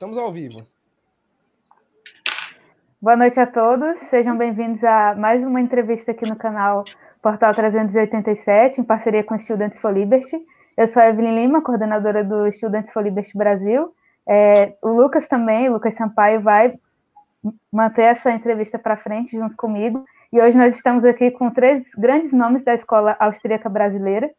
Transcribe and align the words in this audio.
Estamos 0.00 0.16
ao 0.16 0.32
vivo. 0.32 0.66
Boa 3.02 3.18
noite 3.18 3.38
a 3.38 3.46
todos, 3.46 3.98
sejam 4.08 4.34
bem-vindos 4.34 4.82
a 4.82 5.14
mais 5.14 5.44
uma 5.44 5.60
entrevista 5.60 6.12
aqui 6.12 6.26
no 6.26 6.36
canal 6.36 6.84
Portal 7.20 7.52
387, 7.52 8.80
em 8.80 8.84
parceria 8.84 9.22
com 9.22 9.36
Students 9.36 9.78
for 9.78 9.92
Liberty. 9.92 10.40
Eu 10.74 10.88
sou 10.88 11.02
a 11.02 11.08
Evelyn 11.10 11.34
Lima, 11.34 11.60
coordenadora 11.60 12.24
do 12.24 12.50
Students 12.50 12.90
for 12.94 13.02
Liberty 13.02 13.36
Brasil. 13.36 13.94
É, 14.26 14.74
o 14.80 14.88
Lucas 14.88 15.28
também, 15.28 15.68
o 15.68 15.74
Lucas 15.74 15.96
Sampaio, 15.96 16.40
vai 16.40 16.78
manter 17.70 18.04
essa 18.04 18.30
entrevista 18.30 18.78
para 18.78 18.96
frente 18.96 19.36
junto 19.36 19.54
comigo. 19.54 20.02
E 20.32 20.40
hoje 20.40 20.56
nós 20.56 20.76
estamos 20.76 21.04
aqui 21.04 21.30
com 21.30 21.50
três 21.50 21.90
grandes 21.94 22.32
nomes 22.32 22.64
da 22.64 22.72
escola 22.72 23.14
austríaca 23.20 23.68
brasileira, 23.68 24.30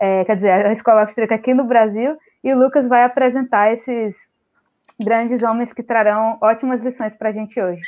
é, 0.00 0.24
quer 0.24 0.36
dizer, 0.36 0.64
a 0.64 0.72
escola 0.72 1.00
austríaca 1.00 1.34
aqui 1.34 1.52
no 1.52 1.64
Brasil, 1.64 2.16
e 2.44 2.54
o 2.54 2.56
Lucas 2.56 2.86
vai 2.86 3.02
apresentar 3.02 3.72
esses 3.72 4.14
grandes 4.98 5.42
homens 5.42 5.72
que 5.72 5.82
trarão 5.82 6.38
ótimas 6.40 6.80
lições 6.80 7.14
para 7.14 7.28
a 7.28 7.32
gente 7.32 7.60
hoje. 7.60 7.82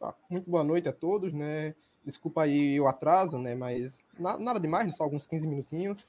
Ah, 0.00 0.14
muito 0.28 0.50
boa 0.50 0.64
noite 0.64 0.88
a 0.88 0.92
todos, 0.92 1.32
né? 1.32 1.74
Desculpa 2.04 2.42
aí 2.42 2.78
o 2.80 2.86
atraso, 2.86 3.38
né? 3.38 3.54
Mas 3.54 4.04
nada 4.18 4.60
demais, 4.60 4.86
né? 4.86 4.92
só 4.92 5.04
alguns 5.04 5.26
15 5.26 5.46
minutinhos. 5.46 6.08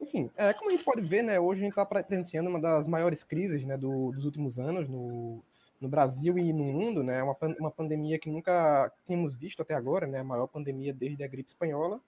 Enfim, 0.00 0.30
é, 0.36 0.52
como 0.52 0.68
a 0.68 0.72
gente 0.72 0.84
pode 0.84 1.00
ver, 1.02 1.22
né? 1.22 1.38
Hoje 1.38 1.60
a 1.60 1.64
gente 1.64 1.72
está 1.72 1.86
presenciando 1.86 2.50
uma 2.50 2.60
das 2.60 2.86
maiores 2.86 3.22
crises 3.22 3.64
né, 3.64 3.76
do, 3.76 4.10
dos 4.12 4.24
últimos 4.24 4.58
anos 4.58 4.88
no, 4.88 5.42
no 5.80 5.88
Brasil 5.88 6.36
e 6.38 6.52
no 6.52 6.64
mundo, 6.64 7.02
né? 7.02 7.22
Uma, 7.22 7.36
uma 7.60 7.70
pandemia 7.70 8.18
que 8.18 8.30
nunca 8.30 8.92
tínhamos 9.06 9.36
visto 9.36 9.62
até 9.62 9.74
agora, 9.74 10.06
né? 10.06 10.20
A 10.20 10.24
maior 10.24 10.46
pandemia 10.48 10.92
desde 10.92 11.22
a 11.22 11.28
gripe 11.28 11.48
espanhola. 11.48 12.00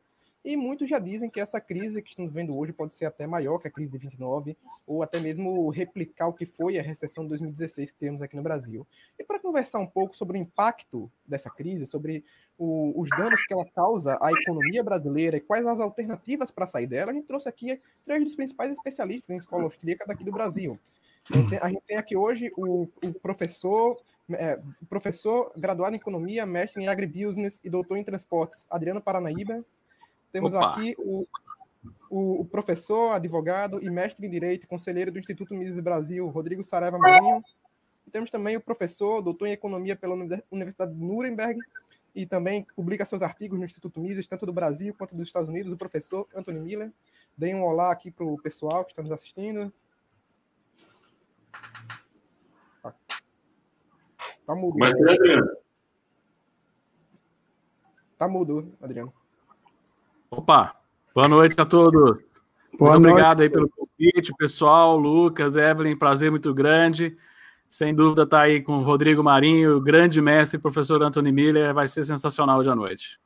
E 0.48 0.56
muitos 0.56 0.88
já 0.88 0.98
dizem 0.98 1.28
que 1.28 1.38
essa 1.38 1.60
crise 1.60 2.00
que 2.00 2.08
estamos 2.08 2.32
vendo 2.32 2.56
hoje 2.56 2.72
pode 2.72 2.94
ser 2.94 3.04
até 3.04 3.26
maior 3.26 3.58
que 3.58 3.68
a 3.68 3.70
crise 3.70 3.92
de 3.92 3.98
29, 3.98 4.56
ou 4.86 5.02
até 5.02 5.20
mesmo 5.20 5.68
replicar 5.68 6.26
o 6.26 6.32
que 6.32 6.46
foi 6.46 6.78
a 6.78 6.82
recessão 6.82 7.22
de 7.24 7.28
2016 7.28 7.90
que 7.90 7.98
temos 7.98 8.22
aqui 8.22 8.34
no 8.34 8.42
Brasil. 8.42 8.86
E 9.18 9.24
para 9.24 9.38
conversar 9.38 9.78
um 9.78 9.86
pouco 9.86 10.16
sobre 10.16 10.38
o 10.38 10.40
impacto 10.40 11.12
dessa 11.26 11.50
crise, 11.50 11.86
sobre 11.86 12.24
o, 12.56 12.98
os 12.98 13.10
danos 13.10 13.42
que 13.42 13.52
ela 13.52 13.66
causa 13.66 14.18
à 14.22 14.32
economia 14.32 14.82
brasileira 14.82 15.36
e 15.36 15.40
quais 15.42 15.66
as 15.66 15.80
alternativas 15.80 16.50
para 16.50 16.66
sair 16.66 16.86
dela, 16.86 17.10
a 17.10 17.14
gente 17.14 17.26
trouxe 17.26 17.46
aqui 17.46 17.78
três 18.02 18.24
dos 18.24 18.34
principais 18.34 18.72
especialistas 18.72 19.28
em 19.28 19.36
escola 19.36 19.64
austríaca 19.64 20.06
daqui 20.06 20.24
do 20.24 20.32
Brasil. 20.32 20.78
A 21.30 21.36
gente 21.36 21.50
tem, 21.50 21.58
a 21.58 21.68
gente 21.68 21.82
tem 21.86 21.98
aqui 21.98 22.16
hoje 22.16 22.50
o, 22.56 22.88
o 23.04 23.12
professor 23.20 24.00
é, 24.30 24.58
professor 24.88 25.52
graduado 25.56 25.94
em 25.94 25.98
economia, 25.98 26.46
mestre 26.46 26.82
em 26.82 26.88
agribusiness 26.88 27.60
e 27.62 27.68
doutor 27.68 27.98
em 27.98 28.04
transportes, 28.04 28.66
Adriano 28.70 29.00
Paranaíba. 29.00 29.62
Temos 30.32 30.54
Opa. 30.54 30.72
aqui 30.72 30.94
o, 30.98 31.26
o, 32.10 32.40
o, 32.40 32.44
professor, 32.44 33.12
advogado 33.12 33.82
e 33.82 33.90
mestre 33.90 34.26
em 34.26 34.30
Direito, 34.30 34.66
conselheiro 34.66 35.10
do 35.10 35.18
Instituto 35.18 35.54
Mises 35.54 35.80
Brasil, 35.80 36.26
Rodrigo 36.28 36.62
Saraiva 36.62 36.98
Marinho. 36.98 37.42
E 38.06 38.10
temos 38.10 38.30
também 38.30 38.56
o 38.56 38.60
professor, 38.60 39.22
doutor 39.22 39.46
em 39.46 39.52
Economia 39.52 39.96
pela 39.96 40.14
Universidade 40.50 40.94
de 40.94 41.00
Nuremberg, 41.00 41.60
e 42.14 42.26
também 42.26 42.66
publica 42.74 43.04
seus 43.04 43.22
artigos 43.22 43.58
no 43.58 43.64
Instituto 43.64 44.00
Mises, 44.00 44.26
tanto 44.26 44.44
do 44.44 44.52
Brasil 44.52 44.94
quanto 44.96 45.14
dos 45.14 45.26
Estados 45.26 45.48
Unidos, 45.48 45.72
o 45.72 45.76
professor 45.76 46.26
Anthony 46.34 46.60
Miller. 46.60 46.92
Deem 47.36 47.54
um 47.54 47.64
olá 47.64 47.92
aqui 47.92 48.10
para 48.10 48.24
o 48.24 48.40
pessoal 48.40 48.84
que 48.84 48.92
está 48.92 49.02
nos 49.02 49.12
assistindo. 49.12 49.72
Tá 54.44 54.54
mudo. 54.54 54.78
Mas, 54.78 54.94
Adriano. 54.94 55.56
Tá 58.16 58.26
mudo, 58.26 58.76
Adriano. 58.80 59.12
Opa, 60.30 60.74
boa 61.14 61.26
noite 61.26 61.54
a 61.58 61.64
todos. 61.64 62.22
Boa 62.78 62.92
muito 62.92 63.02
noite. 63.02 63.12
obrigado 63.12 63.40
aí 63.40 63.48
pelo 63.48 63.68
convite, 63.68 64.32
pessoal, 64.36 64.96
Lucas, 64.96 65.56
Evelyn, 65.56 65.96
prazer 65.96 66.30
muito 66.30 66.52
grande. 66.52 67.16
Sem 67.68 67.94
dúvida 67.94 68.26
tá 68.26 68.42
aí 68.42 68.62
com 68.62 68.78
o 68.78 68.82
Rodrigo 68.82 69.22
Marinho, 69.22 69.76
o 69.76 69.80
grande 69.80 70.20
mestre, 70.20 70.58
professor 70.58 71.02
Anthony 71.02 71.32
Miller, 71.32 71.72
vai 71.72 71.86
ser 71.86 72.04
sensacional 72.04 72.58
hoje 72.58 72.70
à 72.70 72.74
noite. 72.74 73.18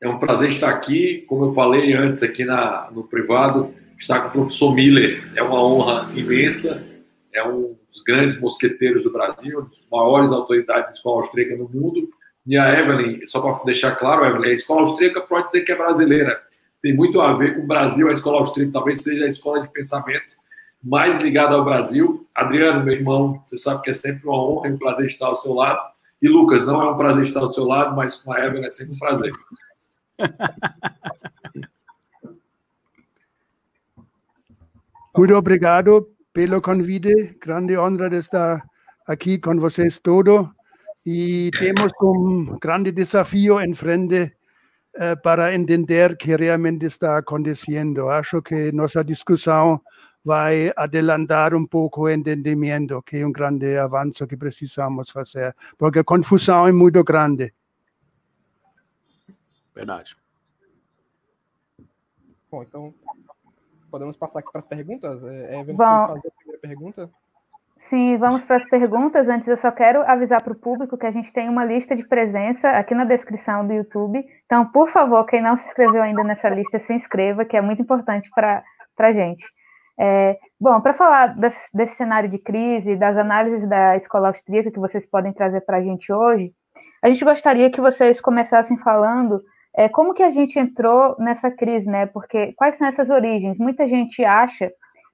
É 0.00 0.08
um 0.08 0.18
prazer 0.18 0.50
estar 0.50 0.70
aqui, 0.70 1.24
como 1.28 1.46
eu 1.46 1.52
falei 1.52 1.92
antes 1.92 2.22
aqui 2.22 2.44
na, 2.44 2.90
no 2.90 3.04
privado, 3.04 3.72
estar 3.96 4.20
com 4.20 4.28
o 4.28 4.32
professor 4.42 4.74
Miller 4.74 5.22
é 5.36 5.42
uma 5.42 5.62
honra 5.62 6.10
imensa, 6.14 6.84
é 7.32 7.46
um 7.46 7.76
dos 7.88 8.02
grandes 8.02 8.40
mosqueteiros 8.40 9.04
do 9.04 9.12
Brasil, 9.12 9.60
uma 9.60 9.68
das 9.68 9.80
maiores 9.90 10.32
autoridades 10.32 10.90
de 10.90 10.96
escola 10.96 11.22
austríaca 11.22 11.56
no 11.56 11.68
mundo, 11.68 12.10
e 12.46 12.56
a 12.56 12.78
Evelyn, 12.78 13.24
só 13.26 13.40
para 13.40 13.64
deixar 13.64 13.96
claro, 13.96 14.24
Evelyn, 14.24 14.50
a 14.50 14.54
escola 14.54 14.80
austríaca 14.80 15.20
pode 15.20 15.46
dizer 15.46 15.62
que 15.62 15.72
é 15.72 15.76
brasileira. 15.76 16.42
Tem 16.80 16.94
muito 16.94 17.20
a 17.20 17.32
ver 17.32 17.54
com 17.54 17.62
o 17.62 17.66
Brasil, 17.66 18.08
a 18.08 18.12
escola 18.12 18.38
austríaca 18.38 18.72
talvez 18.72 19.02
seja 19.02 19.24
a 19.24 19.28
escola 19.28 19.62
de 19.62 19.68
pensamento 19.68 20.34
mais 20.82 21.20
ligada 21.20 21.54
ao 21.54 21.64
Brasil. 21.64 22.26
Adriano, 22.34 22.84
meu 22.84 22.94
irmão, 22.94 23.40
você 23.46 23.56
sabe 23.56 23.82
que 23.82 23.90
é 23.90 23.94
sempre 23.94 24.26
uma 24.26 24.42
honra 24.42 24.68
e 24.68 24.72
um 24.72 24.78
prazer 24.78 25.06
estar 25.06 25.26
ao 25.26 25.36
seu 25.36 25.54
lado. 25.54 25.80
E 26.20 26.28
Lucas, 26.28 26.66
não 26.66 26.82
é 26.82 26.90
um 26.90 26.96
prazer 26.96 27.22
estar 27.22 27.40
ao 27.40 27.50
seu 27.50 27.64
lado, 27.64 27.94
mas 27.94 28.16
com 28.16 28.32
a 28.32 28.44
Evelyn 28.44 28.66
é 28.66 28.70
sempre 28.70 28.94
um 28.94 28.98
prazer. 28.98 29.30
Muito 35.16 35.34
obrigado 35.36 36.08
pelo 36.32 36.60
convite. 36.60 37.36
Grande 37.40 37.76
honra 37.76 38.10
de 38.10 38.16
estar 38.16 38.64
aqui 39.06 39.38
com 39.38 39.56
vocês 39.60 39.98
todos. 39.98 40.48
Y 41.04 41.50
tenemos 41.50 41.92
un 42.00 42.58
gran 42.58 42.84
desafío 42.84 43.60
enfrente 43.60 44.36
uh, 44.94 45.20
para 45.22 45.52
entender 45.52 46.16
que 46.16 46.36
realmente 46.36 46.86
está 46.86 47.16
aconteciendo. 47.16 48.10
Acho 48.10 48.42
que 48.42 48.72
nuestra 48.72 49.02
discusión 49.02 49.82
va 50.28 50.48
a 50.48 50.84
adelantar 50.84 51.54
un 51.54 51.66
poco 51.66 52.08
el 52.08 52.14
entendimiento, 52.14 53.02
que 53.02 53.18
es 53.18 53.24
un 53.24 53.32
grande 53.32 53.78
avance 53.78 54.26
que 54.26 54.36
precisamos 54.36 55.16
hacer, 55.16 55.54
porque 55.76 56.00
la 56.00 56.04
confusión 56.04 56.68
es 56.68 56.74
muy 56.74 56.92
grande. 56.92 57.52
Verdade. 59.74 60.16
Bom, 62.50 62.62
então 62.62 62.94
podemos 63.90 64.14
passar 64.14 64.40
aqui 64.40 64.52
para 64.52 64.60
as 64.60 64.66
perguntas? 64.66 65.24
É, 65.24 65.58
Evelyn, 65.58 65.76
fazer 65.78 66.28
a 66.28 66.30
primeira 66.30 66.60
pergunta? 66.60 67.10
Sim, 67.88 68.16
vamos 68.16 68.44
para 68.44 68.56
as 68.56 68.64
perguntas. 68.64 69.28
Antes, 69.28 69.48
eu 69.48 69.56
só 69.56 69.70
quero 69.70 70.02
avisar 70.02 70.42
para 70.42 70.52
o 70.52 70.58
público 70.58 70.96
que 70.96 71.06
a 71.06 71.10
gente 71.10 71.32
tem 71.32 71.48
uma 71.48 71.64
lista 71.64 71.96
de 71.96 72.06
presença 72.06 72.70
aqui 72.70 72.94
na 72.94 73.04
descrição 73.04 73.66
do 73.66 73.72
YouTube. 73.72 74.24
Então, 74.46 74.66
por 74.70 74.88
favor, 74.88 75.24
quem 75.26 75.42
não 75.42 75.56
se 75.56 75.66
inscreveu 75.66 76.02
ainda 76.02 76.22
nessa 76.22 76.48
lista, 76.48 76.78
se 76.78 76.94
inscreva, 76.94 77.44
que 77.44 77.56
é 77.56 77.60
muito 77.60 77.82
importante 77.82 78.30
para 78.34 78.62
a 78.98 79.12
gente. 79.12 79.44
É, 79.98 80.38
bom, 80.60 80.80
para 80.80 80.94
falar 80.94 81.36
desse, 81.36 81.68
desse, 81.74 81.96
cenário 81.96 82.30
de 82.30 82.38
crise, 82.38 82.96
das 82.96 83.16
análises 83.16 83.68
da 83.68 83.96
escola 83.96 84.28
austríaca 84.28 84.70
que 84.70 84.80
vocês 84.80 85.04
podem 85.04 85.32
trazer 85.32 85.60
para 85.62 85.78
a 85.78 85.82
gente 85.82 86.12
hoje, 86.12 86.52
a 87.02 87.08
gente 87.08 87.24
gostaria 87.24 87.70
que 87.70 87.80
vocês 87.80 88.20
começassem 88.20 88.78
falando 88.78 89.42
é, 89.76 89.88
como 89.88 90.14
que 90.14 90.22
a 90.22 90.30
gente 90.30 90.58
entrou 90.58 91.16
nessa 91.18 91.50
crise, 91.50 91.90
né? 91.90 92.06
Porque 92.06 92.52
quais 92.54 92.76
são 92.76 92.86
essas 92.86 93.10
origens? 93.10 93.58
Muita 93.58 93.88
gente 93.88 94.24
acha 94.24 94.72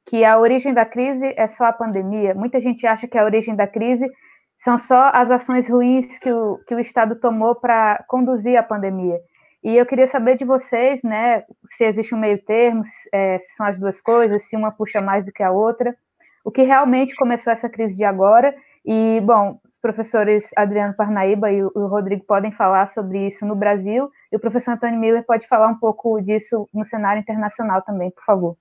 que 0.09 0.25
a 0.25 0.39
origem 0.39 0.73
da 0.73 0.87
crise 0.87 1.35
é 1.37 1.47
só 1.47 1.65
a 1.67 1.73
pandemia. 1.73 2.35
Muita 2.35 2.59
gente 2.61 2.87
acha 2.87 3.07
que 3.07 3.19
a 3.19 3.25
origem 3.25 3.55
da 3.55 3.67
crise 3.67 4.11
são 4.57 4.79
só 4.79 5.11
as 5.13 5.31
ações 5.31 5.69
ruins 5.69 6.19
que 6.19 6.33
o, 6.33 6.59
que 6.67 6.75
o 6.75 6.81
Estado 6.81 7.17
tomou 7.17 7.55
para 7.55 8.03
conduzir 8.09 8.57
a 8.57 8.63
pandemia. 8.63 9.19
E 9.63 9.77
eu 9.77 9.85
queria 9.85 10.07
saber 10.07 10.37
de 10.37 10.47
vocês, 10.47 11.03
né, 11.03 11.43
se 11.77 11.85
existe 11.85 12.15
um 12.15 12.19
meio 12.19 12.43
termo, 12.43 12.83
é, 13.13 13.39
se 13.39 13.55
são 13.55 13.67
as 13.67 13.79
duas 13.79 14.01
coisas, 14.01 14.45
se 14.45 14.57
uma 14.57 14.73
puxa 14.73 15.01
mais 15.03 15.27
do 15.27 15.33
que 15.33 15.43
a 15.43 15.53
outra, 15.53 15.95
o 16.43 16.51
que 16.51 16.63
realmente 16.63 17.15
começou 17.15 17.53
essa 17.53 17.69
crise 17.69 17.95
de 17.95 18.05
agora. 18.05 18.55
E, 18.87 19.21
bom, 19.21 19.61
os 19.67 19.77
professores 19.77 20.49
Adriano 20.57 20.95
Parnaíba 20.97 21.53
e 21.53 21.63
o 21.63 21.87
Rodrigo 21.87 22.25
podem 22.25 22.51
falar 22.51 22.89
sobre 22.89 23.27
isso 23.27 23.45
no 23.45 23.55
Brasil, 23.55 24.09
e 24.33 24.37
o 24.37 24.41
professor 24.41 24.71
Antônio 24.71 24.99
Miller 24.99 25.27
pode 25.27 25.47
falar 25.47 25.69
um 25.69 25.79
pouco 25.79 26.19
disso 26.23 26.67
no 26.73 26.87
cenário 26.87 27.21
internacional 27.21 27.83
também, 27.83 28.11
por 28.11 28.25
favor. 28.25 28.57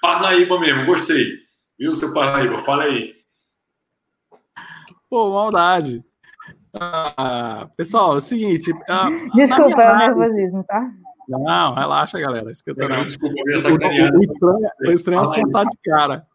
Parnaíba 0.00 0.58
mesmo, 0.60 0.86
gostei. 0.86 1.38
Viu, 1.78 1.94
seu 1.94 2.12
Parnaíba? 2.12 2.58
Fala 2.58 2.84
aí. 2.84 3.14
Pô, 5.08 5.30
maldade. 5.30 6.04
Ah, 6.74 7.68
pessoal, 7.76 8.14
é 8.14 8.16
o 8.16 8.20
seguinte. 8.20 8.72
Ah, 8.88 9.08
Desculpa, 9.34 9.82
é 9.82 9.92
o 9.92 9.96
nervosismo, 9.96 10.64
tá? 10.64 10.90
Não, 11.28 11.74
relaxa, 11.74 12.18
galera. 12.18 12.50
Esquenta, 12.50 12.88
não. 12.88 13.06
Desculpa, 13.06 13.34
o, 13.36 13.50
o, 13.50 14.22
estranho, 14.22 14.70
o 14.86 14.92
estranho 14.92 15.20
é 15.20 15.24
sentar 15.24 15.66
de 15.66 15.76
cara. 15.84 16.26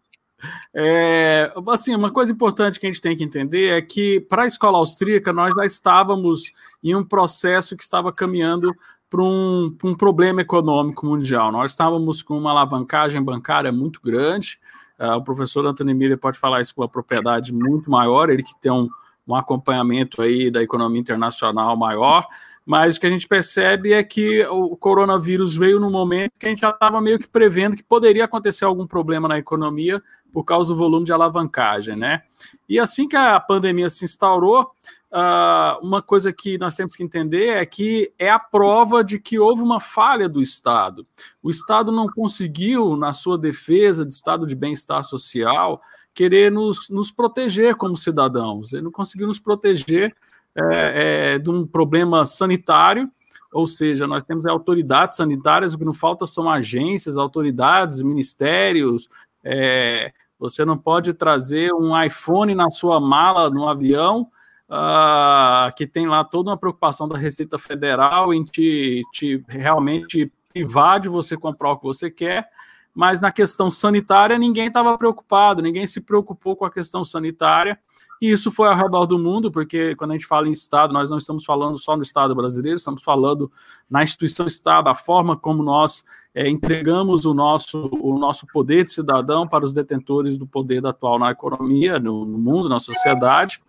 É, 0.76 1.54
assim, 1.70 1.96
uma 1.96 2.12
coisa 2.12 2.32
importante 2.32 2.80
que 2.80 2.86
a 2.86 2.92
gente 2.92 3.02
tem 3.02 3.16
que 3.16 3.24
entender 3.24 3.78
é 3.78 3.82
que 3.82 4.20
para 4.22 4.44
a 4.44 4.48
escola 4.48 4.78
austríaca 4.78 5.32
nós 5.32 5.54
já 5.56 5.66
estávamos 5.66 6.52
em 6.84 6.96
um 6.96 7.04
processo 7.04 7.78
que 7.78 7.84
estava 7.84 8.12
caminhando 8.12 8.74
para 9.14 9.22
um, 9.22 9.78
um, 9.84 9.94
problema 9.94 10.42
econômico 10.42 11.06
mundial. 11.06 11.52
Nós 11.52 11.70
estávamos 11.70 12.24
com 12.24 12.36
uma 12.36 12.50
alavancagem 12.50 13.22
bancária 13.22 13.72
muito 13.72 14.02
grande. 14.02 14.60
Uh, 15.00 15.18
o 15.18 15.24
professor 15.24 15.64
Antônio 15.68 15.96
Miller 15.96 16.18
pode 16.18 16.40
falar 16.40 16.62
isso 16.62 16.74
com 16.74 16.82
uma 16.82 16.90
propriedade 16.90 17.54
muito 17.54 17.92
maior, 17.92 18.32
ele 18.32 18.42
que 18.42 18.60
tem 18.60 18.72
um, 18.72 18.90
um 19.28 19.36
acompanhamento 19.36 20.20
aí 20.20 20.50
da 20.50 20.64
economia 20.64 21.00
internacional 21.00 21.78
maior. 21.78 22.26
mas 22.66 22.96
o 22.96 23.00
que 23.00 23.06
a 23.06 23.10
gente 23.12 23.28
percebe 23.28 23.94
é 23.94 24.04
que 24.04 24.44
o 24.48 24.76
coronavírus 24.76 25.56
veio 25.56 25.80
no 25.80 25.92
momento 25.92 26.32
que 26.40 26.48
a 26.48 26.50
gente 26.50 26.62
já 26.62 26.72
estava 26.72 27.00
meio 27.00 27.20
que 27.20 27.30
prevendo 27.30 27.76
que 27.76 27.84
poderia 27.84 28.26
acontecer 28.26 28.66
algum 28.66 28.88
problema 28.88 29.28
na 29.28 29.38
economia 29.38 30.02
por 30.32 30.44
causa 30.44 30.74
do 30.74 30.76
volume 30.76 31.06
de 31.06 31.14
alavancagem, 31.14 31.96
né? 31.96 32.24
E 32.68 32.80
assim 32.80 33.08
que 33.08 33.16
a 33.16 33.40
pandemia 33.40 33.92
se 33.92 34.06
instaurou, 34.06 34.72
uh, 35.14 35.86
uma 35.86 36.02
coisa 36.02 36.34
que 36.34 36.58
nós 36.58 36.76
temos 36.76 36.96
que 36.96 37.04
entender 37.04 37.50
é 37.50 37.66
que 37.66 38.12
é 38.18 38.30
a 38.30 38.40
prova 38.40 39.04
de 39.04 39.20
que 39.20 39.38
houve 39.38 39.62
uma 39.62 39.80
falha 39.80 40.28
do 40.28 40.42
Estado. 40.42 41.06
O 41.44 41.52
Estado 41.52 41.92
não 41.92 42.08
conseguiu, 42.08 42.98
na 42.98 43.14
sua 43.14 43.38
defesa 43.38 44.04
de 44.04 44.14
estado 44.14 44.48
de 44.48 44.56
bem-estar 44.56 45.04
social, 45.04 45.80
querer 46.14 46.52
nos, 46.52 46.90
nos 46.90 47.12
proteger 47.12 47.76
como 47.76 47.96
cidadãos. 47.96 48.74
Ele 48.74 48.84
não 48.84 48.92
conseguiu 48.92 49.28
nos 49.28 49.40
proteger 49.40 50.16
é, 50.56 51.34
é, 51.36 51.40
de 51.40 51.50
um 51.50 51.66
problema 51.66 52.26
sanitário, 52.26 53.10
ou 53.52 53.68
seja, 53.68 54.08
nós 54.08 54.24
temos 54.24 54.48
autoridades 54.48 55.18
sanitárias, 55.18 55.74
o 55.74 55.78
que 55.78 55.86
não 55.86 55.94
falta 55.94 56.26
são 56.26 56.50
agências, 56.50 57.18
autoridades, 57.18 58.02
ministérios. 58.02 59.08
É, 59.44 60.12
você 60.40 60.66
não 60.66 60.78
pode 60.78 61.14
trazer 61.14 61.72
um 61.72 62.00
iPhone 62.02 62.56
na 62.56 62.72
sua 62.72 63.00
mala 63.00 63.50
no 63.52 63.68
avião 63.68 64.28
uh, 64.70 65.74
que 65.76 65.86
tem 65.86 66.08
lá 66.08 66.24
toda 66.24 66.50
uma 66.50 66.58
preocupação 66.58 67.08
da 67.08 67.18
Receita 67.18 67.58
Federal 67.58 68.34
em 68.34 68.44
te, 68.44 69.02
te 69.12 69.44
realmente 69.48 70.32
privar 70.50 71.00
de 71.00 71.10
você 71.10 71.36
comprar 71.36 71.72
o 71.72 71.78
que 71.78 71.86
você 71.86 72.12
quer, 72.12 72.48
mas 72.94 73.20
na 73.20 73.32
questão 73.32 73.72
sanitária 73.72 74.38
ninguém 74.38 74.68
estava 74.68 74.98
preocupado, 74.98 75.62
ninguém 75.62 75.88
se 75.88 76.00
preocupou 76.00 76.56
com 76.56 76.66
a 76.66 76.72
questão 76.72 77.04
sanitária, 77.04 77.80
e 78.22 78.32
isso 78.32 78.52
foi 78.52 78.70
ao 78.70 78.76
redor 78.76 79.06
do 79.06 79.20
mundo, 79.20 79.52
porque 79.52 79.96
quando 79.96 80.12
a 80.12 80.14
gente 80.14 80.26
fala 80.26 80.48
em 80.48 80.52
Estado, 80.52 80.94
nós 80.94 81.10
não 81.10 81.18
estamos 81.18 81.44
falando 81.44 81.78
só 81.78 81.98
no 81.98 82.04
Estado 82.04 82.34
brasileiro, 82.34 82.78
estamos 82.78 83.04
falando 83.04 83.52
na 83.90 84.02
instituição 84.02 84.46
Estado, 84.46 84.88
a 84.88 84.96
forma 84.96 85.36
como 85.36 85.62
nós 85.62 86.06
é, 86.34 86.48
entregamos 86.48 87.26
o 87.26 87.34
nosso, 87.34 87.90
o 88.02 88.18
nosso 88.18 88.48
poder 88.48 88.86
de 88.86 88.94
cidadão 88.94 89.46
para 89.46 89.66
os 89.66 89.74
detentores 89.74 90.38
do 90.38 90.48
poder 90.48 90.86
atual 90.86 91.20
na 91.20 91.32
economia, 91.32 92.00
no, 92.00 92.24
no 92.24 92.38
mundo, 92.38 92.70
na 92.70 92.80
sociedade. 92.80 93.62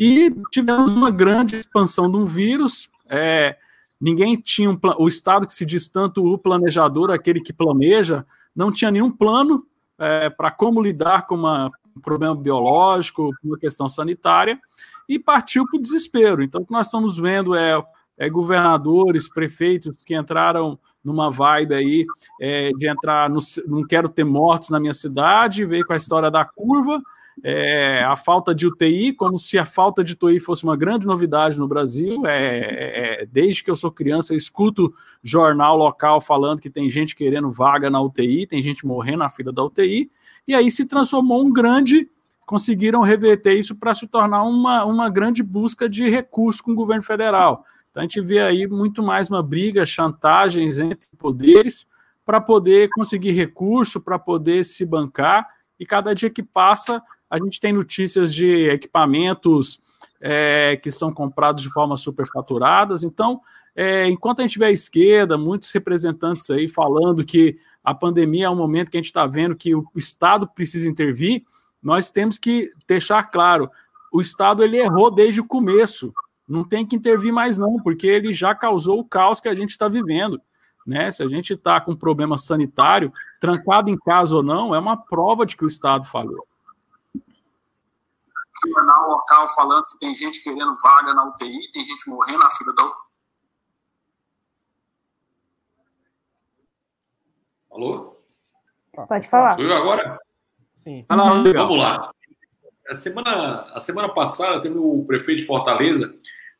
E 0.00 0.34
tivemos 0.50 0.96
uma 0.96 1.10
grande 1.10 1.56
expansão 1.56 2.10
de 2.10 2.16
um 2.16 2.24
vírus. 2.24 2.88
É, 3.10 3.58
ninguém 4.00 4.34
tinha 4.34 4.70
um 4.70 4.78
o 4.96 5.06
Estado 5.06 5.46
que 5.46 5.52
se 5.52 5.66
diz 5.66 5.90
tanto 5.90 6.24
o 6.24 6.38
planejador, 6.38 7.10
aquele 7.10 7.38
que 7.38 7.52
planeja, 7.52 8.24
não 8.56 8.72
tinha 8.72 8.90
nenhum 8.90 9.10
plano 9.10 9.66
é, 9.98 10.30
para 10.30 10.50
como 10.50 10.80
lidar 10.80 11.26
com 11.26 11.34
uma, 11.34 11.70
um 11.94 12.00
problema 12.00 12.34
biológico, 12.34 13.30
uma 13.44 13.58
questão 13.58 13.90
sanitária, 13.90 14.58
e 15.06 15.18
partiu 15.18 15.66
para 15.66 15.76
o 15.76 15.82
desespero. 15.82 16.42
Então, 16.42 16.62
o 16.62 16.66
que 16.66 16.72
nós 16.72 16.86
estamos 16.86 17.18
vendo 17.18 17.54
é, 17.54 17.84
é 18.16 18.30
governadores, 18.30 19.28
prefeitos 19.28 19.98
que 20.06 20.16
entraram 20.16 20.78
numa 21.04 21.30
vibe 21.30 21.74
aí 21.74 22.06
é, 22.40 22.70
de 22.70 22.88
entrar 22.88 23.28
no 23.28 23.38
não 23.66 23.86
quero 23.86 24.08
ter 24.08 24.24
mortos 24.24 24.70
na 24.70 24.80
minha 24.80 24.94
cidade, 24.94 25.66
veio 25.66 25.84
com 25.84 25.92
a 25.92 25.96
história 25.96 26.30
da 26.30 26.42
curva, 26.42 27.02
é, 27.42 28.02
a 28.02 28.16
falta 28.16 28.54
de 28.54 28.66
UTI, 28.66 29.12
como 29.12 29.38
se 29.38 29.58
a 29.58 29.64
falta 29.64 30.04
de 30.04 30.12
UTI 30.12 30.38
fosse 30.40 30.64
uma 30.64 30.76
grande 30.76 31.06
novidade 31.06 31.58
no 31.58 31.66
Brasil. 31.66 32.26
É, 32.26 33.22
é, 33.22 33.26
desde 33.26 33.64
que 33.64 33.70
eu 33.70 33.76
sou 33.76 33.90
criança, 33.90 34.32
eu 34.32 34.36
escuto 34.36 34.92
jornal 35.22 35.76
local 35.76 36.20
falando 36.20 36.60
que 36.60 36.70
tem 36.70 36.90
gente 36.90 37.14
querendo 37.14 37.50
vaga 37.50 37.88
na 37.88 38.00
UTI, 38.00 38.46
tem 38.46 38.62
gente 38.62 38.86
morrendo 38.86 39.18
na 39.18 39.30
fila 39.30 39.52
da 39.52 39.64
UTI, 39.64 40.10
e 40.46 40.54
aí 40.54 40.70
se 40.70 40.84
transformou 40.84 41.44
um 41.44 41.52
grande. 41.52 42.08
Conseguiram 42.44 43.00
reverter 43.00 43.54
isso 43.54 43.76
para 43.76 43.94
se 43.94 44.08
tornar 44.08 44.42
uma, 44.42 44.84
uma 44.84 45.08
grande 45.08 45.40
busca 45.42 45.88
de 45.88 46.10
recurso 46.10 46.64
com 46.64 46.72
o 46.72 46.74
governo 46.74 47.02
federal. 47.02 47.64
Então 47.90 48.00
a 48.00 48.04
gente 48.04 48.20
vê 48.20 48.40
aí 48.40 48.66
muito 48.66 49.02
mais 49.02 49.30
uma 49.30 49.42
briga, 49.42 49.86
chantagens 49.86 50.80
entre 50.80 51.08
poderes 51.16 51.86
para 52.24 52.40
poder 52.40 52.88
conseguir 52.90 53.32
recurso, 53.32 54.00
para 54.00 54.18
poder 54.18 54.64
se 54.64 54.84
bancar, 54.84 55.46
e 55.78 55.86
cada 55.86 56.14
dia 56.14 56.30
que 56.30 56.42
passa 56.42 57.02
a 57.30 57.38
gente 57.38 57.60
tem 57.60 57.72
notícias 57.72 58.34
de 58.34 58.68
equipamentos 58.68 59.80
é, 60.20 60.76
que 60.82 60.90
são 60.90 61.12
comprados 61.12 61.62
de 61.62 61.70
forma 61.70 61.96
superfaturadas. 61.96 63.04
Então, 63.04 63.40
é, 63.74 64.08
enquanto 64.08 64.40
a 64.40 64.42
gente 64.42 64.58
vê 64.58 64.66
a 64.66 64.70
esquerda, 64.72 65.38
muitos 65.38 65.70
representantes 65.70 66.50
aí 66.50 66.68
falando 66.68 67.24
que 67.24 67.56
a 67.84 67.94
pandemia 67.94 68.46
é 68.46 68.50
um 68.50 68.56
momento 68.56 68.90
que 68.90 68.96
a 68.96 69.00
gente 69.00 69.06
está 69.06 69.26
vendo 69.26 69.54
que 69.54 69.74
o 69.74 69.86
Estado 69.94 70.46
precisa 70.46 70.88
intervir, 70.88 71.44
nós 71.80 72.10
temos 72.10 72.36
que 72.36 72.70
deixar 72.86 73.22
claro, 73.22 73.70
o 74.12 74.20
Estado 74.20 74.64
ele 74.64 74.76
errou 74.76 75.10
desde 75.10 75.40
o 75.40 75.46
começo. 75.46 76.12
Não 76.48 76.64
tem 76.64 76.84
que 76.84 76.96
intervir 76.96 77.32
mais 77.32 77.56
não, 77.56 77.76
porque 77.76 78.08
ele 78.08 78.32
já 78.32 78.54
causou 78.56 78.98
o 78.98 79.04
caos 79.04 79.38
que 79.38 79.48
a 79.48 79.54
gente 79.54 79.70
está 79.70 79.88
vivendo. 79.88 80.40
Né? 80.84 81.10
Se 81.12 81.22
a 81.22 81.28
gente 81.28 81.52
está 81.52 81.80
com 81.80 81.94
problema 81.94 82.36
sanitário, 82.36 83.12
trancado 83.38 83.88
em 83.88 83.96
casa 83.96 84.34
ou 84.34 84.42
não, 84.42 84.74
é 84.74 84.78
uma 84.78 84.96
prova 84.96 85.46
de 85.46 85.56
que 85.56 85.64
o 85.64 85.68
Estado 85.68 86.04
falhou 86.06 86.49
jornal 88.68 89.08
local 89.08 89.48
falando 89.54 89.84
que 89.84 89.98
tem 89.98 90.14
gente 90.14 90.42
querendo 90.42 90.74
vaga 90.82 91.14
na 91.14 91.28
UTI, 91.28 91.70
tem 91.72 91.84
gente 91.84 92.08
morrendo 92.08 92.38
na 92.38 92.50
fila 92.50 92.74
da 92.74 92.84
UTI. 92.84 93.10
Alô? 97.70 98.16
Pode 99.08 99.28
falar. 99.28 99.54
Sou 99.54 99.64
eu 99.64 99.76
agora? 99.76 100.18
Sim. 100.74 101.06
Uhum. 101.10 101.52
Vamos 101.52 101.78
lá. 101.78 102.10
A 102.88 102.94
semana, 102.94 103.72
a 103.74 103.80
semana 103.80 104.08
passada, 104.08 104.60
teve 104.60 104.76
o 104.76 105.04
prefeito 105.06 105.40
de 105.40 105.46
Fortaleza, 105.46 106.12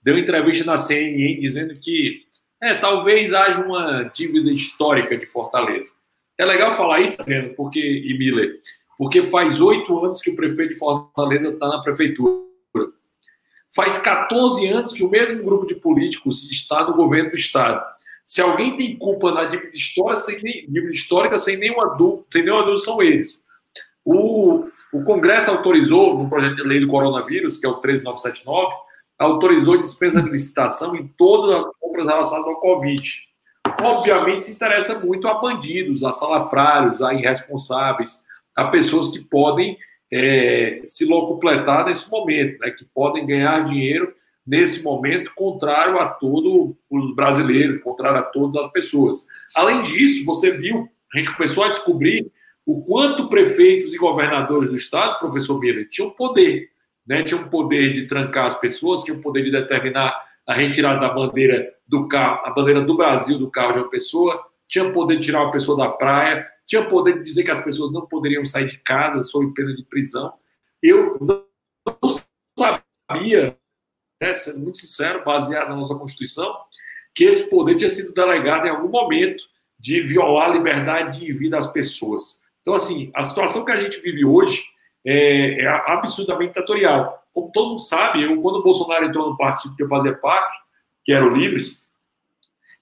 deu 0.02 0.16
entrevista 0.18 0.64
na 0.64 0.78
CNN 0.78 1.40
dizendo 1.40 1.74
que 1.76 2.26
é, 2.62 2.74
talvez 2.74 3.32
haja 3.32 3.64
uma 3.64 4.04
dívida 4.04 4.50
histórica 4.52 5.16
de 5.16 5.26
Fortaleza. 5.26 5.90
É 6.38 6.44
legal 6.44 6.76
falar 6.76 7.00
isso, 7.00 7.20
Adriano, 7.20 7.54
porque, 7.54 7.80
e 7.80 8.16
Miller, 8.16 8.60
porque 9.00 9.22
faz 9.22 9.62
oito 9.62 9.98
anos 10.04 10.20
que 10.20 10.28
o 10.28 10.36
prefeito 10.36 10.74
de 10.74 10.78
Fortaleza 10.78 11.48
está 11.48 11.68
na 11.68 11.82
prefeitura. 11.82 12.34
Faz 13.74 13.96
14 13.96 14.68
anos 14.68 14.92
que 14.92 15.02
o 15.02 15.08
mesmo 15.08 15.42
grupo 15.42 15.66
de 15.66 15.74
políticos 15.74 16.50
está 16.50 16.84
no 16.84 16.92
governo 16.92 17.30
do 17.30 17.36
Estado. 17.36 17.82
Se 18.22 18.42
alguém 18.42 18.76
tem 18.76 18.98
culpa 18.98 19.32
na 19.32 19.44
dívida 19.44 19.74
histórica, 19.74 20.16
sem, 20.18 20.42
nem, 20.42 20.66
dívida 20.70 20.92
histórica, 20.92 21.38
sem, 21.38 21.56
nenhuma 21.56 21.96
dúvida, 21.96 22.78
são 22.78 23.00
eles. 23.00 23.42
O, 24.04 24.68
o 24.92 25.02
Congresso 25.02 25.50
autorizou, 25.50 26.18
no 26.18 26.28
projeto 26.28 26.56
de 26.56 26.62
lei 26.62 26.80
do 26.80 26.86
coronavírus, 26.86 27.56
que 27.56 27.64
é 27.64 27.70
o 27.70 27.76
13979, 27.76 28.74
autorizou 29.18 29.80
dispensa 29.80 30.20
de 30.20 30.28
licitação 30.28 30.94
em 30.94 31.08
todas 31.16 31.64
as 31.64 31.72
compras 31.80 32.06
relacionadas 32.06 32.46
ao 32.46 32.60
Covid. 32.60 33.18
Obviamente, 33.80 34.44
se 34.44 34.52
interessa 34.52 34.98
muito 34.98 35.26
a 35.26 35.40
bandidos, 35.40 36.04
a 36.04 36.12
salafrários, 36.12 37.00
a 37.00 37.14
irresponsáveis, 37.14 38.28
a 38.56 38.64
pessoas 38.68 39.10
que 39.10 39.20
podem 39.20 39.76
é, 40.12 40.80
se 40.84 41.04
locupletar 41.04 41.86
nesse 41.86 42.10
momento, 42.10 42.58
né, 42.58 42.70
que 42.70 42.84
podem 42.94 43.26
ganhar 43.26 43.64
dinheiro 43.64 44.12
nesse 44.46 44.82
momento, 44.82 45.30
contrário 45.34 45.98
a 46.00 46.08
todos 46.08 46.74
os 46.90 47.14
brasileiros, 47.14 47.82
contrário 47.82 48.18
a 48.18 48.22
todas 48.22 48.64
as 48.64 48.72
pessoas. 48.72 49.26
Além 49.54 49.82
disso, 49.82 50.24
você 50.24 50.50
viu, 50.50 50.88
a 51.14 51.18
gente 51.18 51.34
começou 51.34 51.62
a 51.62 51.68
descobrir 51.68 52.32
o 52.66 52.82
quanto 52.82 53.28
prefeitos 53.28 53.94
e 53.94 53.98
governadores 53.98 54.70
do 54.70 54.76
estado, 54.76 55.18
professor 55.18 55.58
Miller, 55.58 55.88
tinham 55.88 56.10
poder, 56.10 56.68
né? 57.06 57.22
Tinham 57.22 57.48
poder 57.48 57.94
de 57.94 58.06
trancar 58.06 58.46
as 58.46 58.58
pessoas, 58.58 59.02
tinham 59.02 59.20
poder 59.20 59.44
de 59.44 59.50
determinar 59.50 60.16
a 60.46 60.54
retirada 60.54 61.00
da 61.00 61.08
bandeira 61.08 61.72
do 61.86 62.08
carro, 62.08 62.40
a 62.44 62.50
bandeira 62.50 62.80
do 62.80 62.96
Brasil 62.96 63.38
do 63.38 63.50
carro 63.50 63.72
de 63.72 63.78
uma 63.80 63.90
pessoa, 63.90 64.40
tinha 64.68 64.90
poder 64.90 65.16
de 65.16 65.26
tirar 65.26 65.42
uma 65.42 65.50
pessoa 65.50 65.76
da 65.76 65.88
praia, 65.88 66.46
tinha 66.70 66.88
poder 66.88 67.18
de 67.18 67.24
dizer 67.24 67.42
que 67.42 67.50
as 67.50 67.62
pessoas 67.64 67.90
não 67.92 68.06
poderiam 68.06 68.44
sair 68.44 68.70
de 68.70 68.78
casa 68.78 69.24
sob 69.24 69.52
pena 69.52 69.74
de 69.74 69.82
prisão. 69.82 70.32
Eu 70.80 71.18
não 71.20 71.44
sabia, 72.56 73.58
né, 74.22 74.34
sendo 74.34 74.60
muito 74.60 74.78
sincero, 74.78 75.24
baseado 75.24 75.70
na 75.70 75.74
nossa 75.74 75.96
Constituição, 75.96 76.56
que 77.12 77.24
esse 77.24 77.50
poder 77.50 77.74
tinha 77.74 77.90
sido 77.90 78.14
delegado 78.14 78.66
em 78.66 78.70
algum 78.70 78.88
momento 78.88 79.42
de 79.80 80.00
violar 80.02 80.48
a 80.48 80.52
liberdade 80.52 81.18
de 81.18 81.32
vida 81.32 81.56
das 81.56 81.72
pessoas. 81.72 82.40
Então, 82.60 82.74
assim, 82.74 83.10
a 83.16 83.24
situação 83.24 83.64
que 83.64 83.72
a 83.72 83.76
gente 83.76 83.98
vive 83.98 84.24
hoje 84.24 84.62
é, 85.04 85.62
é 85.62 85.66
absurdamente 85.66 86.50
ditatorial. 86.50 87.20
Como 87.32 87.50
todo 87.50 87.70
mundo 87.70 87.80
sabe, 87.80 88.22
eu, 88.22 88.40
quando 88.40 88.60
o 88.60 88.62
Bolsonaro 88.62 89.06
entrou 89.06 89.28
no 89.28 89.36
partido 89.36 89.74
que 89.74 89.82
eu 89.82 89.88
fazia 89.88 90.14
parte, 90.14 90.56
que 91.04 91.12
era 91.12 91.26
o 91.26 91.34
Livres, 91.34 91.89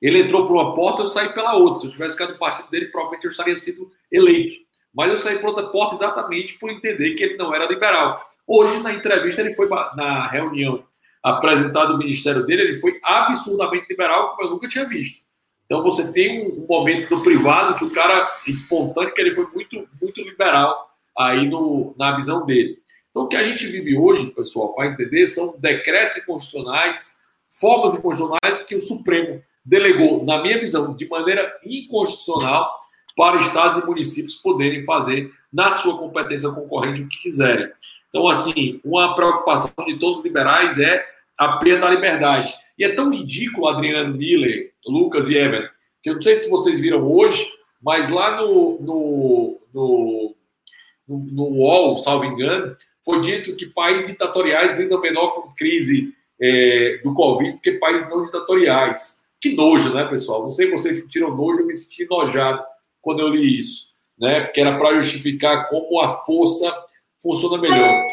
ele 0.00 0.20
entrou 0.20 0.46
por 0.46 0.54
uma 0.54 0.74
porta, 0.74 1.02
eu 1.02 1.06
saí 1.06 1.32
pela 1.32 1.54
outra. 1.54 1.80
Se 1.80 1.86
eu 1.86 1.92
tivesse 1.92 2.12
ficado 2.12 2.32
no 2.32 2.38
partido 2.38 2.70
dele, 2.70 2.86
provavelmente 2.86 3.24
eu 3.24 3.30
estaria 3.30 3.56
sido 3.56 3.90
eleito. 4.10 4.56
Mas 4.94 5.10
eu 5.10 5.16
saí 5.16 5.38
por 5.38 5.50
outra 5.50 5.66
porta 5.68 5.94
exatamente 5.94 6.54
por 6.54 6.70
entender 6.70 7.14
que 7.14 7.24
ele 7.24 7.36
não 7.36 7.54
era 7.54 7.66
liberal. 7.66 8.24
Hoje, 8.46 8.78
na 8.80 8.92
entrevista, 8.92 9.40
ele 9.40 9.54
foi 9.54 9.68
na 9.68 10.26
reunião 10.26 10.84
apresentada 11.22 11.92
do 11.92 11.98
ministério 11.98 12.46
dele, 12.46 12.62
ele 12.62 12.80
foi 12.80 12.98
absurdamente 13.02 13.86
liberal, 13.88 14.30
como 14.30 14.48
eu 14.48 14.52
nunca 14.52 14.68
tinha 14.68 14.84
visto. 14.84 15.22
Então 15.66 15.82
você 15.82 16.10
tem 16.12 16.46
um, 16.46 16.64
momento 16.66 17.14
no 17.14 17.22
privado 17.22 17.76
que 17.76 17.84
o 17.84 17.90
cara 17.90 18.26
espontâneo 18.46 19.12
que 19.12 19.20
ele 19.20 19.34
foi 19.34 19.46
muito 19.52 19.86
muito 20.00 20.22
liberal 20.22 20.88
aí 21.18 21.46
no, 21.46 21.94
na 21.98 22.16
visão 22.16 22.46
dele. 22.46 22.78
Então 23.10 23.24
o 23.24 23.28
que 23.28 23.36
a 23.36 23.46
gente 23.46 23.66
vive 23.66 23.98
hoje, 23.98 24.28
pessoal, 24.28 24.72
para 24.74 24.86
entender, 24.86 25.26
são 25.26 25.58
decretos 25.58 26.24
constitucionais 26.24 27.18
formas 27.60 27.94
inconstitucionais 27.94 28.62
que 28.64 28.74
o 28.74 28.80
Supremo 28.80 29.42
delegou, 29.68 30.24
na 30.24 30.42
minha 30.42 30.58
visão, 30.58 30.96
de 30.96 31.06
maneira 31.06 31.54
inconstitucional 31.64 32.74
para 33.14 33.38
estados 33.38 33.76
e 33.76 33.86
municípios 33.86 34.36
poderem 34.36 34.84
fazer 34.84 35.30
na 35.52 35.70
sua 35.70 35.98
competência 35.98 36.50
concorrente 36.50 37.02
o 37.02 37.08
que 37.08 37.22
quiserem. 37.22 37.68
Então, 38.08 38.28
assim, 38.28 38.80
uma 38.82 39.14
preocupação 39.14 39.70
de 39.84 39.98
todos 39.98 40.18
os 40.18 40.24
liberais 40.24 40.78
é 40.78 41.04
a 41.36 41.58
perda 41.58 41.82
da 41.82 41.90
liberdade. 41.90 42.54
E 42.78 42.84
é 42.84 42.94
tão 42.94 43.12
ridículo, 43.12 43.68
Adriano 43.68 44.16
Miller, 44.16 44.72
Lucas 44.86 45.28
e 45.28 45.36
Evan, 45.36 45.68
que 46.02 46.10
eu 46.10 46.14
não 46.14 46.22
sei 46.22 46.34
se 46.34 46.48
vocês 46.48 46.80
viram 46.80 47.06
hoje, 47.06 47.44
mas 47.82 48.08
lá 48.08 48.40
no, 48.40 48.80
no, 48.80 49.60
no, 49.74 50.34
no, 51.06 51.18
no 51.18 51.44
UOL, 51.44 51.98
salvo 51.98 52.24
engano, 52.24 52.74
foi 53.04 53.20
dito 53.20 53.54
que 53.56 53.66
países 53.66 54.08
ditatoriais 54.08 54.78
lidam 54.78 55.00
menor 55.00 55.30
com 55.30 55.54
crise 55.54 56.14
é, 56.40 57.00
do 57.02 57.12
Covid 57.12 57.52
do 57.52 57.60
que 57.60 57.72
países 57.72 58.08
não 58.08 58.24
ditatoriais. 58.24 59.17
Que 59.40 59.54
nojo, 59.54 59.94
né, 59.94 60.04
pessoal? 60.04 60.42
Não 60.42 60.50
sei 60.50 60.66
se 60.66 60.72
vocês 60.72 61.02
sentiram 61.02 61.36
nojo, 61.36 61.60
eu 61.60 61.66
me 61.66 61.74
senti 61.74 62.06
nojado 62.08 62.62
quando 63.00 63.20
eu 63.20 63.28
li 63.28 63.58
isso, 63.58 63.92
né? 64.18 64.40
Porque 64.40 64.60
era 64.60 64.76
para 64.78 64.98
justificar 65.00 65.68
como 65.68 66.00
a 66.00 66.08
força 66.22 66.74
funciona 67.22 67.60
melhor. 67.60 68.04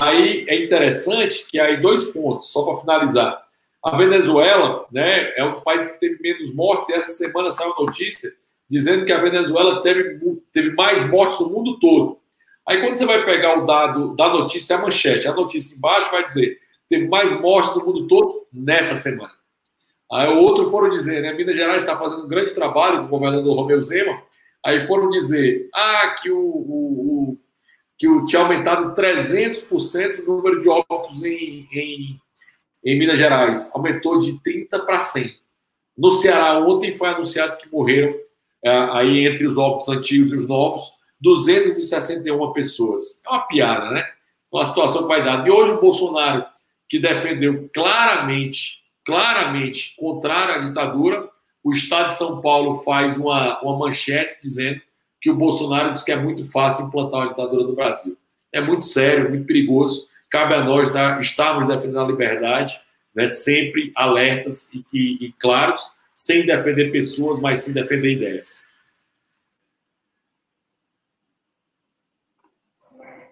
Aí 0.00 0.44
é 0.48 0.64
interessante 0.64 1.46
que 1.48 1.58
aí 1.58 1.80
dois 1.80 2.06
pontos, 2.06 2.50
só 2.50 2.64
para 2.64 2.80
finalizar. 2.80 3.42
A 3.82 3.96
Venezuela, 3.96 4.86
né, 4.92 5.32
é 5.36 5.44
um 5.44 5.52
dos 5.52 5.62
países 5.62 5.92
que 5.92 6.00
teve 6.00 6.20
menos 6.20 6.54
mortes 6.54 6.88
e 6.90 6.92
essa 6.92 7.12
semana 7.12 7.50
saiu 7.50 7.74
notícia 7.78 8.30
dizendo 8.68 9.06
que 9.06 9.12
a 9.12 9.20
Venezuela 9.20 9.80
teve, 9.80 10.20
teve 10.52 10.70
mais 10.74 11.10
mortes 11.10 11.40
no 11.40 11.50
mundo 11.50 11.78
todo. 11.78 12.18
Aí 12.66 12.80
quando 12.80 12.96
você 12.96 13.06
vai 13.06 13.24
pegar 13.24 13.58
o 13.58 13.66
dado 13.66 14.14
da 14.14 14.28
notícia, 14.28 14.76
a 14.76 14.82
manchete, 14.82 15.26
a 15.26 15.32
notícia 15.32 15.76
embaixo 15.76 16.10
vai 16.10 16.22
dizer 16.22 16.60
teve 16.90 17.06
mais 17.06 17.40
mortes 17.40 17.74
no 17.76 17.84
mundo 17.86 18.08
todo 18.08 18.46
nessa 18.52 18.96
semana. 18.96 19.32
Aí 20.12 20.28
o 20.28 20.38
outro 20.38 20.68
foram 20.70 20.90
dizer, 20.90 21.22
né, 21.22 21.32
Minas 21.32 21.54
Gerais 21.54 21.82
está 21.82 21.96
fazendo 21.96 22.24
um 22.24 22.28
grande 22.28 22.54
trabalho 22.54 23.00
com 23.00 23.04
o 23.04 23.08
governador 23.08 23.54
Romeu 23.54 23.80
Zema, 23.80 24.20
aí 24.64 24.80
foram 24.80 25.08
dizer, 25.08 25.68
ah, 25.72 26.16
que 26.20 26.30
o, 26.30 26.38
o, 26.38 27.30
o 27.30 27.38
que 27.96 28.06
tinha 28.26 28.42
aumentado 28.42 28.94
300% 28.94 30.20
o 30.26 30.36
número 30.36 30.60
de 30.60 30.68
óbitos 30.68 31.22
em, 31.22 31.68
em, 31.72 32.20
em 32.84 32.98
Minas 32.98 33.18
Gerais, 33.18 33.74
aumentou 33.74 34.18
de 34.18 34.40
30 34.42 34.80
para 34.80 34.98
100. 34.98 35.32
No 35.96 36.10
Ceará, 36.10 36.58
ontem 36.58 36.96
foi 36.96 37.08
anunciado 37.08 37.58
que 37.58 37.70
morreram, 37.70 38.14
é, 38.64 38.70
aí 38.92 39.26
entre 39.26 39.46
os 39.46 39.58
óbitos 39.58 39.88
antigos 39.88 40.32
e 40.32 40.36
os 40.36 40.48
novos, 40.48 40.92
261 41.20 42.52
pessoas. 42.52 43.20
É 43.24 43.28
uma 43.28 43.46
piada, 43.46 43.90
né? 43.90 44.04
Uma 44.50 44.64
situação 44.64 45.02
que 45.02 45.08
vai 45.08 45.22
dar. 45.22 45.46
E 45.46 45.50
hoje 45.50 45.72
o 45.72 45.80
Bolsonaro 45.80 46.44
que 46.88 46.98
defendeu 46.98 47.70
claramente, 47.72 48.79
claramente 49.04 49.94
contrário 49.96 50.54
à 50.54 50.58
ditadura. 50.58 51.28
O 51.62 51.72
Estado 51.72 52.08
de 52.08 52.16
São 52.16 52.40
Paulo 52.40 52.74
faz 52.82 53.16
uma, 53.16 53.60
uma 53.60 53.78
manchete 53.78 54.38
dizendo 54.42 54.80
que 55.20 55.30
o 55.30 55.36
Bolsonaro 55.36 55.92
diz 55.92 56.02
que 56.02 56.12
é 56.12 56.16
muito 56.16 56.44
fácil 56.50 56.86
implantar 56.86 57.20
uma 57.20 57.28
ditadura 57.28 57.64
no 57.64 57.74
Brasil. 57.74 58.16
É 58.52 58.60
muito 58.60 58.84
sério, 58.84 59.28
muito 59.28 59.46
perigoso. 59.46 60.08
Cabe 60.30 60.54
a 60.54 60.64
nós 60.64 60.92
dar, 60.92 61.20
estarmos 61.20 61.68
defendendo 61.68 62.00
a 62.00 62.06
liberdade, 62.06 62.80
né, 63.14 63.26
sempre 63.26 63.92
alertas 63.94 64.72
e, 64.72 64.84
e, 64.92 65.26
e 65.26 65.32
claros, 65.32 65.92
sem 66.14 66.46
defender 66.46 66.90
pessoas, 66.90 67.40
mas 67.40 67.62
sim 67.62 67.72
defender 67.72 68.12
ideias. 68.12 68.68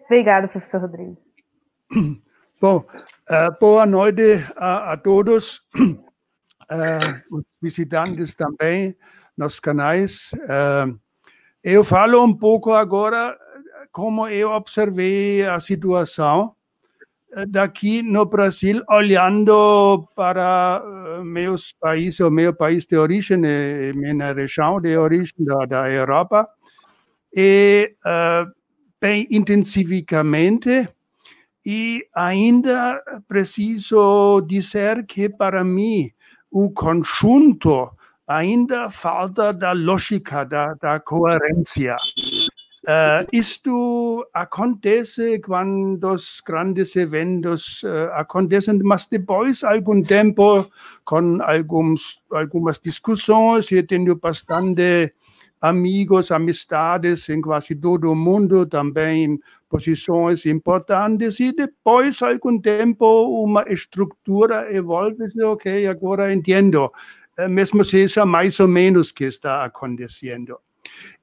Obrigada, 0.05 0.49
professor 0.49 0.81
Rodrigo. 0.81 1.17
Bom, 2.61 2.85
uh, 3.31 3.57
boa 3.61 3.87
noite 3.87 4.45
a, 4.57 4.93
a 4.93 4.97
todos, 4.97 5.63
uh, 5.79 5.99
os 7.31 7.45
visitantes 7.61 8.35
também 8.35 8.97
nos 9.37 9.61
canais. 9.61 10.33
Uh, 10.33 10.99
eu 11.63 11.85
falo 11.85 12.25
um 12.25 12.35
pouco 12.35 12.73
agora 12.73 13.37
como 13.93 14.29
eu 14.29 14.51
observei 14.51 15.45
a 15.45 15.59
situação 15.61 16.55
daqui 17.49 18.03
no 18.03 18.25
Brasil, 18.25 18.83
olhando 18.89 20.09
para 20.17 20.83
meus 21.25 21.73
países, 21.73 22.21
o 22.21 22.31
meu 22.31 22.55
país 22.55 22.87
de 22.87 22.97
origem, 22.97 23.39
minha 23.95 24.33
região 24.33 24.81
de 24.81 24.97
origem 24.97 25.35
da, 25.41 25.67
da 25.67 25.91
Europa, 25.91 26.49
e 27.35 27.95
bem 29.01 29.27
intensificamente 29.31 30.89
e 31.65 32.07
ainda 32.15 33.03
preciso 33.27 34.41
dizer 34.43 35.05
que, 35.07 35.29
para 35.29 35.65
mim, 35.65 36.11
o 36.51 36.71
conjunto 36.71 37.91
ainda 38.27 38.91
falta 38.91 39.53
da 39.53 39.73
lógica, 39.73 40.45
da, 40.45 40.75
da 40.75 41.01
coerência. 41.01 41.97
Uh, 42.87 43.27
acontece 44.33 45.41
quando 45.41 46.11
os 46.11 46.41
grandes 46.41 46.95
eventos 46.97 47.83
uh, 47.83 48.13
acontecem, 48.13 48.79
mas 48.83 49.07
depois, 49.07 49.65
algum 49.65 50.01
tempo, 50.01 50.67
com 51.05 51.39
alguns, 51.43 52.21
algumas 52.31 52.79
discussões, 52.79 53.71
bastante 54.17 55.13
amigos, 55.61 56.31
amistades 56.31 57.29
em 57.29 57.41
quase 57.41 57.75
todo 57.75 58.11
o 58.11 58.15
mundo, 58.15 58.67
também 58.67 59.39
posições 59.69 60.47
importantes, 60.47 61.41
e 61.41 61.53
depois, 61.53 62.23
algum 62.23 62.59
tempo, 62.61 63.45
uma 63.45 63.65
estrutura 63.69 64.75
evolve, 64.75 65.25
ok, 65.45 65.87
agora 65.87 66.33
entendo, 66.33 66.91
eh, 67.37 67.49
mesmo 67.49 67.85
seja 67.85 68.25
mais 68.25 68.59
ou 68.61 68.69
menos 68.69 69.13
que 69.13 69.25
está 69.25 69.65
acontecendo. 69.65 70.59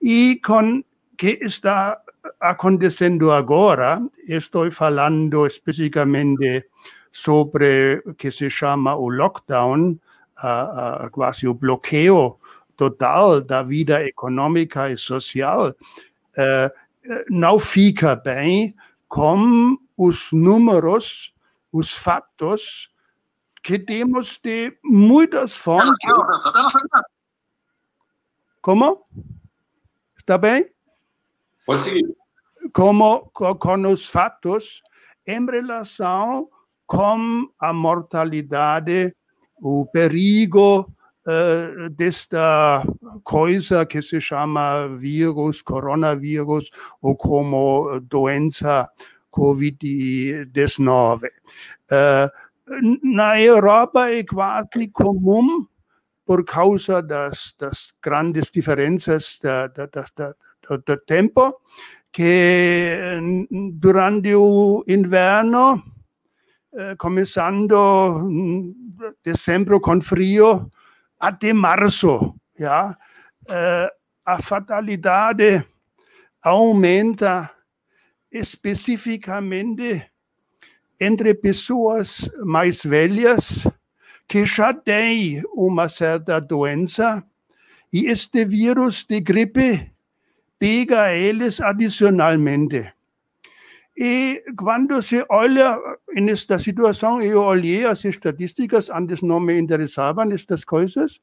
E 0.02 0.40
com 0.46 0.84
que 1.18 1.40
está 1.42 2.00
acontecendo 2.40 3.32
agora, 3.32 4.02
estou 4.28 4.70
falando 4.72 5.46
especificamente 5.46 6.66
sobre 7.12 8.04
o 8.06 8.14
que 8.14 8.30
se 8.30 8.50
chama 8.50 8.96
o 8.96 9.08
lockdown, 9.10 9.92
uh, 10.44 11.06
uh, 11.06 11.10
quase 11.12 11.48
o 11.48 11.54
bloqueio 11.54 12.38
total 12.76 13.42
da 13.42 13.64
vida 13.64 14.04
econômica 14.04 14.90
e 14.90 14.98
social, 14.98 15.70
uh, 15.70 17.26
não 17.30 17.60
fica 17.60 18.16
bem 18.16 18.76
com 19.08 19.78
os 19.98 20.32
números, 20.32 21.34
os 21.72 21.94
fatos 21.94 22.90
que 23.64 23.80
temos 23.80 24.40
de 24.44 24.78
muitas 24.84 25.56
fontes. 25.56 25.90
Como? 28.62 29.06
Está 30.18 30.38
bem? 30.38 30.70
Pode 31.66 31.84
seguir. 31.84 32.16
Como 32.74 33.30
com 33.32 33.92
os 33.92 34.08
fatos 34.08 34.82
em 35.26 35.46
relação 35.46 36.50
com 36.86 37.50
a 37.60 37.74
mortalidade, 37.74 39.16
o 39.58 39.86
perigo 39.86 40.92
uh, 41.26 41.90
desta 41.90 42.84
coisa 43.24 43.86
que 43.86 44.02
se 44.02 44.22
chama 44.22 44.88
vírus, 44.88 45.62
coronavírus, 45.62 46.70
ou 47.02 47.16
como 47.16 48.00
doença 48.02 48.90
Covid-19. 49.32 51.26
Uh, 51.92 52.30
na 53.04 53.40
Europa 53.40 54.10
é 54.10 54.24
quase 54.24 54.88
comum, 54.92 55.68
por 56.26 56.44
causa 56.44 57.02
das, 57.04 57.54
das 57.60 57.94
grandes 58.02 58.50
diferenças 58.50 59.40
do 60.88 60.98
tempo, 61.06 61.62
que 62.12 62.98
durante 63.74 64.34
o 64.34 64.84
inverno, 64.88 65.84
começando 66.98 68.26
dezembro 69.24 69.80
com 69.80 70.02
frio, 70.02 70.68
até 71.28 71.54
março, 71.54 72.16
uh, 72.18 72.96
a 74.26 74.42
fatalidade 74.42 75.66
aumenta 76.42 77.50
especificamente 78.32 80.12
entre 81.00 81.34
pessoas 81.34 82.30
mais 82.46 82.84
velhas 82.84 83.68
que 84.28 84.46
já 84.46 84.72
têm 84.72 85.42
uma 85.54 85.90
certa 85.90 86.40
doença 86.40 87.24
e 87.92 88.06
este 88.06 88.46
vírus 88.46 89.04
de 89.06 89.20
gripe 89.20 89.92
pega 90.60 91.12
eles 91.14 91.60
adicionalmente. 91.60 92.95
E 93.98 94.44
quando 94.58 95.02
se 95.02 95.26
olha 95.30 95.80
nesta 96.14 96.60
situação, 96.60 97.22
eu 97.22 97.42
olhei 97.42 97.86
as 97.86 98.04
estatísticas, 98.04 98.90
antes 98.90 99.22
não 99.22 99.40
me 99.40 99.58
interessavam 99.58 100.30
estas 100.32 100.66
coisas, 100.66 101.22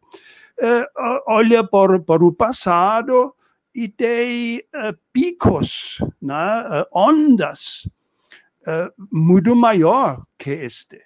uh, 0.61 1.23
olha 1.26 1.62
por, 1.64 2.00
por 2.02 2.23
o 2.23 2.33
passado 2.33 3.35
e 3.75 3.88
tem 3.88 4.59
uh, 4.75 4.97
picos, 5.12 5.99
né, 6.21 6.85
ondas 6.93 7.88
muito 9.11 9.57
maior 9.57 10.23
que 10.38 10.50
este. 10.50 11.00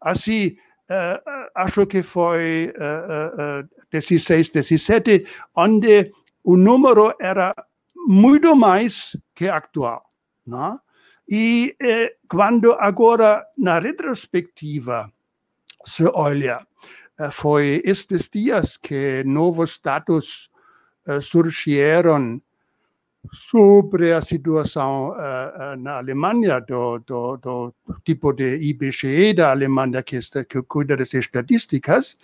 Assim, 0.00 0.56
uh, 0.90 1.50
acho 1.54 1.86
que 1.86 2.02
foi 2.02 2.72
uh, 2.74 3.68
16, 3.90 4.50
17, 4.50 5.26
onde 5.54 6.12
o 6.42 6.56
número 6.56 7.14
era 7.20 7.54
muito 7.94 8.56
mais 8.56 9.16
que 9.34 9.48
atual. 9.48 10.04
Né? 10.46 10.78
E 11.32 11.74
eh, 11.80 12.16
quando 12.28 12.74
agora, 12.74 13.42
na 13.56 13.78
retrospectiva, 13.78 15.10
se 15.82 16.04
olha, 16.12 16.60
eh, 17.18 17.30
foi 17.30 17.80
estes 17.86 18.28
dias 18.28 18.76
que 18.76 19.24
novos 19.24 19.80
dados 19.82 20.50
eh, 21.08 21.22
surgiram 21.22 22.38
sobre 23.32 24.12
a 24.12 24.20
situação 24.20 25.10
uh, 25.10 25.76
na 25.78 25.98
Alemanha, 25.98 26.60
do, 26.60 26.98
do, 26.98 27.36
do, 27.36 27.74
tipo 28.04 28.32
de 28.32 28.56
IBGE 28.56 29.32
da 29.32 29.52
Alemanha 29.52 30.02
que, 30.02 30.16
está, 30.16 30.44
que 30.44 30.60
cuida 30.62 30.96
das 30.96 31.14
estatísticas, 31.14 32.18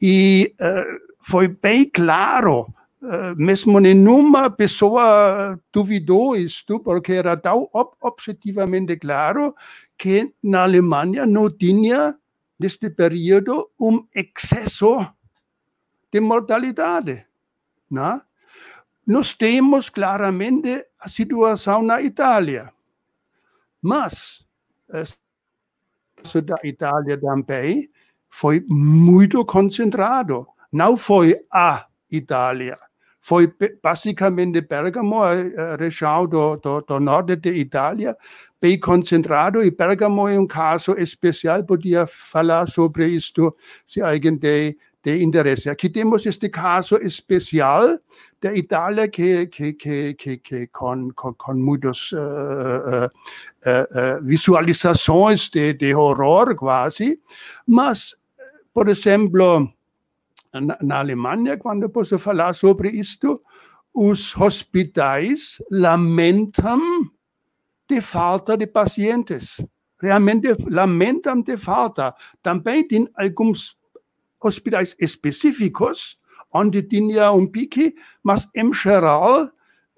e 0.00 0.54
uh, 0.58 1.14
foi 1.20 1.48
bem 1.48 1.84
claro, 1.84 2.74
mesmo 3.36 3.78
nenhuma 3.80 4.50
pessoa 4.50 5.58
duvidou 5.72 6.36
isto, 6.36 6.80
porque 6.80 7.12
era 7.12 7.36
tão 7.36 7.68
ob 7.72 7.90
objetivamente 8.00 8.96
claro 8.96 9.54
que 9.96 10.34
na 10.42 10.62
Alemanha 10.62 11.26
não 11.26 11.50
tinha, 11.50 12.16
neste 12.58 12.90
período, 12.90 13.70
um 13.80 14.06
excesso 14.14 15.06
de 16.12 16.20
mortalidade. 16.20 17.26
Né? 17.90 18.20
nós 19.08 19.32
temos 19.32 19.88
claramente 19.88 20.86
a 21.00 21.08
situação 21.08 21.82
na 21.82 22.02
Itália. 22.02 22.70
Mas 23.80 24.46
da 26.44 26.56
Itália 26.62 27.18
também 27.18 27.90
foi 28.28 28.62
muito 28.68 29.42
concentrado. 29.46 30.46
Não 30.70 30.94
foi 30.98 31.42
a 31.50 31.86
Itália. 32.10 32.78
Foi 33.28 33.52
basicamente 33.82 34.62
Bergamo, 34.62 35.22
a 35.22 35.76
região 35.78 36.26
do, 36.26 36.56
do, 36.56 36.80
do 36.80 36.98
norte 36.98 37.36
da 37.36 37.50
Itália, 37.50 38.16
bem 38.58 38.80
concentrado. 38.80 39.62
E 39.62 39.70
Bergamo 39.70 40.26
é 40.26 40.40
um 40.40 40.46
caso 40.46 40.92
especial, 40.92 41.62
podia 41.62 42.06
falar 42.06 42.66
sobre 42.66 43.06
isto 43.08 43.54
se 43.84 44.00
alguém 44.00 44.38
tem, 44.38 44.78
tem 45.02 45.22
interesse. 45.22 45.68
Aqui 45.68 45.90
temos 45.90 46.24
este 46.24 46.48
caso 46.48 46.96
especial, 47.02 47.98
da 48.40 48.56
Itália 48.56 49.06
que, 49.08 49.46
que, 49.48 49.74
que, 49.74 50.14
que, 50.14 50.36
que 50.38 50.66
com, 50.68 51.10
com, 51.14 51.34
com 51.34 51.52
muitas 51.52 52.10
uh, 52.12 52.16
uh, 52.16 53.08
uh, 53.10 54.24
visualizações 54.24 55.50
de, 55.50 55.74
de 55.74 55.94
horror 55.94 56.56
quase, 56.56 57.20
mas, 57.66 58.16
por 58.72 58.88
exemplo, 58.88 59.70
na, 60.82 60.98
Alemanha, 60.98 61.56
quando 61.56 61.88
posso 61.90 62.18
falar 62.18 62.54
sobre 62.54 62.90
isto, 62.90 63.42
os 63.94 64.36
hospitais 64.36 65.58
lamentam 65.70 66.80
de 67.88 68.00
falta 68.00 68.56
de 68.56 68.66
pacientes. 68.66 69.60
Realmente 70.00 70.54
lamentam 70.70 71.40
de 71.42 71.56
falta. 71.56 72.14
Também 72.42 72.86
tem 72.86 73.08
alguns 73.14 73.76
hospitais 74.40 74.94
específicos 75.00 76.18
onde 76.52 76.82
tinha 76.82 77.32
um 77.32 77.46
pique, 77.46 77.94
mas 78.22 78.48
em 78.54 78.72
geral 78.72 79.50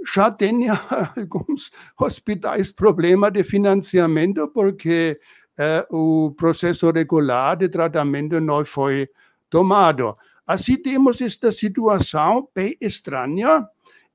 já 0.06 0.30
tinha 0.30 0.72
alguns 1.16 1.70
hospitais 1.98 2.72
problema 2.72 3.30
de 3.30 3.44
financiamento 3.44 4.48
porque 4.48 5.20
eh, 5.58 5.86
o 5.90 6.32
processo 6.36 6.90
regular 6.90 7.56
de 7.58 7.68
tratamento 7.68 8.40
não 8.40 8.64
foi 8.64 9.08
tomado. 9.50 10.14
Assim 10.52 10.76
temos 10.76 11.20
esta 11.20 11.52
situação 11.52 12.48
bem 12.54 12.76
estranha 12.80 13.68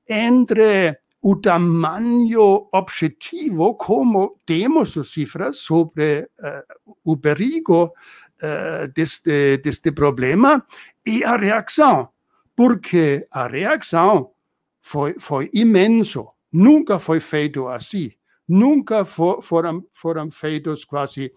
entre 0.08 0.98
o 1.22 1.36
tamanho 1.36 2.68
objetivo, 2.72 3.74
como 3.74 4.38
temos 4.44 4.96
as 4.96 5.08
cifras 5.08 5.56
sobre 5.56 6.28
uh, 6.38 6.92
o 7.04 7.16
perigo 7.16 7.84
uh, 7.86 8.92
deste, 8.94 9.56
deste 9.58 9.90
problema, 9.92 10.64
e 11.04 11.24
a 11.24 11.36
reação 11.36 12.10
porque 12.56 13.28
a 13.30 13.46
reação 13.46 14.32
foi, 14.80 15.14
foi 15.20 15.50
imenso. 15.52 16.28
Nunca 16.50 16.98
foi 16.98 17.20
feito 17.20 17.68
assim. 17.68 18.10
Nunca 18.48 19.04
for, 19.04 19.42
foram, 19.42 19.84
foram 19.92 20.30
feitos 20.30 20.84
quase 20.84 21.32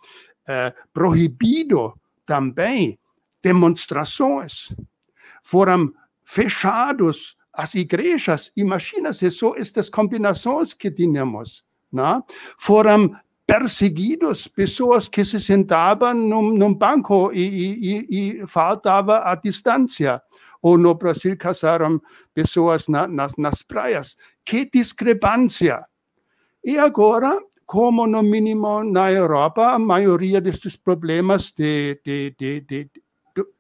eh, 0.48 0.74
proibido 0.94 2.00
também 2.26 2.98
demonstrações. 3.44 4.74
Foram 5.44 5.92
fechados 6.24 7.38
as 7.54 7.76
igrejas. 7.76 8.52
Imagina-se 8.56 9.32
só 9.32 9.56
estas 9.56 9.90
combinações 9.90 10.74
que 10.74 10.92
tínhamos. 10.92 11.64
Né? 11.92 12.22
Foram 12.58 13.16
perseguidos 13.46 14.48
pessoas 14.48 15.10
que 15.10 15.26
se 15.26 15.40
sentavam 15.40 16.14
num, 16.14 16.54
num 16.54 16.74
banco 16.74 17.32
e, 17.34 18.06
e, 18.10 18.42
e 18.42 18.48
faltava 18.48 19.24
a 19.24 19.36
distância 19.36 20.22
ou 20.62 20.78
no 20.78 20.94
Brasil 20.94 21.36
caçaram 21.38 22.02
pessoas 22.34 22.88
na, 22.88 23.08
nas, 23.08 23.36
nas 23.38 23.62
praias. 23.62 24.16
Que 24.46 24.70
discrepância! 24.70 25.86
E 26.64 26.78
agora, 26.78 27.40
como 27.66 28.06
no 28.06 28.22
mínimo 28.22 28.84
na 28.84 29.12
Europa, 29.12 29.74
a 29.74 29.80
maioria 29.80 30.42
problemas 30.76 31.52
de, 31.52 32.00
de, 32.04 32.36
de, 32.38 32.62
de 32.62 32.92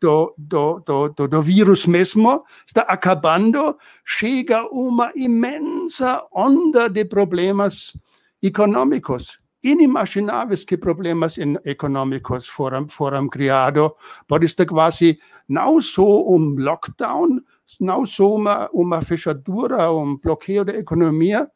do, 0.01 0.33
do, 0.37 0.79
do, 0.79 1.27
do, 1.27 1.41
vírus 1.41 1.85
mesmo 1.85 2.43
está 2.65 2.81
acabando, 2.81 3.77
chega 4.05 4.63
uma 4.71 5.11
imensa 5.15 6.23
onda 6.31 6.89
de 6.89 7.05
problemas 7.05 7.93
econômicos 8.41 9.39
inimagináveis 9.63 10.63
que 10.63 10.77
problemas 10.77 11.37
econômicos 11.65 12.47
foram, 12.47 12.87
foram 12.87 13.27
criados 13.27 13.91
por 14.27 14.43
esta 14.43 14.65
quase 14.65 15.19
não 15.47 15.81
só 15.81 16.03
um 16.03 16.55
lockdown, 16.57 17.41
não 17.79 18.05
só 18.05 18.35
uma, 18.35 18.69
uma 18.71 19.01
fechadura, 19.01 19.91
um 19.91 20.17
bloqueio 20.17 20.63
da 20.63 20.73
economia, 20.73 21.49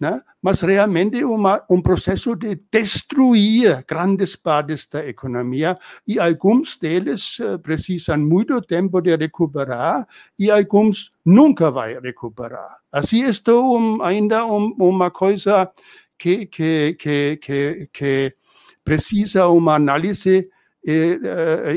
né? 0.00 0.22
mas 0.40 0.60
realmente 0.60 1.24
uma, 1.24 1.62
um 1.68 1.82
processo 1.82 2.36
de 2.36 2.56
destruir 2.70 3.84
grandes 3.86 4.36
partes 4.36 4.86
da 4.86 5.04
economia 5.06 5.76
e 6.06 6.20
alguns 6.20 6.78
deles 6.78 7.38
uh, 7.40 7.58
precisam 7.58 8.18
muito 8.18 8.60
tempo 8.62 9.00
de 9.00 9.16
recuperar 9.16 10.06
e 10.38 10.50
alguns 10.50 11.12
nunca 11.24 11.70
vai 11.70 11.98
recuperar. 11.98 12.78
Assim, 12.92 13.24
isto 13.24 13.52
um, 13.60 14.02
ainda 14.02 14.46
um, 14.46 14.74
uma 14.78 15.10
coisa 15.10 15.70
que, 16.16 16.46
que, 16.46 16.96
que, 16.98 17.38
que, 17.42 17.90
que 17.92 18.36
precisa 18.84 19.48
uma 19.48 19.74
análise 19.74 20.48
e, 20.86 21.20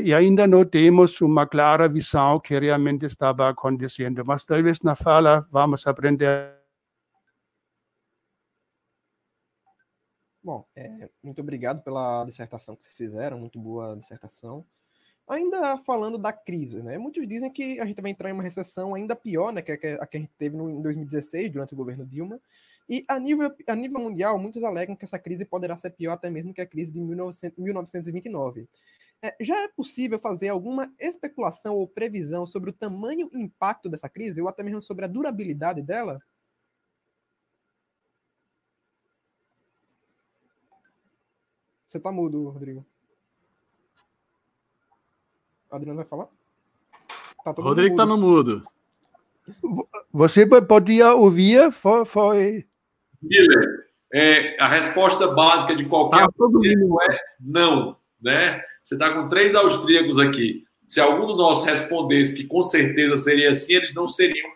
e, 0.04 0.14
ainda 0.14 0.46
não 0.46 0.64
temos 0.64 1.20
uma 1.20 1.44
clara 1.44 1.88
visão 1.88 2.40
que 2.40 2.58
realmente 2.58 3.04
estava 3.04 3.48
acontecendo. 3.48 4.24
Mas 4.24 4.46
talvez 4.46 4.80
na 4.80 4.94
fala 4.94 5.46
vamos 5.50 5.86
aprender. 5.86 6.61
Bom, 10.42 10.66
é, 10.74 11.08
muito 11.22 11.40
obrigado 11.40 11.82
pela 11.82 12.24
dissertação 12.24 12.74
que 12.74 12.84
vocês 12.84 12.96
fizeram, 12.96 13.38
muito 13.38 13.60
boa 13.60 13.96
dissertação. 13.96 14.66
Ainda 15.28 15.78
falando 15.78 16.18
da 16.18 16.32
crise, 16.32 16.82
né? 16.82 16.98
Muitos 16.98 17.26
dizem 17.28 17.50
que 17.50 17.78
a 17.78 17.86
gente 17.86 18.02
vai 18.02 18.10
entrar 18.10 18.28
em 18.28 18.32
uma 18.32 18.42
recessão 18.42 18.92
ainda 18.94 19.14
pior, 19.14 19.52
né? 19.52 19.62
Que 19.62 19.72
a 19.72 20.06
que 20.06 20.16
a 20.16 20.20
gente 20.20 20.32
teve 20.36 20.56
no, 20.56 20.68
em 20.68 20.82
2016, 20.82 21.52
durante 21.52 21.74
o 21.74 21.76
governo 21.76 22.04
Dilma. 22.04 22.40
E 22.88 23.04
a 23.08 23.18
nível, 23.20 23.54
a 23.68 23.76
nível 23.76 24.00
mundial, 24.00 24.36
muitos 24.38 24.64
alegam 24.64 24.96
que 24.96 25.04
essa 25.04 25.18
crise 25.18 25.44
poderá 25.44 25.76
ser 25.76 25.90
pior 25.90 26.12
até 26.12 26.28
mesmo 26.28 26.52
que 26.52 26.60
a 26.60 26.66
crise 26.66 26.92
de 26.92 27.00
1929. 27.00 28.68
É, 29.22 29.36
já 29.40 29.62
é 29.62 29.68
possível 29.68 30.18
fazer 30.18 30.48
alguma 30.48 30.92
especulação 30.98 31.76
ou 31.76 31.86
previsão 31.86 32.44
sobre 32.44 32.70
o 32.70 32.72
tamanho 32.72 33.30
e 33.32 33.40
impacto 33.40 33.88
dessa 33.88 34.08
crise, 34.08 34.42
ou 34.42 34.48
até 34.48 34.64
mesmo 34.64 34.82
sobre 34.82 35.04
a 35.04 35.08
durabilidade 35.08 35.80
dela? 35.80 36.20
Você 41.92 42.00
tá 42.00 42.10
mudo, 42.10 42.48
Rodrigo. 42.48 42.86
Adriano 45.70 45.98
vai 45.98 46.06
falar? 46.06 46.26
Tá 47.44 47.52
Rodrigo 47.58 47.94
tá 47.94 48.06
no 48.06 48.16
mudo. 48.16 48.62
Você 50.10 50.46
podia 50.46 51.12
ouvir? 51.12 51.70
Foi. 51.70 52.06
foi... 52.06 52.66
Miller, 53.20 53.90
é, 54.10 54.56
a 54.58 54.68
resposta 54.68 55.26
básica 55.32 55.76
de 55.76 55.84
qualquer 55.84 56.20
tá, 56.20 56.28
mundo 56.38 57.02
é 57.02 57.18
não, 57.38 57.98
né? 58.22 58.64
Você 58.82 58.94
está 58.94 59.12
com 59.12 59.28
três 59.28 59.54
austríacos 59.54 60.18
aqui. 60.18 60.64
Se 60.86 60.98
algum 60.98 61.26
de 61.26 61.36
nós 61.36 61.62
respondesse 61.62 62.34
que 62.34 62.44
com 62.44 62.62
certeza 62.62 63.16
seria 63.16 63.50
assim, 63.50 63.74
eles 63.74 63.92
não 63.92 64.08
seriam 64.08 64.48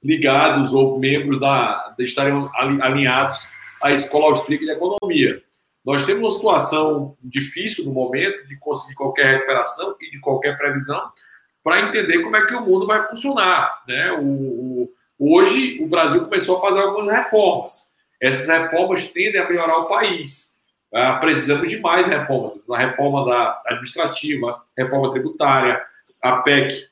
ligados 0.00 0.72
ou 0.72 0.96
membros 0.96 1.40
da, 1.40 1.92
estariam 1.98 2.48
alinhados 2.54 3.48
à 3.82 3.90
Escola 3.90 4.26
Austríaca 4.26 4.64
de 4.64 4.70
Economia. 4.70 5.42
Nós 5.84 6.04
temos 6.06 6.22
uma 6.22 6.30
situação 6.30 7.16
difícil 7.22 7.84
no 7.84 7.92
momento 7.92 8.46
de 8.46 8.56
conseguir 8.56 8.94
qualquer 8.94 9.34
recuperação 9.34 9.94
e 10.00 10.10
de 10.10 10.18
qualquer 10.18 10.56
previsão 10.56 11.12
para 11.62 11.80
entender 11.80 12.22
como 12.22 12.36
é 12.36 12.46
que 12.46 12.54
o 12.54 12.60
mundo 12.60 12.86
vai 12.86 13.06
funcionar. 13.06 13.82
Né? 13.86 14.12
O, 14.12 14.88
o, 15.18 15.36
hoje, 15.36 15.82
o 15.82 15.86
Brasil 15.86 16.24
começou 16.24 16.56
a 16.56 16.60
fazer 16.60 16.80
algumas 16.80 17.12
reformas. 17.12 17.94
Essas 18.20 18.48
reformas 18.48 19.12
tendem 19.12 19.40
a 19.40 19.48
melhorar 19.48 19.78
o 19.78 19.86
país. 19.86 20.58
Ah, 20.92 21.14
precisamos 21.16 21.68
de 21.68 21.78
mais 21.80 22.06
reformas. 22.06 22.58
A 22.70 22.78
reforma 22.78 23.24
da 23.26 23.62
administrativa, 23.66 24.62
reforma 24.76 25.10
tributária, 25.10 25.84
a 26.22 26.36
PEC, 26.36 26.88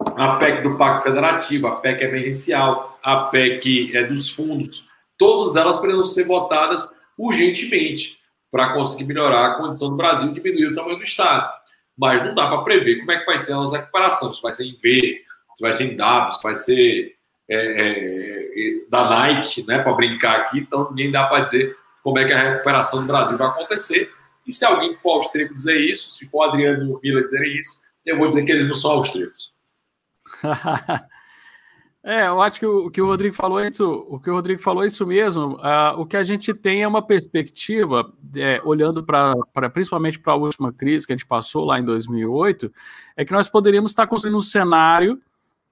a 0.00 0.36
PEC 0.36 0.62
do 0.62 0.76
Pacto 0.76 1.04
Federativo, 1.04 1.66
a 1.68 1.76
PEC 1.76 2.02
emergencial, 2.02 2.98
a 3.02 3.24
PEC 3.24 3.96
é, 3.96 4.04
dos 4.04 4.30
fundos, 4.30 4.88
todas 5.18 5.56
elas 5.56 5.78
precisam 5.78 6.04
ser 6.04 6.24
votadas 6.24 6.95
urgentemente 7.16 8.18
para 8.50 8.72
conseguir 8.72 9.04
melhorar 9.04 9.46
a 9.46 9.54
condição 9.54 9.90
do 9.90 9.96
Brasil 9.96 10.30
e 10.30 10.34
diminuir 10.34 10.68
o 10.68 10.74
tamanho 10.74 10.98
do 10.98 11.04
Estado. 11.04 11.52
Mas 11.96 12.22
não 12.24 12.34
dá 12.34 12.48
para 12.48 12.62
prever 12.62 13.00
como 13.00 13.12
é 13.12 13.18
que 13.18 13.26
vai 13.26 13.40
ser 13.40 13.52
a 13.52 13.56
nossa 13.56 13.78
recuperação, 13.78 14.32
se 14.32 14.42
vai 14.42 14.52
ser 14.52 14.64
em 14.64 14.76
V, 14.76 15.22
se 15.54 15.62
vai 15.62 15.72
ser 15.72 15.92
em 15.92 15.96
W, 15.96 16.32
se 16.32 16.42
vai 16.42 16.54
ser 16.54 17.16
é, 17.48 17.56
é, 17.56 18.90
da 18.90 19.08
Nike, 19.08 19.66
né, 19.66 19.78
para 19.82 19.92
brincar 19.92 20.40
aqui, 20.40 20.58
então 20.58 20.90
ninguém 20.90 21.10
dá 21.10 21.26
para 21.26 21.44
dizer 21.44 21.76
como 22.02 22.18
é 22.18 22.24
que 22.24 22.32
a 22.32 22.50
recuperação 22.50 23.00
do 23.00 23.06
Brasil 23.06 23.36
vai 23.36 23.48
acontecer. 23.48 24.12
E 24.46 24.52
se 24.52 24.64
alguém 24.64 24.96
for 24.96 25.14
austríaco 25.14 25.56
dizer 25.56 25.80
isso, 25.80 26.16
se 26.16 26.28
for 26.28 26.42
Adriano 26.42 26.84
e 26.84 26.92
o 26.92 27.00
Mila 27.02 27.22
dizerem 27.22 27.56
isso, 27.58 27.82
eu 28.04 28.16
vou 28.16 28.28
dizer 28.28 28.44
que 28.44 28.52
eles 28.52 28.68
não 28.68 28.76
são 28.76 28.92
austríacos. 28.92 29.52
é, 32.06 32.28
eu 32.28 32.40
acho 32.40 32.60
que 32.60 32.66
o, 32.66 32.88
que 32.88 33.02
o 33.02 33.06
Rodrigo 33.06 33.34
falou 33.34 33.58
é 33.58 33.66
isso. 33.66 33.84
O 34.08 34.20
que 34.20 34.30
o 34.30 34.34
Rodrigo 34.34 34.62
falou 34.62 34.84
é 34.84 34.86
isso 34.86 35.04
mesmo. 35.04 35.56
Uh, 35.56 35.98
o 35.98 36.06
que 36.06 36.16
a 36.16 36.22
gente 36.22 36.54
tem 36.54 36.84
é 36.84 36.86
uma 36.86 37.04
perspectiva, 37.04 38.12
é, 38.36 38.62
olhando 38.64 39.02
para 39.02 39.34
principalmente 39.72 40.16
para 40.20 40.34
a 40.34 40.36
última 40.36 40.72
crise 40.72 41.04
que 41.04 41.12
a 41.12 41.16
gente 41.16 41.26
passou 41.26 41.64
lá 41.64 41.80
em 41.80 41.84
2008, 41.84 42.72
é 43.16 43.24
que 43.24 43.32
nós 43.32 43.48
poderíamos 43.48 43.90
estar 43.90 44.06
construindo 44.06 44.36
um 44.36 44.40
cenário 44.40 45.20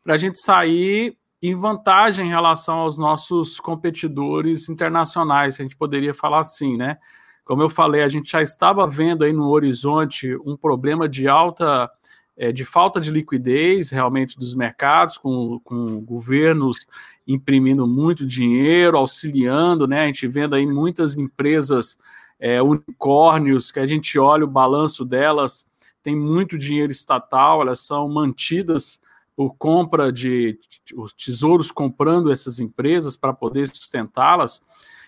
para 0.02 0.14
a 0.14 0.18
gente 0.18 0.40
sair 0.40 1.16
em 1.40 1.54
vantagem 1.54 2.26
em 2.26 2.30
relação 2.30 2.78
aos 2.78 2.98
nossos 2.98 3.60
competidores 3.60 4.68
internacionais, 4.68 5.60
a 5.60 5.62
gente 5.62 5.76
poderia 5.76 6.12
falar 6.12 6.40
assim, 6.40 6.76
né? 6.76 6.98
Como 7.44 7.62
eu 7.62 7.70
falei, 7.70 8.02
a 8.02 8.08
gente 8.08 8.28
já 8.32 8.42
estava 8.42 8.86
vendo 8.88 9.22
aí 9.22 9.32
no 9.32 9.50
horizonte 9.50 10.34
um 10.44 10.56
problema 10.56 11.08
de 11.08 11.28
alta, 11.28 11.88
é, 12.36 12.50
de 12.52 12.64
falta 12.64 13.00
de 13.00 13.10
liquidez 13.10 13.90
realmente 13.90 14.38
dos 14.38 14.54
mercados, 14.54 15.16
com, 15.16 15.60
com 15.60 16.00
governos 16.00 16.86
imprimindo 17.26 17.86
muito 17.86 18.26
dinheiro, 18.26 18.96
auxiliando, 18.96 19.86
né? 19.86 20.02
A 20.02 20.06
gente 20.06 20.26
vendo 20.26 20.54
aí 20.54 20.66
muitas 20.66 21.16
empresas 21.16 21.96
é, 22.38 22.60
unicórnios, 22.60 23.70
que 23.70 23.80
a 23.80 23.86
gente 23.86 24.18
olha 24.18 24.44
o 24.44 24.48
balanço 24.48 25.04
delas, 25.04 25.66
tem 26.02 26.14
muito 26.14 26.58
dinheiro 26.58 26.92
estatal, 26.92 27.62
elas 27.62 27.80
são 27.80 28.08
mantidas 28.08 29.00
por 29.36 29.54
compra 29.56 30.12
de, 30.12 30.58
os 30.94 31.12
tesouros 31.12 31.70
comprando 31.70 32.30
essas 32.30 32.60
empresas 32.60 33.16
para 33.16 33.32
poder 33.32 33.68
sustentá-las. 33.68 34.60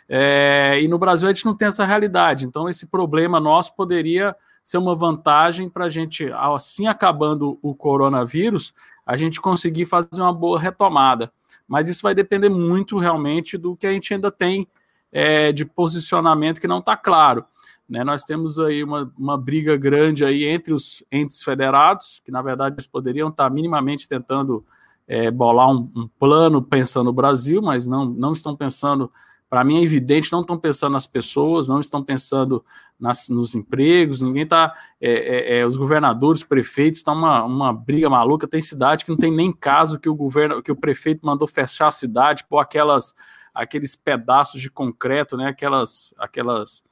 É, 0.09 0.79
e 0.81 0.89
no 0.89 0.99
Brasil 0.99 1.29
a 1.29 1.33
gente 1.33 1.45
não 1.45 1.57
tem 1.57 1.69
essa 1.69 1.85
realidade. 1.85 2.45
Então, 2.45 2.69
esse 2.69 2.87
problema 2.87 3.39
nosso 3.39 3.75
poderia 3.75 4.35
ser 4.67 4.79
uma 4.79 4.97
vantagem 4.97 5.71
para 5.71 5.85
a 5.85 5.89
gente, 5.89 6.29
assim 6.33 6.89
acabando 6.89 7.57
o 7.63 7.73
coronavírus, 7.73 8.75
a 9.07 9.17
gente 9.17 9.41
conseguir 9.41 9.85
fazer 9.85 10.21
uma 10.21 10.33
boa 10.33 10.59
retomada. 10.59 11.31
Mas 11.69 11.89
isso 11.89 12.03
vai 12.03 12.17
depender 12.17 12.49
muito 12.49 12.99
realmente 12.99 13.57
do 13.57 13.77
que 13.77 13.87
a 13.87 13.93
gente 13.93 14.13
ainda 14.13 14.29
tem 14.29 14.67
é, 15.13 15.53
de 15.53 15.65
posicionamento 15.65 16.61
que 16.61 16.67
não 16.67 16.81
está 16.81 16.97
claro. 16.97 17.45
Né, 17.89 18.03
nós 18.03 18.25
temos 18.25 18.59
aí 18.59 18.83
uma, 18.83 19.09
uma 19.17 19.39
briga 19.39 19.77
grande 19.77 20.25
aí 20.25 20.45
entre 20.45 20.75
os 20.75 21.01
entes 21.13 21.45
federados, 21.45 22.21
que 22.25 22.33
na 22.33 22.43
verdade 22.43 22.75
eles 22.75 22.89
poderiam 22.89 23.29
estar 23.29 23.49
minimamente 23.49 24.09
tentando 24.09 24.67
é, 25.07 25.31
bolar 25.31 25.71
um, 25.71 25.89
um, 25.95 26.09
plano 26.19 26.61
pensando 26.61 27.05
no 27.05 27.13
Brasil, 27.13 27.63
mas 27.63 27.87
não, 27.87 28.05
não 28.05 28.33
estão 28.33 28.57
pensando, 28.57 29.13
para 29.49 29.63
mim 29.65 29.79
é 29.79 29.83
evidente, 29.83 30.33
não 30.33 30.41
estão 30.41 30.59
pensando 30.59 30.93
nas 30.93 31.07
pessoas, 31.07 31.69
não 31.69 31.81
estão 31.81 32.03
pensando 32.03 32.65
nas, 32.99 33.29
nos 33.29 33.55
empregos, 33.55 34.21
ninguém 34.21 34.43
está, 34.43 34.75
é, 35.01 35.11
é, 35.11 35.59
é, 35.59 35.67
os 35.67 35.77
governadores, 35.77 36.43
prefeitos, 36.43 36.99
estão 36.99 37.15
tá 37.15 37.21
uma, 37.21 37.45
uma 37.45 37.73
briga 37.73 38.09
maluca, 38.11 38.49
tem 38.49 38.61
cidade 38.61 39.05
que 39.05 39.11
não 39.11 39.19
tem 39.19 39.31
nem 39.31 39.53
caso 39.53 40.01
que 40.01 40.09
o 40.09 40.15
governo, 40.15 40.63
que 40.63 40.73
o 40.73 40.77
prefeito 40.77 41.25
mandou 41.25 41.47
fechar 41.47 41.89
a 41.89 41.93
cidade, 41.93 42.47
pôr 42.49 42.59
aquelas, 42.59 43.15
aqueles 43.55 43.95
pedaços 43.95 44.61
de 44.61 44.71
concreto, 44.71 45.37
né, 45.37 45.49
aquelas, 45.49 46.15
aquelas 46.19 46.83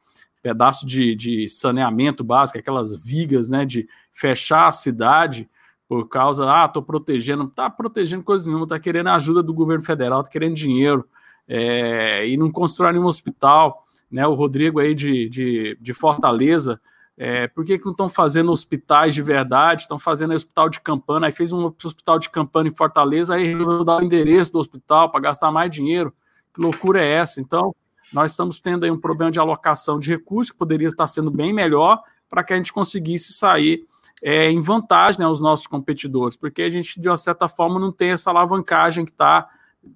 pedaço 0.43 0.85
de, 0.85 1.15
de 1.15 1.49
saneamento 1.49 2.23
básico, 2.23 2.59
aquelas 2.59 2.95
vigas, 2.95 3.49
né, 3.49 3.65
de 3.65 3.89
fechar 4.13 4.69
a 4.69 4.73
cidade 4.73 5.49
por 5.89 6.07
causa, 6.09 6.51
ah, 6.51 6.69
tô 6.69 6.83
protegendo, 6.83 7.49
tá 7.49 7.71
protegendo 7.71 8.23
coisa 8.23 8.47
nenhuma, 8.47 8.67
tá 8.67 8.79
querendo 8.79 9.09
ajuda 9.09 9.43
do 9.43 9.55
governo 9.55 9.83
federal, 9.83 10.23
tá 10.23 10.29
querendo 10.29 10.55
dinheiro, 10.55 11.09
é, 11.49 12.27
e 12.27 12.37
não 12.37 12.51
constrói 12.51 12.93
nenhum 12.93 13.07
hospital, 13.07 13.83
né, 14.11 14.27
o 14.27 14.35
Rodrigo 14.35 14.81
aí 14.81 14.95
de, 14.95 15.29
de, 15.29 15.79
de 15.81 15.93
Fortaleza, 15.93 16.81
é, 17.17 17.47
por 17.47 17.65
que, 17.65 17.79
que 17.79 17.85
não 17.85 17.93
estão 17.93 18.09
fazendo 18.09 18.51
hospitais 18.51 19.15
de 19.15 19.23
verdade, 19.23 19.83
estão 19.83 19.99
fazendo 19.99 20.35
hospital 20.35 20.69
de 20.69 20.81
campanha, 20.81 21.27
aí 21.27 21.33
fez 21.33 21.53
um 21.53 21.73
hospital 21.85 22.19
de 22.19 22.29
campanha 22.29 22.69
em 22.69 22.75
Fortaleza, 22.75 23.35
aí 23.35 23.47
resolveu 23.47 23.85
dar 23.85 24.01
o 24.01 24.05
endereço 24.05 24.53
do 24.53 24.59
hospital 24.59 25.11
para 25.11 25.21
gastar 25.21 25.53
mais 25.53 25.71
dinheiro, 25.71 26.13
que 26.53 26.61
loucura 26.61 27.03
é 27.03 27.09
essa? 27.09 27.41
Então, 27.41 27.75
nós 28.13 28.33
estamos 28.33 28.61
tendo 28.61 28.85
aí 28.85 28.91
um 28.91 29.01
problema 29.01 29.31
de 29.31 29.39
alocação 29.39 29.99
de 29.99 30.11
recursos 30.11 30.51
que 30.51 30.59
poderia 30.59 30.89
estar 30.89 31.07
sendo 31.07 31.31
bem 31.31 31.53
melhor 31.53 32.03
para 32.29 32.43
que 32.43 32.53
a 32.53 32.57
gente 32.57 32.73
conseguisse 32.73 33.33
sair 33.33 33.85
é, 34.23 34.51
em 34.51 34.61
vantagem 34.61 35.21
né, 35.21 35.27
aos 35.27 35.41
nossos 35.41 35.67
competidores, 35.67 36.37
porque 36.37 36.63
a 36.63 36.69
gente, 36.69 37.01
de 37.01 37.09
uma 37.09 37.17
certa 37.17 37.49
forma, 37.49 37.79
não 37.79 37.93
tem 37.93 38.11
essa 38.11 38.31
alavancagem 38.31 39.05
que 39.05 39.11
está, 39.11 39.49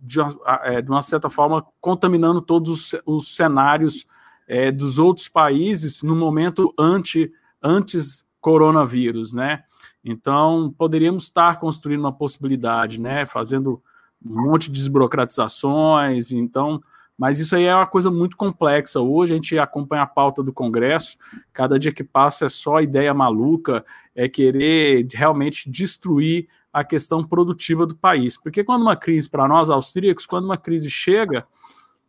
de, 0.03 0.19
é, 0.65 0.83
de, 0.83 0.91
uma 0.91 1.03
certa 1.03 1.29
forma, 1.29 1.67
contaminando 1.81 2.41
todos 2.41 2.95
os, 2.95 3.03
os 3.07 3.37
cenários 3.37 4.07
é, 4.47 4.71
dos 4.71 4.99
outros 4.99 5.29
países 5.29 6.03
no 6.03 6.17
momento 6.17 6.73
ante, 6.79 7.33
antes 7.63 8.25
coronavírus, 8.41 9.33
né? 9.33 9.63
Então, 10.05 10.75
poderíamos 10.77 11.25
estar 11.25 11.59
construindo 11.59 12.01
uma 12.01 12.13
possibilidade, 12.13 13.01
né? 13.01 13.27
Fazendo 13.27 13.83
um 14.25 14.43
monte 14.43 14.67
de 14.71 14.81
desburocratizações, 14.81 16.33
então 16.33 16.81
mas 17.19 17.41
isso 17.41 17.57
aí 17.57 17.65
é 17.65 17.75
uma 17.75 17.87
coisa 17.87 18.13
muito 18.13 18.37
complexa. 18.37 19.01
Hoje 19.01 19.33
a 19.33 19.37
gente 19.37 19.59
acompanha 19.59 20.03
a 20.03 20.07
pauta 20.07 20.41
do 20.41 20.53
Congresso, 20.53 21.19
cada 21.53 21.77
dia 21.77 21.93
que 21.93 22.05
passa 22.05 22.47
é 22.47 22.49
só 22.49 22.81
ideia 22.81 23.13
maluca, 23.13 23.85
é 24.15 24.29
querer 24.29 25.05
realmente 25.13 25.69
destruir 25.69 26.47
a 26.79 26.85
questão 26.85 27.25
produtiva 27.25 27.87
do 27.87 27.97
país. 27.97 28.37
Porque 28.37 28.65
quando 28.65 28.83
uma 28.83 28.97
crise, 28.97 29.29
para 29.29 29.49
nós 29.49 29.71
austríacos, 29.71 30.27
quando 30.27 30.45
uma 30.45 30.57
crise 30.57 30.91
chega, 30.91 31.47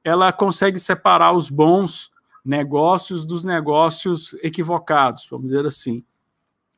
ela 0.03 0.31
consegue 0.31 0.79
separar 0.79 1.33
os 1.33 1.49
bons 1.49 2.11
negócios 2.43 3.25
dos 3.25 3.43
negócios 3.43 4.33
equivocados, 4.41 5.27
vamos 5.29 5.47
dizer 5.47 5.65
assim. 5.65 6.03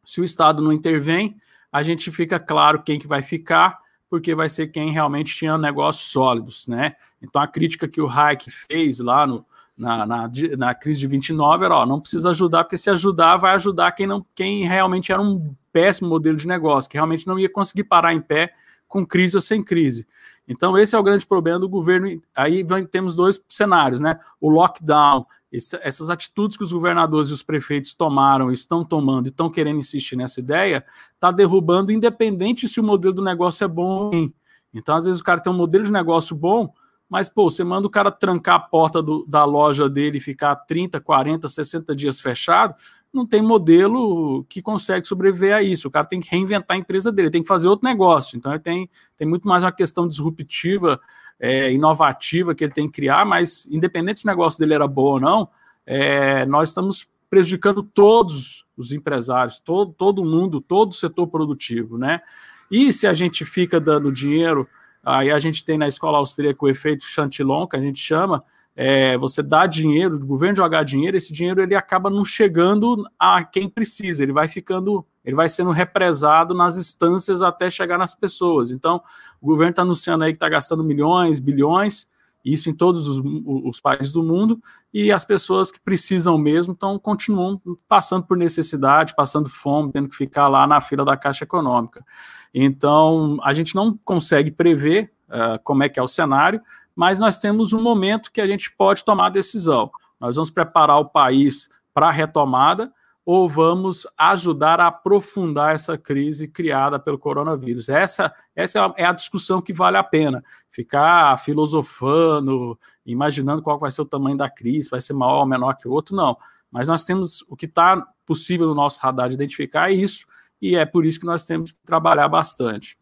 Se 0.03 0.19
o 0.19 0.23
Estado 0.23 0.61
não 0.61 0.73
intervém, 0.73 1.37
a 1.71 1.83
gente 1.83 2.11
fica 2.11 2.39
claro 2.39 2.83
quem 2.83 2.99
que 2.99 3.07
vai 3.07 3.21
ficar 3.21 3.79
porque 4.11 4.35
vai 4.35 4.49
ser 4.49 4.67
quem 4.67 4.91
realmente 4.91 5.33
tinha 5.33 5.57
negócios 5.57 6.11
sólidos, 6.11 6.67
né? 6.67 6.97
Então 7.21 7.41
a 7.41 7.47
crítica 7.47 7.87
que 7.87 8.01
o 8.01 8.09
Hayek 8.09 8.51
fez 8.51 8.99
lá 8.99 9.25
no, 9.25 9.45
na, 9.77 10.05
na, 10.05 10.29
na, 10.57 10.75
crise 10.75 10.99
de 10.99 11.07
29 11.07 11.63
era, 11.63 11.77
ó, 11.77 11.85
não 11.85 12.01
precisa 12.01 12.31
ajudar, 12.31 12.65
porque 12.65 12.77
se 12.77 12.89
ajudar, 12.89 13.37
vai 13.37 13.55
ajudar 13.55 13.93
quem, 13.93 14.05
não, 14.05 14.25
quem 14.35 14.65
realmente 14.65 15.13
era 15.13 15.21
um 15.21 15.55
péssimo 15.71 16.09
modelo 16.09 16.37
de 16.37 16.47
negócio, 16.47 16.89
que 16.89 16.97
realmente 16.97 17.27
não 17.27 17.39
ia 17.39 17.49
conseguir 17.49 17.85
parar 17.85 18.13
em 18.13 18.21
pé 18.21 18.53
com 18.87 19.05
crise 19.05 19.37
ou 19.37 19.41
sem 19.41 19.63
crise. 19.63 20.05
Então, 20.47 20.77
esse 20.77 20.95
é 20.95 20.99
o 20.99 21.03
grande 21.03 21.25
problema 21.25 21.57
do 21.59 21.69
governo. 21.69 22.21
Aí 22.35 22.65
temos 22.91 23.15
dois 23.15 23.41
cenários, 23.47 24.01
né? 24.01 24.19
O 24.39 24.49
lockdown, 24.49 25.25
esse, 25.51 25.79
essas 25.81 26.09
atitudes 26.09 26.57
que 26.57 26.63
os 26.63 26.73
governadores 26.73 27.29
e 27.29 27.33
os 27.33 27.41
prefeitos 27.41 27.93
tomaram, 27.93 28.51
estão 28.51 28.83
tomando 28.83 29.27
e 29.27 29.29
estão 29.29 29.49
querendo 29.49 29.79
insistir 29.79 30.17
nessa 30.17 30.41
ideia, 30.41 30.83
está 31.13 31.31
derrubando, 31.31 31.91
independente 31.91 32.67
se 32.67 32.79
o 32.79 32.83
modelo 32.83 33.13
do 33.13 33.23
negócio 33.23 33.63
é 33.63 33.67
bom 33.67 33.87
ou 33.87 34.09
ruim. 34.09 34.33
Então, 34.73 34.95
às 34.95 35.05
vezes, 35.05 35.21
o 35.21 35.23
cara 35.23 35.39
tem 35.39 35.51
um 35.51 35.55
modelo 35.55 35.85
de 35.85 35.91
negócio 35.91 36.35
bom, 36.35 36.73
mas, 37.09 37.27
pô, 37.27 37.49
você 37.49 37.63
manda 37.63 37.87
o 37.87 37.89
cara 37.89 38.09
trancar 38.09 38.55
a 38.55 38.59
porta 38.59 39.01
do, 39.01 39.25
da 39.25 39.43
loja 39.43 39.89
dele 39.89 40.17
e 40.17 40.21
ficar 40.21 40.55
30, 40.55 40.99
40, 40.99 41.47
60 41.47 41.95
dias 41.95 42.19
fechado, 42.21 42.73
não 43.13 43.25
tem 43.25 43.41
modelo 43.41 44.45
que 44.45 44.61
consegue 44.61 45.05
sobreviver 45.05 45.55
a 45.55 45.61
isso. 45.61 45.87
O 45.87 45.91
cara 45.91 46.05
tem 46.05 46.19
que 46.19 46.29
reinventar 46.29 46.75
a 46.75 46.79
empresa 46.79 47.11
dele, 47.11 47.29
tem 47.29 47.41
que 47.41 47.47
fazer 47.47 47.67
outro 47.67 47.87
negócio. 47.87 48.37
Então, 48.37 48.51
ele 48.51 48.61
tem, 48.61 48.89
tem 49.17 49.27
muito 49.27 49.47
mais 49.47 49.63
uma 49.63 49.71
questão 49.71 50.07
disruptiva, 50.07 50.99
é, 51.39 51.71
inovativa 51.73 52.55
que 52.55 52.63
ele 52.63 52.73
tem 52.73 52.87
que 52.87 52.93
criar, 52.93 53.25
mas 53.25 53.67
independente 53.69 54.21
se 54.21 54.25
o 54.25 54.29
negócio 54.29 54.59
dele 54.59 54.73
era 54.73 54.87
bom 54.87 55.13
ou 55.13 55.19
não, 55.19 55.49
é, 55.85 56.45
nós 56.45 56.69
estamos 56.69 57.07
prejudicando 57.29 57.81
todos 57.83 58.65
os 58.77 58.91
empresários, 58.91 59.59
todo, 59.59 59.93
todo 59.93 60.23
mundo, 60.23 60.61
todo 60.61 60.91
o 60.91 60.95
setor 60.95 61.27
produtivo, 61.27 61.97
né? 61.97 62.21
E 62.69 62.91
se 62.93 63.07
a 63.07 63.13
gente 63.13 63.43
fica 63.43 63.79
dando 63.79 64.11
dinheiro 64.11 64.67
Aí 65.03 65.31
a 65.31 65.39
gente 65.39 65.65
tem 65.65 65.77
na 65.77 65.87
escola 65.87 66.19
austríaca 66.19 66.63
o 66.63 66.69
efeito 66.69 67.05
chantilon, 67.05 67.67
que 67.67 67.75
a 67.75 67.81
gente 67.81 67.99
chama, 67.99 68.43
é, 68.83 69.15
você 69.15 69.43
dá 69.43 69.67
dinheiro, 69.67 70.15
o 70.15 70.25
governo 70.25 70.55
jogar 70.55 70.81
dinheiro, 70.81 71.15
esse 71.15 71.31
dinheiro 71.31 71.61
ele 71.61 71.75
acaba 71.75 72.09
não 72.09 72.25
chegando 72.25 73.07
a 73.19 73.43
quem 73.43 73.69
precisa, 73.69 74.23
ele 74.23 74.33
vai 74.33 74.47
ficando, 74.47 75.05
ele 75.23 75.35
vai 75.35 75.47
sendo 75.47 75.69
represado 75.69 76.55
nas 76.55 76.77
instâncias 76.77 77.43
até 77.43 77.69
chegar 77.69 77.99
nas 77.99 78.15
pessoas. 78.15 78.71
Então, 78.71 78.99
o 79.39 79.45
governo 79.45 79.69
está 79.69 79.83
anunciando 79.83 80.23
aí 80.23 80.31
que 80.31 80.37
está 80.37 80.49
gastando 80.49 80.83
milhões, 80.83 81.37
bilhões, 81.37 82.09
isso 82.43 82.71
em 82.71 82.73
todos 82.73 83.07
os, 83.07 83.21
os, 83.45 83.79
países 83.79 84.11
do 84.11 84.23
mundo, 84.23 84.59
e 84.91 85.11
as 85.11 85.23
pessoas 85.23 85.69
que 85.69 85.79
precisam 85.79 86.35
mesmo 86.39 86.73
estão 86.73 86.97
continuam 86.97 87.61
passando 87.87 88.25
por 88.25 88.35
necessidade, 88.35 89.13
passando 89.15 89.47
fome, 89.47 89.91
tendo 89.91 90.09
que 90.09 90.15
ficar 90.15 90.47
lá 90.47 90.65
na 90.65 90.81
fila 90.81 91.05
da 91.05 91.15
Caixa 91.15 91.43
Econômica. 91.43 92.03
Então, 92.51 93.37
a 93.43 93.53
gente 93.53 93.75
não 93.75 93.95
consegue 94.03 94.49
prever 94.49 95.13
uh, 95.29 95.61
como 95.63 95.83
é 95.83 95.89
que 95.89 95.99
é 95.99 96.03
o 96.03 96.07
cenário, 96.07 96.59
mas 96.95 97.19
nós 97.19 97.39
temos 97.39 97.73
um 97.73 97.81
momento 97.81 98.31
que 98.31 98.41
a 98.41 98.47
gente 98.47 98.73
pode 98.75 99.03
tomar 99.03 99.29
decisão. 99.29 99.89
Nós 100.19 100.35
vamos 100.35 100.51
preparar 100.51 100.99
o 100.99 101.05
país 101.05 101.69
para 101.93 102.07
a 102.07 102.11
retomada 102.11 102.91
ou 103.25 103.47
vamos 103.47 104.07
ajudar 104.17 104.79
a 104.79 104.87
aprofundar 104.87 105.75
essa 105.75 105.97
crise 105.97 106.47
criada 106.47 106.99
pelo 106.99 107.19
coronavírus? 107.19 107.87
Essa, 107.87 108.33
essa 108.55 108.93
é 108.97 109.05
a 109.05 109.11
discussão 109.11 109.61
que 109.61 109.73
vale 109.73 109.97
a 109.97 110.03
pena. 110.03 110.43
Ficar 110.69 111.37
filosofando, 111.39 112.77
imaginando 113.05 113.61
qual 113.61 113.77
vai 113.77 113.91
ser 113.91 114.01
o 114.01 114.05
tamanho 114.05 114.37
da 114.37 114.49
crise, 114.49 114.89
vai 114.89 115.01
ser 115.01 115.13
maior 115.13 115.39
ou 115.39 115.45
menor 115.45 115.75
que 115.75 115.87
o 115.87 115.91
outro, 115.91 116.15
não. 116.15 116.35
Mas 116.71 116.87
nós 116.87 117.03
temos 117.05 117.43
o 117.47 117.55
que 117.55 117.65
está 117.65 118.05
possível 118.25 118.67
no 118.67 118.75
nosso 118.75 118.99
radar 118.99 119.27
de 119.29 119.35
identificar 119.35 119.91
é 119.91 119.93
isso, 119.93 120.25
e 120.61 120.75
é 120.75 120.85
por 120.85 121.05
isso 121.05 121.19
que 121.19 121.25
nós 121.25 121.45
temos 121.45 121.71
que 121.71 121.79
trabalhar 121.83 122.27
bastante. 122.27 122.97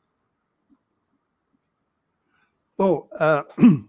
Bom, 2.80 3.10
uh, 3.12 3.44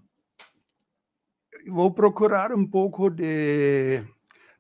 vou 1.71 1.93
procurar 1.93 2.53
um 2.53 2.67
pouco 2.67 3.09
de, 3.09 4.03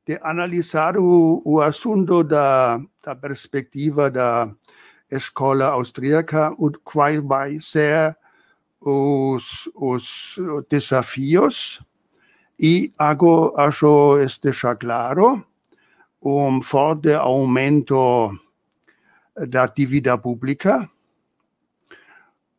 de 0.06 0.20
analisar 0.22 0.96
o, 0.96 1.42
o 1.44 1.60
assunto 1.60 2.22
da, 2.22 2.80
da 3.02 3.16
perspectiva 3.16 4.08
da 4.08 4.48
escola 5.10 5.70
austríaca, 5.70 6.54
quais 6.84 7.20
vai 7.20 7.58
ser 7.58 8.16
os, 8.80 9.68
os 9.74 10.38
desafios. 10.70 11.80
E 12.56 12.94
hago, 12.96 13.52
acho 13.56 14.16
este 14.20 14.52
já 14.52 14.76
claro 14.76 15.44
um 16.22 16.62
forte 16.62 17.12
aumento 17.14 18.30
da 19.48 19.66
dívida 19.66 20.16
pública, 20.16 20.88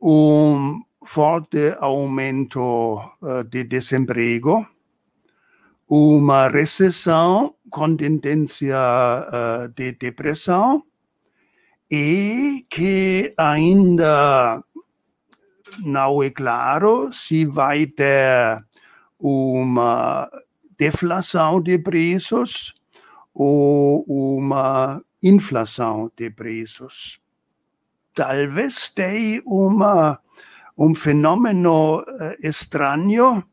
um 0.01 0.81
forte 1.03 1.75
aumento 1.79 2.97
uh, 3.21 3.43
de 3.49 3.63
desemprego, 3.63 4.67
uma 5.87 6.47
recessão 6.47 7.55
com 7.69 7.95
tendência 7.95 8.77
uh, 8.77 9.67
de 9.75 9.93
depressão 9.93 10.83
e 11.89 12.65
que 12.69 13.33
ainda 13.37 14.63
não 15.83 16.23
é 16.23 16.29
claro 16.29 17.11
se 17.11 17.45
vai 17.45 17.85
ter 17.87 18.63
uma 19.19 20.29
deflação 20.77 21.61
de 21.61 21.77
preços 21.77 22.73
ou 23.33 24.03
uma 24.07 25.01
inflação 25.21 26.11
de 26.17 26.29
preços. 26.29 27.19
Talvez 28.13 28.89
tenha 28.89 29.41
uma 29.45 30.19
un 30.77 30.95
fenomeno 30.95 32.01
eh, 32.01 32.37
estranho 32.43 33.43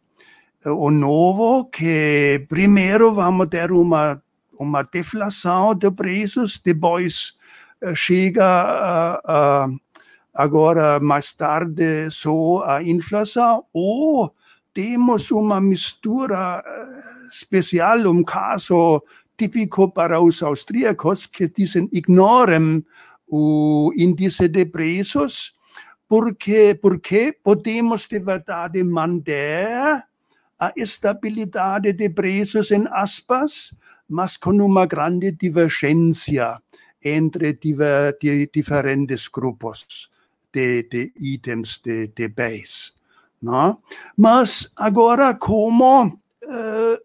eh, 0.65 0.71
ou 0.71 0.91
novo 0.91 1.67
que 1.71 2.47
primeiro 2.49 3.15
vamos 3.15 3.49
ter 3.49 3.73
uma, 3.73 4.23
uma 4.59 4.83
deflação 4.83 5.75
de 5.75 5.91
preços, 5.91 6.61
depois 6.65 7.37
eh, 7.81 7.95
chega 7.95 9.23
agora 10.35 11.01
mais 11.01 11.33
tarde 11.33 12.11
só 12.11 12.63
a 12.65 12.83
inflação, 12.83 13.65
ou 13.73 14.35
temos 14.73 15.31
uma 15.33 15.61
mistura 15.61 16.63
especial, 17.33 18.07
um 18.07 18.23
caso 18.23 19.03
típico 19.37 19.91
para 19.91 20.21
os 20.21 20.43
austríacos 20.43 21.27
que 21.27 21.49
dizem 21.49 21.89
ignorem 21.93 22.85
o 23.27 23.93
índice 23.97 24.49
de 24.49 24.65
preços 24.65 25.58
porque, 26.09 26.79
porque 26.81 27.39
podemos 27.43 28.09
de 28.09 28.19
verdade 28.19 28.83
manter 28.83 30.03
a 30.59 30.73
estabilidade 30.75 31.93
de 31.93 32.09
preços 32.09 32.71
em 32.71 32.85
aspas, 32.91 33.77
mas 34.09 34.37
com 34.37 34.51
uma 34.51 34.87
grande 34.87 35.31
divergência 35.31 36.61
entre 37.05 37.59
diferentes 38.53 39.29
grupos 39.29 40.11
de, 40.53 40.83
de 40.85 41.13
itens 41.21 41.79
de, 41.85 42.09
de 42.09 42.29
base. 42.29 42.93
Não? 43.41 43.81
Mas 44.17 44.73
agora, 44.75 45.35
como 45.35 46.07
uh, 46.07 46.99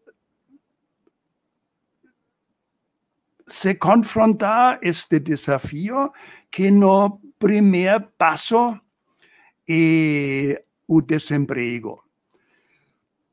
se 3.47 3.75
confrontar 3.75 4.79
este 4.81 5.19
desafio 5.19 6.11
que 6.49 6.71
no 6.71 7.21
primeiro 7.37 8.07
passo 8.17 8.79
e 9.67 10.59
o 10.87 11.01
desemprego. 11.01 12.03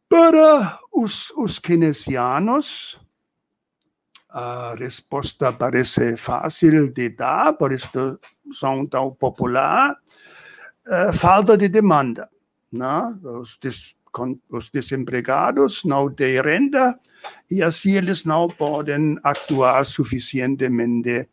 Para 0.08 0.78
os, 0.92 1.30
os 1.36 1.58
keynesianos, 1.58 3.00
a 4.28 4.74
resposta 4.78 5.52
parece 5.52 6.16
fácil 6.16 6.92
de 6.92 7.10
dar, 7.10 7.52
por 7.54 7.72
isso 7.72 8.18
são 8.52 8.86
tão 8.86 9.12
popular. 9.12 9.96
Uh, 10.86 11.12
falta 11.12 11.56
de 11.56 11.68
demanda. 11.68 12.28
Né? 12.72 13.18
Os, 13.22 13.58
des, 13.60 13.94
os 14.50 14.70
desempregados 14.70 15.84
não 15.84 16.12
têm 16.12 16.40
renda 16.40 16.98
e 17.50 17.62
assim 17.62 17.96
eles 17.96 18.24
não 18.24 18.48
podem 18.48 19.16
atuar 19.22 19.84
suficientemente 19.84 21.28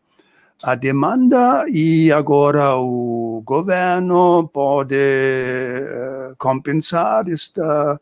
a 0.64 0.76
demanda 0.76 1.66
e 1.70 2.12
agora 2.12 2.76
o 2.78 3.42
governo 3.46 4.48
pode 4.48 4.96
eh, 4.96 6.34
compensar 6.38 7.30
esta 7.30 8.00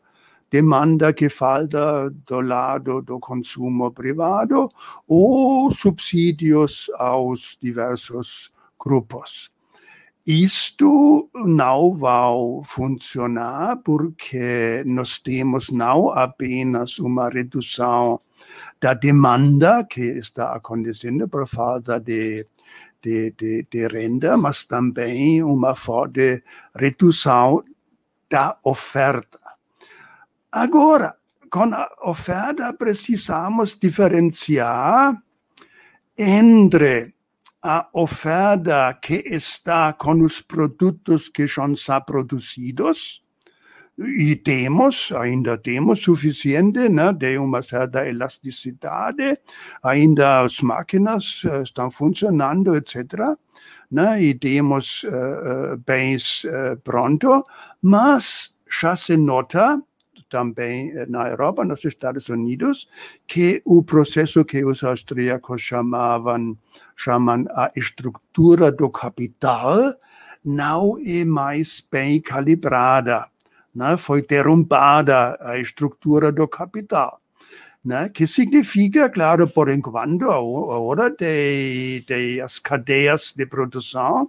demanda 0.50 1.12
que 1.12 1.28
falta 1.28 2.10
do 2.10 2.40
lado 2.40 3.02
do 3.02 3.20
consumo 3.20 3.90
privado 3.92 4.70
ou 5.06 5.70
subsídios 5.70 6.90
aos 6.96 7.58
diversos 7.60 8.50
grupos. 8.78 9.50
Isto 10.26 11.28
não 11.34 11.94
vai 11.94 12.64
funcionar 12.64 13.76
porque 13.84 14.82
nós 14.86 15.18
temos 15.18 15.70
não 15.70 16.10
apenas 16.10 16.98
uma 16.98 17.28
redução 17.28 18.20
da 18.80 18.94
demanda 18.94 19.84
que 19.84 20.00
está 20.00 20.54
acontecendo 20.54 21.28
por 21.28 21.46
falta 21.46 21.98
de, 21.98 22.46
de, 23.02 23.32
de, 23.32 23.66
de 23.70 23.86
renda, 23.88 24.36
mas 24.36 24.64
também 24.64 25.42
uma 25.42 25.74
forte 25.74 26.42
redução 26.74 27.64
da 28.28 28.58
oferta. 28.64 29.38
Agora, 30.50 31.16
com 31.50 31.72
a 31.74 31.88
oferta, 32.02 32.72
precisamos 32.72 33.74
diferenciar 33.74 35.16
entre 36.18 37.14
a 37.62 37.88
oferta 37.92 38.96
que 39.00 39.24
está 39.26 39.92
com 39.92 40.22
os 40.22 40.40
produtos 40.40 41.28
que 41.28 41.46
já 41.46 41.66
são 41.76 42.00
produzidos, 42.00 43.22
e 43.98 44.36
temos, 44.36 45.10
ainda 45.12 45.56
temos 45.56 46.02
suficiente, 46.02 46.88
né, 46.88 47.12
de 47.12 47.38
uma 47.38 47.62
certa 47.62 48.06
elasticidade, 48.06 49.38
ainda 49.82 50.42
as 50.42 50.60
máquinas 50.60 51.42
uh, 51.44 51.62
estão 51.62 51.90
funcionando, 51.90 52.76
etc. 52.76 53.36
Né, 53.90 54.22
e 54.22 54.34
temos 54.34 55.02
uh, 55.04 55.76
bens 55.86 56.44
uh, 56.44 56.76
pronto, 56.84 57.42
mas 57.80 58.54
já 58.68 58.94
se 58.96 59.16
nota 59.16 59.80
também 60.28 60.92
na 61.08 61.28
Europa, 61.28 61.64
nos 61.64 61.84
Estados 61.84 62.28
Unidos, 62.28 62.88
que 63.28 63.62
o 63.64 63.82
processo 63.82 64.44
que 64.44 64.64
os 64.64 64.82
austríacos 64.82 65.62
chamavam, 65.62 66.58
chamam 66.96 67.44
a 67.50 67.70
estrutura 67.76 68.72
do 68.72 68.90
capital 68.90 69.94
não 70.44 70.98
é 70.98 71.24
mais 71.24 71.86
bem 71.90 72.20
calibrada 72.20 73.30
né, 73.76 73.96
foi 73.96 74.22
derrubada 74.22 75.36
a 75.40 75.58
estrutura 75.58 76.32
do 76.32 76.48
capital. 76.48 77.20
Né, 77.84 78.08
que 78.08 78.26
significa, 78.26 79.08
claro, 79.08 79.46
por 79.46 79.68
enquanto, 79.68 80.28
agora 80.28 81.08
de, 81.08 82.02
de 82.04 82.40
as 82.40 82.58
cadeias 82.58 83.32
de 83.36 83.46
produção 83.46 84.28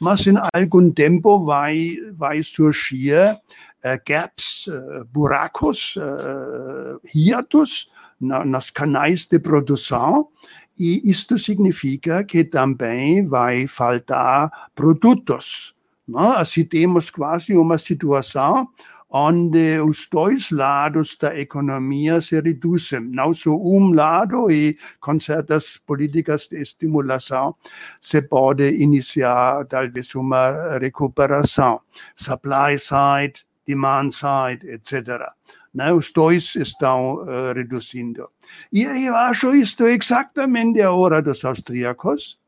mas 0.00 0.26
em 0.26 0.34
algum 0.54 0.90
tempo 0.90 1.44
vai, 1.44 1.98
vai 2.14 2.42
surgir 2.42 3.14
uh, 3.14 4.00
gaps, 4.08 4.66
uh, 4.66 5.04
buracos, 5.12 5.94
uh, 5.96 6.98
hiatos 7.14 7.90
na, 8.18 8.42
nas 8.44 8.70
canais 8.70 9.26
de 9.26 9.38
produção, 9.38 10.28
e 10.78 11.02
isto 11.10 11.38
significa 11.38 12.24
que 12.24 12.42
também 12.42 13.26
vai 13.26 13.66
faltar 13.66 14.50
produtos. 14.74 15.74
Não? 16.10 16.32
Assim 16.32 16.64
temos 16.64 17.10
quase 17.10 17.56
uma 17.56 17.78
situação 17.78 18.68
onde 19.12 19.80
os 19.80 20.08
dois 20.08 20.50
lados 20.50 21.16
da 21.16 21.38
economia 21.38 22.20
se 22.20 22.40
reduzem. 22.40 23.00
Não 23.00 23.34
só 23.34 23.50
um 23.50 23.92
lado 23.92 24.50
e 24.50 24.78
com 25.00 25.18
certas 25.18 25.78
políticas 25.78 26.48
de 26.48 26.60
estimulação 26.62 27.56
se 28.00 28.22
pode 28.22 28.70
iniciar 28.76 29.64
talvez 29.66 30.14
uma 30.14 30.78
recuperação. 30.78 31.80
Supply 32.14 32.78
side, 32.78 33.44
demand 33.66 34.10
side, 34.10 34.68
etc. 34.68 35.28
Né? 35.74 35.92
Os 35.92 36.12
dois 36.12 36.54
estão 36.54 37.16
uh, 37.16 37.52
reduzindo. 37.54 38.30
E 38.72 38.84
eu 38.84 39.16
acho 39.16 39.54
isto 39.54 39.84
exatamente 39.84 40.80
a 40.80 40.92
hora 40.92 41.20
dos 41.20 41.44
austríacos, 41.44 42.38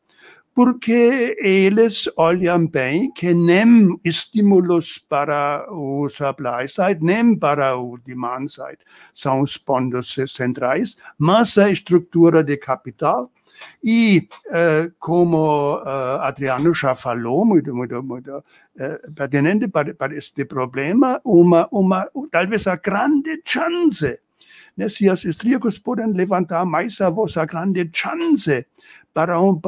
porque 0.54 1.36
eles 1.40 2.08
olham 2.16 2.66
bem 2.66 3.10
que 3.12 3.32
nem 3.32 3.98
estímulos 4.04 4.98
para 4.98 5.66
o 5.70 6.08
supply 6.08 6.68
side, 6.68 7.02
nem 7.02 7.36
para 7.36 7.76
o 7.76 7.98
demand 7.98 8.46
side 8.46 8.78
são 9.14 9.40
os 9.40 9.56
pontos 9.56 10.14
centrais, 10.28 10.96
mas 11.18 11.56
a 11.58 11.70
estrutura 11.70 12.42
de 12.42 12.56
capital. 12.56 13.30
E, 13.82 14.28
uh, 14.48 14.92
como 14.98 15.76
uh, 15.76 16.20
Adriano 16.22 16.74
já 16.74 16.96
falou, 16.96 17.44
muito, 17.44 17.72
muito, 17.72 18.02
muito 18.02 18.38
uh, 18.38 19.12
pertinente 19.14 19.68
para, 19.68 19.94
para 19.94 20.16
este 20.16 20.44
problema, 20.44 21.20
uma, 21.24 21.68
uma, 21.70 22.08
talvez 22.30 22.66
a 22.66 22.74
grande 22.74 23.40
chance, 23.44 24.18
né, 24.76 24.88
se 24.88 25.10
os 25.10 25.24
austríacos 25.26 25.78
podem 25.78 26.12
levantar 26.12 26.64
mais 26.64 27.00
a 27.00 27.10
voz, 27.10 27.36
a 27.36 27.44
grande 27.44 27.88
chance 27.92 28.66
para 29.12 29.40
um 29.40 29.60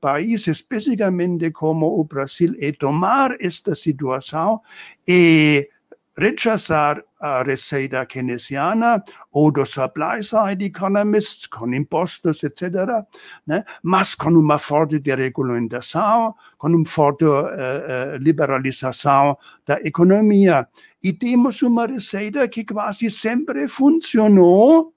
país, 0.00 0.46
especificamente 0.46 1.50
como 1.50 1.98
o 1.98 2.04
Brasil, 2.04 2.54
é 2.60 2.70
tomar 2.72 3.36
esta 3.40 3.74
situação 3.74 4.60
e 5.08 5.68
rechazar 6.16 7.02
a 7.20 7.42
receita 7.42 8.04
keynesiana 8.06 9.02
ou 9.32 9.50
do 9.50 9.64
supply 9.64 10.22
side 10.22 10.64
economists 10.64 11.46
com 11.46 11.72
impostos, 11.72 12.42
etc., 12.42 13.04
né? 13.46 13.64
mas 13.82 14.14
com 14.14 14.30
uma 14.30 14.58
forte 14.58 14.98
deregulação, 14.98 16.34
com 16.58 16.68
uma 16.68 16.86
forte 16.86 17.24
uh, 17.24 17.44
uh, 17.44 18.16
liberalização 18.18 19.36
da 19.66 19.80
economia. 19.82 20.68
E 21.02 21.12
temos 21.12 21.62
uma 21.62 21.86
receita 21.86 22.46
que 22.48 22.64
quase 22.64 23.10
sempre 23.10 23.68
funcionou 23.68 24.94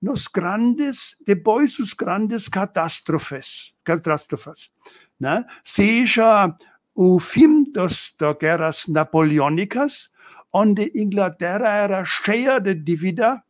nos 0.00 0.28
grandes, 0.28 1.16
depois 1.26 1.76
dos 1.76 1.92
grandes 1.92 2.48
catástrofes, 2.48 3.74
catástrofes, 3.84 4.70
né? 5.18 5.44
seja 5.64 6.54
o 6.94 7.18
fim 7.18 7.70
das 7.70 8.12
guerras 8.40 8.86
napoleônicas, 8.88 10.10
onde 10.52 10.90
Inglaterra 10.94 11.68
era 11.68 12.04
cheia 12.04 12.58
de 12.58 12.74
dívida, 12.74 13.42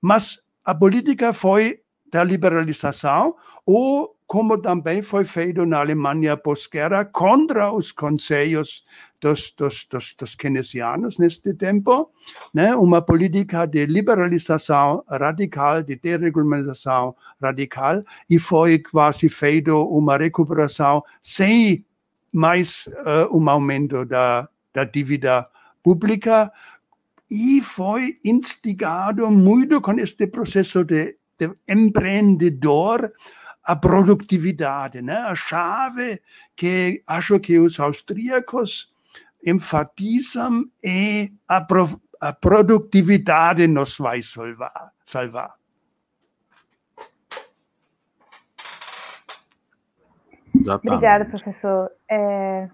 mas 0.00 0.40
a 0.64 0.74
política 0.74 1.32
foi 1.32 1.80
da 2.10 2.24
liberalização, 2.24 3.36
ou 3.64 4.16
como 4.26 4.58
também 4.58 5.02
foi 5.02 5.24
feito 5.24 5.66
na 5.66 5.80
Alemanha 5.80 6.36
pós-guerra, 6.36 7.04
contra 7.04 7.72
os 7.72 7.90
conselhos 7.90 8.84
dos, 9.20 9.52
dos, 9.56 9.86
dos, 9.90 10.14
dos 10.14 10.34
keynesianos 10.36 11.18
neste 11.18 11.52
tempo, 11.52 12.10
né? 12.54 12.74
uma 12.76 13.02
política 13.02 13.66
de 13.66 13.86
liberalização 13.86 15.02
radical, 15.08 15.82
de 15.82 15.96
deregulamentação 15.96 17.16
radical, 17.42 18.02
e 18.28 18.38
foi 18.38 18.78
quase 18.78 19.28
feito 19.28 19.76
uma 19.88 20.16
recuperação 20.16 21.02
sem 21.20 21.84
mais 22.32 22.86
uh, 22.86 23.36
um 23.36 23.50
aumento 23.50 24.04
da, 24.04 24.48
da 24.72 24.84
dívida 24.84 25.48
pública, 25.82 26.52
e 27.30 27.60
foi 27.62 28.18
instigado 28.24 29.30
muito 29.30 29.80
com 29.80 29.92
este 29.98 30.26
processo 30.26 30.84
de, 30.84 31.16
de 31.38 31.54
empreendedor, 31.68 33.12
a 33.62 33.76
produtividade, 33.76 35.00
né? 35.00 35.16
a 35.18 35.34
chave 35.34 36.20
que 36.56 37.02
acho 37.06 37.38
que 37.38 37.58
os 37.58 37.78
austríacos 37.78 38.92
enfatizam 39.46 40.64
é 40.82 41.28
a, 41.46 41.60
pro, 41.60 42.00
a 42.20 42.32
produtividade 42.32 43.66
nos 43.66 43.96
vai 43.98 44.22
salvar. 44.22 44.92
salvar. 45.04 45.54
Exatamente. 50.54 50.94
Obrigada, 50.94 51.24
professor. 51.26 51.90
É... 52.10 52.68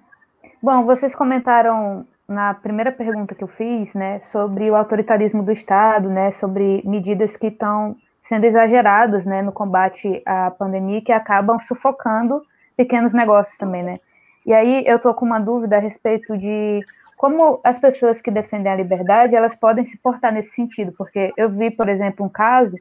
Bom, 0.62 0.84
vocês 0.84 1.14
comentaram 1.14 2.06
na 2.28 2.54
primeira 2.54 2.90
pergunta 2.90 3.34
que 3.34 3.44
eu 3.44 3.48
fiz, 3.48 3.94
né, 3.94 4.18
sobre 4.20 4.70
o 4.70 4.74
autoritarismo 4.74 5.42
do 5.42 5.52
Estado, 5.52 6.08
né, 6.08 6.32
sobre 6.32 6.82
medidas 6.84 7.36
que 7.36 7.46
estão 7.46 7.96
sendo 8.22 8.44
exageradas, 8.44 9.24
né, 9.24 9.42
no 9.42 9.52
combate 9.52 10.22
à 10.26 10.50
pandemia 10.50 11.00
que 11.00 11.12
acabam 11.12 11.58
sufocando 11.60 12.42
pequenos 12.76 13.14
negócios 13.14 13.56
também, 13.56 13.82
né. 13.82 13.98
E 14.44 14.52
aí 14.52 14.84
eu 14.86 14.96
estou 14.96 15.14
com 15.14 15.24
uma 15.24 15.38
dúvida 15.38 15.76
a 15.76 15.80
respeito 15.80 16.36
de 16.36 16.80
como 17.16 17.60
as 17.64 17.78
pessoas 17.78 18.20
que 18.20 18.30
defendem 18.30 18.70
a 18.70 18.76
liberdade 18.76 19.34
elas 19.34 19.56
podem 19.56 19.84
se 19.84 19.96
portar 19.98 20.32
nesse 20.32 20.50
sentido, 20.50 20.92
porque 20.96 21.32
eu 21.36 21.48
vi, 21.48 21.70
por 21.70 21.88
exemplo, 21.88 22.26
um 22.26 22.28
caso 22.28 22.76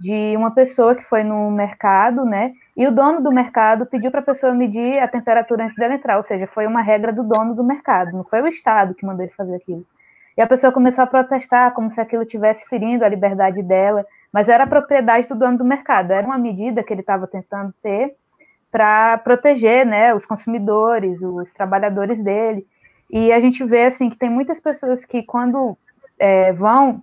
de 0.00 0.36
uma 0.36 0.52
pessoa 0.52 0.94
que 0.94 1.02
foi 1.02 1.24
no 1.24 1.50
mercado, 1.50 2.24
né? 2.24 2.52
E 2.76 2.86
o 2.86 2.92
dono 2.92 3.20
do 3.20 3.32
mercado 3.32 3.84
pediu 3.84 4.10
para 4.10 4.20
a 4.20 4.24
pessoa 4.24 4.54
medir 4.54 4.98
a 5.00 5.08
temperatura 5.08 5.64
antes 5.64 5.74
dela 5.74 5.94
entrar, 5.94 6.16
ou 6.16 6.22
seja, 6.22 6.46
foi 6.46 6.66
uma 6.66 6.80
regra 6.80 7.12
do 7.12 7.24
dono 7.24 7.54
do 7.54 7.64
mercado, 7.64 8.12
não 8.12 8.24
foi 8.24 8.40
o 8.40 8.46
Estado 8.46 8.94
que 8.94 9.04
mandou 9.04 9.24
ele 9.24 9.32
fazer 9.36 9.56
aquilo. 9.56 9.84
E 10.36 10.40
a 10.40 10.46
pessoa 10.46 10.72
começou 10.72 11.02
a 11.02 11.06
protestar 11.06 11.72
como 11.72 11.90
se 11.90 12.00
aquilo 12.00 12.22
estivesse 12.22 12.68
ferindo 12.68 13.04
a 13.04 13.08
liberdade 13.08 13.60
dela, 13.60 14.06
mas 14.32 14.48
era 14.48 14.64
a 14.64 14.68
propriedade 14.68 15.26
do 15.26 15.34
dono 15.34 15.58
do 15.58 15.64
mercado, 15.64 16.12
era 16.12 16.24
uma 16.24 16.38
medida 16.38 16.84
que 16.84 16.92
ele 16.94 17.00
estava 17.00 17.26
tentando 17.26 17.74
ter 17.82 18.14
para 18.70 19.18
proteger 19.18 19.84
né, 19.84 20.14
os 20.14 20.24
consumidores, 20.24 21.20
os 21.22 21.52
trabalhadores 21.52 22.22
dele. 22.22 22.64
E 23.10 23.32
a 23.32 23.40
gente 23.40 23.64
vê 23.64 23.86
assim 23.86 24.10
que 24.10 24.18
tem 24.18 24.30
muitas 24.30 24.60
pessoas 24.60 25.04
que, 25.04 25.22
quando 25.22 25.76
é, 26.18 26.52
vão 26.52 27.02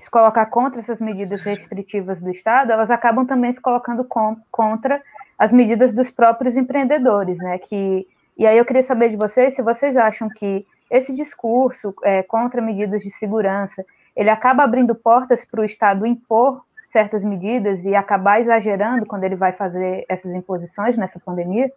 se 0.00 0.10
colocar 0.10 0.46
contra 0.46 0.80
essas 0.80 1.00
medidas 1.00 1.42
restritivas 1.42 2.20
do 2.20 2.30
Estado, 2.30 2.72
elas 2.72 2.90
acabam 2.90 3.26
também 3.26 3.52
se 3.52 3.60
colocando 3.60 4.02
com, 4.04 4.36
contra 4.50 5.02
as 5.38 5.52
medidas 5.52 5.92
dos 5.92 6.10
próprios 6.10 6.56
empreendedores, 6.56 7.36
né? 7.38 7.58
Que, 7.58 8.06
e 8.36 8.46
aí 8.46 8.56
eu 8.56 8.64
queria 8.64 8.82
saber 8.82 9.10
de 9.10 9.16
vocês 9.16 9.54
se 9.54 9.62
vocês 9.62 9.96
acham 9.96 10.28
que 10.28 10.64
esse 10.90 11.14
discurso 11.14 11.94
é, 12.02 12.22
contra 12.22 12.62
medidas 12.62 13.02
de 13.02 13.10
segurança 13.10 13.84
ele 14.16 14.30
acaba 14.30 14.64
abrindo 14.64 14.94
portas 14.94 15.44
para 15.44 15.60
o 15.60 15.64
Estado 15.64 16.06
impor 16.06 16.62
certas 16.88 17.22
medidas 17.22 17.84
e 17.84 17.94
acabar 17.94 18.40
exagerando 18.40 19.06
quando 19.06 19.24
ele 19.24 19.36
vai 19.36 19.52
fazer 19.52 20.04
essas 20.08 20.34
imposições 20.34 20.98
nessa 20.98 21.20
pandemia? 21.20 21.70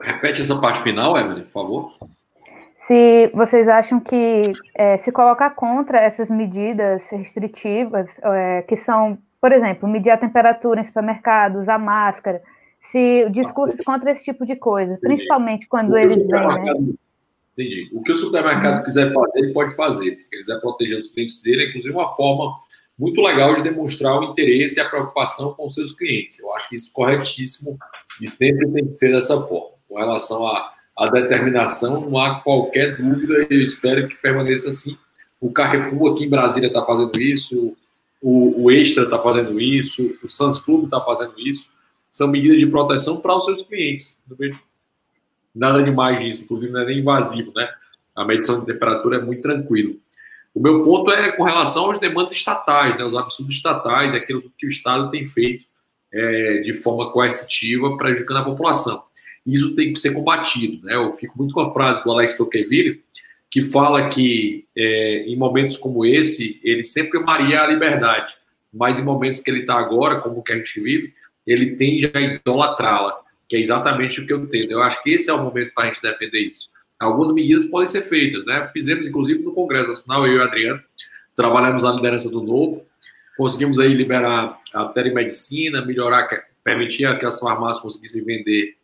Repete 0.00 0.40
essa 0.40 0.58
parte 0.58 0.80
final, 0.82 1.18
Evelyn, 1.18 1.44
por 1.44 1.50
favor 1.50 1.92
se 2.86 3.30
vocês 3.32 3.68
acham 3.68 4.00
que 4.00 4.50
é, 4.74 4.98
se 4.98 5.12
colocar 5.12 5.50
contra 5.50 6.00
essas 6.00 6.28
medidas 6.28 7.08
restritivas, 7.10 8.18
é, 8.22 8.62
que 8.62 8.76
são, 8.76 9.18
por 9.40 9.52
exemplo, 9.52 9.88
medir 9.88 10.10
a 10.10 10.16
temperatura 10.16 10.80
em 10.80 10.84
supermercados, 10.84 11.68
a 11.68 11.78
máscara, 11.78 12.42
se 12.80 13.28
discursos 13.30 13.80
contra 13.84 14.10
esse 14.10 14.24
tipo 14.24 14.44
de 14.44 14.56
coisa, 14.56 14.98
principalmente 15.00 15.68
quando 15.68 15.96
eles 15.96 16.16
vêm, 16.16 16.26
né? 16.26 16.94
Entendi. 17.52 17.90
O 17.92 18.02
que 18.02 18.12
o 18.12 18.16
supermercado 18.16 18.82
quiser 18.82 19.12
fazer, 19.12 19.38
ele 19.38 19.52
pode 19.52 19.76
fazer. 19.76 20.12
Se 20.14 20.28
quiser 20.28 20.58
proteger 20.58 20.98
os 20.98 21.10
clientes 21.10 21.40
dele, 21.42 21.64
é 21.64 21.68
inclusive 21.68 21.94
uma 21.94 22.16
forma 22.16 22.58
muito 22.98 23.20
legal 23.20 23.54
de 23.54 23.62
demonstrar 23.62 24.18
o 24.18 24.24
interesse 24.24 24.78
e 24.78 24.80
a 24.80 24.88
preocupação 24.88 25.52
com 25.54 25.66
os 25.66 25.74
seus 25.74 25.92
clientes. 25.92 26.40
Eu 26.40 26.52
acho 26.54 26.68
que 26.68 26.76
isso 26.76 26.90
é 26.90 26.94
corretíssimo 26.94 27.78
e 28.20 28.28
sempre 28.28 28.68
tem 28.72 28.86
que 28.86 28.92
ser 28.92 29.12
dessa 29.12 29.40
forma. 29.42 29.76
Com 29.86 29.98
relação 29.98 30.46
a 30.46 30.72
a 30.96 31.08
determinação, 31.08 32.00
não 32.02 32.18
há 32.18 32.40
qualquer 32.40 32.96
dúvida, 32.96 33.46
e 33.50 33.54
eu 33.54 33.62
espero 33.62 34.06
que 34.08 34.14
permaneça 34.16 34.68
assim. 34.68 34.96
O 35.40 35.50
Carrefour 35.50 36.12
aqui 36.12 36.24
em 36.24 36.30
Brasília 36.30 36.68
está 36.68 36.84
fazendo 36.84 37.20
isso, 37.20 37.76
o, 38.20 38.64
o 38.64 38.70
Extra 38.70 39.04
está 39.04 39.18
fazendo 39.18 39.60
isso, 39.60 40.16
o 40.22 40.28
Sans 40.28 40.60
Club 40.60 40.84
está 40.84 41.00
fazendo 41.00 41.34
isso. 41.38 41.70
São 42.12 42.28
medidas 42.28 42.58
de 42.58 42.66
proteção 42.66 43.20
para 43.20 43.36
os 43.36 43.44
seus 43.44 43.62
clientes. 43.62 44.18
Nada 45.54 45.82
demais 45.82 46.20
nisso, 46.20 46.44
inclusive 46.44 46.72
não 46.72 46.80
é 46.80 46.86
nem 46.86 46.98
invasivo, 47.00 47.52
né? 47.56 47.68
A 48.14 48.24
medição 48.24 48.60
de 48.60 48.66
temperatura 48.66 49.16
é 49.16 49.20
muito 49.20 49.42
tranquilo. 49.42 49.96
O 50.54 50.60
meu 50.60 50.84
ponto 50.84 51.10
é 51.10 51.32
com 51.32 51.44
relação 51.44 51.86
aos 51.86 51.98
demandas 51.98 52.32
estatais, 52.32 52.96
né? 52.96 53.04
os 53.04 53.16
absurdos 53.16 53.56
estatais, 53.56 54.14
aquilo 54.14 54.42
que 54.58 54.66
o 54.66 54.68
Estado 54.68 55.10
tem 55.10 55.24
feito 55.24 55.64
é, 56.12 56.58
de 56.58 56.74
forma 56.74 57.10
coercitiva, 57.10 57.96
prejudicando 57.96 58.38
a 58.38 58.44
população. 58.44 59.02
Isso 59.46 59.74
tem 59.74 59.92
que 59.92 60.00
ser 60.00 60.12
combatido. 60.12 60.84
Né? 60.86 60.94
Eu 60.94 61.12
fico 61.14 61.36
muito 61.36 61.52
com 61.52 61.60
a 61.60 61.72
frase 61.72 62.02
do 62.04 62.10
Alex 62.10 62.36
Tocqueville, 62.36 63.02
que 63.50 63.60
fala 63.60 64.08
que 64.08 64.64
é, 64.76 65.24
em 65.26 65.36
momentos 65.36 65.76
como 65.76 66.06
esse, 66.06 66.60
ele 66.64 66.84
sempre 66.84 67.18
amaria 67.18 67.60
a 67.60 67.66
liberdade, 67.66 68.34
mas 68.72 68.98
em 68.98 69.04
momentos 69.04 69.40
que 69.40 69.50
ele 69.50 69.60
está 69.60 69.74
agora, 69.74 70.20
como 70.20 70.42
que 70.42 70.52
a 70.52 70.56
gente 70.56 70.80
vive, 70.80 71.12
ele 71.46 71.76
tende 71.76 72.10
a 72.14 72.20
idolatrá-la, 72.20 73.18
que 73.48 73.56
é 73.56 73.60
exatamente 73.60 74.20
o 74.20 74.26
que 74.26 74.32
eu 74.32 74.42
entendo. 74.42 74.70
Eu 74.70 74.82
acho 74.82 75.02
que 75.02 75.10
esse 75.10 75.28
é 75.28 75.34
o 75.34 75.42
momento 75.42 75.72
para 75.74 75.84
a 75.84 75.86
gente 75.88 76.00
defender 76.00 76.40
isso. 76.40 76.70
Algumas 76.98 77.34
medidas 77.34 77.66
podem 77.66 77.88
ser 77.88 78.02
feitas, 78.02 78.46
né? 78.46 78.70
Fizemos, 78.72 79.06
inclusive, 79.06 79.42
no 79.42 79.52
Congresso 79.52 79.88
Nacional, 79.88 80.26
eu 80.26 80.34
e 80.34 80.38
o 80.38 80.42
Adriano, 80.42 80.80
trabalhamos 81.36 81.82
na 81.82 81.92
liderança 81.92 82.30
do 82.30 82.42
Novo, 82.42 82.86
conseguimos 83.36 83.78
aí 83.78 83.92
liberar 83.92 84.58
a 84.72 84.84
telemedicina, 84.86 85.84
melhorar, 85.84 86.28
permitir 86.62 87.18
que 87.18 87.26
as 87.26 87.38
farmácias 87.40 87.82
conseguissem 87.82 88.24
vender, 88.24 88.74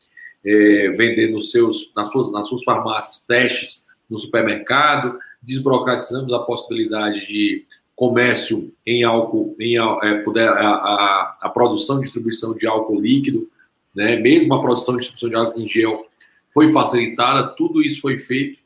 é, 0.44 0.90
vender 0.90 1.30
nos 1.30 1.50
seus, 1.50 1.92
nas, 1.94 2.08
suas, 2.08 2.32
nas 2.32 2.46
suas 2.46 2.62
farmácias 2.64 3.24
testes 3.26 3.86
no 4.08 4.18
supermercado, 4.18 5.18
desburocratizamos 5.42 6.32
a 6.32 6.40
possibilidade 6.40 7.26
de 7.26 7.66
comércio 7.94 8.72
em 8.86 9.02
álcool, 9.02 9.56
em 9.58 9.76
é, 9.76 10.22
poder, 10.22 10.48
a, 10.48 10.68
a, 10.68 11.38
a, 11.42 11.48
produção 11.48 11.98
e 11.98 12.02
distribuição 12.02 12.54
de 12.54 12.66
álcool 12.66 13.00
líquido, 13.00 13.50
né, 13.94 14.16
mesmo 14.16 14.54
a 14.54 14.60
produção 14.60 14.94
e 14.94 14.98
distribuição 14.98 15.28
de 15.28 15.34
álcool 15.34 15.60
em 15.60 15.68
gel 15.68 16.06
foi 16.54 16.72
facilitada, 16.72 17.48
tudo 17.56 17.82
isso 17.82 18.00
foi 18.00 18.18
feito, 18.18 18.58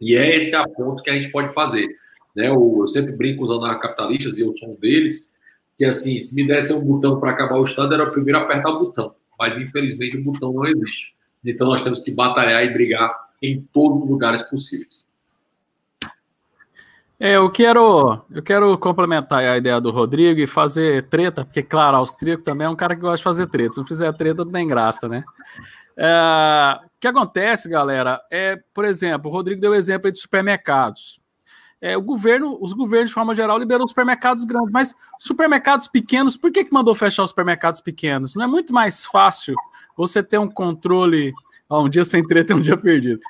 e 0.00 0.16
é 0.16 0.36
esse 0.36 0.54
a 0.56 0.66
ponto 0.66 1.02
que 1.02 1.10
a 1.10 1.14
gente 1.14 1.30
pode 1.30 1.52
fazer. 1.54 1.86
Né? 2.34 2.48
Eu, 2.48 2.78
eu 2.80 2.88
sempre 2.88 3.12
brinco 3.12 3.44
usando 3.44 3.66
a 3.66 3.78
capitalistas, 3.78 4.36
e 4.36 4.40
eu 4.40 4.52
sou 4.52 4.72
um 4.72 4.80
deles, 4.80 5.32
que 5.78 5.84
assim, 5.84 6.18
se 6.20 6.34
me 6.34 6.46
desse 6.46 6.72
um 6.72 6.84
botão 6.84 7.20
para 7.20 7.30
acabar 7.30 7.58
o 7.58 7.64
Estado, 7.64 7.94
era 7.94 8.04
o 8.04 8.10
primeiro 8.10 8.38
a 8.38 8.42
apertar 8.42 8.70
o 8.70 8.80
botão, 8.80 9.14
mas 9.40 9.56
infelizmente 9.56 10.18
o 10.18 10.22
botão 10.22 10.52
não 10.52 10.66
existe. 10.66 11.14
Então 11.42 11.66
nós 11.66 11.82
temos 11.82 12.00
que 12.00 12.12
batalhar 12.12 12.62
e 12.62 12.70
brigar 12.70 13.10
em 13.40 13.62
todos 13.72 14.02
os 14.02 14.10
lugares 14.10 14.42
possíveis. 14.42 15.08
É, 17.18 17.36
eu 17.36 17.50
quero, 17.50 18.22
eu 18.30 18.42
quero 18.42 18.78
complementar 18.78 19.40
a 19.40 19.56
ideia 19.56 19.80
do 19.80 19.90
Rodrigo 19.90 20.40
e 20.40 20.46
fazer 20.46 21.06
treta, 21.08 21.44
porque, 21.44 21.62
claro, 21.62 21.96
austríaco 21.96 22.42
também 22.42 22.66
é 22.66 22.70
um 22.70 22.76
cara 22.76 22.94
que 22.94 23.02
gosta 23.02 23.18
de 23.18 23.22
fazer 23.22 23.46
treta. 23.46 23.72
Se 23.72 23.78
não 23.78 23.86
fizer 23.86 24.12
treta, 24.14 24.44
não 24.44 24.52
tem 24.52 24.66
graça, 24.66 25.06
né? 25.06 25.22
É, 25.96 26.78
o 26.82 26.88
que 26.98 27.08
acontece, 27.08 27.68
galera, 27.68 28.20
é, 28.30 28.58
por 28.72 28.86
exemplo, 28.86 29.30
o 29.30 29.34
Rodrigo 29.34 29.60
deu 29.60 29.74
exemplo 29.74 30.10
de 30.10 30.18
supermercados. 30.18 31.19
É, 31.80 31.96
o 31.96 32.02
governo, 32.02 32.58
os 32.60 32.72
governos, 32.74 33.08
de 33.08 33.14
forma 33.14 33.34
geral, 33.34 33.58
liberam 33.58 33.86
supermercados 33.86 34.44
grandes, 34.44 34.72
mas 34.72 34.94
supermercados 35.18 35.88
pequenos, 35.88 36.36
por 36.36 36.50
que, 36.50 36.64
que 36.64 36.72
mandou 36.72 36.94
fechar 36.94 37.22
os 37.22 37.30
supermercados 37.30 37.80
pequenos? 37.80 38.34
Não 38.34 38.44
é 38.44 38.46
muito 38.46 38.72
mais 38.72 39.04
fácil 39.04 39.54
você 39.96 40.22
ter 40.22 40.38
um 40.38 40.48
controle. 40.48 41.32
Ó, 41.68 41.84
um 41.84 41.88
dia 41.88 42.04
sem 42.04 42.26
treta 42.26 42.52
é 42.52 42.56
um 42.56 42.60
dia 42.60 42.76
perdido. 42.76 43.20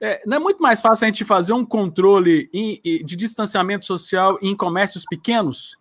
É, 0.00 0.20
não 0.26 0.38
é 0.38 0.40
muito 0.40 0.60
mais 0.60 0.80
fácil 0.80 1.04
a 1.04 1.08
gente 1.08 1.24
fazer 1.24 1.52
um 1.52 1.64
controle 1.64 2.50
em, 2.52 2.80
de 3.04 3.14
distanciamento 3.14 3.84
social 3.84 4.36
em 4.42 4.56
comércios 4.56 5.04
pequenos? 5.08 5.76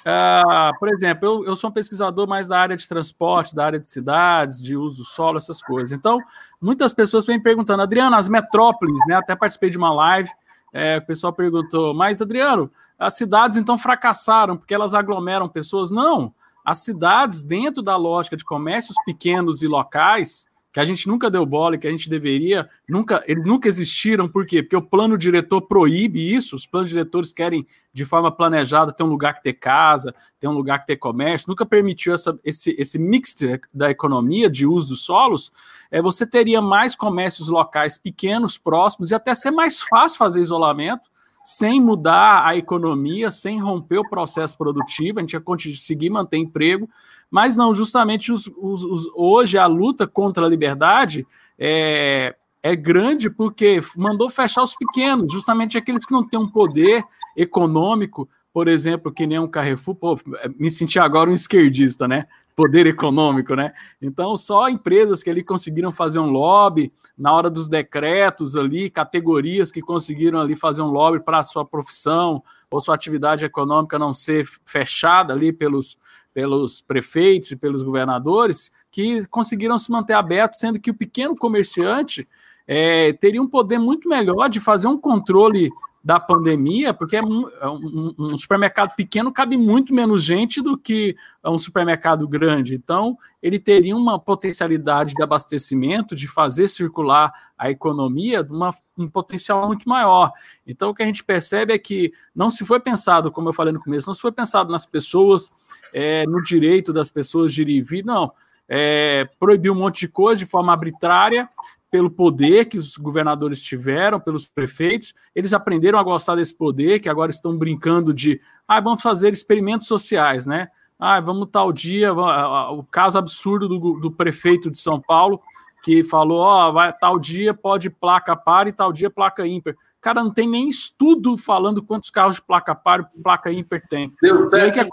Uh, 0.00 0.78
por 0.78 0.88
exemplo, 0.88 1.28
eu, 1.28 1.44
eu, 1.48 1.56
sou 1.56 1.68
um 1.68 1.72
pesquisador 1.72 2.26
mais 2.26 2.48
da 2.48 2.58
área 2.58 2.76
de 2.76 2.88
transporte, 2.88 3.54
da 3.54 3.66
área 3.66 3.78
de 3.78 3.88
cidades, 3.88 4.62
de 4.62 4.74
uso 4.74 4.98
do 4.98 5.04
solo, 5.04 5.36
essas 5.36 5.60
coisas. 5.60 5.92
Então, 5.92 6.18
muitas 6.58 6.94
pessoas 6.94 7.26
vêm 7.26 7.38
perguntando, 7.38 7.82
Adriano, 7.82 8.16
as 8.16 8.28
metrópoles, 8.28 8.98
né? 9.06 9.16
Até 9.16 9.36
participei 9.36 9.68
de 9.68 9.76
uma 9.76 9.92
live, 9.92 10.30
é, 10.72 10.98
o 10.98 11.06
pessoal 11.06 11.32
perguntou, 11.32 11.94
mas 11.94 12.20
Adriano, 12.20 12.70
as 12.98 13.16
cidades 13.16 13.56
então 13.56 13.78
fracassaram 13.78 14.56
porque 14.56 14.74
elas 14.74 14.94
aglomeram 14.94 15.48
pessoas? 15.48 15.90
Não, 15.90 16.34
as 16.64 16.78
cidades, 16.78 17.42
dentro 17.42 17.82
da 17.82 17.96
lógica 17.96 18.36
de 18.36 18.44
comércios 18.44 18.96
pequenos 19.06 19.62
e 19.62 19.66
locais, 19.66 20.46
que 20.78 20.82
a 20.82 20.84
gente 20.84 21.08
nunca 21.08 21.28
deu 21.28 21.44
bola 21.44 21.74
e 21.74 21.78
que 21.78 21.88
a 21.88 21.90
gente 21.90 22.08
deveria, 22.08 22.68
nunca, 22.88 23.24
eles 23.26 23.46
nunca 23.46 23.66
existiram, 23.66 24.28
por 24.28 24.46
quê? 24.46 24.62
Porque 24.62 24.76
o 24.76 24.80
plano 24.80 25.18
diretor 25.18 25.60
proíbe 25.62 26.32
isso, 26.32 26.54
os 26.54 26.66
planos 26.66 26.88
diretores 26.88 27.32
querem, 27.32 27.66
de 27.92 28.04
forma 28.04 28.30
planejada, 28.30 28.92
ter 28.92 29.02
um 29.02 29.08
lugar 29.08 29.34
que 29.34 29.42
ter 29.42 29.54
casa, 29.54 30.14
ter 30.38 30.46
um 30.46 30.52
lugar 30.52 30.78
que 30.78 30.86
ter 30.86 30.94
comércio, 30.94 31.48
nunca 31.48 31.66
permitiu 31.66 32.14
essa, 32.14 32.38
esse, 32.44 32.76
esse 32.78 32.96
mix 32.96 33.34
da 33.74 33.90
economia, 33.90 34.48
de 34.48 34.66
uso 34.66 34.90
dos 34.90 35.02
solos, 35.02 35.50
é, 35.90 36.00
você 36.00 36.24
teria 36.24 36.62
mais 36.62 36.94
comércios 36.94 37.48
locais 37.48 37.98
pequenos, 37.98 38.56
próximos, 38.56 39.10
e 39.10 39.16
até 39.16 39.34
ser 39.34 39.50
mais 39.50 39.80
fácil 39.80 40.16
fazer 40.16 40.40
isolamento, 40.40 41.10
sem 41.50 41.80
mudar 41.80 42.46
a 42.46 42.58
economia, 42.58 43.30
sem 43.30 43.58
romper 43.58 43.96
o 43.96 44.08
processo 44.10 44.54
produtivo, 44.58 45.18
a 45.18 45.22
gente 45.22 45.32
ia 45.32 45.40
conseguir 45.40 46.10
manter 46.10 46.36
emprego, 46.36 46.86
mas 47.30 47.56
não, 47.56 47.72
justamente 47.72 48.30
os, 48.30 48.46
os, 48.58 48.84
os, 48.84 49.06
hoje 49.14 49.56
a 49.56 49.64
luta 49.64 50.06
contra 50.06 50.44
a 50.44 50.48
liberdade 50.48 51.26
é, 51.58 52.36
é 52.62 52.76
grande 52.76 53.30
porque 53.30 53.80
mandou 53.96 54.28
fechar 54.28 54.62
os 54.62 54.74
pequenos, 54.74 55.32
justamente 55.32 55.78
aqueles 55.78 56.04
que 56.04 56.12
não 56.12 56.28
têm 56.28 56.38
um 56.38 56.46
poder 56.46 57.02
econômico, 57.34 58.28
por 58.52 58.68
exemplo, 58.68 59.10
que 59.10 59.26
nem 59.26 59.38
um 59.38 59.48
Carrefour, 59.48 59.94
pô, 59.94 60.20
me 60.58 60.70
senti 60.70 60.98
agora 60.98 61.30
um 61.30 61.32
esquerdista, 61.32 62.06
né? 62.06 62.26
Poder 62.58 62.88
econômico, 62.88 63.54
né? 63.54 63.72
Então, 64.02 64.36
só 64.36 64.68
empresas 64.68 65.22
que 65.22 65.30
ali 65.30 65.44
conseguiram 65.44 65.92
fazer 65.92 66.18
um 66.18 66.28
lobby 66.28 66.92
na 67.16 67.32
hora 67.32 67.48
dos 67.48 67.68
decretos 67.68 68.56
ali, 68.56 68.90
categorias 68.90 69.70
que 69.70 69.80
conseguiram 69.80 70.40
ali 70.40 70.56
fazer 70.56 70.82
um 70.82 70.90
lobby 70.90 71.20
para 71.20 71.38
a 71.38 71.44
sua 71.44 71.64
profissão 71.64 72.42
ou 72.68 72.80
sua 72.80 72.96
atividade 72.96 73.44
econômica 73.44 73.96
não 73.96 74.12
ser 74.12 74.44
fechada 74.64 75.32
ali 75.32 75.52
pelos, 75.52 75.96
pelos 76.34 76.80
prefeitos 76.80 77.52
e 77.52 77.56
pelos 77.56 77.80
governadores, 77.80 78.72
que 78.90 79.24
conseguiram 79.28 79.78
se 79.78 79.92
manter 79.92 80.14
abertos, 80.14 80.58
sendo 80.58 80.80
que 80.80 80.90
o 80.90 80.94
pequeno 80.94 81.36
comerciante 81.36 82.28
é, 82.66 83.12
teria 83.12 83.40
um 83.40 83.46
poder 83.46 83.78
muito 83.78 84.08
melhor 84.08 84.48
de 84.48 84.58
fazer 84.58 84.88
um 84.88 84.98
controle 84.98 85.70
da 86.02 86.20
pandemia, 86.20 86.94
porque 86.94 87.16
é 87.16 87.22
um, 87.22 87.48
é 87.48 87.68
um, 87.68 88.14
um, 88.18 88.38
supermercado 88.38 88.94
pequeno 88.94 89.32
cabe 89.32 89.56
muito 89.56 89.92
menos 89.92 90.22
gente 90.22 90.62
do 90.62 90.78
que 90.78 91.16
um 91.44 91.58
supermercado 91.58 92.26
grande. 92.28 92.74
Então, 92.74 93.18
ele 93.42 93.58
teria 93.58 93.96
uma 93.96 94.18
potencialidade 94.18 95.12
de 95.14 95.22
abastecimento, 95.22 96.14
de 96.14 96.28
fazer 96.28 96.68
circular 96.68 97.32
a 97.58 97.70
economia, 97.70 98.46
uma, 98.48 98.72
um 98.96 99.08
potencial 99.08 99.66
muito 99.66 99.88
maior. 99.88 100.32
Então, 100.66 100.90
o 100.90 100.94
que 100.94 101.02
a 101.02 101.06
gente 101.06 101.24
percebe 101.24 101.72
é 101.72 101.78
que 101.78 102.12
não 102.34 102.48
se 102.48 102.64
foi 102.64 102.78
pensado, 102.78 103.30
como 103.30 103.48
eu 103.48 103.52
falei 103.52 103.72
no 103.72 103.82
começo, 103.82 104.06
não 104.06 104.14
se 104.14 104.20
foi 104.20 104.32
pensado 104.32 104.70
nas 104.70 104.86
pessoas, 104.86 105.52
é, 105.92 106.24
no 106.26 106.42
direito 106.42 106.92
das 106.92 107.10
pessoas 107.10 107.52
de 107.52 107.62
ir 107.62 107.68
e 107.70 107.82
vir, 107.82 108.04
não. 108.04 108.32
É, 108.70 109.26
proibiu 109.40 109.72
um 109.72 109.78
monte 109.78 110.00
de 110.00 110.08
coisa 110.08 110.38
de 110.44 110.50
forma 110.50 110.70
arbitrária 110.70 111.48
pelo 111.90 112.10
poder 112.10 112.66
que 112.66 112.76
os 112.76 112.96
governadores 112.96 113.62
tiveram, 113.62 114.20
pelos 114.20 114.46
prefeitos, 114.46 115.14
eles 115.34 115.52
aprenderam 115.52 115.98
a 115.98 116.02
gostar 116.02 116.36
desse 116.36 116.54
poder, 116.54 117.00
que 117.00 117.08
agora 117.08 117.30
estão 117.30 117.56
brincando 117.56 118.12
de, 118.12 118.40
ah, 118.66 118.80
vamos 118.80 119.02
fazer 119.02 119.32
experimentos 119.32 119.88
sociais, 119.88 120.44
né? 120.44 120.68
Ah, 120.98 121.20
vamos 121.20 121.48
tal 121.50 121.72
dia, 121.72 122.12
o 122.12 122.82
caso 122.84 123.18
absurdo 123.18 123.68
do, 123.68 124.00
do 124.00 124.10
prefeito 124.10 124.70
de 124.70 124.78
São 124.78 125.00
Paulo, 125.00 125.40
que 125.82 126.02
falou, 126.02 126.40
ó, 126.40 126.70
oh, 126.70 126.92
tal 127.00 127.18
dia 127.18 127.54
pode 127.54 127.88
placa 127.88 128.36
par 128.36 128.66
e 128.66 128.72
tal 128.72 128.92
dia 128.92 129.08
placa 129.08 129.46
ímpar. 129.46 129.74
Cara, 130.00 130.22
não 130.22 130.32
tem 130.32 130.48
nem 130.48 130.68
estudo 130.68 131.36
falando 131.36 131.82
quantos 131.82 132.10
carros 132.10 132.36
de 132.36 132.42
placa 132.42 132.74
par 132.74 133.10
e 133.16 133.22
placa 133.22 133.50
ímpar 133.50 133.82
tem. 133.88 134.12
Deu 134.20 134.48
certo, 134.48 134.74
que... 134.74 134.88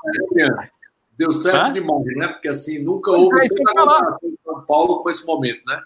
Deu 1.18 1.34
certo 1.34 1.74
demais, 1.74 2.06
né? 2.18 2.28
Porque 2.28 2.48
assim, 2.48 2.84
nunca 2.84 3.12
houve 3.12 3.40
é, 3.40 3.46
tanta 3.48 4.18
em 4.24 4.38
São 4.44 4.62
Paulo 4.62 5.02
com 5.02 5.10
esse 5.10 5.26
momento, 5.26 5.62
né? 5.66 5.82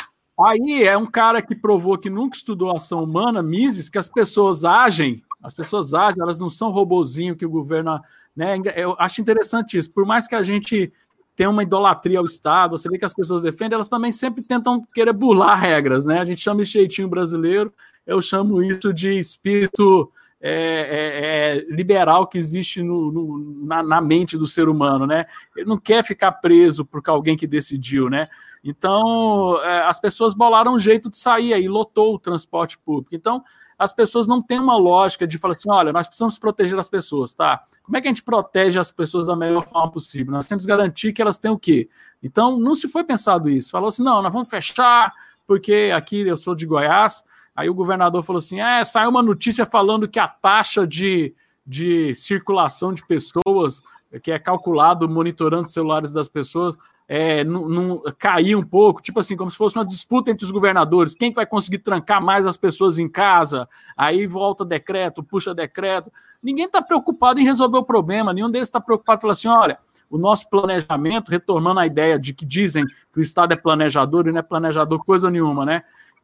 Aí 0.46 0.84
é 0.84 0.98
um 0.98 1.06
cara 1.06 1.42
que 1.42 1.56
provou 1.56 1.98
que 1.98 2.10
nunca 2.10 2.38
estudou 2.38 2.74
ação 2.74 3.04
humana, 3.04 3.44
Mises, 3.44 3.90
que 3.90 3.98
as 3.98 4.08
pessoas 4.08 4.64
agem, 4.64 5.22
as 5.44 5.54
pessoas 5.54 5.94
agem, 5.94 6.22
elas 6.22 6.40
não 6.40 6.50
são 6.50 6.72
robozinho 6.72 7.36
que 7.36 7.46
o 7.46 7.50
governo. 7.50 8.00
Né? 8.36 8.58
Eu 8.76 8.96
acho 8.98 9.20
interessante 9.20 9.78
isso. 9.78 9.92
Por 9.92 10.06
mais 10.06 10.28
que 10.28 10.36
a 10.36 10.44
gente 10.44 10.94
tenha 11.36 11.50
uma 11.50 11.64
idolatria 11.64 12.20
ao 12.20 12.26
Estado, 12.26 12.78
você 12.78 12.90
vê 12.90 12.98
que 12.98 13.06
as 13.06 13.14
pessoas 13.14 13.44
defendem, 13.44 13.76
elas 13.76 13.88
também 13.88 14.12
sempre 14.12 14.42
tentam 14.42 14.86
querer 14.94 15.14
burlar 15.14 15.58
regras, 15.58 16.06
né? 16.06 16.20
A 16.20 16.26
gente 16.26 16.42
chama 16.42 16.64
de 16.64 16.70
jeitinho 16.70 17.08
brasileiro, 17.08 17.74
eu 18.06 18.22
chamo 18.22 18.62
isso 18.62 18.94
de 18.94 19.18
espírito 19.18 20.12
é, 20.42 20.52
é, 20.52 21.58
é, 21.58 21.66
liberal 21.70 22.28
que 22.28 22.38
existe 22.38 22.82
no, 22.82 23.12
no, 23.12 23.66
na, 23.66 23.84
na, 23.84 24.02
mente 24.02 24.38
do 24.38 24.48
ser 24.48 24.70
humano, 24.70 25.06
né? 25.06 25.26
Ele 25.56 25.66
não 25.66 25.78
quer 25.78 26.04
ficar 26.04 26.32
preso 26.34 26.86
por 26.86 27.02
alguém 27.08 27.36
que 27.36 27.48
decidiu, 27.48 28.10
né? 28.10 28.28
Então, 28.64 29.62
é, 29.64 29.84
as 29.84 30.00
pessoas 30.00 30.34
bolaram 30.34 30.74
um 30.74 30.80
jeito 30.80 31.10
de 31.10 31.18
sair 31.18 31.54
aí, 31.54 31.68
lotou 31.68 32.16
o 32.16 32.20
transporte 32.20 32.78
público. 32.78 33.16
Então, 33.16 33.44
as 33.78 33.94
pessoas 33.94 34.28
não 34.28 34.42
têm 34.42 34.60
uma 34.60 34.76
lógica 34.76 35.26
de 35.26 35.38
falar 35.38 35.54
assim: 35.54 35.70
olha, 35.72 35.94
nós 35.94 36.08
precisamos 36.08 36.38
proteger 36.38 36.78
as 36.78 36.90
pessoas, 36.90 37.34
tá? 37.34 37.64
Como 37.82 37.96
é 37.96 38.02
que 38.02 38.08
a 38.08 38.12
gente 38.12 38.24
protege 38.24 38.78
as 38.78 38.92
pessoas 38.92 39.28
da 39.28 39.36
melhor 39.36 39.66
forma 39.66 39.90
possível? 39.90 40.34
Nós 40.34 40.46
temos 40.46 40.66
que 40.66 40.70
garantir 40.70 41.14
que 41.14 41.22
elas 41.22 41.38
têm 41.38 41.50
o 41.50 41.58
quê? 41.58 41.90
Então, 42.22 42.60
não 42.60 42.76
se 42.76 42.90
foi 42.90 43.06
pensado 43.06 43.50
isso. 43.50 43.72
Falou 43.72 43.88
assim: 43.88 44.04
não, 44.04 44.22
nós 44.22 44.34
vamos 44.34 44.50
fechar, 44.50 45.14
porque 45.48 45.92
aqui 45.96 46.28
eu 46.28 46.36
sou 46.36 46.54
de 46.54 46.66
Goiás. 46.66 47.24
Aí 47.56 47.70
o 47.70 47.74
governador 47.74 48.22
falou 48.22 48.40
assim: 48.40 48.60
é, 48.60 48.84
saiu 48.84 49.10
uma 49.10 49.24
notícia 49.24 49.66
falando 49.66 50.08
que 50.08 50.20
a 50.20 50.28
taxa 50.28 50.86
de, 50.86 51.34
de 51.66 52.14
circulação 52.16 52.94
de 52.94 53.06
pessoas 53.08 53.82
que 54.24 54.32
é 54.32 54.40
calculado 54.40 55.08
monitorando 55.08 55.66
os 55.66 55.74
celulares 55.74 56.12
das 56.12 56.28
pessoas, 56.28 56.76
é, 57.12 57.44
cair 58.20 58.56
um 58.56 58.62
pouco, 58.64 59.02
tipo 59.02 59.20
assim, 59.20 59.36
como 59.36 59.50
se 59.50 59.58
fosse 59.58 59.76
uma 59.76 59.86
disputa 59.86 60.30
entre 60.30 60.46
os 60.46 60.52
governadores, 60.52 61.16
quem 61.16 61.34
vai 61.34 61.44
conseguir 61.44 61.80
trancar 61.80 62.24
mais 62.24 62.46
as 62.46 62.56
pessoas 62.56 63.00
em 63.00 63.10
casa, 63.10 63.68
aí 63.98 64.28
volta 64.28 64.64
decreto, 64.64 65.24
puxa 65.24 65.56
decreto. 65.56 66.12
Ninguém 66.42 66.66
está 66.66 66.84
preocupado 66.84 67.40
em 67.40 67.44
resolver 67.44 67.80
o 67.80 67.84
problema, 67.84 68.32
nenhum 68.32 68.52
deles 68.52 68.68
está 68.68 68.80
preocupado 68.80 69.18
em 69.18 69.22
falar 69.22 69.34
assim: 69.34 69.48
olha, 69.48 69.80
o 70.08 70.20
nosso 70.20 70.48
planejamento, 70.52 71.30
retornando 71.30 71.80
à 71.80 71.88
ideia 71.88 72.20
de 72.20 72.32
que 72.32 72.46
dizem 72.46 72.86
que 73.12 73.20
o 73.20 73.22
Estado 73.22 73.54
é 73.54 73.58
planejador 73.58 74.28
e 74.28 74.32
não 74.32 74.40
é 74.40 74.44
planejador 74.44 75.04
coisa 75.04 75.32
nenhuma, 75.32 75.66
né? 75.66 75.84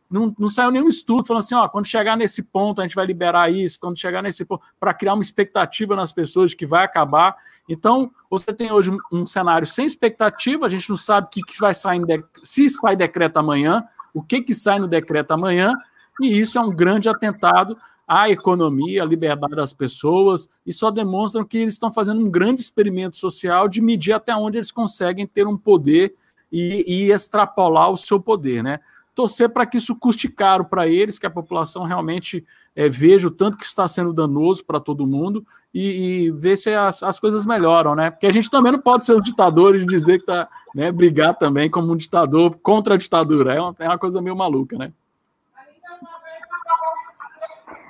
Não, 0.09 0.33
não 0.37 0.49
saiu 0.49 0.71
nenhum 0.71 0.87
estudo 0.87 1.25
falando 1.25 1.43
assim, 1.43 1.55
ó, 1.55 1.67
quando 1.67 1.87
chegar 1.87 2.15
nesse 2.15 2.43
ponto 2.43 2.79
a 2.79 2.85
gente 2.85 2.95
vai 2.95 3.05
liberar 3.05 3.51
isso, 3.51 3.79
quando 3.79 3.97
chegar 3.97 4.21
nesse 4.21 4.45
ponto, 4.45 4.63
para 4.79 4.93
criar 4.93 5.13
uma 5.13 5.23
expectativa 5.23 5.95
nas 5.95 6.11
pessoas 6.11 6.51
de 6.51 6.55
que 6.55 6.65
vai 6.65 6.83
acabar. 6.83 7.35
Então, 7.67 8.11
você 8.29 8.53
tem 8.53 8.71
hoje 8.71 8.91
um, 9.11 9.25
cenário 9.25 9.65
sem 9.65 9.85
expectativa, 9.85 10.65
a 10.65 10.69
gente 10.69 10.89
não 10.89 10.97
sabe 10.97 11.27
o 11.27 11.29
que, 11.29 11.41
que 11.41 11.59
vai 11.59 11.73
sair, 11.73 12.01
se 12.35 12.69
sai 12.69 12.95
decreto 12.95 13.37
amanhã, 13.37 13.83
o 14.13 14.21
que, 14.21 14.41
que 14.41 14.53
sai 14.53 14.79
no 14.79 14.87
decreto 14.87 15.31
amanhã, 15.31 15.73
e 16.21 16.39
isso 16.39 16.57
é 16.57 16.61
um 16.61 16.69
grande 16.69 17.09
atentado 17.09 17.75
à 18.07 18.29
economia, 18.29 19.01
à 19.01 19.05
liberdade 19.05 19.55
das 19.55 19.73
pessoas, 19.73 20.47
e 20.65 20.71
só 20.71 20.91
demonstram 20.91 21.43
que 21.43 21.57
eles 21.57 21.73
estão 21.73 21.91
fazendo 21.91 22.21
um 22.21 22.29
grande 22.29 22.61
experimento 22.61 23.17
social 23.17 23.67
de 23.67 23.81
medir 23.81 24.13
até 24.13 24.35
onde 24.35 24.59
eles 24.59 24.71
conseguem 24.71 25.25
ter 25.25 25.47
um 25.47 25.57
poder 25.57 26.13
e, 26.51 26.85
e 26.87 27.11
extrapolar 27.11 27.89
o 27.89 27.97
seu 27.97 28.19
poder, 28.19 28.63
né? 28.63 28.79
Torcer 29.15 29.49
para 29.49 29.65
que 29.65 29.77
isso 29.77 29.95
custe 29.95 30.27
caro 30.27 30.65
para 30.65 30.87
eles, 30.87 31.17
que 31.17 31.25
a 31.25 31.31
população 31.31 31.83
realmente 31.83 32.45
é, 32.75 32.89
veja 32.89 33.27
o 33.27 33.31
tanto 33.31 33.57
que 33.57 33.63
está 33.63 33.87
sendo 33.87 34.13
danoso 34.13 34.65
para 34.65 34.79
todo 34.79 35.07
mundo 35.07 35.45
e, 35.73 36.25
e 36.25 36.31
ver 36.31 36.57
se 36.57 36.73
as, 36.73 37.01
as, 37.01 37.19
coisas 37.19 37.45
melhoram, 37.45 37.95
né? 37.95 38.11
Porque 38.11 38.27
a 38.27 38.31
gente 38.31 38.49
também 38.49 38.71
não 38.71 38.79
pode 38.79 39.05
ser 39.05 39.15
um 39.15 39.21
ditador 39.21 39.75
e 39.75 39.85
dizer 39.85 40.17
que 40.17 40.23
está, 40.23 40.47
né, 40.75 40.91
brigar 40.91 41.33
também 41.35 41.69
como 41.69 41.91
um 41.91 41.95
ditador 41.95 42.57
contra 42.61 42.95
a 42.95 42.97
ditadura. 42.97 43.53
É 43.53 43.61
uma, 43.61 43.75
é 43.79 43.87
uma 43.87 43.97
coisa 43.97 44.21
meio 44.21 44.35
maluca, 44.35 44.77
né? 44.77 44.91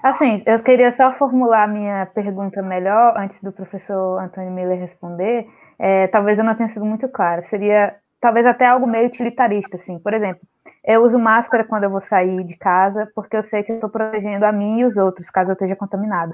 Assim, 0.04 0.44
eu 0.46 0.62
queria 0.62 0.92
só 0.92 1.12
formular 1.12 1.68
minha 1.68 2.06
pergunta 2.06 2.62
melhor 2.62 3.18
antes 3.18 3.42
do 3.42 3.52
professor 3.52 4.22
Antônio 4.22 4.52
Miller 4.52 4.80
responder. 4.80 5.48
É, 5.80 6.06
talvez 6.08 6.38
eu 6.38 6.44
não 6.44 6.54
tenha 6.54 6.70
sido 6.70 6.86
muito 6.86 7.10
clara. 7.10 7.42
Seria 7.42 7.96
talvez 8.26 8.44
até 8.48 8.66
algo 8.66 8.88
meio 8.88 9.06
utilitarista, 9.06 9.78
assim. 9.78 10.00
Por 10.00 10.12
exemplo, 10.12 10.42
eu 10.84 11.04
uso 11.04 11.20
máscara 11.20 11.64
quando 11.64 11.84
eu 11.84 11.92
vou 11.92 12.02
sair 12.02 12.44
de 12.44 12.58
casa, 12.58 13.08
porque 13.14 13.38
eu 13.38 13.44
sei 13.44 13.62
que 13.62 13.72
eu 13.72 13.76
estou 13.76 13.88
protegendo 13.88 14.44
a 14.46 14.52
mim 14.52 14.80
e 14.80 14.86
os 14.86 14.98
outros, 14.98 15.30
caso 15.30 15.52
eu 15.52 15.54
esteja 15.54 15.76
contaminada. 15.76 16.34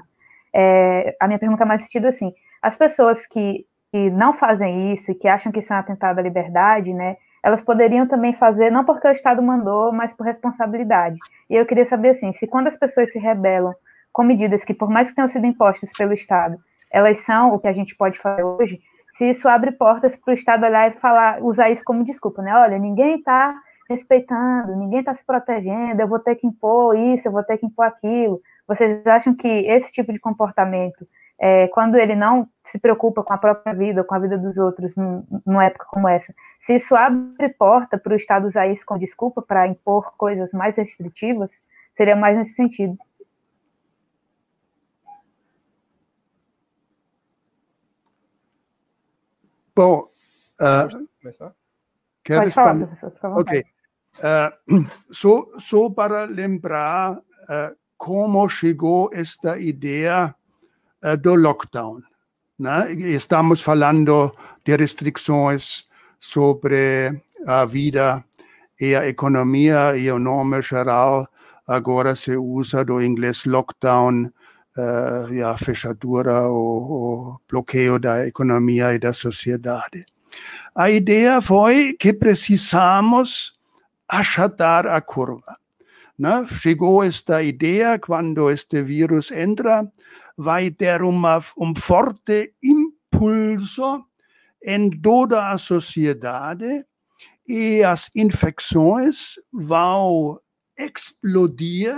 É, 0.54 1.14
a 1.20 1.26
minha 1.26 1.38
pergunta 1.38 1.64
é 1.64 1.66
mais 1.66 1.82
sentido 1.82 2.06
assim: 2.06 2.32
as 2.62 2.78
pessoas 2.78 3.26
que, 3.26 3.66
que 3.90 4.08
não 4.08 4.32
fazem 4.32 4.94
isso 4.94 5.10
e 5.10 5.14
que 5.14 5.28
acham 5.28 5.52
que 5.52 5.58
isso 5.60 5.70
é 5.70 5.76
um 5.76 5.80
atentado 5.80 6.18
à 6.18 6.22
liberdade, 6.22 6.94
né? 6.94 7.18
Elas 7.42 7.60
poderiam 7.60 8.06
também 8.06 8.32
fazer, 8.32 8.70
não 8.70 8.86
porque 8.86 9.06
o 9.06 9.12
Estado 9.12 9.42
mandou, 9.42 9.92
mas 9.92 10.14
por 10.14 10.24
responsabilidade. 10.24 11.18
E 11.50 11.56
eu 11.56 11.66
queria 11.66 11.84
saber 11.84 12.10
assim, 12.10 12.32
se 12.32 12.46
quando 12.46 12.68
as 12.68 12.76
pessoas 12.76 13.12
se 13.12 13.18
rebelam 13.18 13.74
com 14.10 14.22
medidas 14.22 14.64
que, 14.64 14.72
por 14.72 14.88
mais 14.88 15.10
que 15.10 15.14
tenham 15.14 15.28
sido 15.28 15.44
impostas 15.44 15.92
pelo 15.92 16.14
Estado, 16.14 16.56
elas 16.90 17.18
são 17.18 17.52
o 17.52 17.58
que 17.58 17.68
a 17.68 17.72
gente 17.74 17.94
pode 17.94 18.18
fazer 18.18 18.44
hoje, 18.44 18.80
se 19.12 19.28
isso 19.28 19.48
abre 19.48 19.72
portas 19.72 20.16
para 20.16 20.32
o 20.32 20.34
Estado 20.34 20.64
olhar 20.64 20.90
e 20.90 20.98
falar, 20.98 21.42
usar 21.42 21.70
isso 21.70 21.84
como 21.84 22.04
desculpa, 22.04 22.42
né? 22.42 22.54
Olha, 22.56 22.78
ninguém 22.78 23.16
está 23.16 23.54
respeitando, 23.88 24.74
ninguém 24.76 25.00
está 25.00 25.14
se 25.14 25.24
protegendo, 25.24 26.00
eu 26.00 26.08
vou 26.08 26.18
ter 26.18 26.36
que 26.36 26.46
impor 26.46 26.96
isso, 26.96 27.28
eu 27.28 27.32
vou 27.32 27.42
ter 27.42 27.58
que 27.58 27.66
impor 27.66 27.86
aquilo. 27.86 28.40
Vocês 28.66 29.06
acham 29.06 29.34
que 29.34 29.48
esse 29.48 29.92
tipo 29.92 30.12
de 30.12 30.18
comportamento, 30.18 31.06
é, 31.38 31.68
quando 31.68 31.96
ele 31.96 32.14
não 32.14 32.48
se 32.64 32.78
preocupa 32.78 33.22
com 33.22 33.32
a 33.32 33.38
própria 33.38 33.74
vida, 33.74 34.04
com 34.04 34.14
a 34.14 34.18
vida 34.18 34.38
dos 34.38 34.56
outros, 34.56 34.94
numa 35.44 35.64
época 35.64 35.86
como 35.90 36.08
essa, 36.08 36.32
se 36.60 36.74
isso 36.74 36.94
abre 36.94 37.48
porta 37.50 37.98
para 37.98 38.14
o 38.14 38.16
Estado 38.16 38.46
usar 38.46 38.66
isso 38.68 38.86
como 38.86 39.00
desculpa 39.00 39.42
para 39.42 39.66
impor 39.66 40.14
coisas 40.16 40.50
mais 40.52 40.76
restritivas, 40.76 41.50
seria 41.96 42.16
mais 42.16 42.36
nesse 42.38 42.54
sentido. 42.54 42.96
Bom, 49.74 50.08
uh, 50.60 51.06
quer 52.22 52.36
Pode 52.36 52.46
responder? 52.46 52.86
Falar, 52.86 52.86
professor, 52.86 53.38
ok. 53.40 53.64
Uh, 54.18 54.86
só, 55.10 55.46
só 55.58 55.90
para 55.90 56.24
lembrar 56.24 57.16
uh, 57.16 57.76
como 57.96 58.48
chegou 58.48 59.10
esta 59.12 59.58
ideia 59.58 60.34
uh, 61.04 61.16
do 61.16 61.34
lockdown. 61.34 62.00
Né? 62.58 62.92
Estamos 62.92 63.62
falando 63.62 64.34
de 64.64 64.76
restrições 64.76 65.88
sobre 66.20 67.22
a 67.46 67.64
vida 67.64 68.24
e 68.78 68.94
a 68.94 69.08
economia 69.08 69.96
e 69.96 70.10
o 70.10 70.18
nome 70.18 70.60
geral 70.60 71.26
agora 71.66 72.14
se 72.14 72.36
usa 72.36 72.84
do 72.84 73.00
inglês 73.00 73.44
lockdown, 73.46 74.30
uh, 74.76 75.32
ja, 75.32 75.56
fechadura 75.56 76.42
ou 76.42 77.40
bloqueio 77.48 77.98
da 77.98 78.26
economia 78.26 78.94
e 78.94 78.98
da 78.98 79.12
sociedade. 79.12 80.06
A 80.74 80.90
ideia 80.90 81.40
foi 81.40 81.94
que 81.98 82.12
precisamos 82.12 83.52
achatar 84.08 84.86
a 84.86 85.00
curva. 85.00 85.56
Né? 86.18 86.46
Chegou 86.54 87.02
esta 87.02 87.42
ideia, 87.42 87.98
quando 87.98 88.50
este 88.50 88.82
vírus 88.82 89.30
entra, 89.30 89.86
vai 90.36 90.70
ter 90.70 91.02
uma, 91.02 91.38
um 91.58 91.74
forte 91.74 92.54
impulso 92.62 94.04
em 94.64 94.90
toda 94.90 95.50
a 95.50 95.58
sociedade 95.58 96.84
e 97.46 97.82
as 97.82 98.10
infecções 98.14 99.34
vão 99.52 100.40
explodir 100.78 101.92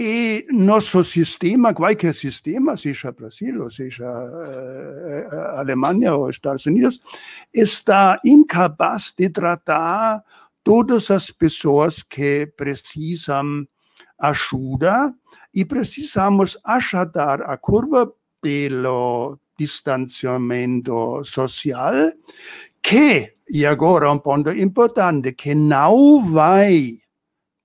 e 0.00 0.46
nosso 0.52 1.02
sistema, 1.02 1.74
qualquer 1.74 2.14
sistema, 2.14 2.76
seja 2.76 3.10
Brasil, 3.10 3.64
ou 3.64 3.68
seja 3.68 4.06
uh, 4.06 5.58
Alemanha 5.58 6.14
ou 6.14 6.30
Estados 6.30 6.66
Unidos, 6.66 7.00
está 7.52 8.20
incapaz 8.24 9.12
de 9.18 9.28
tratar 9.28 10.22
todas 10.62 11.10
as 11.10 11.32
pessoas 11.32 12.04
que 12.04 12.46
precisam 12.56 13.66
ajuda 14.20 15.12
e 15.52 15.64
precisamos 15.64 16.56
achatar 16.62 17.42
a 17.42 17.56
curva 17.56 18.08
pelo 18.40 19.36
distanciamento 19.58 21.24
social, 21.24 22.12
que, 22.80 23.34
e 23.50 23.66
agora 23.66 24.12
um 24.12 24.18
ponto 24.20 24.52
importante, 24.52 25.32
que 25.32 25.56
não 25.56 26.24
vai 26.24 26.98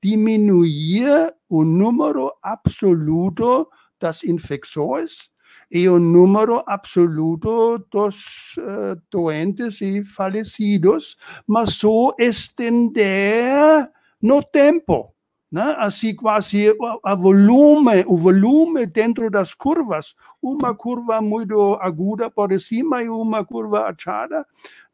diminuir 0.04 1.32
o 1.54 1.64
número 1.64 2.34
absoluto 2.42 3.70
das 4.02 4.24
infecções 4.24 5.30
e 5.72 5.88
o 5.88 6.00
número 6.00 6.64
absoluto 6.66 7.78
dos 7.92 8.58
uh, 8.58 9.00
doentes 9.12 9.80
e 9.82 10.04
falecidos, 10.04 11.16
mas 11.46 11.76
só 11.76 12.16
estender 12.18 13.88
no 14.20 14.42
tempo. 14.42 15.14
Né? 15.52 15.76
Assim, 15.78 16.16
quase 16.16 16.72
o 16.72 17.16
volume, 17.18 18.04
o 18.08 18.18
volume 18.18 18.88
dentro 18.88 19.30
das 19.30 19.54
curvas, 19.54 20.16
uma 20.42 20.74
curva 20.74 21.22
muito 21.22 21.76
aguda 21.76 22.32
por 22.32 22.60
cima 22.60 23.04
e 23.04 23.10
uma 23.10 23.46
curva 23.46 23.90
achada, 23.90 24.44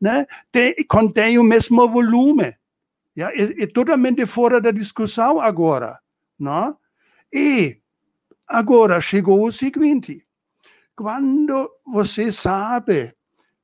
né? 0.02 0.26
Tem, 0.52 0.76
contém 0.90 1.40
o 1.40 1.44
mesmo 1.44 1.88
volume. 1.88 2.54
É 3.16 3.66
totalmente 3.68 4.26
fora 4.26 4.60
da 4.60 4.72
discussão 4.72 5.40
agora. 5.40 5.98
Né? 6.40 6.74
E 7.34 7.78
agora 8.48 9.02
chegou 9.02 9.46
o 9.46 9.52
seguinte: 9.52 10.26
quando 10.96 11.70
você 11.86 12.32
sabe 12.32 13.14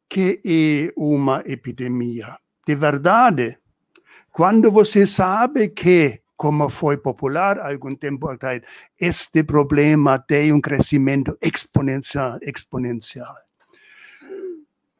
que 0.09 0.41
é 0.45 0.93
uma 0.95 1.43
epidemia, 1.45 2.37
de 2.67 2.75
verdade, 2.75 3.57
quando 4.31 4.69
você 4.69 5.07
sabe 5.07 5.69
que, 5.69 6.21
como 6.35 6.69
foi 6.69 6.97
popular 6.97 7.59
algum 7.59 7.95
tempo 7.95 8.27
atrás, 8.27 8.61
este 8.99 9.43
problema 9.43 10.19
tem 10.19 10.51
um 10.51 10.59
crescimento 10.59 11.37
exponencial, 11.41 12.37
exponencial. 12.41 13.33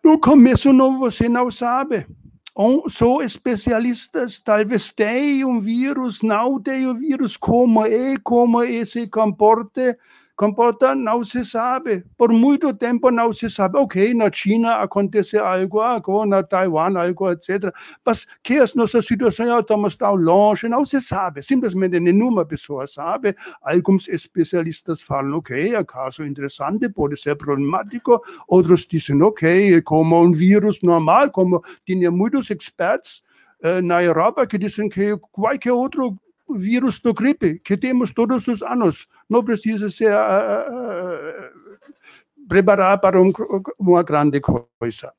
No 0.04 0.20
começo 0.20 0.72
não, 0.72 1.00
você 1.00 1.28
não 1.28 1.50
sabe. 1.52 2.06
Um, 2.58 2.90
especialistas 3.22 4.40
talvez 4.40 4.90
tenham 4.90 5.50
um 5.50 5.60
vírus, 5.60 6.22
não 6.22 6.62
tenham 6.62 6.98
vírus, 6.98 7.36
como 7.36 7.86
é, 7.86 8.16
como 8.24 8.64
é 8.64 8.86
se 8.86 9.08
comporta 9.08 9.98
comporta, 10.36 10.94
não 10.94 11.24
se 11.24 11.46
sabe. 11.46 12.04
Por 12.18 12.32
muito 12.32 12.74
tempo 12.74 13.10
não 13.10 13.32
se 13.34 13.50
sabe. 13.50 13.78
Ok, 13.78 14.14
na 14.14 14.32
China 14.32 14.76
acontece 14.76 15.38
algo, 15.38 15.82
agora 15.82 16.30
na 16.30 16.44
Taiwan 16.44 16.98
algo, 17.00 17.32
etc. 17.32 17.74
Mas 18.06 18.28
que 18.44 18.60
a 18.60 18.66
nossa 18.76 19.02
situação 19.02 19.60
estamos 19.60 19.96
tão 19.96 20.16
longe, 20.16 20.68
não 20.68 20.86
se 20.86 21.02
sabe. 21.02 21.42
Simplesmente 21.42 22.00
nenhuma 22.00 22.46
pessoa 22.46 22.86
sabe. 22.88 23.36
Alguns 23.62 24.08
especialistas 24.08 25.02
falam, 25.02 25.38
ok, 25.38 25.76
é 25.76 25.84
caso 25.84 26.24
interessante, 26.24 26.90
pode 26.90 27.18
ser 27.18 27.36
problemático. 27.36 28.22
Outros 28.48 28.86
dizem, 28.86 29.22
ok, 29.22 29.82
como 29.82 30.22
um 30.22 30.32
vírus 30.32 30.82
normal, 30.82 31.32
como 31.32 31.64
tinha 31.86 32.12
muitos 32.12 32.50
experts 32.52 33.24
uh, 33.64 33.82
na 33.82 34.04
Europa 34.04 34.46
que 34.46 34.58
dizem 34.58 34.90
que 34.90 35.18
qualquer 35.32 35.72
outro 35.72 36.18
vírus 36.50 37.00
da 37.02 37.12
gripe 37.12 37.60
que 37.60 37.78
temos 37.78 38.12
todos 38.12 38.48
os 38.48 38.62
anos. 38.62 39.08
Não 39.30 39.44
precisa 39.44 39.90
ser 39.90 40.12
uh, 40.14 41.50
preparar 42.48 43.00
para 43.00 43.22
um, 43.22 43.32
uma 43.80 44.04
grande 44.04 44.40
coisa. 44.40 45.14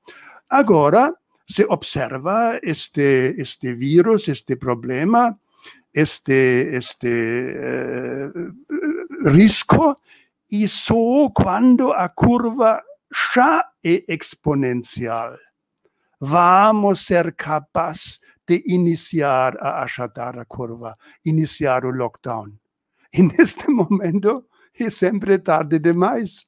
Agora, 0.49 1.15
se 1.49 1.65
observa 1.69 2.59
este, 2.63 3.35
este 3.39 3.75
vírus, 3.75 4.29
este 4.29 4.57
problema, 4.57 5.39
este, 5.93 6.77
este 6.77 7.09
uh, 8.27 9.31
risco, 9.31 9.97
e 10.51 10.69
só 10.69 11.29
quando 11.35 11.93
a 11.93 12.09
curva 12.09 12.83
já 13.33 13.65
é 13.83 14.05
exponencial, 14.09 15.37
vamos 16.21 17.05
ser 17.07 17.35
capazes 17.35 18.21
de 18.47 18.63
iniciar 18.67 19.57
a 19.61 19.83
achatar 19.83 20.39
a 20.39 20.45
curva, 20.45 20.95
iniciar 21.25 21.85
o 21.85 21.91
lockdown. 21.91 22.53
E 23.13 23.23
neste 23.23 23.71
momento 23.71 24.47
é 24.79 24.91
sempre 24.91 25.39
tarde 25.39 25.79
demais. 25.79 26.45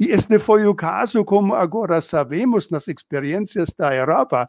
E 0.00 0.06
este 0.10 0.38
foi 0.38 0.66
o 0.66 0.74
caso, 0.74 1.24
como 1.24 1.54
agora 1.54 2.00
sabemos 2.00 2.70
nas 2.70 2.88
experiências 2.88 3.74
da 3.76 3.94
Europa, 3.94 4.48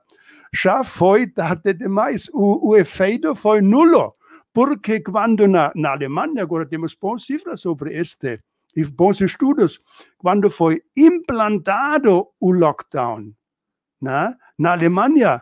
já 0.53 0.83
foi 0.83 1.27
tarde 1.27 1.73
demais. 1.73 2.29
O, 2.33 2.69
o 2.69 2.77
efeito 2.77 3.35
foi 3.35 3.61
nulo, 3.61 4.15
porque 4.53 5.01
quando 5.01 5.47
na, 5.47 5.71
na 5.75 5.91
Alemanha, 5.91 6.43
agora 6.43 6.65
temos 6.65 6.95
boas 6.95 7.23
cifras 7.23 7.61
sobre 7.61 7.97
este, 7.97 8.41
e 8.75 8.85
bons 8.85 9.19
estudos, 9.21 9.81
quando 10.17 10.49
foi 10.49 10.81
implantado 10.95 12.27
o 12.39 12.51
lockdown, 12.51 13.33
na 14.01 14.35
Alemanha, 14.63 15.41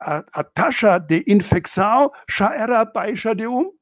a, 0.00 0.24
a 0.32 0.44
taxa 0.44 0.98
de 0.98 1.24
infecção 1.26 2.10
já 2.28 2.54
era 2.54 2.84
baixa 2.84 3.34
de 3.34 3.46
um. 3.46 3.72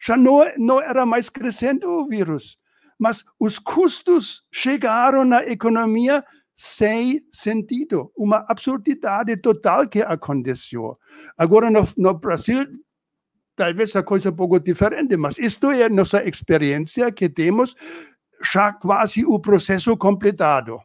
Já 0.00 0.16
não, 0.16 0.40
não 0.58 0.80
era 0.80 1.06
mais 1.06 1.30
crescente 1.30 1.86
o 1.86 2.06
vírus. 2.06 2.58
Mas 2.98 3.24
os 3.38 3.58
custos 3.58 4.44
chegaram 4.52 5.24
na 5.24 5.44
economia 5.44 6.24
sem 6.54 7.26
sentido. 7.32 8.12
Uma 8.16 8.44
absurdidade 8.48 9.36
total 9.38 9.88
que 9.88 10.02
aconteceu. 10.02 10.92
Agora, 11.36 11.70
no, 11.70 11.88
no 11.96 12.14
Brasil, 12.14 12.66
talvez 13.56 13.94
a 13.96 14.02
coisa 14.02 14.30
um 14.30 14.36
pouco 14.36 14.60
diferente, 14.60 15.16
mas 15.16 15.38
isto 15.38 15.70
é 15.70 15.88
nossa 15.88 16.22
experiência 16.28 17.10
que 17.10 17.28
temos 17.28 17.74
já 18.42 18.72
quase 18.72 19.24
o 19.24 19.38
processo 19.40 19.96
completado. 19.96 20.80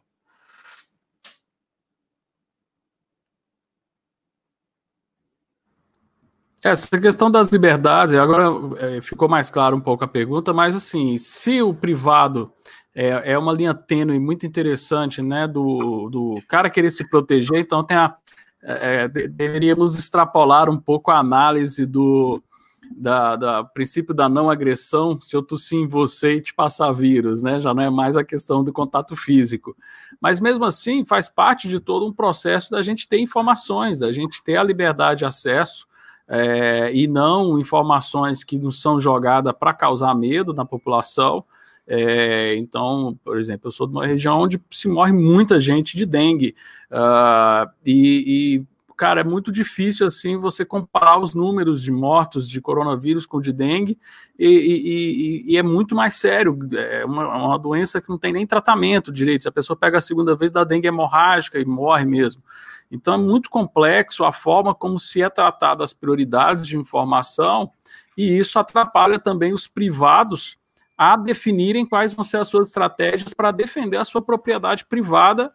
Essa 6.62 7.00
questão 7.00 7.30
das 7.30 7.48
liberdades, 7.48 8.12
agora 8.14 8.50
é, 8.78 9.00
ficou 9.00 9.28
mais 9.28 9.48
claro 9.48 9.74
um 9.74 9.80
pouco 9.80 10.04
a 10.04 10.08
pergunta, 10.08 10.52
mas 10.52 10.76
assim, 10.76 11.16
se 11.16 11.62
o 11.62 11.72
privado 11.72 12.52
é, 12.94 13.32
é 13.32 13.38
uma 13.38 13.52
linha 13.52 13.72
tênue 13.72 14.18
muito 14.18 14.46
interessante, 14.46 15.22
né, 15.22 15.48
do, 15.48 16.10
do 16.10 16.42
cara 16.46 16.68
querer 16.68 16.90
se 16.90 17.08
proteger, 17.08 17.60
então 17.60 17.82
tem 17.82 17.96
a, 17.96 18.14
é, 18.62 19.04
é 19.04 19.08
deveríamos 19.08 19.96
extrapolar 19.96 20.68
um 20.68 20.76
pouco 20.76 21.10
a 21.10 21.18
análise 21.18 21.86
do 21.86 22.42
da, 22.94 23.36
da, 23.36 23.64
princípio 23.64 24.12
da 24.12 24.28
não 24.28 24.50
agressão, 24.50 25.18
se 25.20 25.34
eu 25.34 25.42
tossir 25.42 25.78
em 25.78 25.86
você 25.86 26.34
e 26.34 26.40
te 26.42 26.52
passar 26.52 26.92
vírus, 26.92 27.40
né, 27.40 27.58
já 27.58 27.72
não 27.72 27.84
é 27.84 27.88
mais 27.88 28.16
a 28.18 28.24
questão 28.24 28.62
do 28.62 28.72
contato 28.72 29.16
físico. 29.16 29.74
Mas 30.20 30.40
mesmo 30.40 30.64
assim, 30.64 31.06
faz 31.06 31.28
parte 31.28 31.68
de 31.68 31.80
todo 31.80 32.04
um 32.04 32.12
processo 32.12 32.70
da 32.70 32.82
gente 32.82 33.08
ter 33.08 33.18
informações, 33.18 33.98
da 33.98 34.12
gente 34.12 34.42
ter 34.42 34.56
a 34.56 34.62
liberdade 34.62 35.20
de 35.20 35.24
acesso 35.24 35.88
é, 36.32 36.92
e 36.94 37.08
não 37.08 37.58
informações 37.58 38.44
que 38.44 38.56
não 38.56 38.70
são 38.70 39.00
jogadas 39.00 39.52
para 39.52 39.74
causar 39.74 40.14
medo 40.14 40.54
na 40.54 40.64
população. 40.64 41.44
É, 41.88 42.54
então, 42.56 43.18
por 43.24 43.36
exemplo, 43.36 43.66
eu 43.66 43.72
sou 43.72 43.84
de 43.84 43.92
uma 43.92 44.06
região 44.06 44.38
onde 44.38 44.62
se 44.70 44.86
morre 44.86 45.12
muita 45.12 45.58
gente 45.58 45.96
de 45.96 46.06
dengue. 46.06 46.54
Uh, 46.88 47.68
e, 47.84 48.62
e, 48.62 48.66
cara, 49.00 49.22
é 49.22 49.24
muito 49.24 49.50
difícil 49.50 50.06
assim 50.06 50.36
você 50.36 50.62
comparar 50.62 51.18
os 51.18 51.34
números 51.34 51.82
de 51.82 51.90
mortos 51.90 52.46
de 52.46 52.60
coronavírus 52.60 53.24
com 53.24 53.40
de 53.40 53.50
dengue, 53.50 53.98
e, 54.38 54.46
e, 54.46 55.52
e 55.52 55.56
é 55.56 55.62
muito 55.62 55.94
mais 55.94 56.16
sério. 56.16 56.58
É 56.74 57.02
uma, 57.06 57.26
uma, 57.46 57.58
doença 57.58 57.98
que 57.98 58.10
não 58.10 58.18
tem 58.18 58.30
nem 58.30 58.46
tratamento 58.46 59.10
direito. 59.10 59.44
Se 59.44 59.48
a 59.48 59.52
pessoa 59.52 59.74
pega 59.74 59.96
a 59.96 60.02
segunda 60.02 60.36
vez 60.36 60.50
da 60.50 60.64
dengue 60.64 60.86
hemorrágica 60.86 61.58
e 61.58 61.64
morre 61.64 62.04
mesmo. 62.04 62.42
Então 62.90 63.14
é 63.14 63.16
muito 63.16 63.48
complexo 63.48 64.22
a 64.22 64.32
forma 64.32 64.74
como 64.74 64.98
se 64.98 65.22
é 65.22 65.30
tratada 65.30 65.82
as 65.82 65.94
prioridades 65.94 66.66
de 66.66 66.76
informação, 66.76 67.72
e 68.18 68.36
isso 68.36 68.58
atrapalha 68.58 69.18
também 69.18 69.54
os 69.54 69.66
privados 69.66 70.58
a 70.98 71.16
definirem 71.16 71.86
quais 71.86 72.12
vão 72.12 72.22
ser 72.22 72.36
as 72.36 72.48
suas 72.48 72.66
estratégias 72.66 73.32
para 73.32 73.50
defender 73.50 73.96
a 73.96 74.04
sua 74.04 74.20
propriedade 74.20 74.84
privada 74.84 75.50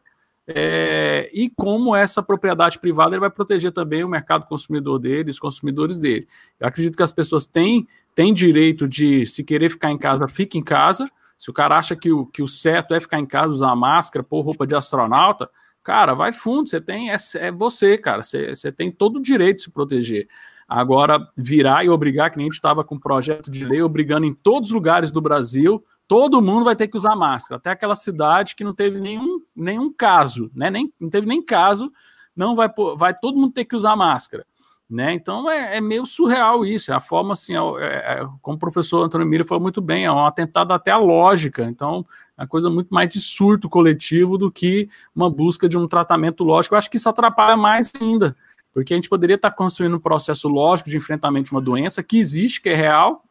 é, 0.47 1.29
e 1.33 1.49
como 1.49 1.95
essa 1.95 2.21
propriedade 2.21 2.79
privada 2.79 3.15
ele 3.15 3.19
vai 3.19 3.29
proteger 3.29 3.71
também 3.71 4.03
o 4.03 4.09
mercado 4.09 4.45
consumidor 4.45 4.99
dele, 4.99 5.31
os 5.31 5.39
consumidores 5.39 5.97
dele. 5.97 6.27
Eu 6.59 6.67
acredito 6.67 6.95
que 6.95 7.03
as 7.03 7.11
pessoas 7.11 7.45
têm, 7.45 7.87
têm 8.13 8.33
direito 8.33 8.87
de, 8.87 9.25
se 9.25 9.43
querer 9.43 9.69
ficar 9.69 9.91
em 9.91 9.97
casa, 9.97 10.27
fique 10.27 10.57
em 10.57 10.63
casa. 10.63 11.05
Se 11.37 11.49
o 11.49 11.53
cara 11.53 11.77
acha 11.77 11.95
que 11.95 12.11
o, 12.11 12.25
que 12.25 12.41
o 12.41 12.47
certo 12.47 12.93
é 12.93 12.99
ficar 12.99 13.19
em 13.19 13.25
casa, 13.25 13.49
usar 13.49 13.75
máscara, 13.75 14.23
pôr 14.23 14.41
roupa 14.41 14.65
de 14.65 14.75
astronauta, 14.75 15.49
Cara, 15.85 16.15
vai 16.15 16.33
fundo, 16.33 16.67
você 16.67 16.81
tem, 16.81 17.11
é, 17.11 17.15
é 17.35 17.51
você, 17.51 17.95
cara, 17.95 18.23
você, 18.23 18.55
você, 18.55 18.71
tem 18.71 18.89
todo 18.89 19.17
o 19.17 19.21
direito 19.21 19.57
de 19.57 19.63
se 19.65 19.69
proteger. 19.69 20.27
Agora, 20.67 21.19
virar 21.37 21.85
e 21.85 21.89
obrigar, 21.89 22.31
que 22.31 22.37
nem 22.37 22.45
a 22.45 22.47
gente 22.47 22.55
estava 22.55 22.83
com 22.83 22.95
um 22.95 22.99
projeto 22.99 23.51
de 23.51 23.63
lei, 23.63 23.83
obrigando 23.83 24.25
em 24.25 24.33
todos 24.33 24.69
os 24.69 24.73
lugares 24.73 25.11
do 25.11 25.21
Brasil, 25.21 25.85
todo 26.07 26.41
mundo 26.41 26.65
vai 26.65 26.75
ter 26.75 26.87
que 26.87 26.97
usar 26.97 27.15
máscara. 27.15 27.57
Até 27.57 27.71
aquela 27.71 27.95
cidade 27.95 28.55
que 28.55 28.63
não 28.63 28.73
teve 28.73 28.99
nenhum, 28.99 29.41
nenhum 29.55 29.91
caso, 29.91 30.51
né? 30.53 30.69
Nem, 30.69 30.93
não 30.99 31.09
teve 31.09 31.27
nem 31.27 31.41
caso, 31.43 31.91
não 32.35 32.55
vai, 32.55 32.69
vai 32.97 33.13
todo 33.13 33.37
mundo 33.37 33.53
ter 33.53 33.65
que 33.65 33.75
usar 33.75 33.95
máscara. 33.95 34.45
Né? 34.87 35.13
Então 35.13 35.49
é, 35.49 35.77
é, 35.77 35.81
meio 35.81 36.05
surreal 36.05 36.63
isso, 36.63 36.91
é 36.91 36.95
a 36.95 36.99
forma 36.99 37.33
assim, 37.33 37.55
é, 37.55 37.59
é, 37.79 38.21
é, 38.21 38.27
como 38.39 38.55
o 38.55 38.59
professor 38.59 39.03
Antônio 39.03 39.25
Mira 39.25 39.43
falou 39.43 39.59
muito 39.59 39.81
bem, 39.81 40.05
é 40.05 40.11
um 40.11 40.23
atentado 40.23 40.71
até 40.73 40.91
à 40.91 40.97
lógica, 40.97 41.63
então 41.63 42.05
é 42.37 42.43
uma 42.43 42.47
coisa 42.47 42.69
muito 42.69 42.93
mais 42.93 43.09
de 43.09 43.19
surto 43.19 43.67
coletivo 43.67 44.37
do 44.37 44.51
que 44.51 44.87
uma 45.15 45.27
busca 45.27 45.67
de 45.67 45.75
um 45.75 45.87
tratamento 45.87 46.43
lógico. 46.43 46.75
Eu 46.75 46.77
acho 46.77 46.91
que 46.91 46.97
isso 46.97 47.09
atrapalha 47.09 47.57
mais 47.57 47.91
ainda, 47.99 48.35
porque 48.71 48.93
a 48.93 48.97
gente 48.97 49.09
poderia 49.09 49.37
estar 49.37 49.49
construindo 49.49 49.95
um 49.95 49.99
processo 49.99 50.47
lógico 50.47 50.87
de 50.87 50.97
enfrentamento 50.97 51.45
de 51.45 51.51
uma 51.51 51.61
doença 51.61 52.03
que 52.03 52.19
existe, 52.19 52.61
que 52.61 52.69
é 52.69 52.75
real, 52.75 53.24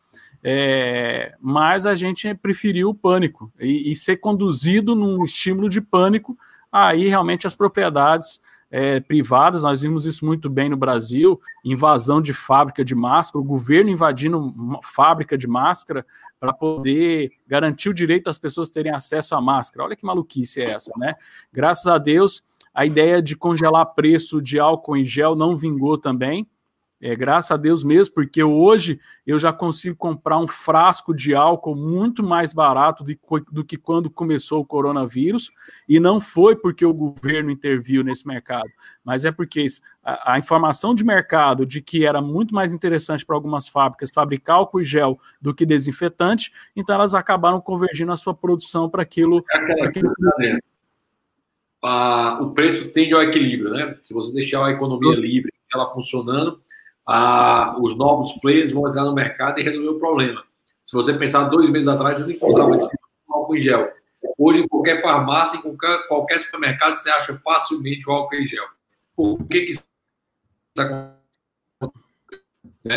é, 0.46 1.34
mas 1.40 1.86
a 1.86 1.94
gente 1.94 2.34
preferiu 2.34 2.90
o 2.90 2.94
pânico 2.94 3.50
e, 3.58 3.90
e 3.90 3.96
ser 3.96 4.18
conduzido 4.18 4.94
num 4.94 5.24
estímulo 5.24 5.70
de 5.70 5.80
pânico, 5.80 6.36
aí 6.70 7.08
realmente 7.08 7.46
as 7.46 7.56
propriedades 7.56 8.38
é, 8.70 9.00
privadas, 9.00 9.62
nós 9.62 9.80
vimos 9.80 10.04
isso 10.04 10.26
muito 10.26 10.50
bem 10.50 10.68
no 10.68 10.76
Brasil, 10.76 11.40
invasão 11.64 12.20
de 12.20 12.34
fábrica 12.34 12.84
de 12.84 12.94
máscara, 12.94 13.40
o 13.40 13.46
governo 13.46 13.88
invadindo 13.88 14.52
fábrica 14.82 15.38
de 15.38 15.46
máscara 15.46 16.04
para 16.38 16.52
poder 16.52 17.30
garantir 17.46 17.88
o 17.88 17.94
direito 17.94 18.24
das 18.24 18.36
pessoas 18.36 18.68
terem 18.68 18.92
acesso 18.92 19.34
à 19.34 19.40
máscara. 19.40 19.84
Olha 19.84 19.96
que 19.96 20.04
maluquice 20.04 20.60
é 20.60 20.70
essa, 20.70 20.92
né? 20.98 21.14
Graças 21.52 21.86
a 21.86 21.96
Deus, 21.96 22.42
a 22.74 22.84
ideia 22.84 23.22
de 23.22 23.36
congelar 23.36 23.94
preço 23.94 24.42
de 24.42 24.58
álcool 24.58 24.96
em 24.96 25.04
gel 25.04 25.34
não 25.36 25.56
vingou 25.56 25.96
também. 25.96 26.46
É, 27.06 27.14
graças 27.14 27.50
a 27.50 27.58
Deus 27.58 27.84
mesmo, 27.84 28.14
porque 28.14 28.42
hoje 28.42 28.98
eu 29.26 29.38
já 29.38 29.52
consigo 29.52 29.94
comprar 29.94 30.38
um 30.38 30.48
frasco 30.48 31.14
de 31.14 31.34
álcool 31.34 31.76
muito 31.76 32.22
mais 32.22 32.54
barato 32.54 33.04
do, 33.04 33.14
do 33.52 33.62
que 33.62 33.76
quando 33.76 34.08
começou 34.08 34.62
o 34.62 34.64
coronavírus, 34.64 35.50
e 35.86 36.00
não 36.00 36.18
foi 36.18 36.56
porque 36.56 36.82
o 36.86 36.94
governo 36.94 37.50
interviu 37.50 38.02
nesse 38.02 38.26
mercado, 38.26 38.70
mas 39.04 39.26
é 39.26 39.30
porque 39.30 39.66
a, 40.02 40.32
a 40.32 40.38
informação 40.38 40.94
de 40.94 41.04
mercado 41.04 41.66
de 41.66 41.82
que 41.82 42.06
era 42.06 42.22
muito 42.22 42.54
mais 42.54 42.74
interessante 42.74 43.22
para 43.22 43.36
algumas 43.36 43.68
fábricas 43.68 44.10
fabricar 44.10 44.56
álcool 44.56 44.80
e 44.80 44.84
gel 44.84 45.20
do 45.38 45.54
que 45.54 45.66
desinfetante, 45.66 46.54
então 46.74 46.94
elas 46.94 47.14
acabaram 47.14 47.60
convergindo 47.60 48.12
a 48.12 48.16
sua 48.16 48.32
produção 48.32 48.88
para 48.88 49.02
aquilo. 49.02 49.44
É 49.52 49.84
aquilo... 49.84 50.10
Né? 50.38 50.58
Ah, 51.82 52.38
o 52.40 52.52
preço 52.52 52.88
tende 52.92 53.12
ao 53.12 53.22
equilíbrio, 53.22 53.70
né? 53.72 53.98
Se 54.00 54.14
você 54.14 54.32
deixar 54.32 54.64
a 54.64 54.70
economia 54.70 55.14
livre, 55.14 55.52
ela 55.74 55.92
funcionando, 55.92 56.62
a, 57.06 57.76
os 57.80 57.96
novos 57.96 58.32
players 58.40 58.70
vão 58.70 58.88
entrar 58.88 59.04
no 59.04 59.14
mercado 59.14 59.60
e 59.60 59.62
resolver 59.62 59.88
o 59.88 59.98
problema. 59.98 60.42
Se 60.82 60.92
você 60.92 61.12
pensar 61.12 61.44
dois 61.44 61.70
meses 61.70 61.88
atrás, 61.88 62.18
você 62.18 62.24
não 62.24 62.30
encontrava 62.30 62.90
álcool 63.28 63.56
em 63.56 63.60
gel. 63.60 63.92
Hoje, 64.38 64.60
em 64.60 64.68
qualquer 64.68 65.02
farmácia, 65.02 65.58
em 65.58 65.62
qualquer, 65.62 66.08
qualquer 66.08 66.40
supermercado, 66.40 66.94
você 66.94 67.10
acha 67.10 67.34
facilmente 67.44 68.08
o 68.08 68.12
álcool 68.12 68.36
em 68.36 68.46
gel. 68.46 68.64
Por 69.14 69.38
que, 69.46 69.60
que 69.60 69.70
isso 69.72 69.84
acontece? 70.78 71.14
Né? 72.84 72.96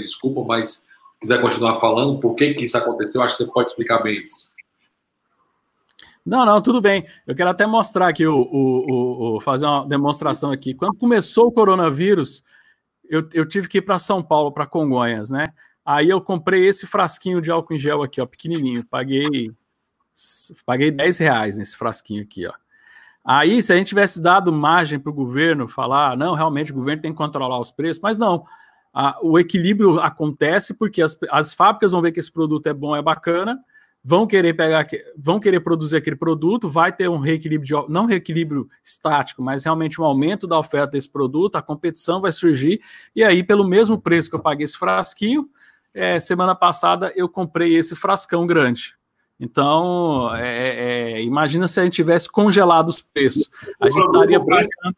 Desculpa, 0.00 0.42
mas 0.44 0.68
se 0.70 0.88
quiser 1.20 1.40
continuar 1.40 1.80
falando, 1.80 2.20
por 2.20 2.34
que, 2.34 2.54
que 2.54 2.64
isso 2.64 2.76
aconteceu, 2.76 3.22
acho 3.22 3.36
que 3.36 3.44
você 3.44 3.50
pode 3.50 3.70
explicar 3.70 4.02
bem 4.02 4.24
isso. 4.24 4.52
Não, 6.24 6.44
não, 6.44 6.60
tudo 6.60 6.80
bem. 6.80 7.06
Eu 7.26 7.34
quero 7.34 7.48
até 7.48 7.66
mostrar 7.66 8.08
aqui, 8.08 8.26
o, 8.26 8.36
o, 8.36 9.36
o 9.36 9.40
fazer 9.40 9.64
uma 9.64 9.86
demonstração 9.86 10.50
aqui. 10.50 10.74
Quando 10.74 10.96
começou 10.96 11.46
o 11.46 11.52
coronavírus, 11.52 12.42
eu, 13.08 13.28
eu 13.32 13.46
tive 13.46 13.68
que 13.68 13.78
ir 13.78 13.82
para 13.82 13.98
São 13.98 14.22
Paulo, 14.22 14.52
para 14.52 14.66
Congonhas, 14.66 15.30
né? 15.30 15.44
Aí 15.84 16.08
eu 16.08 16.20
comprei 16.20 16.66
esse 16.66 16.86
frasquinho 16.86 17.40
de 17.40 17.50
álcool 17.50 17.74
em 17.74 17.78
gel 17.78 18.02
aqui, 18.02 18.20
ó, 18.20 18.26
pequenininho. 18.26 18.84
Paguei, 18.84 19.50
paguei 20.66 20.90
10 20.90 21.18
reais 21.18 21.58
nesse 21.58 21.76
frasquinho 21.76 22.22
aqui, 22.22 22.46
ó. 22.46 22.52
Aí, 23.24 23.62
se 23.62 23.72
a 23.72 23.76
gente 23.76 23.88
tivesse 23.88 24.22
dado 24.22 24.52
margem 24.52 24.98
para 24.98 25.10
o 25.10 25.14
governo 25.14 25.68
falar, 25.68 26.16
não, 26.16 26.34
realmente 26.34 26.72
o 26.72 26.74
governo 26.74 27.02
tem 27.02 27.12
que 27.12 27.18
controlar 27.18 27.60
os 27.60 27.70
preços, 27.70 28.02
mas 28.02 28.16
não. 28.16 28.44
A, 28.92 29.18
o 29.22 29.38
equilíbrio 29.38 30.00
acontece 30.00 30.72
porque 30.72 31.02
as, 31.02 31.18
as 31.30 31.52
fábricas 31.52 31.92
vão 31.92 32.00
ver 32.00 32.12
que 32.12 32.20
esse 32.20 32.32
produto 32.32 32.66
é 32.66 32.72
bom, 32.72 32.96
é 32.96 33.02
bacana, 33.02 33.58
vão 34.08 34.26
querer 34.26 34.54
pegar, 34.54 34.86
vão 35.18 35.38
querer 35.38 35.60
produzir 35.60 35.98
aquele 35.98 36.16
produto, 36.16 36.66
vai 36.66 36.90
ter 36.90 37.10
um 37.10 37.18
reequilíbrio, 37.18 37.84
de, 37.84 37.92
não 37.92 38.06
reequilíbrio 38.06 38.66
estático, 38.82 39.42
mas 39.42 39.64
realmente 39.64 40.00
um 40.00 40.04
aumento 40.04 40.46
da 40.46 40.58
oferta 40.58 40.92
desse 40.92 41.10
produto, 41.10 41.56
a 41.56 41.62
competição 41.62 42.18
vai 42.18 42.32
surgir, 42.32 42.80
e 43.14 43.22
aí, 43.22 43.44
pelo 43.44 43.68
mesmo 43.68 44.00
preço 44.00 44.30
que 44.30 44.36
eu 44.36 44.40
paguei 44.40 44.64
esse 44.64 44.78
frasquinho, 44.78 45.44
é, 45.92 46.18
semana 46.18 46.54
passada 46.54 47.12
eu 47.14 47.28
comprei 47.28 47.76
esse 47.76 47.94
frascão 47.94 48.46
grande. 48.46 48.96
Então, 49.38 50.34
é, 50.34 51.16
é, 51.16 51.22
imagina 51.22 51.68
se 51.68 51.78
a 51.78 51.84
gente 51.84 51.92
tivesse 51.92 52.30
congelado 52.32 52.88
os 52.88 53.02
preços. 53.02 53.50
A 53.78 53.90
gente 53.90 54.06
estaria 54.06 54.40
pagando, 54.40 54.96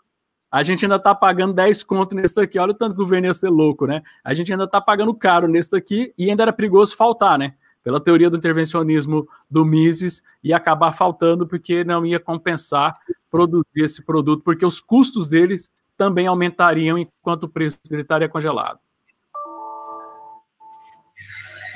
a 0.52 0.62
gente 0.62 0.84
ainda 0.84 0.96
está 0.96 1.16
pagando 1.16 1.52
10 1.52 1.82
conto 1.82 2.14
nesse 2.14 2.36
daqui. 2.36 2.60
Olha 2.60 2.70
o 2.70 2.74
tanto 2.74 2.94
que 2.94 3.02
o 3.02 3.04
governo 3.04 3.26
ia 3.26 3.34
ser 3.34 3.48
louco, 3.48 3.86
né? 3.86 4.02
A 4.22 4.32
gente 4.34 4.52
ainda 4.52 4.64
está 4.64 4.80
pagando 4.80 5.12
caro 5.12 5.48
nesse 5.48 5.72
daqui 5.72 6.14
e 6.16 6.30
ainda 6.30 6.44
era 6.44 6.52
perigoso 6.52 6.96
faltar, 6.96 7.36
né? 7.36 7.54
Pela 7.82 8.02
teoria 8.02 8.28
do 8.28 8.36
intervencionismo 8.36 9.26
do 9.50 9.64
Mises, 9.64 10.22
ia 10.42 10.56
acabar 10.56 10.92
faltando 10.92 11.46
porque 11.46 11.82
não 11.84 12.04
ia 12.04 12.20
compensar 12.20 12.94
produzir 13.30 13.84
esse 13.84 14.02
produto, 14.04 14.42
porque 14.42 14.66
os 14.66 14.80
custos 14.80 15.28
deles 15.28 15.70
também 15.96 16.26
aumentariam 16.26 16.98
enquanto 16.98 17.44
o 17.44 17.48
preço 17.48 17.78
dele 17.88 18.02
estaria 18.02 18.28
congelado. 18.28 18.80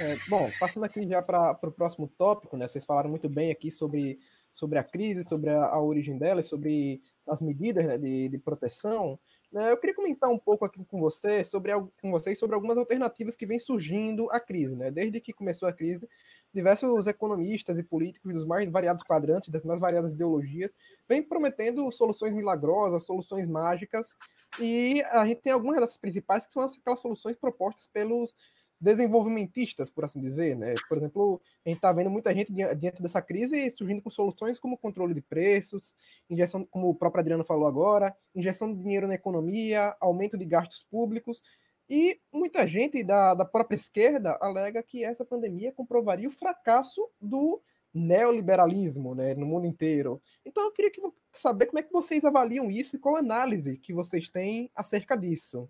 É, 0.01 0.17
bom, 0.29 0.51
passando 0.59 0.85
aqui 0.85 1.07
já 1.07 1.23
para 1.23 1.57
o 1.63 1.71
próximo 1.71 2.09
tópico, 2.09 2.57
né? 2.57 2.67
Vocês 2.67 2.85
falaram 2.85 3.09
muito 3.09 3.29
bem 3.29 3.53
aqui 3.53 3.71
sobre, 3.71 4.19
sobre 4.53 4.79
a 4.79 4.83
crise, 4.83 5.23
sobre 5.23 5.51
a, 5.51 5.67
a 5.67 5.81
origem 5.81 6.19
dela, 6.19 6.43
sobre 6.43 7.01
as 7.29 7.41
medidas 7.41 7.87
né, 7.87 7.97
de, 7.97 8.29
de 8.29 8.39
proteção. 8.39 9.19
Né? 9.55 9.71
Eu 9.71 9.77
queria 9.77 9.95
comentar 9.95 10.29
um 10.29 10.39
pouco 10.39 10.65
aqui 10.65 10.85
com 10.85 10.99
você 10.99 11.45
sobre 11.45 11.71
com 12.03 12.11
vocês 12.11 12.37
sobre 12.37 12.57
algumas 12.57 12.77
alternativas 12.77 13.37
que 13.37 13.47
vêm 13.47 13.61
surgindo 13.61 14.29
à 14.33 14.41
crise, 14.41 14.75
né? 14.75 14.91
Desde 14.91 15.21
que 15.21 15.33
começou 15.33 15.69
a 15.69 15.73
crise, 15.73 16.09
diversos 16.53 17.07
economistas 17.07 17.79
e 17.79 17.85
políticos 17.85 18.35
dos 18.35 18.45
mais 18.45 18.69
variados 18.69 19.05
quadrantes, 19.05 19.51
das 19.51 19.63
mais 19.63 19.79
variadas 19.79 20.13
ideologias, 20.13 20.75
vêm 21.09 21.23
prometendo 21.23 21.89
soluções 21.93 22.35
milagrosas, 22.35 23.05
soluções 23.05 23.47
mágicas, 23.47 24.17
e 24.59 25.01
a 25.13 25.25
gente 25.25 25.41
tem 25.41 25.53
algumas 25.53 25.81
dessas 25.81 25.99
principais 25.99 26.45
que 26.49 26.53
são 26.53 26.63
aquelas 26.65 26.99
soluções 26.99 27.37
propostas 27.37 27.87
pelos 27.87 28.35
desenvolvimentistas, 28.81 29.91
por 29.91 30.05
assim 30.05 30.21
dizer, 30.21 30.57
né? 30.57 30.75
Por 30.89 30.99
exemplo, 30.99 31.41
a 31.65 31.69
gente 31.69 31.79
está 31.79 31.93
vendo 31.93 32.11
muita 32.11 32.35
gente 32.35 32.53
diante 32.53 33.03
dessa 33.03 33.23
crise 33.23 33.71
surgindo 33.71 34.03
com 34.03 34.11
soluções 34.11 34.59
como 34.59 34.77
controle 34.77 35.15
de 35.15 35.23
preços, 35.23 35.95
injeção, 36.29 36.65
como 36.67 36.89
o 36.89 36.95
próprio 36.95 37.21
Adriano 37.21 37.45
falou 37.45 37.67
agora, 37.67 38.15
injeção 38.35 38.73
de 38.73 38.79
dinheiro 38.79 39.07
na 39.07 39.15
economia, 39.15 39.97
aumento 40.01 40.37
de 40.37 40.45
gastos 40.45 40.85
públicos, 40.85 41.43
e 41.89 42.19
muita 42.33 42.67
gente 42.67 43.03
da, 43.03 43.35
da 43.35 43.45
própria 43.45 43.77
esquerda 43.77 44.39
alega 44.41 44.83
que 44.83 45.05
essa 45.05 45.25
pandemia 45.25 45.73
comprovaria 45.73 46.29
o 46.29 46.33
fracasso 46.33 47.11
do 47.21 47.63
neoliberalismo 47.93 49.15
né, 49.15 49.35
no 49.35 49.47
mundo 49.47 49.67
inteiro. 49.67 50.21
Então 50.45 50.65
eu 50.65 50.73
queria 50.73 50.91
que, 50.91 51.01
saber 51.33 51.67
como 51.67 51.79
é 51.79 51.83
que 51.83 51.93
vocês 51.93 52.25
avaliam 52.25 52.71
isso 52.71 52.97
e 52.97 52.99
qual 52.99 53.17
análise 53.17 53.79
que 53.79 53.93
vocês 53.93 54.29
têm 54.29 54.71
acerca 54.75 55.17
disso. 55.17 55.69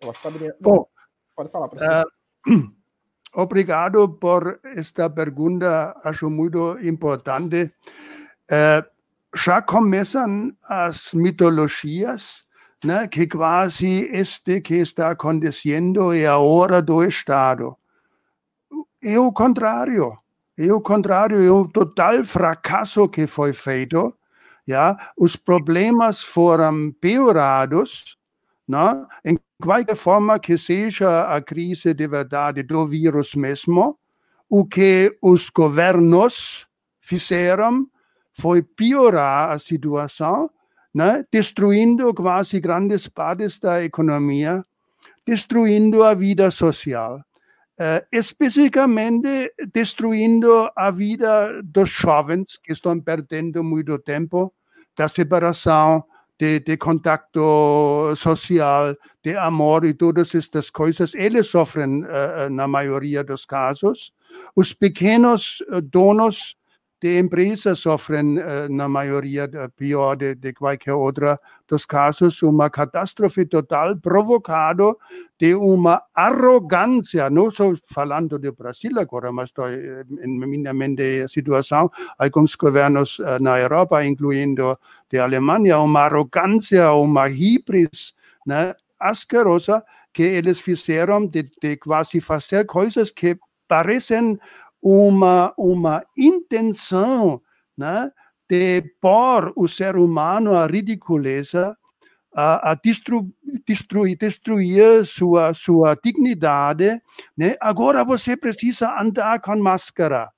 Eu 0.00 0.10
acho 0.10 0.20
que 0.20 0.28
Adriano... 0.28 0.56
Bom, 0.60 0.88
Pode 1.34 1.50
falar, 1.50 1.68
professor. 1.68 2.06
Uh, 2.46 2.70
obrigado 3.34 4.08
por 4.08 4.60
esta 4.64 5.08
pergunta, 5.08 5.98
acho 6.04 6.28
muito 6.30 6.78
importante. 6.80 7.72
Uh, 8.50 8.92
já 9.34 9.62
começam 9.62 10.54
as 10.64 11.14
mitologias, 11.14 12.44
né, 12.84 13.08
que 13.08 13.26
quase 13.26 14.08
este 14.12 14.60
que 14.60 14.74
está 14.74 15.10
acontecendo 15.10 16.12
é 16.12 16.26
a 16.26 16.38
hora 16.38 16.82
do 16.82 17.02
Estado. 17.02 17.76
É 19.02 19.18
o 19.18 19.32
contrário. 19.32 20.18
É 20.56 20.70
o 20.72 20.80
contrário, 20.80 21.42
é 21.42 21.50
um 21.50 21.66
total 21.66 22.24
fracasso 22.24 23.08
que 23.08 23.26
foi 23.26 23.54
feito. 23.54 24.14
Ja? 24.66 24.96
Os 25.16 25.34
problemas 25.34 26.22
foram 26.22 26.92
piorados. 27.00 28.18
Né? 28.72 29.06
Em 29.22 29.38
qualquer 29.62 29.94
forma 29.96 30.38
que 30.38 30.56
seja 30.56 31.24
a 31.24 31.42
crise 31.42 31.92
de 31.92 32.08
verdade 32.08 32.62
do 32.62 32.88
vírus 32.88 33.34
mesmo, 33.34 33.98
o 34.48 34.64
que 34.64 35.14
os 35.20 35.50
governos 35.50 36.66
fizeram 36.98 37.86
foi 38.32 38.62
piorar 38.62 39.50
a 39.50 39.58
situação, 39.58 40.48
né? 40.94 41.22
destruindo 41.30 42.14
quase 42.14 42.60
grandes 42.60 43.06
partes 43.08 43.60
da 43.60 43.84
economia, 43.84 44.62
destruindo 45.26 46.02
a 46.02 46.14
vida 46.14 46.50
social, 46.50 47.22
uh, 47.78 48.06
especificamente 48.10 49.52
destruindo 49.70 50.70
a 50.74 50.90
vida 50.90 51.60
dos 51.62 51.90
jovens 51.90 52.58
que 52.62 52.72
estão 52.72 52.98
perdendo 52.98 53.62
muito 53.62 53.98
tempo 53.98 54.50
da 54.96 55.08
separação, 55.08 56.02
de, 56.42 56.58
de 56.58 56.76
contacto 56.76 58.12
social, 58.16 58.96
de 59.22 59.36
amor 59.36 59.84
e 59.84 59.94
todas 59.94 60.34
estas 60.34 60.70
coisas, 60.70 61.14
eles 61.14 61.46
sofrem 61.46 62.02
uh, 62.02 62.50
na 62.50 62.66
maioria 62.66 63.22
dos 63.22 63.44
casos. 63.44 64.12
Os 64.56 64.72
pequenos 64.72 65.62
donos 65.84 66.56
de 67.02 67.18
empresas 67.18 67.80
sofrem, 67.80 68.36
na 68.70 68.88
maioria, 68.88 69.50
pior 69.76 70.14
de, 70.14 70.36
de 70.36 70.52
qualquer 70.52 70.94
outra 70.94 71.36
dos 71.66 71.84
casos, 71.84 72.40
uma 72.44 72.70
catástrofe 72.70 73.44
total 73.44 73.96
provocado 73.96 74.96
de 75.36 75.52
uma 75.52 76.00
arrogância, 76.14 77.28
não 77.28 77.48
estou 77.48 77.76
falando 77.92 78.38
de 78.38 78.52
Brasil 78.52 78.92
agora, 79.00 79.32
mas 79.32 79.46
estou 79.46 79.68
em 79.68 80.46
minha 80.46 80.72
mente 80.72 81.22
a 81.22 81.26
situação, 81.26 81.90
alguns 82.16 82.54
governos 82.54 83.18
uh, 83.18 83.40
na 83.40 83.58
Europa, 83.58 84.04
incluindo 84.04 84.78
de 85.10 85.18
Alemanha, 85.18 85.80
uma 85.80 86.02
arrogância, 86.02 86.92
uma 86.92 87.28
hibris 87.28 88.14
né, 88.46 88.76
asquerosa 89.00 89.82
que 90.12 90.22
eles 90.22 90.60
fizeram 90.60 91.26
de, 91.26 91.50
de 91.60 91.76
quase 91.78 92.20
fazer 92.20 92.64
coisas 92.64 93.10
que 93.10 93.36
parecem 93.66 94.38
uma, 94.82 95.54
uma 95.56 96.04
intenção 96.16 97.40
né, 97.76 98.10
de 98.50 98.82
pôr 99.00 99.52
o 99.56 99.68
ser 99.68 99.96
humano 99.96 100.56
à 100.56 100.66
ridiculeza, 100.66 101.76
a, 102.34 102.72
a 102.72 102.74
destru, 102.74 103.30
destruir, 103.66 104.16
destruir 104.16 105.06
sua, 105.06 105.54
sua 105.54 105.96
dignidade. 106.02 107.00
Né? 107.36 107.56
Agora 107.60 108.04
você 108.04 108.36
precisa 108.36 109.00
andar 109.00 109.40
com 109.40 109.56
máscara. 109.56 110.30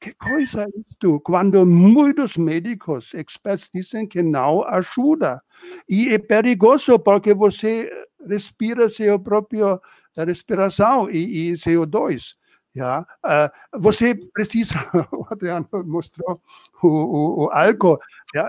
Que 0.00 0.14
coisa 0.14 0.62
é 0.62 0.66
isto? 0.90 1.20
Quando 1.20 1.66
muitos 1.66 2.36
médicos, 2.36 3.12
experts 3.12 3.68
dizem 3.72 4.06
que 4.06 4.22
não 4.22 4.62
ajuda. 4.64 5.42
E 5.88 6.08
é 6.08 6.18
perigoso 6.18 6.98
porque 6.98 7.34
você 7.34 7.90
respira 8.26 8.88
seu 8.88 9.20
próprio 9.20 9.80
respiração 10.16 11.10
e, 11.10 11.50
e 11.50 11.52
CO2. 11.52 12.34
Uh, 12.76 13.50
você 13.80 14.14
precisa, 14.14 14.74
o 15.12 15.26
Adriano 15.30 15.68
mostrou 15.84 16.40
o, 16.82 16.88
o, 16.88 17.44
o 17.44 17.50
álcool, 17.50 17.98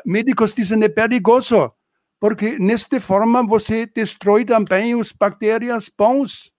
médicos 0.06 0.54
dizem 0.54 0.84
é 0.84 0.90
perigoso, 0.90 1.74
porque 2.20 2.60
nesta 2.60 3.00
forma 3.02 3.46
você 3.46 3.88
destrói 3.88 4.46
também 4.46 4.96
os 4.96 5.12
bactérias 5.12 5.92
bons. 5.96 6.52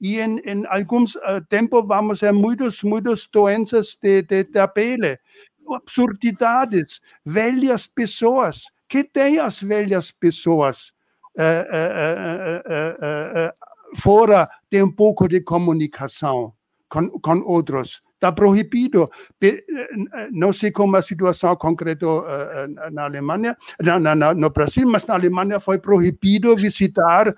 E 0.00 0.18
em, 0.18 0.38
em 0.46 0.64
alguns 0.68 1.16
uh, 1.16 1.44
tempo 1.48 1.82
vamos 1.82 2.20
ter 2.20 2.32
muitas, 2.32 2.82
muitas 2.82 3.26
doenças 3.26 3.98
de, 4.00 4.22
de, 4.22 4.44
da 4.44 4.68
pele, 4.68 5.18
absurdidades, 5.68 7.00
velhas 7.24 7.86
pessoas. 7.86 8.64
que 8.88 9.04
tem 9.04 9.38
as 9.38 9.60
velhas 9.60 10.10
pessoas? 10.10 10.94
Uh, 11.36 11.90
fora 13.96 14.48
tem 14.68 14.82
um 14.82 14.90
pouco 14.90 15.28
de 15.28 15.40
comunicação 15.40 16.54
com, 16.90 17.08
com 17.08 17.40
outros. 17.46 18.02
Está 18.14 18.30
proibido. 18.32 19.08
Não 20.30 20.52
sei 20.52 20.70
como 20.70 20.96
a 20.96 21.02
situação 21.02 21.56
concreta 21.56 22.06
na 22.92 23.04
Alemanha, 23.04 23.56
na, 23.82 23.98
na, 23.98 24.34
no 24.34 24.50
Brasil, 24.50 24.86
mas 24.86 25.06
na 25.06 25.14
Alemanha 25.14 25.58
foi 25.58 25.78
proibido 25.78 26.54
visitar 26.54 27.34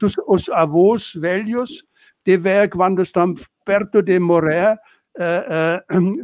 dos, 0.00 0.14
os 0.26 0.48
avós 0.48 1.12
velhos 1.14 1.84
de 2.24 2.36
ver 2.36 2.68
quando 2.68 3.02
estão 3.02 3.34
perto 3.64 4.02
de 4.02 4.18
morrer 4.18 4.76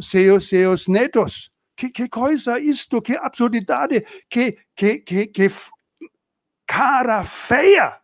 seus, 0.00 0.48
seus 0.48 0.88
netos. 0.88 1.52
Que, 1.76 1.88
que 1.88 2.08
coisa 2.08 2.58
isto, 2.58 3.00
que 3.00 3.16
absurdidade, 3.16 4.04
que, 4.28 4.58
que, 4.76 4.98
que, 4.98 5.26
que 5.28 5.48
cara 6.66 7.24
feia 7.24 7.98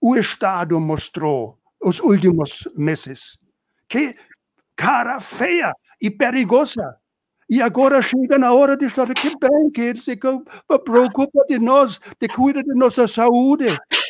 o 0.00 0.16
Estado 0.16 0.78
mostrou 0.80 1.58
os 1.80 2.00
últimos 2.00 2.68
meses. 2.76 3.38
Que 3.88 4.16
cara 4.74 5.20
feia 5.20 5.72
e 6.00 6.10
perigosa. 6.10 6.96
E 7.48 7.62
agora 7.62 8.02
chega 8.02 8.38
na 8.38 8.52
hora 8.52 8.76
de 8.76 8.86
estar 8.86 9.06
que 9.14 9.30
bem, 9.38 9.70
que 9.70 9.80
ele 9.80 10.00
se 10.00 10.18
preocupa 10.84 11.44
de 11.48 11.58
nós, 11.58 12.00
de 12.20 12.28
cuida 12.28 12.62
de 12.62 12.74
nossa 12.74 13.06
saúde. 13.06 13.66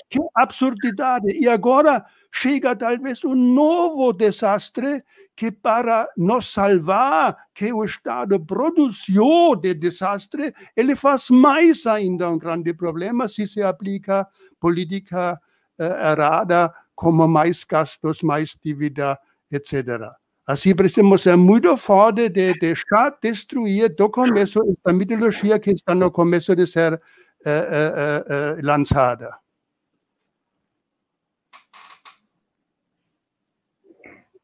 Que 0.08 0.18
absurdidade. 0.34 1.32
E 1.32 1.48
agora 1.48 2.04
chega 2.32 2.74
talvez 2.76 3.24
um 3.24 3.34
novo 3.34 4.12
desastre 4.12 5.02
que 5.34 5.52
para 5.52 6.08
nos 6.16 6.50
salvar, 6.50 7.36
que 7.54 7.72
o 7.72 7.84
Estado 7.84 8.38
produziu 8.40 9.54
de 9.56 9.74
desastre, 9.74 10.54
ele 10.74 10.96
faz 10.96 11.28
mais 11.28 11.86
ainda 11.86 12.30
um 12.30 12.38
grande 12.38 12.72
problema 12.72 13.28
se 13.28 13.46
se 13.46 13.62
aplica 13.62 14.26
política 14.58 15.38
uh, 15.78 15.82
errada, 15.82 16.72
como 16.94 17.28
mais 17.28 17.64
gastos, 17.64 18.22
mais 18.22 18.56
dívida, 18.62 19.18
etc. 19.50 20.12
Assim, 20.46 20.74
precisamos 20.76 21.22
ser 21.22 21.36
muito 21.36 21.76
forte 21.76 22.28
de 22.28 22.54
deixar 22.54 23.16
destruir 23.20 23.94
do 23.94 24.08
começo 24.08 24.60
esta 24.70 24.92
mitologia 24.92 25.58
que 25.58 25.72
está 25.72 25.94
no 25.94 26.10
começo 26.10 26.54
de 26.54 26.66
ser 26.66 26.94
uh, 26.94 26.98
uh, 26.98 28.64
lançada. 28.64 29.36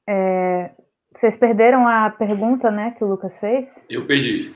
É, 0.09 0.75
vocês 1.15 1.37
perderam 1.37 1.87
a 1.87 2.11
pergunta, 2.11 2.69
né, 2.69 2.91
que 2.99 3.05
o 3.05 3.07
Lucas 3.07 3.39
fez? 3.39 3.87
Eu 3.89 4.05
perdi. 4.05 4.53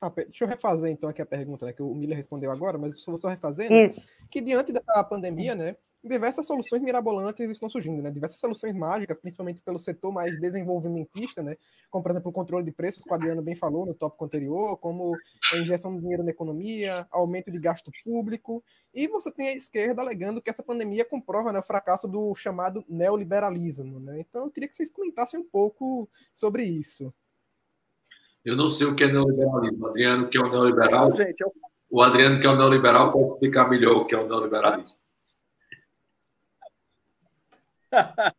Ah, 0.00 0.10
deixa 0.10 0.44
eu 0.44 0.48
refazer 0.48 0.90
então 0.90 1.10
aqui 1.10 1.20
a 1.20 1.26
pergunta, 1.26 1.66
né, 1.66 1.74
que 1.74 1.82
o 1.82 1.94
Miller 1.94 2.16
respondeu 2.16 2.50
agora, 2.50 2.78
mas 2.78 2.92
eu 2.92 3.04
vou 3.06 3.18
só 3.18 3.28
refazer, 3.28 3.70
né, 3.70 3.90
que 4.30 4.40
diante 4.40 4.72
da 4.72 5.04
pandemia, 5.04 5.54
né, 5.54 5.76
diversas 6.06 6.46
soluções 6.46 6.82
mirabolantes 6.82 7.50
estão 7.50 7.68
surgindo, 7.68 8.02
né? 8.02 8.10
Diversas 8.10 8.38
soluções 8.38 8.74
mágicas, 8.74 9.18
principalmente 9.20 9.60
pelo 9.64 9.78
setor 9.78 10.12
mais 10.12 10.38
desenvolvimentista, 10.40 11.42
né? 11.42 11.56
Como, 11.90 12.02
por 12.02 12.10
exemplo, 12.10 12.30
o 12.30 12.32
controle 12.32 12.64
de 12.64 12.72
preços, 12.72 13.02
que 13.04 13.10
o 13.10 13.14
Adriano 13.14 13.42
bem 13.42 13.54
falou 13.54 13.84
no 13.84 13.94
tópico 13.94 14.24
anterior, 14.24 14.76
como 14.78 15.14
a 15.52 15.56
injeção 15.58 15.94
de 15.94 16.00
dinheiro 16.00 16.22
na 16.22 16.30
economia, 16.30 17.06
aumento 17.10 17.50
de 17.50 17.58
gasto 17.58 17.90
público. 18.04 18.62
E 18.94 19.08
você 19.08 19.30
tem 19.30 19.48
a 19.48 19.54
esquerda 19.54 20.02
alegando 20.02 20.40
que 20.40 20.50
essa 20.50 20.62
pandemia 20.62 21.04
comprova 21.04 21.52
né, 21.52 21.58
o 21.58 21.62
fracasso 21.62 22.06
do 22.06 22.34
chamado 22.34 22.84
neoliberalismo, 22.88 24.00
né? 24.00 24.20
Então, 24.20 24.44
eu 24.44 24.50
queria 24.50 24.68
que 24.68 24.74
vocês 24.74 24.90
comentassem 24.90 25.40
um 25.40 25.44
pouco 25.44 26.08
sobre 26.32 26.62
isso. 26.62 27.12
Eu 28.44 28.56
não 28.56 28.70
sei 28.70 28.86
o 28.86 28.94
que 28.94 29.04
é 29.04 29.08
neoliberalismo. 29.08 29.88
Adriano, 29.88 30.28
que 30.28 30.38
é 30.38 30.40
o 30.40 30.50
neoliberal. 30.50 31.14
Gente, 31.14 31.40
eu... 31.40 31.52
O 31.88 32.02
Adriano, 32.02 32.40
que 32.40 32.46
é 32.46 32.50
o 32.50 32.56
neoliberal, 32.56 33.12
pode 33.12 33.32
explicar 33.32 33.70
melhor 33.70 33.96
o 33.96 34.04
que 34.06 34.14
é 34.14 34.18
o 34.18 34.26
neoliberalismo. 34.26 34.98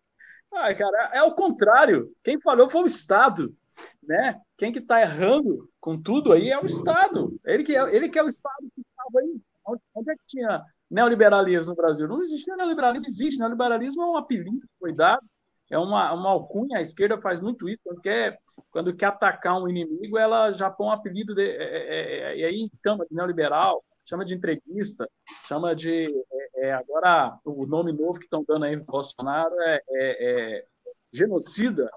ah, 0.52 0.74
cara, 0.76 1.12
é 1.14 1.24
o 1.24 1.34
contrário. 1.34 2.12
Quem 2.24 2.40
falou 2.42 2.70
foi 2.70 2.84
o 2.84 2.88
Estado, 2.88 3.56
né? 4.04 4.40
Quem 4.58 4.72
que 4.72 4.80
está 4.80 5.02
errando 5.02 5.70
com 5.80 6.02
tudo 6.02 6.34
aí 6.34 6.50
é 6.50 6.60
o 6.60 6.66
Estado. 6.66 7.40
Ele 7.46 7.64
que 7.64 7.76
é, 7.76 7.96
ele 7.96 8.10
que 8.10 8.20
é 8.20 8.24
o 8.24 8.28
Estado 8.28 8.68
que 8.74 8.82
estava 8.82 9.20
aí. 9.20 9.42
Onde, 9.66 9.82
onde 9.94 10.12
é 10.12 10.16
que 10.16 10.26
tinha 10.26 10.64
neoliberalismo 10.90 11.72
no 11.72 11.76
Brasil? 11.76 12.08
Não 12.08 12.22
existia 12.22 12.56
neoliberalismo, 12.56 13.08
existe. 13.08 13.40
Neoliberalismo 13.40 14.02
é 14.02 14.06
um 14.06 14.18
apelido 14.18 14.62
que 14.62 14.80
foi 14.80 14.94
dado, 14.94 15.26
é 15.70 15.78
uma, 15.78 16.14
uma 16.14 16.30
alcunha. 16.30 16.80
A 16.80 16.82
esquerda 16.82 17.20
faz 17.20 17.40
muito 17.40 17.68
isso. 17.70 17.82
Quando 17.84 18.02
quer, 18.02 18.40
quando 18.72 18.96
quer 18.96 19.08
atacar 19.08 19.62
um 19.62 19.68
inimigo, 19.68 20.18
ela 20.18 20.52
já 20.52 20.70
põe 20.70 20.88
um 20.88 20.92
apelido, 20.92 21.36
de, 21.36 21.42
é, 21.42 21.64
é, 21.64 22.20
é, 22.32 22.38
e 22.38 22.44
aí 22.46 22.70
chama 22.82 23.06
de 23.06 23.16
neoliberal, 23.16 23.84
chama 24.08 24.24
de 24.24 24.34
entreguista, 24.34 25.08
chama 25.46 25.76
de. 25.76 26.06
É, 26.32 26.68
é, 26.68 26.74
agora, 26.74 27.38
o 27.44 27.66
nome 27.68 27.92
novo 27.92 28.20
que 28.20 28.26
estão 28.26 28.44
dando 28.48 28.66
aí 28.66 28.76
para 28.78 28.86
Bolsonaro 28.86 29.54
é, 29.62 29.82
é, 29.90 30.60
é, 30.60 30.66
genocida. 31.12 31.92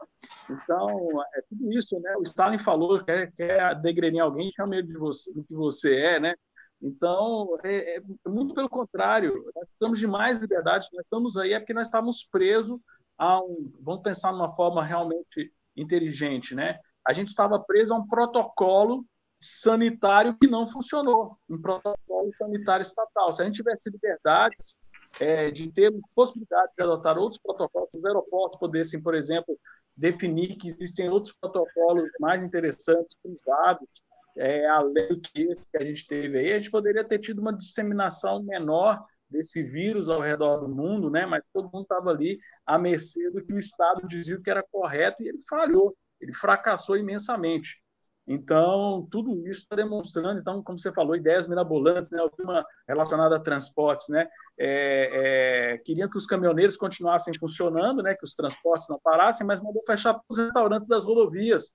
Então, 0.51 1.23
é 1.35 1.43
tudo 1.49 1.73
isso, 1.73 1.99
né? 2.01 2.17
O 2.17 2.23
Stalin 2.23 2.59
falou, 2.59 3.03
quer, 3.05 3.33
quer 3.33 3.81
degredir 3.81 4.21
alguém, 4.21 4.51
chama 4.51 4.77
ele 4.77 4.89
de 4.89 4.99
você, 4.99 5.33
do 5.33 5.45
que 5.45 5.55
você 5.55 5.95
é, 5.95 6.21
né? 6.21 6.35
Então, 6.83 7.57
é, 7.63 7.97
é, 7.97 8.03
muito 8.29 8.55
pelo 8.55 8.69
contrário, 8.69 9.35
nós 9.55 9.69
precisamos 9.69 9.99
de 9.99 10.07
mais 10.07 10.41
liberdade, 10.41 10.89
nós 10.93 11.05
estamos 11.05 11.37
aí 11.37 11.53
é 11.53 11.61
porque 11.61 11.75
nós 11.75 11.89
estávamos 11.89 12.25
presos 12.25 12.81
a 13.19 13.41
um, 13.41 13.71
vamos 13.81 14.03
pensar 14.03 14.33
numa 14.33 14.55
forma 14.57 14.83
realmente 14.83 15.53
inteligente, 15.77 16.55
né? 16.55 16.79
A 17.07 17.13
gente 17.13 17.29
estava 17.29 17.59
preso 17.61 17.95
a 17.95 17.99
um 17.99 18.07
protocolo 18.07 19.05
sanitário 19.41 20.37
que 20.39 20.47
não 20.47 20.67
funcionou, 20.67 21.39
um 21.49 21.61
protocolo 21.61 22.31
sanitário 22.35 22.83
estatal. 22.83 23.33
Se 23.33 23.43
a 23.43 23.45
gente 23.47 23.57
tivesse 23.57 23.91
liberdades 23.91 24.79
é, 25.19 25.51
de 25.51 25.71
termos 25.73 26.09
possibilidades 26.15 26.77
de 26.77 26.83
adotar 26.83 27.19
outros 27.19 27.41
protocolos, 27.41 27.91
se 27.91 27.99
os 27.99 28.05
aeroportos 28.05 28.59
pudessem, 28.59 29.01
por 29.01 29.15
exemplo, 29.15 29.59
definir 29.97 30.57
que 30.57 30.69
existem 30.69 31.09
outros 31.09 31.35
protocolos 31.41 32.11
mais 32.21 32.45
interessantes, 32.45 33.17
privados, 33.23 34.03
é, 34.37 34.67
além 34.69 35.09
do 35.09 35.21
que 35.21 35.43
esse 35.43 35.67
que 35.69 35.79
a 35.79 35.85
gente 35.85 36.07
teve 36.07 36.39
aí, 36.39 36.53
a 36.53 36.57
gente 36.57 36.71
poderia 36.71 37.05
ter 37.05 37.19
tido 37.19 37.41
uma 37.41 37.53
disseminação 37.53 38.43
menor 38.43 39.05
desse 39.29 39.63
vírus 39.63 40.09
ao 40.09 40.21
redor 40.21 40.59
do 40.59 40.69
mundo, 40.69 41.11
né? 41.11 41.25
mas 41.25 41.49
todo 41.53 41.71
mundo 41.73 41.83
estava 41.83 42.11
ali 42.11 42.39
à 42.67 42.79
mercê 42.79 43.31
do 43.31 43.45
que 43.45 43.53
o 43.53 43.59
Estado 43.59 44.07
dizia 44.07 44.41
que 44.41 44.51
era 44.51 44.65
correto 44.71 45.23
e 45.23 45.29
ele 45.29 45.41
falhou, 45.49 45.97
ele 46.21 46.35
fracassou 46.35 46.97
imensamente. 46.97 47.81
Então, 48.27 49.09
tudo 49.11 49.47
isso 49.49 49.61
está 49.63 49.75
demonstrando, 49.75 50.39
então, 50.39 50.63
como 50.63 50.79
você 50.79 50.93
falou, 50.93 51.17
ideias 51.17 51.49
mirabolantes, 51.49 52.11
né? 52.11 52.21
Alguma 52.21 52.65
relacionada 52.87 53.37
a 53.37 53.41
transportes, 53.41 54.09
né? 54.09 54.29
É, 54.59 55.73
é, 55.75 55.79
queriam 55.79 56.09
que 56.09 56.19
os 56.19 56.27
caminhoneiros 56.27 56.77
continuassem 56.77 57.35
funcionando, 57.39 58.03
né? 58.03 58.15
Que 58.15 58.25
os 58.25 58.35
transportes 58.35 58.89
não 58.89 59.01
parassem, 59.03 59.47
mas 59.47 59.61
mandou 59.61 59.83
fechar 59.87 60.21
os 60.29 60.39
restaurantes 60.39 60.89
das 60.89 61.05
rodovias. 61.05 61.73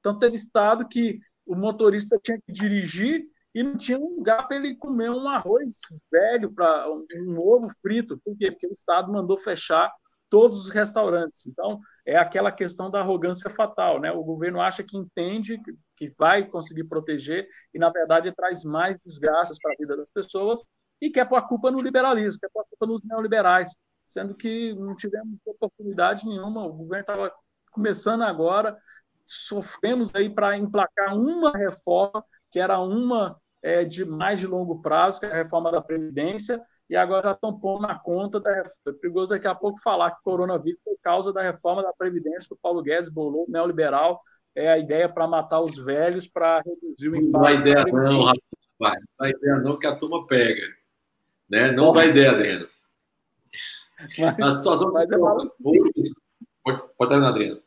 Então, 0.00 0.18
teve 0.18 0.34
estado 0.34 0.88
que 0.88 1.20
o 1.46 1.54
motorista 1.54 2.18
tinha 2.20 2.38
que 2.44 2.52
dirigir 2.52 3.24
e 3.54 3.62
não 3.62 3.76
tinha 3.76 3.98
um 3.98 4.16
lugar 4.16 4.48
para 4.48 4.56
ele 4.56 4.74
comer 4.76 5.10
um 5.10 5.28
arroz 5.28 5.80
velho, 6.10 6.52
para 6.52 6.90
um, 6.90 7.38
ovo 7.38 7.68
frito. 7.82 8.18
Por 8.24 8.36
quê? 8.36 8.50
Porque 8.50 8.66
o 8.66 8.72
Estado 8.72 9.12
mandou 9.12 9.36
fechar 9.36 9.92
todos 10.32 10.56
os 10.60 10.70
restaurantes. 10.70 11.46
Então, 11.46 11.78
é 12.06 12.16
aquela 12.16 12.50
questão 12.50 12.90
da 12.90 13.00
arrogância 13.00 13.50
fatal, 13.50 14.00
né? 14.00 14.10
O 14.10 14.24
governo 14.24 14.62
acha 14.62 14.82
que 14.82 14.96
entende, 14.96 15.60
que 15.94 16.10
vai 16.18 16.42
conseguir 16.46 16.84
proteger 16.84 17.46
e, 17.74 17.78
na 17.78 17.90
verdade, 17.90 18.32
traz 18.32 18.64
mais 18.64 19.02
desgraças 19.02 19.58
para 19.60 19.74
a 19.74 19.76
vida 19.78 19.94
das 19.94 20.10
pessoas 20.10 20.66
e 21.02 21.10
quer 21.10 21.28
pôr 21.28 21.36
a 21.36 21.42
culpa 21.42 21.70
no 21.70 21.82
liberalismo, 21.82 22.40
quer 22.40 22.48
pôr 22.50 22.62
a 22.62 22.64
culpa 22.64 22.86
nos 22.86 23.04
neoliberais, 23.04 23.76
sendo 24.06 24.34
que 24.34 24.72
não 24.72 24.96
tivemos 24.96 25.38
oportunidade 25.44 26.24
nenhuma. 26.24 26.64
O 26.64 26.72
governo 26.72 27.02
estava 27.02 27.30
começando 27.70 28.22
agora, 28.22 28.74
sofremos 29.26 30.14
aí 30.14 30.30
para 30.30 30.56
emplacar 30.56 31.14
uma 31.14 31.50
reforma, 31.50 32.24
que 32.50 32.58
era 32.58 32.80
uma 32.80 33.38
é, 33.62 33.84
de 33.84 34.06
mais 34.06 34.40
de 34.40 34.46
longo 34.46 34.80
prazo, 34.80 35.20
que 35.20 35.26
é 35.26 35.30
a 35.30 35.34
reforma 35.34 35.70
da 35.70 35.82
Previdência, 35.82 36.58
e 36.92 36.96
agora 36.96 37.22
já 37.22 37.32
estão 37.32 37.58
pondo 37.58 37.80
na 37.80 37.98
conta 37.98 38.38
da 38.38 38.50
reforma. 38.50 38.82
É 38.86 38.92
perigoso 38.92 39.30
daqui 39.30 39.48
a 39.48 39.54
pouco 39.54 39.80
falar 39.80 40.10
que 40.10 40.18
o 40.18 40.24
coronavírus 40.24 40.78
foi 40.84 40.94
causa 41.02 41.32
da 41.32 41.40
reforma 41.40 41.82
da 41.82 41.90
Previdência 41.90 42.46
que 42.46 42.52
o 42.52 42.58
Paulo 42.60 42.82
Guedes 42.82 43.08
bolou, 43.08 43.46
neoliberal, 43.48 44.20
é 44.54 44.70
a 44.70 44.76
ideia 44.76 45.08
para 45.08 45.26
matar 45.26 45.62
os 45.62 45.78
velhos, 45.78 46.28
para 46.28 46.60
reduzir 46.60 47.08
o 47.08 47.16
impacto. 47.16 47.32
Não 47.32 47.40
dá 47.40 47.52
ideia 47.52 47.84
não, 47.86 48.24
rapaz. 48.24 48.38
Não 48.78 48.90
dá 49.18 49.30
ideia 49.30 49.56
não 49.56 49.78
que 49.78 49.86
a 49.86 49.96
turma 49.96 50.26
pega. 50.26 50.66
Né? 51.48 51.72
Não 51.72 51.92
dá 51.92 52.04
ideia, 52.04 52.32
Adriano. 52.32 52.68
Mas, 54.18 54.48
a 54.48 54.56
situação 54.56 54.92
mas 54.92 55.10
é. 55.10 55.16
Pode, 55.16 56.82
pode 56.98 57.08
terminar, 57.08 57.30
Adriano. 57.30 57.62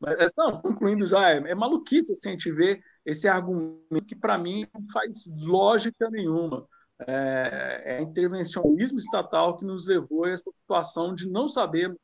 Mas, 0.00 0.18
é, 0.18 0.30
não, 0.36 0.60
concluindo 0.60 1.06
já, 1.06 1.30
é, 1.30 1.36
é 1.36 1.54
maluquice 1.54 2.12
assim, 2.12 2.30
a 2.30 2.32
gente 2.32 2.50
ver 2.50 2.82
esse 3.06 3.28
argumento 3.28 4.04
que, 4.04 4.16
para 4.16 4.36
mim, 4.36 4.66
não 4.74 4.84
faz 4.92 5.30
lógica 5.36 6.10
nenhuma 6.10 6.66
é, 7.06 7.96
é 7.96 8.02
intervencionismo 8.02 8.98
estatal 8.98 9.56
que 9.56 9.64
nos 9.64 9.86
levou 9.86 10.24
a 10.24 10.30
essa 10.30 10.50
situação 10.52 11.14
de 11.14 11.28
não 11.28 11.48
saber 11.48 11.94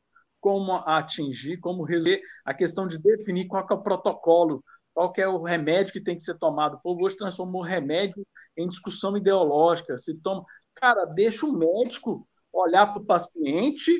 como 0.41 0.72
atingir, 0.72 1.59
como 1.59 1.84
resolver 1.84 2.20
a 2.45 2.55
questão 2.55 2.86
de 2.86 2.99
definir 2.99 3.47
qual 3.47 3.66
é 3.70 3.74
o 3.74 3.82
protocolo, 3.82 4.64
qual 4.93 5.12
é 5.16 5.28
o 5.28 5.43
remédio 5.43 5.93
que 5.93 6.01
tem 6.01 6.16
que 6.16 6.22
ser 6.22 6.38
tomado. 6.38 6.76
O 6.76 6.80
povo 6.80 7.05
hoje 7.05 7.16
transformou 7.16 7.62
o 7.62 7.64
remédio 7.64 8.26
em 8.57 8.66
discussão 8.66 9.16
ideológica. 9.16 9.97
Se 9.99 10.14
toma, 10.16 10.45
cara, 10.74 11.05
deixa 11.05 11.47
o 11.47 11.53
médico 11.53 12.26
olhar 12.53 12.86
para 12.86 13.03
o 13.03 13.07
paciente, 13.07 13.93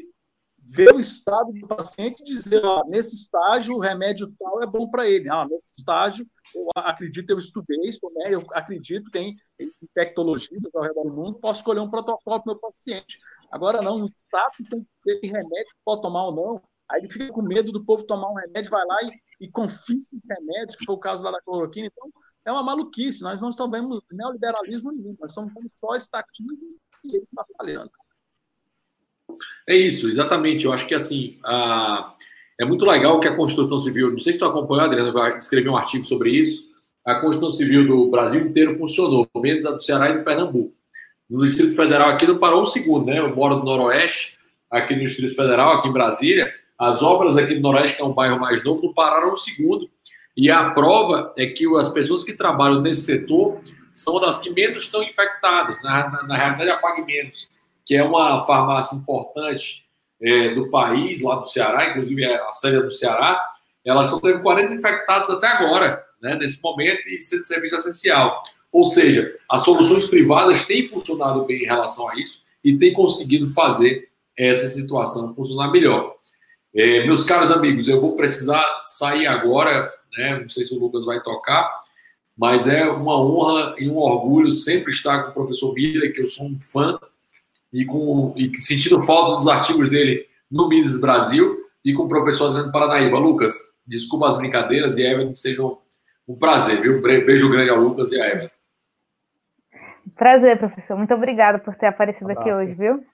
ver 0.71 0.95
o 0.95 1.01
estado 1.01 1.53
do 1.53 1.67
paciente 1.67 2.21
e 2.21 2.25
dizer, 2.25 2.65
ó, 2.65 2.85
nesse 2.87 3.17
estágio 3.17 3.75
o 3.75 3.81
remédio 3.81 4.33
tal 4.39 4.63
é 4.63 4.67
bom 4.67 4.89
para 4.89 5.09
ele. 5.09 5.29
Ah, 5.29 5.45
nesse 5.45 5.73
estágio, 5.79 6.25
eu 6.55 6.69
acredito, 6.77 7.29
eu 7.31 7.39
estudei 7.39 7.77
isso, 7.85 8.09
né? 8.15 8.33
eu 8.35 8.45
acredito, 8.53 9.11
tem 9.11 9.37
infectologistas 9.59 10.73
ao 10.75 10.83
redor 10.83 11.03
do 11.03 11.13
mundo, 11.13 11.41
posso 11.41 11.61
escolher 11.61 11.81
um 11.81 11.91
protocolo 11.91 12.41
para 12.41 12.53
o 12.53 12.55
meu 12.55 12.61
paciente. 12.61 13.19
Agora 13.51 13.81
não, 13.83 13.97
o 13.97 14.07
estado 14.07 14.53
tem 14.71 14.81
que 14.81 15.21
ter 15.21 15.27
remédio 15.27 15.75
que 15.75 15.85
pode 15.85 16.03
tomar 16.03 16.27
ou 16.27 16.35
não. 16.35 16.63
Aí 16.89 17.01
ele 17.01 17.11
fica 17.11 17.33
com 17.33 17.43
medo 17.43 17.73
do 17.73 17.85
povo 17.85 18.05
tomar 18.05 18.31
um 18.31 18.35
remédio, 18.35 18.71
vai 18.71 18.85
lá 18.85 18.97
e, 19.03 19.47
e 19.47 19.51
confisca 19.51 20.17
os 20.17 20.25
remédios, 20.29 20.77
que 20.77 20.85
foi 20.85 20.95
o 20.95 20.99
caso 20.99 21.25
lá 21.25 21.33
da 21.33 21.41
cloroquina. 21.43 21.87
Então, 21.87 22.11
é 22.45 22.53
uma 22.53 22.63
maluquice. 22.63 23.23
Nós 23.23 23.41
não 23.41 23.51
estamos 23.51 23.73
vendo 23.73 24.03
neoliberalismo 24.11 24.93
nenhum, 24.93 25.15
nós 25.21 25.33
estamos 25.33 25.53
vendo 25.53 25.69
só 25.69 25.95
estatismo 25.95 26.79
e 27.05 27.15
ele 27.15 27.23
está 27.23 27.45
falhando. 27.57 27.91
É 29.69 29.77
isso, 29.77 30.09
exatamente. 30.09 30.65
Eu 30.65 30.73
acho 30.73 30.87
que 30.87 30.95
assim 30.95 31.39
a... 31.45 32.15
é 32.61 32.65
muito 32.65 32.85
legal 32.85 33.21
que 33.21 33.29
a 33.29 33.37
Constituição 33.37 33.79
Civil, 33.79 34.11
não 34.11 34.21
sei 34.21 34.33
se 34.33 34.39
tu 34.39 34.45
acompanhou, 34.45 34.85
Adriano, 34.85 35.13
vai 35.13 35.39
escrever 35.39 35.69
um 35.69 35.77
artigo 35.77 36.05
sobre 36.05 36.31
isso. 36.31 36.71
A 37.05 37.15
Constituição 37.17 37.57
Civil 37.57 37.87
do 37.87 38.11
Brasil 38.11 38.41
inteiro 38.43 38.77
funcionou, 38.77 39.29
menos 39.37 39.67
a 39.67 39.73
do 39.73 39.83
Ceará 39.83 40.11
e 40.11 40.19
do 40.19 40.25
Pernambuco. 40.25 40.75
No 41.29 41.45
Distrito 41.45 41.75
Federal 41.75 42.11
aqui 42.11 42.27
não 42.27 42.39
parou 42.39 42.63
um 42.63 42.67
segundo, 42.67 43.07
né? 43.07 43.19
Eu 43.19 43.35
moro 43.35 43.57
no 43.57 43.65
Noroeste, 43.65 44.39
aqui 44.71 44.95
no 44.95 45.05
Distrito 45.05 45.37
Federal, 45.37 45.75
aqui 45.75 45.89
em 45.89 45.93
Brasília. 45.93 46.53
As 46.79 47.03
obras 47.03 47.37
aqui 47.37 47.55
do 47.55 47.61
Noroeste, 47.61 47.97
que 47.97 48.03
é 48.03 48.07
um 48.07 48.13
bairro 48.13 48.41
mais 48.41 48.65
novo, 48.65 48.83
não 48.83 48.93
pararam 48.93 49.33
um 49.33 49.37
segundo. 49.37 49.89
E 50.37 50.51
a 50.51 50.71
prova 50.71 51.33
é 51.37 51.47
que 51.47 51.67
as 51.77 51.89
pessoas 51.91 52.25
que 52.25 52.33
trabalham 52.33 52.81
nesse 52.81 53.03
setor 53.03 53.61
são 53.95 54.19
das 54.21 54.39
que 54.39 54.51
menos 54.51 54.85
estão 54.85 55.03
infectadas. 55.03 55.83
Na, 55.83 56.11
na, 56.11 56.23
na 56.23 56.37
realidade, 56.37 56.71
a 56.71 56.79
Pague 56.79 57.05
Menos, 57.05 57.51
que 57.85 57.95
é 57.97 58.03
uma 58.03 58.47
farmácia 58.47 58.97
importante 58.97 59.85
é, 60.21 60.55
do 60.55 60.71
país, 60.71 61.21
lá 61.21 61.37
do 61.37 61.47
Ceará, 61.47 61.91
inclusive 61.91 62.25
é 62.25 62.37
a 62.37 62.53
sede 62.53 62.83
do 62.83 62.91
Ceará, 62.91 63.41
ela 63.85 64.05
só 64.05 64.21
teve 64.21 64.41
40 64.41 64.75
infectados 64.75 65.31
até 65.31 65.47
agora, 65.47 66.05
né, 66.21 66.37
nesse 66.37 66.63
momento, 66.63 67.09
e 67.09 67.21
sendo 67.21 67.45
serviço 67.45 67.77
essencial. 67.77 68.43
Ou 68.71 68.85
seja, 68.85 69.35
as 69.49 69.63
soluções 69.63 70.07
privadas 70.07 70.67
têm 70.67 70.87
funcionado 70.87 71.45
bem 71.45 71.63
em 71.63 71.67
relação 71.67 72.09
a 72.09 72.17
isso 72.17 72.43
e 72.63 72.77
têm 72.77 72.93
conseguido 72.93 73.51
fazer 73.53 74.09
essa 74.37 74.67
situação 74.67 75.35
funcionar 75.35 75.71
melhor. 75.73 76.15
É, 76.75 77.05
meus 77.05 77.25
caros 77.25 77.51
amigos, 77.51 77.89
eu 77.89 78.01
vou 78.01 78.15
precisar 78.15 78.81
sair 78.83 79.27
agora 79.27 79.91
né? 80.17 80.41
Não 80.41 80.49
sei 80.49 80.65
se 80.65 80.75
o 80.75 80.79
Lucas 80.79 81.05
vai 81.05 81.23
tocar, 81.23 81.83
mas 82.37 82.67
é 82.67 82.85
uma 82.85 83.21
honra 83.21 83.75
e 83.79 83.89
um 83.89 83.97
orgulho 83.97 84.51
sempre 84.51 84.93
estar 84.93 85.25
com 85.25 85.31
o 85.31 85.35
professor 85.35 85.75
Miller, 85.75 86.13
que 86.13 86.21
eu 86.21 86.29
sou 86.29 86.47
um 86.47 86.59
fã, 86.59 86.99
e, 87.73 87.85
com, 87.85 88.35
e 88.37 88.61
sentindo 88.61 89.03
falta 89.03 89.37
dos 89.37 89.49
artigos 89.49 89.89
dele 89.89 90.27
no 90.51 90.69
Mises 90.69 91.01
Brasil, 91.01 91.61
e 91.85 91.95
com 91.95 92.05
o 92.05 92.09
professor 92.09 92.49
Adriano 92.49 92.73
Paranaíba. 92.73 93.19
Lucas, 93.19 93.55
desculpa 93.87 94.29
as 94.29 94.37
brincadeiras 94.37 94.97
e 94.97 95.03
Evelyn, 95.03 95.35
sejam 95.35 95.79
um 96.29 96.37
prazer, 96.37 96.81
viu? 96.81 97.01
Beijo 97.01 97.51
grande 97.51 97.71
ao 97.71 97.79
Lucas 97.79 98.13
e 98.13 98.21
a 98.21 98.29
Evelyn. 98.29 98.51
Prazer, 100.17 100.59
professor. 100.59 100.97
Muito 100.97 101.15
obrigada 101.15 101.59
por 101.59 101.75
ter 101.75 101.87
aparecido 101.87 102.29
um 102.29 102.33
aqui 102.33 102.53
hoje, 102.53 102.75
viu? 102.75 103.05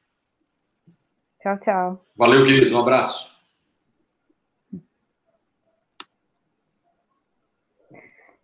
Tchau, 1.40 1.59
tchau. 1.61 2.07
Valeu, 2.16 2.44
queridos. 2.44 2.72
Um 2.72 2.80
abraço. 2.80 3.36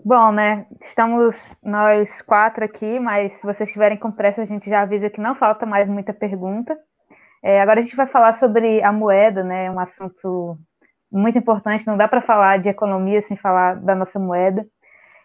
Bom, 0.04 0.32
né? 0.32 0.66
Estamos 0.80 1.56
nós 1.62 2.20
quatro 2.22 2.64
aqui, 2.64 2.98
mas 2.98 3.34
se 3.34 3.42
vocês 3.46 3.68
estiverem 3.68 3.96
com 3.96 4.10
pressa, 4.10 4.42
a 4.42 4.44
gente 4.44 4.68
já 4.68 4.82
avisa 4.82 5.08
que 5.08 5.20
não 5.20 5.34
falta 5.34 5.64
mais 5.64 5.88
muita 5.88 6.12
pergunta. 6.12 6.76
É, 7.42 7.60
agora 7.60 7.80
a 7.80 7.82
gente 7.82 7.94
vai 7.94 8.06
falar 8.08 8.32
sobre 8.34 8.82
a 8.82 8.92
moeda, 8.92 9.44
né? 9.44 9.70
Um 9.70 9.78
assunto 9.78 10.58
muito 11.10 11.38
importante. 11.38 11.86
Não 11.86 11.96
dá 11.96 12.08
para 12.08 12.20
falar 12.22 12.58
de 12.58 12.68
economia 12.68 13.22
sem 13.22 13.36
falar 13.36 13.76
da 13.76 13.94
nossa 13.94 14.18
moeda. 14.18 14.66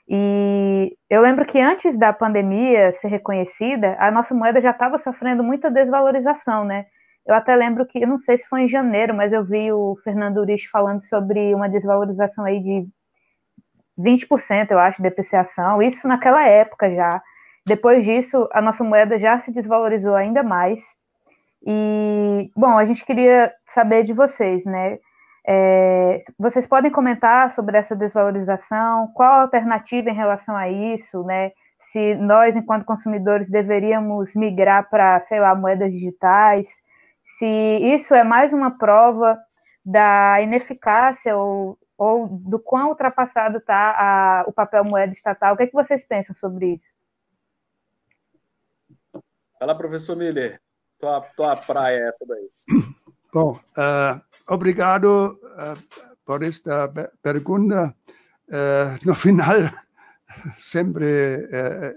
E 0.07 0.95
eu 1.09 1.21
lembro 1.21 1.45
que 1.45 1.59
antes 1.59 1.97
da 1.97 2.13
pandemia 2.13 2.93
ser 2.93 3.09
reconhecida, 3.09 3.97
a 3.99 4.11
nossa 4.11 4.35
moeda 4.35 4.61
já 4.61 4.71
estava 4.71 4.97
sofrendo 4.99 5.43
muita 5.43 5.71
desvalorização, 5.71 6.65
né? 6.65 6.85
Eu 7.25 7.35
até 7.35 7.55
lembro 7.55 7.85
que, 7.85 8.03
eu 8.03 8.07
não 8.07 8.19
sei 8.19 8.37
se 8.37 8.47
foi 8.47 8.61
em 8.63 8.69
janeiro, 8.69 9.13
mas 9.15 9.33
eu 9.33 9.43
vi 9.43 9.71
o 9.71 9.97
Fernando 10.03 10.37
Urich 10.37 10.69
falando 10.69 11.03
sobre 11.03 11.53
uma 11.55 11.67
desvalorização 11.67 12.45
aí 12.45 12.61
de 12.61 12.87
20%, 13.97 14.71
eu 14.71 14.79
acho, 14.79 14.97
de 14.97 15.09
depreciação, 15.09 15.81
isso 15.81 16.07
naquela 16.07 16.45
época 16.47 16.93
já. 16.93 17.21
Depois 17.65 18.05
disso, 18.05 18.47
a 18.53 18.61
nossa 18.61 18.83
moeda 18.83 19.19
já 19.19 19.39
se 19.39 19.51
desvalorizou 19.51 20.15
ainda 20.15 20.43
mais. 20.43 20.81
E, 21.65 22.49
bom, 22.55 22.77
a 22.77 22.85
gente 22.85 23.03
queria 23.05 23.51
saber 23.65 24.03
de 24.03 24.13
vocês, 24.13 24.63
né? 24.65 24.99
É, 25.45 26.19
vocês 26.37 26.67
podem 26.67 26.91
comentar 26.91 27.51
sobre 27.51 27.77
essa 27.77 27.95
desvalorização? 27.95 29.09
Qual 29.13 29.31
a 29.31 29.41
alternativa 29.41 30.09
em 30.09 30.13
relação 30.13 30.55
a 30.55 30.69
isso, 30.69 31.23
né? 31.23 31.51
Se 31.79 32.15
nós, 32.15 32.55
enquanto 32.55 32.85
consumidores, 32.85 33.49
deveríamos 33.49 34.35
migrar 34.35 34.89
para, 34.89 35.19
sei 35.21 35.39
lá, 35.39 35.55
moedas 35.55 35.91
digitais? 35.91 36.67
Se 37.23 37.45
isso 37.45 38.13
é 38.13 38.23
mais 38.23 38.53
uma 38.53 38.77
prova 38.77 39.37
da 39.85 40.41
ineficácia 40.41 41.35
ou 41.35 41.77
ou 41.97 42.27
do 42.27 42.59
quão 42.59 42.89
ultrapassado 42.89 43.57
está 43.57 44.45
o 44.47 44.53
papel 44.53 44.83
moeda 44.83 45.13
estatal. 45.13 45.53
O 45.53 45.57
que, 45.57 45.63
é 45.63 45.67
que 45.67 45.73
vocês 45.73 46.05
pensam 46.05 46.35
sobre 46.35 46.75
isso? 46.75 46.95
Fala, 49.59 49.75
professor 49.75 50.15
Miller. 50.15 50.61
Tua, 50.99 51.21
tua 51.35 51.55
praia 51.55 51.97
é 51.97 52.07
essa 52.09 52.25
daí. 52.25 52.49
Bom, 53.33 53.51
uh, 53.51 54.21
obrigado 54.47 55.39
uh, 55.43 56.03
por 56.25 56.43
esta 56.43 56.91
pergunta. 57.21 57.95
Uh, 58.47 59.05
no 59.05 59.15
final, 59.15 59.57
sempre 60.57 61.47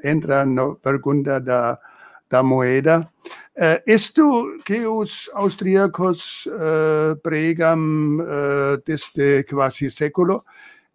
entra 0.03 0.45
na 0.45 0.75
pergunta 0.77 1.41
da, 1.41 1.79
da 2.31 2.43
moeda. 2.43 3.11
Uh, 3.57 3.83
isto 3.87 4.59
que 4.65 4.87
os 4.87 5.29
austríacos 5.35 6.47
uh, 6.47 7.17
pregam 7.23 8.19
uh, 8.21 8.81
desde 8.87 9.43
quase 9.45 9.91
século 9.91 10.45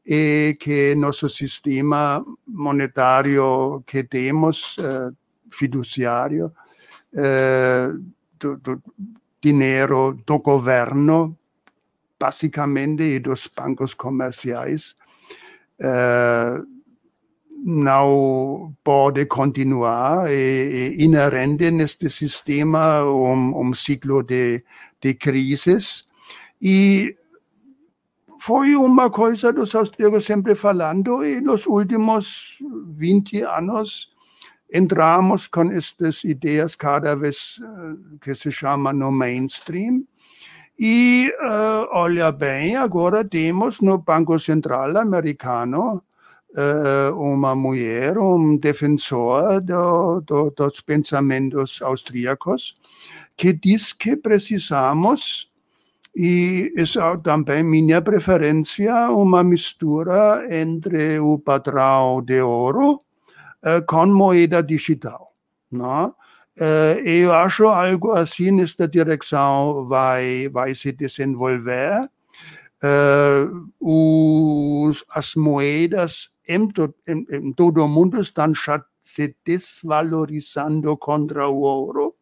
é 0.07 0.55
que 0.59 0.95
nosso 0.95 1.29
sistema 1.29 2.23
monetário 2.47 3.83
que 3.87 4.03
temos, 4.03 4.75
fiduciário, 5.49 6.53
do, 8.37 8.57
do 8.57 8.83
dinheiro 9.41 10.15
do 10.23 10.37
governo, 10.37 11.35
basicamente, 12.19 13.01
e 13.01 13.19
dos 13.19 13.47
bancos 13.47 13.95
comerciais, 13.95 14.95
não 17.67 18.75
pode 18.83 19.25
continuar, 19.25 20.29
é, 20.29 20.33
é 20.33 21.01
inerente 21.01 21.71
neste 21.71 22.11
sistema 22.11 23.03
um, 23.03 23.59
um 23.59 23.73
ciclo 23.73 24.21
de, 24.21 24.63
de 25.01 25.15
crises. 25.15 26.05
E 26.61 27.17
foi 28.39 28.75
uma 28.75 29.09
coisa 29.09 29.51
dos 29.51 29.73
austríacos 29.73 30.25
sempre 30.25 30.53
falando, 30.53 31.25
e 31.25 31.41
nos 31.41 31.65
últimos 31.65 32.59
20 32.97 33.41
anos 33.41 34.13
entramos 34.71 35.47
com 35.47 35.71
estas 35.71 36.23
ideias 36.23 36.75
cada 36.75 37.15
vez 37.15 37.59
eh, 37.63 38.17
que 38.21 38.35
se 38.35 38.51
chama 38.51 38.93
no 38.93 39.11
mainstream. 39.11 40.03
E 40.77 41.33
uh, 41.41 41.87
olha 41.93 42.31
bem, 42.31 42.75
agora 42.75 43.23
temos 43.23 43.81
no 43.81 43.97
Banco 43.97 44.37
Central 44.39 44.97
americano 44.97 46.03
uma 47.17 47.55
mulher, 47.55 48.17
um 48.17 48.57
defensor 48.57 49.61
do, 49.61 50.21
do, 50.21 50.49
dos 50.51 50.81
pensamentos 50.81 51.81
austríacos, 51.81 52.75
que 53.35 53.53
diz 53.53 53.93
que 53.93 54.15
precisamos, 54.15 55.51
e 56.15 56.71
isso 56.77 56.99
é 56.99 57.17
também 57.17 57.61
minha 57.61 58.01
preferência, 58.01 59.09
uma 59.09 59.43
mistura 59.43 60.45
entre 60.49 61.19
o 61.19 61.37
padrão 61.37 62.21
de 62.21 62.39
ouro 62.41 63.01
uh, 63.65 63.85
com 63.85 64.05
moeda 64.05 64.63
digital. 64.63 65.33
Não? 65.69 66.15
Uh, 66.57 66.99
eu 67.03 67.33
acho 67.33 67.67
algo 67.67 68.11
assim 68.11 68.51
nesta 68.51 68.87
direção 68.87 69.85
vai, 69.87 70.47
vai 70.47 70.73
se 70.73 70.93
desenvolver. 70.93 72.09
Uh, 72.81 73.67
os, 73.79 75.03
as 75.09 75.35
moedas 75.35 76.29
em, 76.47 77.53
todo 77.53 77.83
o 77.83 77.87
mundo 77.87 78.19
estão 78.21 78.53
se 79.01 79.35
desvalorizando 79.45 80.95
contra 80.97 81.47
o 81.47 81.61
ouro. 81.61 82.15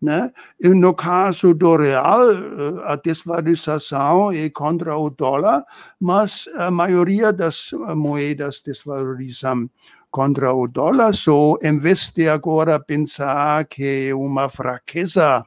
Né? 0.00 0.32
E 0.60 0.68
no 0.68 0.94
caso 0.94 1.52
do 1.54 1.76
real, 1.76 2.30
eh, 2.30 2.82
a 2.84 2.94
desvalorização 2.94 4.30
é 4.30 4.48
contra 4.48 4.96
o 4.96 5.10
dólar, 5.10 5.64
mas 6.00 6.48
a 6.54 6.70
maioria 6.70 7.32
das 7.32 7.70
moedas 7.96 8.62
desvalorizam 8.62 9.68
contra 10.08 10.52
o 10.54 10.68
dólar. 10.68 11.12
So, 11.14 11.58
em 11.60 11.78
vez 11.78 12.10
de 12.10 12.28
agora 12.28 12.78
pensar 12.78 13.64
que 13.64 14.08
é 14.10 14.14
uma 14.14 14.48
fraqueza 14.48 15.44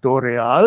do 0.00 0.20
real, 0.20 0.66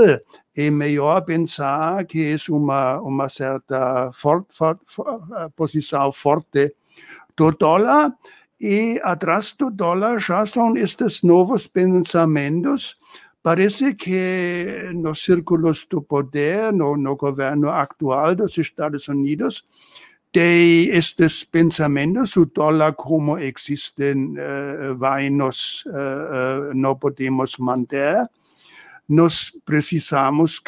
é 0.57 0.71
melhor 0.71 1.21
pensar 1.21 2.03
que 2.05 2.33
é 2.33 2.51
uma, 2.51 2.99
uma 2.99 3.29
certa 3.29 4.11
for, 4.11 4.43
for, 4.49 4.79
for, 4.85 5.21
posição 5.55 6.11
forte 6.11 6.73
do 7.35 7.51
dólar 7.51 8.11
e 8.59 8.99
atrás 9.03 9.53
do 9.53 9.69
dólar 9.69 10.19
já 10.19 10.45
são 10.45 10.75
estes 10.75 11.21
novos 11.21 11.67
pensamentos. 11.67 12.97
Parece 13.43 13.93
que 13.93 14.91
nos 14.95 15.23
círculos 15.23 15.85
do 15.85 16.01
poder, 16.01 16.73
no, 16.73 16.97
no 16.97 17.15
governo 17.15 17.69
atual 17.69 18.35
dos 18.35 18.57
Estados 18.57 19.07
Unidos, 19.07 19.63
de 20.33 20.89
estes 20.91 21.43
pensamentos, 21.43 22.35
o 22.35 22.45
dólar 22.45 22.93
como 22.93 23.37
existe, 23.37 24.13
uh, 24.13 24.95
vai 24.97 25.29
nos, 25.29 25.85
uh, 25.85 26.73
não 26.73 26.95
podemos 26.95 27.57
manter. 27.57 28.27
Nós 29.07 29.51
precisamos 29.65 30.59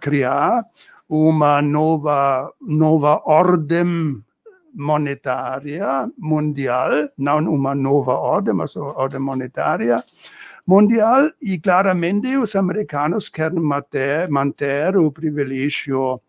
criar 0.00 0.62
uma 1.08 1.62
nova, 1.62 2.52
nova 2.60 3.22
ordem 3.24 4.22
monetária 4.74 6.08
mundial, 6.18 6.90
não 7.18 7.38
uma 7.52 7.74
nova 7.74 8.12
ordem, 8.12 8.54
mas 8.54 8.76
uma 8.76 8.96
ordem 8.96 9.18
monetária 9.20 10.04
mundial, 10.66 11.30
e 11.42 11.58
claramente 11.58 12.36
os 12.36 12.54
americanos 12.54 13.28
querem 13.28 13.60
manter, 13.60 14.28
manter 14.28 14.96
o 14.96 15.10
privilégio 15.10 16.20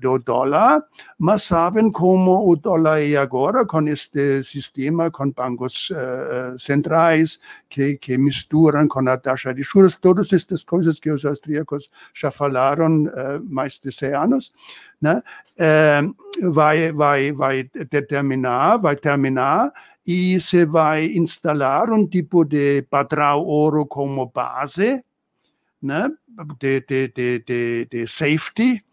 do 0.00 0.18
dólar, 0.18 0.82
mas 1.18 1.44
sabem 1.44 1.90
como 1.90 2.46
o 2.46 2.56
dólar 2.56 3.00
é 3.00 3.16
agora 3.16 3.64
com 3.64 3.88
este 3.88 4.44
sistema, 4.44 5.10
com 5.10 5.30
bancos 5.30 5.88
uh, 5.90 6.58
centrais 6.58 7.40
que, 7.70 7.96
que 7.96 8.18
misturam 8.18 8.86
com 8.86 9.08
a 9.08 9.16
taxa 9.16 9.54
de 9.54 9.62
juros, 9.62 9.96
todas 9.96 10.30
estas 10.32 10.62
coisas 10.62 11.00
que 11.00 11.10
os 11.10 11.24
austríacos 11.24 11.90
já 12.12 12.30
falaram 12.30 13.04
uh, 13.04 13.42
mais 13.48 13.78
de 13.78 13.90
100 13.90 14.14
anos, 14.14 14.52
né? 15.00 15.22
vai, 16.50 16.92
vai, 16.92 17.32
vai 17.32 17.70
determinar, 17.90 18.78
vai 18.78 18.96
terminar 18.96 19.72
e 20.06 20.40
se 20.40 20.64
vai 20.64 21.06
instalar 21.06 21.90
um 21.90 22.06
tipo 22.06 22.44
de 22.44 22.82
padrão 22.82 23.40
ouro 23.40 23.86
como 23.86 24.26
base, 24.26 25.04
né? 25.80 26.10
de, 26.58 26.80
de, 26.80 27.08
de, 27.08 27.38
de, 27.40 27.88
de 27.90 28.06
safety, 28.06 28.84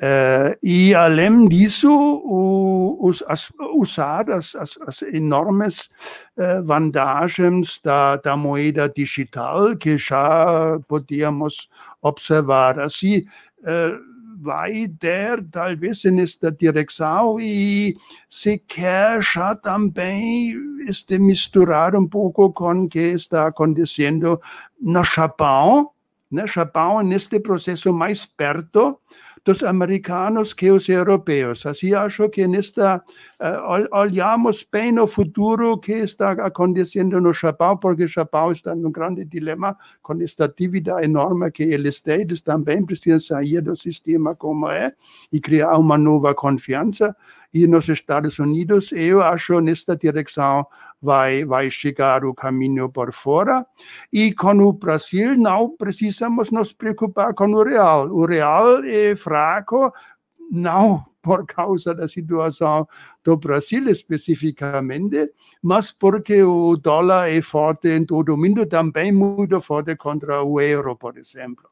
Uh, 0.00 0.56
e 0.62 0.94
além 0.94 1.46
disso, 1.46 1.90
o, 1.92 2.96
os, 3.06 3.22
as, 3.28 3.52
usar 3.74 4.30
as, 4.30 4.54
as, 4.54 4.78
as 4.86 5.02
enormes 5.02 5.90
uh, 6.38 6.64
vantagens 6.64 7.78
da, 7.84 8.16
da, 8.16 8.34
moeda 8.34 8.88
digital 8.88 9.76
que 9.76 9.98
já 9.98 10.80
podíamos 10.88 11.68
observar. 12.00 12.80
Assim, 12.80 13.18
uh, 13.58 14.10
vai 14.40 14.88
ter 14.88 15.44
talvez 15.50 16.02
nesta 16.04 16.50
direção 16.50 17.38
e 17.38 17.94
se 18.28 18.56
quer 18.56 19.22
já 19.22 19.54
também 19.54 20.54
este, 20.88 21.18
misturar 21.18 21.94
um 21.94 22.08
pouco 22.08 22.50
com 22.54 22.84
o 22.84 22.88
que 22.88 22.98
está 22.98 23.48
acontecendo 23.48 24.40
no 24.80 25.04
Japão, 25.04 25.90
né? 26.30 26.46
Japão 26.46 27.02
neste 27.02 27.38
processo 27.38 27.92
mais 27.92 28.24
perto, 28.24 28.98
dos 29.44 29.62
americanos 29.62 30.52
que 30.52 30.70
os 30.70 30.88
europeus. 30.88 31.64
Assim, 31.66 31.94
acho 31.94 32.28
que 32.28 32.46
nesta, 32.46 32.96
uh, 33.40 33.96
olhamos 33.96 34.66
bem 34.70 34.98
o 34.98 35.06
futuro 35.06 35.78
que 35.78 35.92
está 35.92 36.32
acontecendo 36.32 37.20
no 37.20 37.32
Japão, 37.32 37.76
porque 37.76 38.04
o 38.04 38.08
Japão 38.08 38.52
está 38.52 38.74
num 38.74 38.90
grande 38.90 39.24
dilema 39.24 39.76
com 40.02 40.20
esta 40.22 40.48
dívida 40.48 41.02
enorme 41.02 41.50
que 41.50 41.62
eles 41.62 42.00
têm. 42.00 42.22
Eles 42.22 42.42
também 42.42 42.84
precisam 42.84 43.20
sair 43.20 43.60
do 43.60 43.74
sistema 43.76 44.34
como 44.34 44.68
é 44.68 44.92
e 45.32 45.40
criar 45.40 45.78
uma 45.78 45.96
nova 45.96 46.34
confiança. 46.34 47.16
E 47.52 47.66
nos 47.66 47.88
Estados 47.88 48.38
Unidos, 48.38 48.92
eu 48.92 49.22
acho 49.22 49.58
nesta 49.60 49.96
direção 49.96 50.66
vai, 51.00 51.44
vai 51.44 51.70
chegar 51.70 52.24
o 52.24 52.34
caminho 52.34 52.88
por 52.88 53.12
fora. 53.12 53.66
E 54.12 54.32
com 54.34 54.58
o 54.58 54.72
Brasil, 54.72 55.36
não 55.36 55.76
precisamos 55.76 56.50
nos 56.50 56.72
preocupar 56.72 57.34
com 57.34 57.52
o 57.52 57.62
real. 57.62 58.08
O 58.08 58.26
real 58.26 58.84
é 58.84 59.16
fraco, 59.16 59.92
não 60.50 61.04
por 61.22 61.46
causa 61.46 61.94
da 61.94 62.08
situação 62.08 62.88
do 63.22 63.36
Brasil 63.36 63.86
especificamente, 63.88 65.32
mas 65.62 65.92
porque 65.92 66.42
o 66.42 66.76
dólar 66.76 67.28
é 67.28 67.42
forte 67.42 67.88
em 67.88 68.04
todo 68.04 68.34
o 68.34 68.36
mundo, 68.36 68.66
também 68.66 69.12
muito 69.12 69.60
forte 69.60 69.94
contra 69.96 70.42
o 70.42 70.60
euro, 70.60 70.96
por 70.96 71.18
exemplo. 71.18 71.68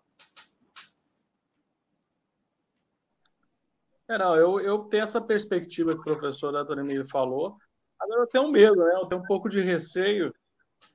É, 4.11 4.17
não, 4.17 4.35
eu, 4.37 4.59
eu 4.61 4.79
tenho 4.85 5.03
essa 5.03 5.21
perspectiva 5.21 5.93
que 5.93 5.99
o 5.99 6.17
professor 6.17 6.55
Antônio 6.57 7.07
falou. 7.07 7.59
Agora 8.01 8.21
eu 8.23 8.27
tenho 8.27 8.51
medo, 8.51 8.77
né? 8.77 8.95
Eu 8.95 9.07
tenho 9.07 9.23
um 9.23 9.27
pouco 9.27 9.49
de 9.49 9.61
receio 9.61 10.33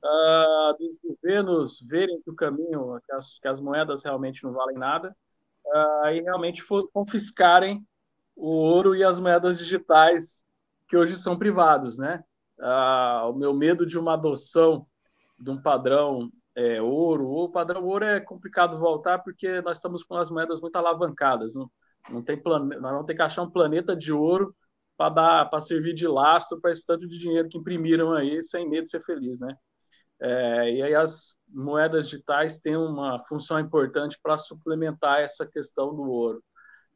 uh, 0.04 0.78
dos 0.78 0.97
governos 1.04 1.80
verem 1.82 2.22
que 2.22 2.30
o 2.30 2.36
caminho, 2.36 2.99
que 3.06 3.14
as, 3.14 3.39
que 3.39 3.47
as 3.47 3.60
moedas 3.60 4.04
realmente 4.04 4.43
não 4.43 4.54
valem 4.54 4.78
nada, 4.78 5.16
uh, 5.66 6.08
e 6.08 6.22
realmente 6.22 6.62
for, 6.62 6.89
confiscarem 6.91 7.86
o 8.36 8.47
ouro 8.47 8.95
e 8.95 9.04
as 9.04 9.20
moedas 9.20 9.58
digitais 9.58 10.43
que 10.88 10.97
hoje 10.97 11.16
são 11.16 11.38
privados, 11.38 11.97
né? 11.97 12.24
Uh, 12.60 13.30
o 13.30 13.34
meu 13.34 13.54
medo 13.54 13.86
de 13.86 13.97
uma 13.97 14.14
adoção 14.14 14.86
de 15.39 15.49
um 15.49 15.62
padrão 15.62 16.32
é, 16.56 16.82
ouro, 16.82 17.28
o 17.30 17.49
padrão 17.49 17.84
ouro 17.84 18.06
é 18.06 18.20
complicado 18.20 18.78
voltar 18.78 19.20
porque 19.20 19.60
nós 19.62 19.78
estamos 19.78 20.04
com 20.04 20.16
as 20.16 20.30
moedas 20.30 20.62
muito 20.62 20.76
alavancadas, 20.76 21.56
não, 21.56 21.70
não 22.10 22.22
tem 22.22 22.38
plane... 22.38 22.76
nós 22.78 22.91
vamos 22.91 23.08
ter 23.08 23.16
que 23.16 23.22
achar 23.22 23.41
um 23.41 23.49
planeta 23.49 23.95
de 23.95 24.14
ouro 24.14 24.56
para 24.98 25.62
servir 25.62 25.94
de 25.94 26.08
lastro 26.08 26.60
para 26.62 26.72
esse 26.72 26.86
tanto 26.86 27.08
de 27.08 27.18
dinheiro 27.18 27.50
que 27.50 27.58
imprimiram 27.58 28.14
aí 28.14 28.41
sem 28.44 28.70
medo 28.70 28.86
de 28.86 28.91
ser 28.91 29.04
feliz, 29.04 29.39
né? 29.39 29.56
É, 30.22 30.72
e 30.72 30.82
aí 30.82 30.96
as 30.96 31.36
moedas 31.50 32.10
digitais 32.10 32.58
têm 32.60 32.78
uma 32.78 33.22
função 33.26 33.60
importante 33.60 34.18
para 34.22 34.38
suplementar 34.38 35.20
essa 35.20 35.46
questão 35.46 35.94
do 35.94 36.04
ouro. 36.04 36.44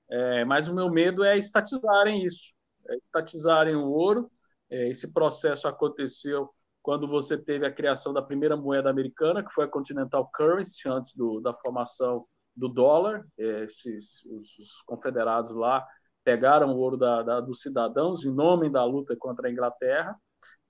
É, 0.09 0.45
mas 0.45 0.69
o 0.69 0.73
meu 0.73 0.89
medo 0.89 1.23
é 1.23 1.37
estatizarem 1.37 2.25
isso, 2.25 2.53
é 2.87 2.95
estatizarem 2.95 3.75
o 3.75 3.85
ouro. 3.89 4.31
É, 4.69 4.89
esse 4.89 5.11
processo 5.11 5.67
aconteceu 5.67 6.49
quando 6.81 7.05
você 7.05 7.37
teve 7.37 7.65
a 7.65 7.71
criação 7.71 8.13
da 8.13 8.21
primeira 8.21 8.55
moeda 8.55 8.89
americana, 8.89 9.43
que 9.43 9.51
foi 9.51 9.65
a 9.65 9.67
Continental 9.67 10.29
Currency, 10.33 10.87
antes 10.87 11.13
do, 11.13 11.41
da 11.41 11.53
formação 11.53 12.25
do 12.55 12.69
dólar. 12.69 13.25
É, 13.37 13.65
esses, 13.65 14.23
os, 14.25 14.57
os, 14.57 14.81
confederados 14.85 15.53
lá 15.53 15.85
pegaram 16.27 16.73
o 16.73 16.77
ouro 16.77 16.97
da, 16.97 17.23
da, 17.23 17.39
dos 17.39 17.61
cidadãos 17.61 18.25
em 18.25 18.33
nome 18.33 18.69
da 18.69 18.83
luta 18.83 19.15
contra 19.15 19.47
a 19.47 19.51
Inglaterra. 19.51 20.13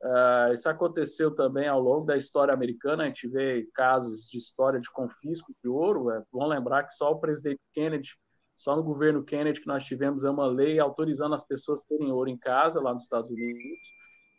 Uh, 0.03 0.53
isso 0.53 0.69
aconteceu 0.69 1.33
também 1.33 1.67
ao 1.67 1.81
longo 1.81 2.05
da 2.05 2.15
história 2.15 2.53
americana. 2.53 3.01
A 3.01 3.07
gente 3.07 3.27
vê 3.27 3.67
casos 3.73 4.27
de 4.27 4.37
história 4.37 4.79
de 4.79 4.91
confisco 4.91 5.51
de 5.63 5.67
ouro. 5.67 6.11
É 6.11 6.21
bom 6.31 6.45
lembrar 6.45 6.83
que 6.83 6.93
só 6.93 7.11
o 7.11 7.19
presidente 7.19 7.59
Kennedy, 7.73 8.09
só 8.55 8.75
no 8.75 8.83
governo 8.83 9.23
Kennedy 9.23 9.59
que 9.59 9.65
nós 9.65 9.83
tivemos 9.83 10.23
uma 10.23 10.45
lei 10.45 10.77
autorizando 10.77 11.33
as 11.33 11.43
pessoas 11.43 11.81
terem 11.81 12.11
ouro 12.11 12.29
em 12.29 12.37
casa 12.37 12.79
lá 12.79 12.93
nos 12.93 13.01
Estados 13.01 13.31
Unidos. 13.31 13.87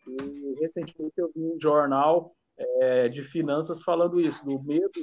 E 0.06 0.60
recentemente 0.60 1.14
eu 1.16 1.32
vi 1.34 1.42
um 1.42 1.58
jornal 1.60 2.32
é, 2.56 3.08
de 3.08 3.24
finanças 3.24 3.82
falando 3.82 4.20
isso, 4.20 4.44
do 4.44 4.62
medo 4.62 5.00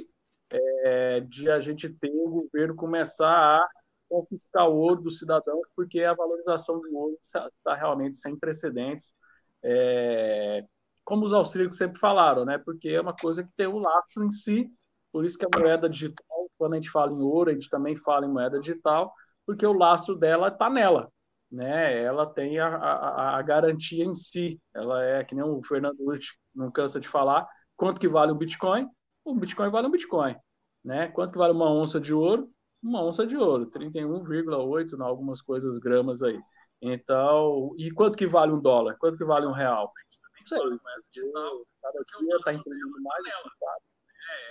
é, 0.50 1.20
de 1.20 1.50
a 1.50 1.60
gente 1.60 1.90
ter 1.90 2.10
o 2.10 2.30
governo 2.30 2.74
começar 2.74 3.28
a 3.28 3.68
confiscar 4.08 4.68
o 4.68 4.76
ouro 4.76 5.02
dos 5.02 5.18
cidadãos, 5.18 5.68
porque 5.74 6.02
a 6.02 6.14
valorização 6.14 6.80
do 6.80 6.96
ouro 6.96 7.18
está 7.22 7.74
realmente 7.74 8.16
sem 8.16 8.38
precedentes 8.38 9.12
é, 9.62 10.64
como 11.04 11.24
os 11.24 11.32
austríacos 11.32 11.76
sempre 11.76 11.98
falaram, 11.98 12.44
né? 12.44 12.58
Porque 12.58 12.88
é 12.88 13.00
uma 13.00 13.14
coisa 13.14 13.42
que 13.42 13.50
tem 13.56 13.66
o 13.66 13.76
um 13.76 13.78
lastro 13.78 14.24
em 14.24 14.30
si, 14.30 14.66
por 15.12 15.24
isso 15.24 15.38
que 15.38 15.46
a 15.46 15.58
moeda 15.58 15.88
digital, 15.88 16.50
quando 16.58 16.74
a 16.74 16.76
gente 16.76 16.90
fala 16.90 17.12
em 17.12 17.20
ouro, 17.20 17.50
a 17.50 17.52
gente 17.52 17.68
também 17.68 17.96
fala 17.96 18.26
em 18.26 18.30
moeda 18.30 18.58
digital, 18.58 19.12
porque 19.44 19.66
o 19.66 19.72
lastro 19.72 20.16
dela 20.16 20.48
está 20.48 20.70
nela, 20.70 21.10
né? 21.50 22.02
Ela 22.02 22.26
tem 22.26 22.58
a, 22.58 22.68
a, 22.68 23.38
a, 23.38 23.42
garantia 23.42 24.04
em 24.04 24.14
si, 24.14 24.60
ela 24.74 25.02
é 25.04 25.24
que 25.24 25.34
nem 25.34 25.44
o 25.44 25.62
Fernando 25.64 25.98
Lutz 26.00 26.34
não 26.54 26.70
cansa 26.70 27.00
de 27.00 27.08
falar, 27.08 27.46
quanto 27.76 28.00
que 28.00 28.08
vale 28.08 28.32
um 28.32 28.38
Bitcoin? 28.38 28.88
O 29.24 29.34
Bitcoin 29.34 29.70
vale 29.70 29.88
um 29.88 29.90
Bitcoin, 29.90 30.36
né? 30.84 31.08
Quanto 31.08 31.32
que 31.32 31.38
vale 31.38 31.52
uma 31.52 31.72
onça 31.72 32.00
de 32.00 32.14
ouro? 32.14 32.50
Uma 32.82 33.04
onça 33.04 33.26
de 33.26 33.36
ouro, 33.36 33.66
31,8 33.66 34.96
em 34.96 35.02
algumas 35.02 35.42
coisas 35.42 35.78
gramas 35.78 36.22
aí. 36.22 36.40
Então, 36.80 37.74
e 37.78 37.90
quanto 37.90 38.16
que 38.16 38.26
vale 38.26 38.52
um 38.52 38.60
dólar? 38.60 38.96
Quanto 38.98 39.16
que 39.16 39.24
vale 39.24 39.46
um 39.46 39.52
real? 39.52 39.92
Não 40.38 40.46
sei. 40.46 40.58
Cada 41.82 41.98
dia 42.20 42.36
está 42.36 42.52
mais. 42.52 43.24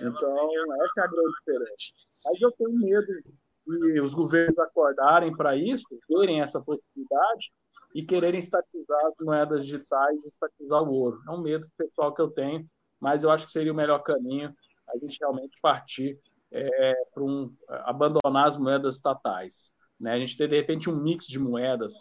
Então, 0.02 0.49
essa 0.84 1.02
é 1.02 1.03
a 1.03 1.07
grande 1.07 1.31
diferença. 1.39 1.93
Mas 2.26 2.41
eu 2.41 2.52
tenho 2.52 2.73
medo 2.73 3.06
de 3.06 3.99
os 4.02 4.14
governos 4.14 4.57
acordarem 4.60 5.35
para 5.35 5.56
isso, 5.56 5.88
terem 6.07 6.41
essa 6.41 6.61
possibilidade 6.61 7.52
e 7.95 8.03
quererem 8.03 8.38
estatizar 8.38 9.06
as 9.06 9.14
moedas 9.19 9.65
digitais, 9.65 10.26
estatizar 10.26 10.84
o 10.84 10.91
ouro. 10.91 11.19
É 11.27 11.31
um 11.31 11.41
medo 11.41 11.68
pessoal 11.77 12.14
que 12.14 12.22
eu 12.22 12.30
tenho, 12.30 12.65
mas 12.99 13.23
eu 13.23 13.31
acho 13.31 13.45
que 13.45 13.52
seria 13.52 13.72
o 13.72 13.76
melhor 13.76 13.99
caminho 14.03 14.53
a 14.88 14.97
gente 14.99 15.18
realmente 15.19 15.57
partir 15.61 16.19
é, 16.56 17.06
para 17.14 17.23
um, 17.23 17.53
abandonar 17.68 18.48
as 18.48 18.57
moedas 18.57 18.95
estatais. 18.95 19.72
Né? 19.99 20.14
A 20.14 20.19
gente 20.19 20.38
ter, 20.38 20.48
de 20.48 20.56
repente, 20.56 20.90
um 20.90 20.95
mix 20.95 21.26
de 21.27 21.38
moedas, 21.38 21.94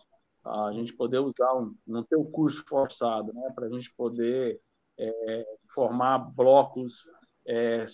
a 0.44 0.72
gente 0.72 0.94
poder 0.94 1.18
usar, 1.18 1.54
um, 1.54 1.74
não 1.86 2.04
ter 2.04 2.16
o 2.16 2.24
curso 2.24 2.64
forçado, 2.68 3.32
né? 3.32 3.50
para 3.54 3.66
a 3.66 3.70
gente 3.70 3.92
poder 3.94 4.60
é, 4.98 5.46
formar 5.72 6.18
blocos 6.18 7.06
é, 7.46 7.84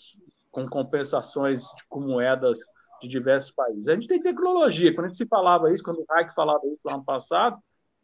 com 0.50 0.68
compensações 0.68 1.62
de, 1.62 1.86
com 1.88 2.00
moedas 2.00 2.58
de 3.00 3.08
diversos 3.08 3.52
países. 3.52 3.88
A 3.88 3.94
gente 3.94 4.08
tem 4.08 4.20
tecnologia. 4.20 4.92
Quando 4.94 5.06
a 5.06 5.08
gente 5.08 5.16
se 5.16 5.26
falava 5.26 5.72
isso, 5.72 5.82
quando 5.82 6.00
o 6.00 6.06
Hayek 6.10 6.34
falava 6.34 6.60
isso 6.66 6.82
no 6.84 6.94
ano 6.94 7.04
passado, 7.04 7.58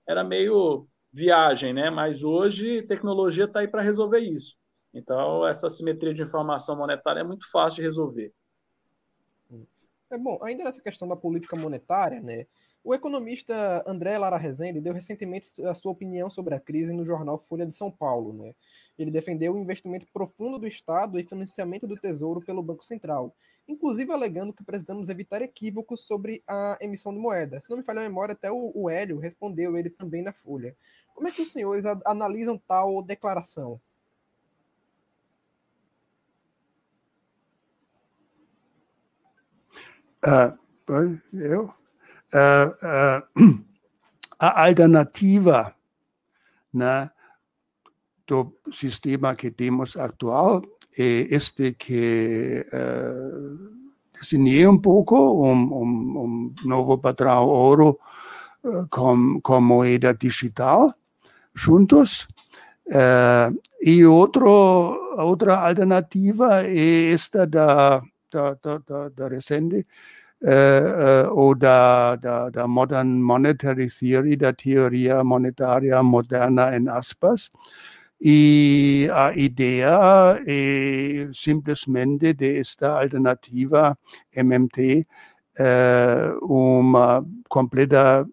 era 0.09 0.24
meio 0.24 0.87
viagem, 1.12 1.74
né? 1.74 1.91
Mas 1.91 2.23
hoje 2.23 2.83
tecnologia 2.87 3.45
está 3.45 3.61
aí 3.61 3.69
para 3.69 3.83
resolver 3.83 4.20
isso. 4.20 4.57
Então, 4.95 5.47
essa 5.47 5.69
simetria 5.69 6.15
de 6.15 6.23
informação 6.23 6.74
monetária 6.74 7.20
é 7.20 7.24
muito 7.24 7.51
fácil 7.51 7.77
de 7.77 7.83
resolver. 7.83 8.33
É 10.09 10.16
bom, 10.16 10.39
ainda 10.43 10.62
nessa 10.62 10.81
questão 10.81 11.09
da 11.09 11.16
política 11.16 11.57
monetária, 11.57 12.20
né? 12.20 12.47
O 12.85 12.95
economista 12.95 13.83
André 13.85 14.16
Lara 14.16 14.37
Rezende 14.37 14.81
deu 14.81 14.95
recentemente 14.95 15.61
a 15.66 15.74
sua 15.74 15.91
opinião 15.91 16.31
sobre 16.31 16.55
a 16.55 16.61
crise 16.61 16.93
no 16.95 17.05
jornal 17.05 17.37
Folha 17.37 17.66
de 17.66 17.74
São 17.74 17.91
Paulo, 17.91 18.33
né? 18.33 18.55
Ele 18.97 19.11
defendeu 19.11 19.53
o 19.53 19.59
investimento 19.59 20.07
profundo 20.12 20.61
do 20.61 20.69
Estado 20.69 21.19
e 21.19 21.24
financiamento 21.24 21.89
do 21.89 21.97
Tesouro 21.97 22.41
pelo 22.41 22.62
Banco 22.62 22.85
Central, 22.85 23.35
inclusive 23.66 24.12
alegando 24.12 24.53
que 24.53 24.62
precisamos 24.62 25.09
evitar 25.09 25.43
equívocos 25.43 26.03
sobre 26.07 26.41
a 26.47 26.78
emissão 26.81 27.12
de 27.12 27.19
moeda. 27.19 27.61
Se 27.61 27.69
não 27.69 27.78
me 27.78 27.83
falha 27.83 27.99
a 27.99 28.05
memória, 28.05 28.35
até 28.35 28.49
o, 28.53 28.70
o 28.73 28.89
Hélio 28.89 29.19
respondeu 29.19 29.77
ele 29.77 29.91
também 29.91 30.23
na 30.23 30.33
Folha. 30.33 30.77
Como 31.12 31.27
é 31.27 31.33
que 31.33 31.43
os 31.43 31.51
senhores 31.51 31.85
analisam 32.05 32.57
tal 32.57 33.03
declaração? 33.03 33.81
Eu? 41.32 41.70
Uh, 42.35 42.69
uh, 42.82 43.65
a 44.39 44.66
alternativa 44.66 45.74
né, 46.74 47.11
do 48.27 48.53
sistema 48.73 49.35
que 49.35 49.51
temos 49.51 49.97
atual 49.97 50.62
é 50.98 51.27
este 51.31 51.73
que 51.73 52.66
uh, 52.73 53.59
desenhei 54.12 54.66
um 54.66 54.78
pouco 54.78 55.16
um, 55.16 55.53
um, 55.53 56.19
um 56.19 56.55
novo 56.65 56.98
padrão 56.98 57.47
ouro 57.47 57.98
com, 58.90 59.40
com 59.40 59.61
moeda 59.61 60.12
digital 60.12 60.93
juntos. 61.55 62.27
E 63.81 64.05
outro, 64.05 64.48
outra 65.19 65.57
alternativa 65.57 66.65
é 66.65 67.12
esta 67.12 67.47
da, 67.47 68.03
da, 68.36 68.54
da, 68.62 68.78
da, 68.78 69.08
da 69.08 69.28
recente, 69.28 69.86
uh, 70.42 71.32
ou 71.32 71.54
da, 71.54 72.16
da, 72.16 72.50
da 72.50 72.68
Modern 72.68 73.08
Monetary 73.08 73.88
Theory, 73.88 74.36
da 74.36 74.52
teoria 74.52 75.24
monetária 75.24 76.02
moderna 76.02 76.76
em 76.76 76.88
aspas, 76.88 77.50
e 78.20 79.08
a 79.12 79.32
ideia 79.36 80.40
é 80.46 81.28
simplesmente 81.34 82.32
desta 82.32 82.98
alternativa 82.98 83.96
MMT 84.34 85.06
uma 86.42 87.24
completa 87.48 88.26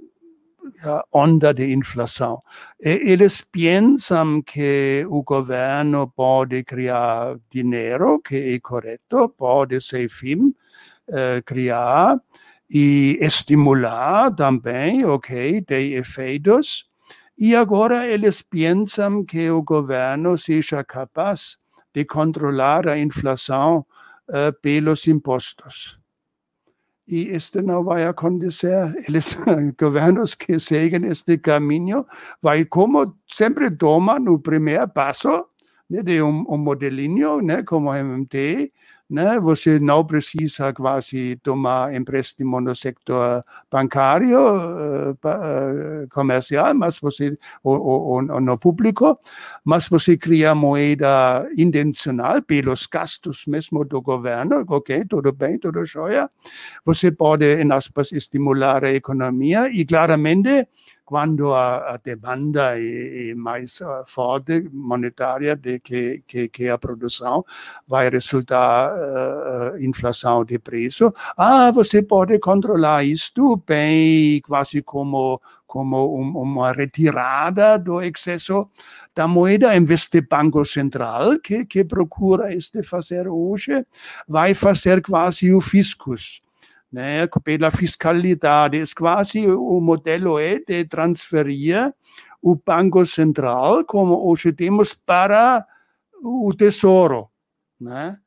onda 1.12 1.54
de 1.54 1.74
inflação. 1.74 2.42
Eles 2.80 3.42
pensam 3.42 4.42
que 4.42 5.06
o 5.10 5.24
governo 5.24 6.12
pode 6.16 6.64
criar 6.64 7.38
dinheiro, 7.52 8.20
que 8.22 8.56
é 8.56 8.60
correto, 8.60 9.30
pode 9.30 9.80
ser 9.82 10.10
fim, 10.10 10.54
criar 11.46 12.20
e 12.70 13.18
estimular 13.22 14.34
também, 14.36 15.06
ok, 15.06 15.62
de 15.62 15.94
efeitos, 15.94 16.86
e 17.38 17.56
agora 17.56 18.08
eles 18.08 18.42
pensam 18.42 19.24
que 19.26 19.50
o 19.50 19.62
governo 19.62 20.38
seja 20.38 20.84
capaz 20.84 21.58
de 21.94 22.06
controlar 22.06 22.88
a 22.88 22.98
inflação 22.98 23.86
uh, 24.30 24.54
pelos 24.62 25.08
impostos. 25.08 26.03
E 27.08 27.36
isto 27.36 27.62
não 27.62 27.84
vai 27.84 28.06
acontecer. 28.06 28.94
Eles, 29.08 29.38
governos 29.80 30.36
que 30.36 30.60
seguem 30.60 31.06
este 31.06 31.38
caminho, 31.38 32.06
vai 32.42 32.66
como 32.66 33.16
sempre 33.32 33.70
toma 33.70 34.20
no 34.20 34.40
primeiro 34.40 34.88
passo, 34.88 35.46
né, 35.90 36.02
de 36.02 36.22
um, 36.22 36.46
um 36.48 36.58
modelinho, 36.58 37.42
né, 37.42 37.64
como 37.64 37.92
a 37.92 38.00
MMT, 38.00 38.72
né? 39.14 39.40
Você 39.40 39.80
não 39.80 40.04
precisa 40.04 40.74
quase 40.74 41.36
tomar 41.44 41.94
empréstimo 41.94 42.60
no 42.60 42.76
sector 42.76 43.46
bancário, 43.72 44.40
uh, 45.12 46.10
comercial, 46.10 46.74
mas 46.74 46.98
você 46.98 47.38
ou, 47.64 47.80
ou, 47.80 48.32
ou, 48.32 48.42
no 48.42 48.58
público, 48.58 49.20
mas 49.64 49.88
você 49.88 50.18
cria 50.18 50.56
moeda 50.56 51.48
intencional 51.56 52.42
pelos 52.42 52.88
gastos 52.88 53.46
mesmo 53.46 53.86
do 53.86 54.02
governo, 54.02 54.66
ok, 54.68 55.06
tudo 55.08 55.32
bem, 55.32 55.60
tudo 55.60 55.86
jóia. 55.86 56.28
Você 56.84 57.12
pode, 57.12 57.62
em 57.62 57.72
aspas, 57.72 58.12
estimular 58.12 58.84
a 58.84 58.92
economia 58.92 59.70
e 59.70 59.86
claramente 59.86 60.68
quando 61.06 61.54
a, 61.54 61.94
a 61.94 61.98
demanda 61.98 62.80
é, 62.80 63.30
é 63.30 63.36
mais 63.36 63.82
uh, 63.82 64.04
forte 64.06 64.70
monetária 64.72 65.56
do 65.56 65.80
que, 65.80 66.24
que, 66.26 66.48
que, 66.50 66.70
a 66.70 66.78
produção, 66.78 67.46
vai 67.88 68.10
resultar 68.10 68.94
uh, 68.94 69.84
inflação 69.84 70.46
de 70.46 70.58
preço. 70.58 71.14
Ah, 71.38 71.72
você 71.72 72.02
pode 72.02 72.40
controlar 72.40 73.04
isto 73.04 73.62
bem, 73.68 74.42
quase 74.42 74.82
como 74.82 75.42
como 75.74 76.20
um, 76.20 76.38
uma 76.38 76.72
retirada 76.72 77.80
do 77.80 78.00
excesso 78.00 78.70
da 79.16 79.28
moeda, 79.28 79.76
em 79.76 79.84
vez 79.84 80.08
de 80.08 80.22
Banco 80.22 80.64
Central, 80.66 81.40
que, 81.40 81.66
que 81.66 81.84
procura 81.84 82.54
este 82.54 82.84
fazer 82.84 83.28
hoje, 83.28 83.84
vai 84.28 84.54
fazer 84.54 85.02
quase 85.02 85.52
o 85.52 85.60
fiscus 85.60 86.44
né, 86.94 87.28
pela 87.44 87.72
fiscalidade. 87.72 88.78
É 88.80 88.84
quase 88.96 89.48
o 89.48 89.82
modelo 89.82 90.38
é 90.38 90.60
de 90.60 90.86
transferir 90.86 91.92
o 92.40 92.56
Banco 92.56 93.04
Central, 93.06 93.84
como 93.84 94.30
hoje 94.30 94.54
temos, 94.54 94.94
para 94.94 95.66
o 96.22 96.54
Tesouro. 96.54 97.30
Né? 97.82 98.20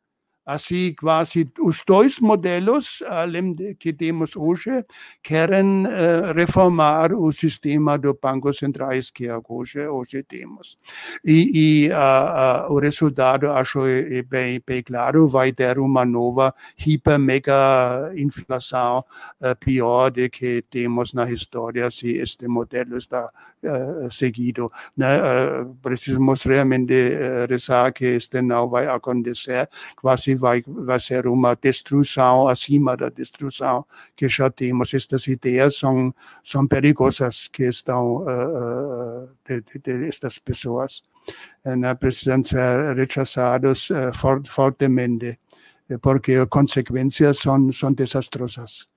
Assim, 0.47 0.95
quase 0.95 1.51
os 1.59 1.83
dois 1.85 2.21
modelos, 2.21 3.03
além 3.09 3.53
de 3.53 3.75
que 3.75 3.93
temos 3.93 4.37
hoje, 4.37 4.85
querem 5.21 5.85
uh, 5.85 6.33
reformar 6.33 7.13
o 7.13 7.33
sistema 7.33 7.99
do 7.99 8.17
Banco 8.23 8.53
Centrais 8.53 9.11
que 9.11 9.27
hoje, 9.49 9.89
hoje 9.89 10.23
temos. 10.23 10.79
E, 11.25 11.89
e 11.89 11.91
uh, 11.91 12.69
uh, 12.71 12.73
o 12.73 12.79
resultado, 12.79 13.51
acho 13.51 13.87
é, 13.87 14.19
é 14.19 14.23
bem, 14.23 14.63
bem 14.65 14.85
claro, 14.85 15.27
vai 15.27 15.53
ter 15.53 15.81
uma 15.81 16.05
nova 16.05 16.55
hiper, 16.79 17.19
mega 17.19 18.13
inflação 18.17 19.05
pior 19.59 20.13
do 20.13 20.31
que 20.31 20.63
temos 20.71 21.13
na 21.13 21.29
história 21.29 21.91
se 21.91 22.19
este 22.19 22.47
modelo 22.47 22.97
está 22.97 23.33
seguido. 24.11 24.71
Né? 24.97 25.07
precisamos 25.83 26.43
realmente 26.45 26.95
rezar 27.49 27.93
que 27.93 28.05
este 28.05 28.41
não 28.43 28.69
vai 28.69 28.87
acontecer, 28.87 29.69
quase 30.01 30.36
vai, 30.37 30.63
vai 30.67 31.01
ser 31.01 31.27
uma 31.27 31.55
destruição 31.55 32.49
acima 32.49 32.97
da 32.97 33.09
destruição 33.09 33.85
que 34.15 34.29
já 34.29 34.51
temos. 34.51 34.93
Estas 34.95 35.27
ideias 35.27 35.77
são, 35.77 36.15
são 36.43 36.67
perigosas 36.67 37.49
que 37.49 37.65
estão 37.65 38.23
uh, 38.23 39.29
de, 39.47 39.61
de, 39.63 39.79
de, 39.79 40.09
estas 40.09 40.39
pessoas. 40.39 41.03
Uh, 41.65 41.97
precisam 41.99 42.43
ser 42.43 42.95
rechaçadas 42.95 43.91
uh, 43.91 44.13
fort, 44.15 44.49
fortemente, 44.49 45.39
porque 46.01 46.35
as 46.35 46.49
consequências 46.49 47.39
são, 47.39 47.73
são 47.73 47.93
desastrosas. 47.93 48.89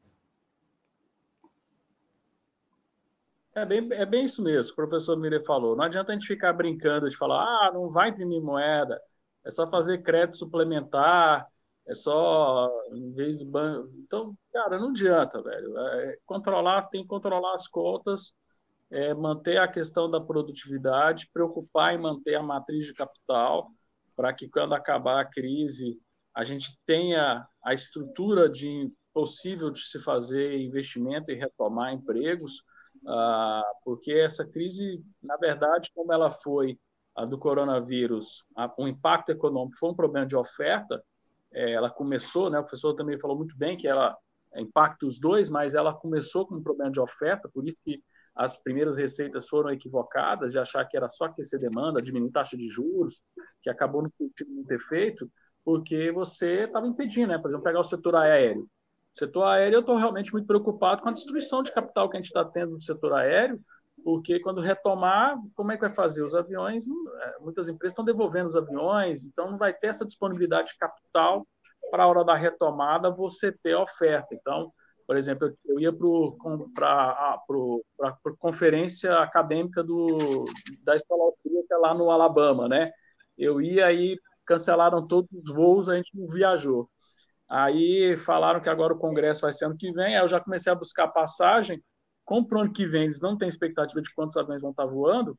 É 3.56 3.66
bem, 3.66 3.90
é 3.92 4.06
bem 4.06 4.24
isso 4.24 4.42
mesmo, 4.42 4.72
o 4.72 4.76
professor 4.76 5.18
Mire 5.18 5.44
falou. 5.44 5.76
Não 5.76 5.84
adianta 5.84 6.12
a 6.12 6.16
gente 6.16 6.28
ficar 6.28 6.54
brincando 6.54 7.10
de 7.10 7.18
falar, 7.18 7.44
ah, 7.44 7.72
não 7.74 7.90
vai 7.90 8.10
imprimir 8.10 8.42
moeda, 8.42 9.02
é 9.46 9.52
só 9.52 9.70
fazer 9.70 10.04
crédito 10.04 10.38
suplementar, 10.38 11.48
é 11.88 11.94
só 11.94 12.70
em 12.92 13.12
vez 13.14 13.40
de 13.40 13.46
banco. 13.46 13.92
Então, 13.98 14.38
cara, 14.54 14.78
não 14.80 14.90
adianta, 14.90 15.42
velho. 15.42 15.78
É, 15.78 16.18
controlar, 16.26 16.84
tem 16.84 17.02
que 17.02 17.08
controlar 17.08 17.56
as 17.56 17.68
contas, 17.68 18.34
é, 18.92 19.14
manter 19.14 19.58
a 19.58 19.68
questão 19.68 20.10
da 20.10 20.22
produtividade, 20.22 21.30
preocupar 21.34 21.94
em 21.94 22.02
manter 22.02 22.36
a 22.36 22.44
matriz 22.44 22.88
de 22.88 22.94
capital, 22.94 23.72
para 24.16 24.34
que 24.34 24.50
quando 24.50 24.74
acabar 24.74 25.22
a 25.22 25.26
crise 25.26 26.00
a 26.36 26.44
gente 26.44 26.78
tenha 26.86 27.46
a 27.64 27.74
estrutura 27.74 28.48
de 28.48 28.92
possível 29.14 29.72
de 29.72 29.82
se 29.82 30.00
fazer 30.00 30.58
investimento 30.60 31.32
e 31.32 31.36
retomar 31.36 31.94
empregos, 31.94 32.64
ah, 33.08 33.64
porque 33.84 34.14
essa 34.14 34.46
crise, 34.46 35.04
na 35.22 35.36
verdade, 35.38 35.92
como 35.94 36.14
ela 36.14 36.32
foi 36.32 36.80
do 37.28 37.38
coronavírus, 37.38 38.44
a, 38.56 38.72
o 38.78 38.88
impacto 38.88 39.32
econômico 39.32 39.78
foi 39.78 39.90
um 39.90 39.96
problema 39.96 40.26
de 40.26 40.36
oferta, 40.36 41.04
é, 41.52 41.74
ela 41.74 41.90
começou, 41.90 42.50
né, 42.50 42.60
o 42.60 42.64
professor 42.64 42.94
também 42.94 43.20
falou 43.20 43.38
muito 43.38 43.58
bem 43.58 43.78
que 43.78 43.88
ela 43.88 44.16
impacta 44.56 45.06
os 45.06 45.20
dois, 45.20 45.50
mas 45.50 45.74
ela 45.74 45.94
começou 45.94 46.46
com 46.46 46.56
um 46.56 46.64
problema 46.64 46.92
de 46.92 47.00
oferta, 47.00 47.50
por 47.54 47.68
isso 47.68 47.82
que 47.84 48.02
as 48.36 48.56
primeiras 48.56 48.98
receitas 48.98 49.50
foram 49.50 49.70
equivocadas, 49.70 50.52
de 50.52 50.60
achar 50.60 50.86
que 50.86 50.96
era 50.96 51.10
só 51.10 51.26
aquecer 51.26 51.60
demanda, 51.60 52.02
diminuir 52.02 52.32
taxa 52.32 52.56
de 52.56 52.70
juros, 52.70 53.22
que 53.62 53.70
acabou 53.70 54.02
no 54.02 54.10
sentido 54.14 54.50
não 54.52 54.64
ter 54.64 54.80
feito, 54.80 55.30
porque 55.64 56.12
você 56.12 56.64
estava 56.64 56.88
impedindo, 56.88 57.28
né? 57.28 57.38
Por 57.38 57.50
exemplo, 57.50 57.64
pegar 57.64 57.82
o 57.82 57.84
setor 57.84 58.16
aéreo. 58.16 58.64
O 59.14 59.18
setor 59.20 59.44
aéreo, 59.44 59.76
eu 59.76 59.80
estou 59.82 59.98
realmente 59.98 60.32
muito 60.32 60.48
preocupado 60.48 61.02
com 61.02 61.10
a 61.10 61.12
destruição 61.12 61.62
de 61.62 61.74
capital 61.74 62.10
que 62.10 62.16
a 62.16 62.22
gente 62.22 62.28
está 62.28 62.46
tendo 62.46 62.72
no 62.72 62.82
setor 62.82 63.14
aéreo, 63.14 63.60
porque 64.04 64.40
quando 64.40 64.62
retomar, 64.62 65.38
como 65.56 65.72
é 65.72 65.76
que 65.76 65.82
vai 65.82 65.92
fazer? 65.92 66.24
Os 66.24 66.36
aviões, 66.36 66.86
é, 66.88 67.40
muitas 67.40 67.70
empresas 67.70 67.92
estão 67.92 68.06
devolvendo 68.06 68.48
os 68.48 68.56
aviões, 68.56 69.26
então 69.26 69.52
não 69.52 69.58
vai 69.58 69.74
ter 69.74 69.88
essa 69.88 70.06
disponibilidade 70.06 70.70
de 70.70 70.78
capital 70.78 71.46
para 71.92 72.04
a 72.04 72.08
hora 72.08 72.24
da 72.24 72.36
retomada 72.36 73.10
você 73.10 73.52
ter 73.52 73.76
oferta. 73.76 74.34
Então, 74.34 74.72
por 75.08 75.18
exemplo, 75.18 75.52
eu 75.66 75.80
ia 75.80 75.92
para 76.76 77.40
a 78.02 78.14
conferência 78.38 79.12
acadêmica 79.20 79.84
do, 79.84 80.46
da 80.84 80.96
Escola 80.96 81.24
Austríaca 81.24 81.78
lá 81.78 81.94
no 81.96 82.12
Alabama, 82.12 82.68
né? 82.68 82.92
Eu 83.38 83.60
ia 83.60 83.88
aí, 83.88 84.20
cancelaram 84.46 85.02
todos 85.08 85.32
os 85.34 85.52
voos, 85.52 85.90
a 85.90 85.96
gente 85.96 86.12
não 86.16 86.28
viajou. 86.28 86.88
Aí 87.50 88.16
falaram 88.18 88.62
que 88.62 88.70
agora 88.70 88.94
o 88.94 89.00
congresso 89.00 89.42
vai 89.42 89.52
ser 89.52 89.66
ano 89.66 89.78
que 89.78 89.92
vem, 89.92 90.16
aí 90.16 90.24
eu 90.24 90.28
já 90.28 90.40
comecei 90.40 90.72
a 90.72 90.76
buscar 90.76 91.08
passagem, 91.08 91.82
como 92.30 92.48
para 92.48 92.60
o 92.60 92.62
ano 92.62 92.72
que 92.72 92.86
vem 92.86 93.06
eles 93.06 93.20
não 93.20 93.36
têm 93.36 93.50
expectativa 93.50 94.00
de 94.00 94.14
quantos 94.14 94.38
aviões 94.38 94.62
vão 94.62 94.70
estar 94.70 94.86
voando, 94.86 95.36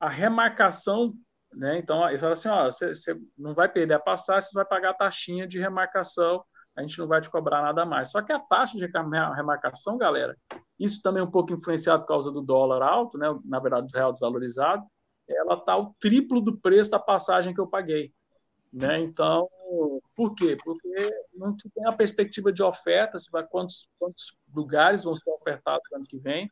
a 0.00 0.08
remarcação, 0.08 1.12
né? 1.52 1.78
Então, 1.78 2.08
eles 2.08 2.18
falaram 2.18 2.32
assim, 2.32 2.48
ó, 2.48 2.64
você, 2.64 3.14
não 3.36 3.52
vai 3.52 3.68
perder 3.68 3.92
a 3.92 4.00
passagem, 4.00 4.48
você 4.48 4.54
vai 4.54 4.64
pagar 4.64 4.90
a 4.90 4.94
taxinha 4.94 5.46
de 5.46 5.58
remarcação, 5.58 6.42
a 6.74 6.80
gente 6.80 6.98
não 6.98 7.06
vai 7.06 7.20
te 7.20 7.28
cobrar 7.28 7.60
nada 7.60 7.84
mais. 7.84 8.10
Só 8.10 8.22
que 8.22 8.32
a 8.32 8.38
taxa 8.38 8.78
de 8.78 8.86
remarcação, 8.86 9.98
galera, 9.98 10.34
isso 10.78 11.02
também 11.02 11.20
é 11.20 11.24
um 11.24 11.30
pouco 11.30 11.52
influenciado 11.52 12.04
por 12.04 12.08
causa 12.08 12.32
do 12.32 12.40
dólar 12.40 12.82
alto, 12.82 13.18
né? 13.18 13.26
Na 13.44 13.58
verdade, 13.58 13.88
do 13.88 13.94
real 13.94 14.10
desvalorizado, 14.10 14.82
ela 15.28 15.56
está 15.56 15.76
o 15.76 15.94
triplo 16.00 16.40
do 16.40 16.56
preço 16.56 16.90
da 16.90 16.98
passagem 16.98 17.52
que 17.52 17.60
eu 17.60 17.66
paguei. 17.66 18.14
Né? 18.72 19.00
Então, 19.00 19.48
por 20.14 20.34
quê? 20.34 20.56
Porque 20.62 20.88
não 21.34 21.56
tem 21.56 21.86
a 21.86 21.92
perspectiva 21.92 22.52
de 22.52 22.62
oferta, 22.62 23.18
se 23.18 23.30
vai 23.30 23.46
quantos, 23.46 23.88
quantos 23.98 24.36
lugares 24.54 25.02
vão 25.02 25.14
ser 25.14 25.30
ofertados 25.30 25.82
no 25.90 25.98
ano 25.98 26.06
que 26.06 26.18
vem. 26.18 26.50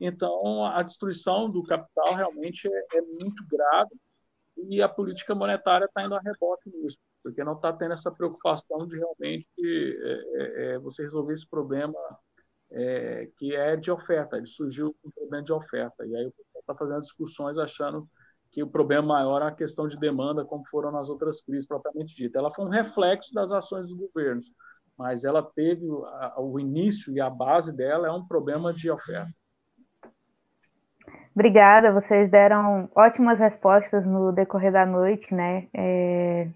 Então, 0.00 0.64
a 0.64 0.82
destruição 0.82 1.50
do 1.50 1.62
capital 1.64 2.14
realmente 2.14 2.68
é, 2.68 2.98
é 2.98 3.00
muito 3.02 3.44
grave 3.50 3.90
e 4.66 4.82
a 4.82 4.88
política 4.88 5.34
monetária 5.34 5.84
está 5.84 6.04
indo 6.04 6.14
a 6.14 6.20
rebote 6.20 6.68
nisso, 6.70 6.98
porque 7.22 7.44
não 7.44 7.54
está 7.54 7.72
tendo 7.72 7.94
essa 7.94 8.10
preocupação 8.10 8.86
de 8.86 8.96
realmente 8.96 9.48
é, 9.56 10.12
é, 10.12 10.74
é, 10.74 10.78
você 10.78 11.02
resolver 11.02 11.34
esse 11.34 11.48
problema 11.48 11.98
é, 12.70 13.28
que 13.36 13.54
é 13.54 13.76
de 13.76 13.90
oferta. 13.90 14.36
Ele 14.36 14.46
surgiu 14.46 14.94
um 15.04 15.10
problema 15.10 15.42
de 15.42 15.52
oferta, 15.52 16.06
e 16.06 16.14
aí 16.14 16.26
o 16.26 16.32
pessoal 16.32 16.60
está 16.60 16.74
fazendo 16.74 17.00
discussões 17.00 17.58
achando 17.58 18.08
que 18.50 18.62
o 18.62 18.66
problema 18.66 19.14
maior 19.14 19.42
é 19.42 19.46
a 19.46 19.54
questão 19.54 19.86
de 19.86 19.98
demanda, 19.98 20.44
como 20.44 20.66
foram 20.66 20.90
nas 20.90 21.08
outras 21.08 21.40
crises 21.42 21.66
propriamente 21.66 22.14
dita. 22.14 22.38
Ela 22.38 22.52
foi 22.52 22.64
um 22.64 22.70
reflexo 22.70 23.34
das 23.34 23.52
ações 23.52 23.88
dos 23.88 23.98
governos, 23.98 24.46
mas 24.96 25.24
ela 25.24 25.42
teve 25.42 25.86
o 26.36 26.58
início 26.58 27.12
e 27.12 27.20
a 27.20 27.30
base 27.30 27.76
dela 27.76 28.08
é 28.08 28.10
um 28.10 28.26
problema 28.26 28.72
de 28.72 28.90
oferta. 28.90 29.30
Obrigada, 31.34 31.92
vocês 31.92 32.28
deram 32.28 32.90
ótimas 32.96 33.38
respostas 33.38 34.04
no 34.04 34.32
decorrer 34.32 34.72
da 34.72 34.84
noite, 34.84 35.32
né? 35.32 35.68
É... 35.72 36.48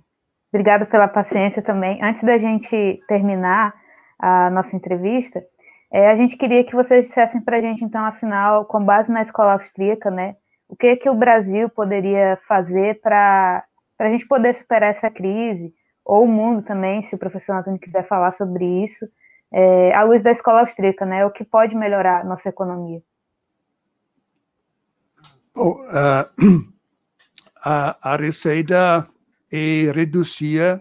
Obrigada 0.52 0.84
pela 0.84 1.06
paciência 1.06 1.62
também. 1.62 2.02
Antes 2.02 2.22
da 2.24 2.36
gente 2.36 3.00
terminar 3.06 3.74
a 4.18 4.50
nossa 4.50 4.74
entrevista, 4.76 5.42
é, 5.90 6.10
a 6.10 6.16
gente 6.16 6.36
queria 6.36 6.64
que 6.64 6.74
vocês 6.74 7.06
dissessem 7.06 7.40
para 7.40 7.58
a 7.58 7.60
gente, 7.60 7.84
então, 7.84 8.04
afinal, 8.04 8.64
com 8.64 8.84
base 8.84 9.12
na 9.12 9.22
escola 9.22 9.52
austríaca, 9.52 10.10
né? 10.10 10.36
O 10.72 10.76
que, 10.76 10.96
que 10.96 11.10
o 11.10 11.14
Brasil 11.14 11.68
poderia 11.68 12.40
fazer 12.48 12.98
para 13.02 13.62
a 13.98 14.08
gente 14.08 14.26
poder 14.26 14.54
superar 14.54 14.90
essa 14.90 15.10
crise, 15.10 15.74
ou 16.02 16.24
o 16.24 16.26
mundo 16.26 16.62
também, 16.62 17.02
se 17.02 17.14
o 17.14 17.18
professor 17.18 17.56
Antônio 17.56 17.78
quiser 17.78 18.08
falar 18.08 18.32
sobre 18.32 18.64
isso, 18.82 19.06
é, 19.52 19.94
à 19.94 20.02
luz 20.02 20.22
da 20.22 20.30
escola 20.30 20.60
austríaca, 20.60 21.04
né? 21.04 21.26
O 21.26 21.30
que 21.30 21.44
pode 21.44 21.74
melhorar 21.74 22.24
nossa 22.24 22.48
economia? 22.48 23.02
Bom, 25.54 25.84
uh, 25.84 26.72
a, 27.62 28.14
a, 28.14 28.16
receita 28.16 29.06
é 29.52 29.92
reduzir 29.94 30.80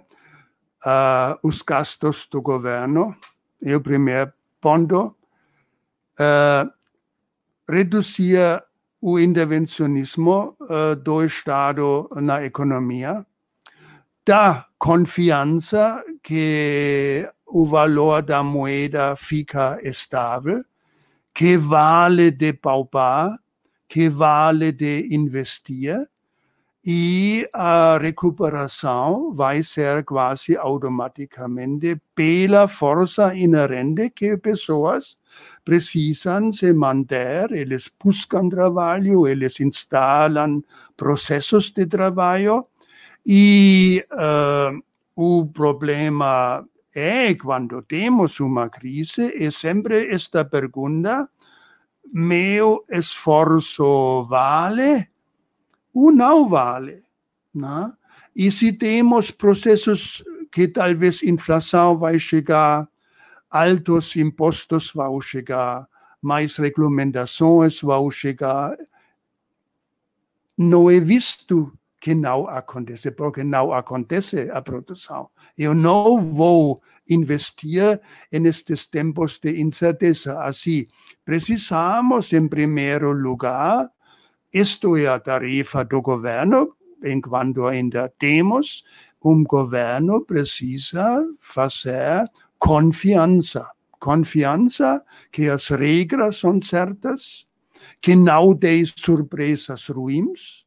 uh, 0.85 1.38
os 1.43 1.61
gastos 1.61 2.26
do 2.31 2.41
governo, 2.41 3.13
é 3.61 3.76
o 3.76 3.81
primeiro 3.81 4.31
ponto. 4.61 5.18
Uh, 6.18 6.72
reduzir 7.69 8.63
o 9.01 9.19
intervencionismo 9.19 10.55
uh, 10.61 10.95
do 10.95 11.25
Estado 11.25 12.07
na 12.15 12.45
economia, 12.45 13.25
dá 14.25 14.67
confiança 14.77 16.03
que 16.21 17.27
o 17.47 17.65
valor 17.65 18.21
da 18.21 18.43
moeda 18.43 19.15
fica 19.15 19.79
estável, 19.83 20.63
que 21.33 21.57
vale 21.57 22.29
de 22.29 22.53
poupar, 22.53 23.37
que 23.89 24.07
vale 24.07 24.71
de 24.71 25.07
investir, 25.11 26.07
e 26.83 27.47
a 27.53 27.99
recuperação 28.01 29.33
vai 29.33 29.61
ser 29.63 30.03
quase 30.03 30.57
automaticamente 30.57 32.01
pela 32.15 32.67
força 32.67 33.35
inerente 33.35 34.09
que 34.09 34.35
pessoas 34.37 35.19
precisam 35.63 36.51
se 36.51 36.73
manter, 36.73 37.51
eles 37.51 37.91
buscam 38.03 38.49
trabalho, 38.49 39.27
eles 39.27 39.59
instalam 39.59 40.63
processos 40.97 41.71
de 41.71 41.85
trabalho 41.85 42.65
e 43.25 44.05
uh, 44.11 44.81
o 45.15 45.45
problema 45.47 46.65
é 46.93 47.33
quando 47.35 47.81
temos 47.83 48.39
uma 48.39 48.69
crise 48.69 49.33
é 49.38 49.49
sempre 49.51 50.07
esta 50.13 50.43
pergunta 50.43 51.29
meu 52.11 52.83
esforço 52.89 54.25
vale 54.25 55.07
ou 55.93 56.11
não 56.11 56.49
vale? 56.49 57.03
Né? 57.53 57.93
E 58.35 58.51
se 58.51 58.73
temos 58.73 59.31
processos 59.31 60.23
que 60.51 60.67
talvez 60.67 61.23
inflação 61.23 61.97
vai 61.97 62.19
chegar, 62.19 62.88
altos 63.51 64.15
impostos 64.15 64.91
vão 64.93 65.19
chegar, 65.19 65.87
mais 66.21 66.55
regulamentações 66.55 67.81
vão 67.81 68.09
chegar. 68.09 68.77
Não 70.57 70.89
é 70.89 70.99
visto 70.99 71.73
que 71.99 72.15
não 72.15 72.47
acontece, 72.47 73.11
porque 73.11 73.43
não 73.43 73.73
acontece 73.73 74.49
a 74.51 74.61
produção. 74.61 75.29
Eu 75.55 75.75
não 75.75 76.31
vou 76.31 76.81
investir 77.07 78.01
nestes 78.31 78.87
tempos 78.87 79.37
de 79.37 79.61
incerteza. 79.61 80.41
Assim, 80.43 80.87
precisamos, 81.23 82.33
em 82.33 82.47
primeiro 82.47 83.11
lugar, 83.11 83.91
isto 84.51 84.97
é 84.97 85.07
a 85.07 85.19
tarefa 85.19 85.85
do 85.85 86.01
governo, 86.01 86.75
enquanto 87.03 87.67
ainda 87.67 88.09
temos, 88.17 88.83
um 89.23 89.43
governo 89.43 90.25
precisa 90.25 91.23
fazer 91.39 92.27
confiança. 92.61 93.67
Confiança 93.99 95.03
que 95.31 95.49
as 95.49 95.67
regras 95.69 96.38
são 96.38 96.61
certas, 96.61 97.47
que 97.99 98.15
não 98.15 98.55
tem 98.55 98.85
surpresas 98.85 99.88
ruins, 99.88 100.63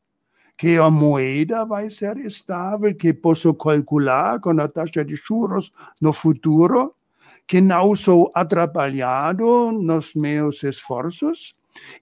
que 0.57 0.77
a 0.77 0.91
moeda 0.91 1.65
vai 1.65 1.89
ser 1.89 2.17
estável, 2.19 2.95
que 2.95 3.15
posso 3.15 3.55
calcular 3.55 4.41
com 4.41 4.61
a 4.61 4.69
taxa 4.69 5.05
de 5.05 5.15
juros 5.15 5.73
no 6.01 6.13
futuro, 6.13 6.95
que 7.47 7.61
não 7.61 7.95
sou 7.95 8.31
atrapalhado 8.35 9.71
nos 9.71 10.15
meus 10.15 10.65
esforços 10.65 11.55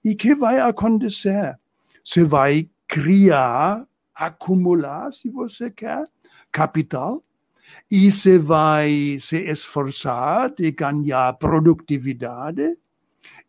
e 0.03 0.15
que 0.15 0.33
vai 0.33 0.59
acontecer. 0.59 1.57
Você 2.03 2.23
vai 2.23 2.67
criar, 2.87 3.87
acumular, 4.13 5.11
se 5.11 5.29
você 5.29 5.69
quer, 5.69 6.07
capital 6.51 7.23
e 7.89 8.11
você 8.11 8.39
vai 8.39 9.17
se 9.19 9.37
esforçar 9.37 10.53
de 10.53 10.71
ganhar 10.71 11.33
produtividade 11.33 12.77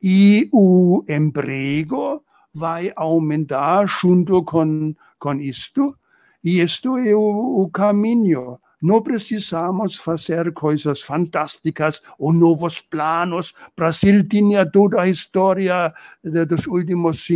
e 0.03 0.49
o 0.53 1.03
emprego 1.09 2.23
vai 2.53 2.93
aumentar 2.95 3.87
junto 3.87 4.45
com, 4.45 4.95
com 5.19 5.35
isto. 5.35 5.97
E 6.43 6.61
isto 6.61 6.99
é 6.99 7.15
o, 7.15 7.63
o 7.63 7.71
caminho. 7.71 8.61
Não 8.85 9.01
precisamos 9.01 9.97
fazer 9.97 10.53
coisas 10.53 11.01
fantásticas 11.01 12.03
ou 12.19 12.35
novos 12.35 12.81
planos. 12.81 13.55
Brasil 13.75 14.23
tinha 14.29 14.71
toda 14.71 15.01
a 15.01 15.09
história 15.09 15.91
dos 16.23 16.67
últimos 16.67 17.27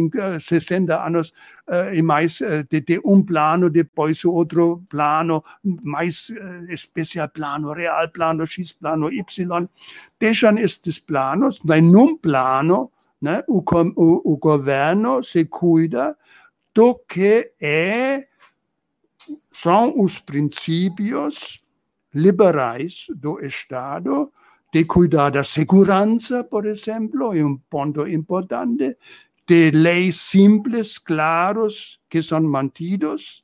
60 0.40 1.06
anos 1.06 1.32
e 1.94 2.02
mais 2.02 2.40
de 2.68 2.82
ter 2.82 3.00
um 3.02 3.22
plano, 3.22 3.70
depois 3.70 4.22
outro 4.26 4.84
plano, 4.90 5.42
mais 5.82 6.30
especial 6.68 7.30
plano, 7.30 7.72
real 7.72 8.06
plano, 8.10 8.46
X 8.46 8.74
plano, 8.74 9.10
Y. 9.10 9.68
Deixam 10.20 10.58
estes 10.58 10.98
planos, 10.98 11.58
em 11.74 11.96
um 11.96 12.14
plano, 12.14 12.92
né, 13.22 13.42
o, 13.48 13.64
o, 13.96 14.34
o 14.34 14.36
governo 14.36 15.22
se 15.22 15.46
cuida 15.46 16.14
do 16.74 16.94
que 17.08 17.52
é 17.58 18.28
são 19.50 19.94
os 20.02 20.18
princípios 20.18 21.62
liberais 22.14 23.06
do 23.14 23.44
Estado 23.44 24.32
de 24.72 24.84
cuidar 24.84 25.30
da 25.30 25.42
segurança, 25.42 26.44
por 26.44 26.66
exemplo, 26.66 27.34
é 27.34 27.44
um 27.44 27.56
ponto 27.56 28.06
importante, 28.06 28.96
de 29.46 29.70
leis 29.70 30.20
simples, 30.20 30.98
claros, 30.98 31.98
que 32.08 32.22
são 32.22 32.42
mantidos, 32.42 33.42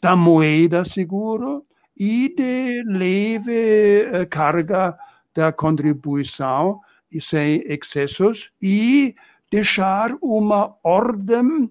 da 0.00 0.16
moeda 0.16 0.84
segura 0.84 1.60
e 1.98 2.34
de 2.34 2.82
leve 2.86 4.08
eh, 4.12 4.26
carga 4.26 4.96
da 5.34 5.52
contribuição 5.52 6.80
sem 7.20 7.62
excessos 7.66 8.50
e 8.60 9.14
deixar 9.50 10.16
uma 10.20 10.74
ordem 10.82 11.70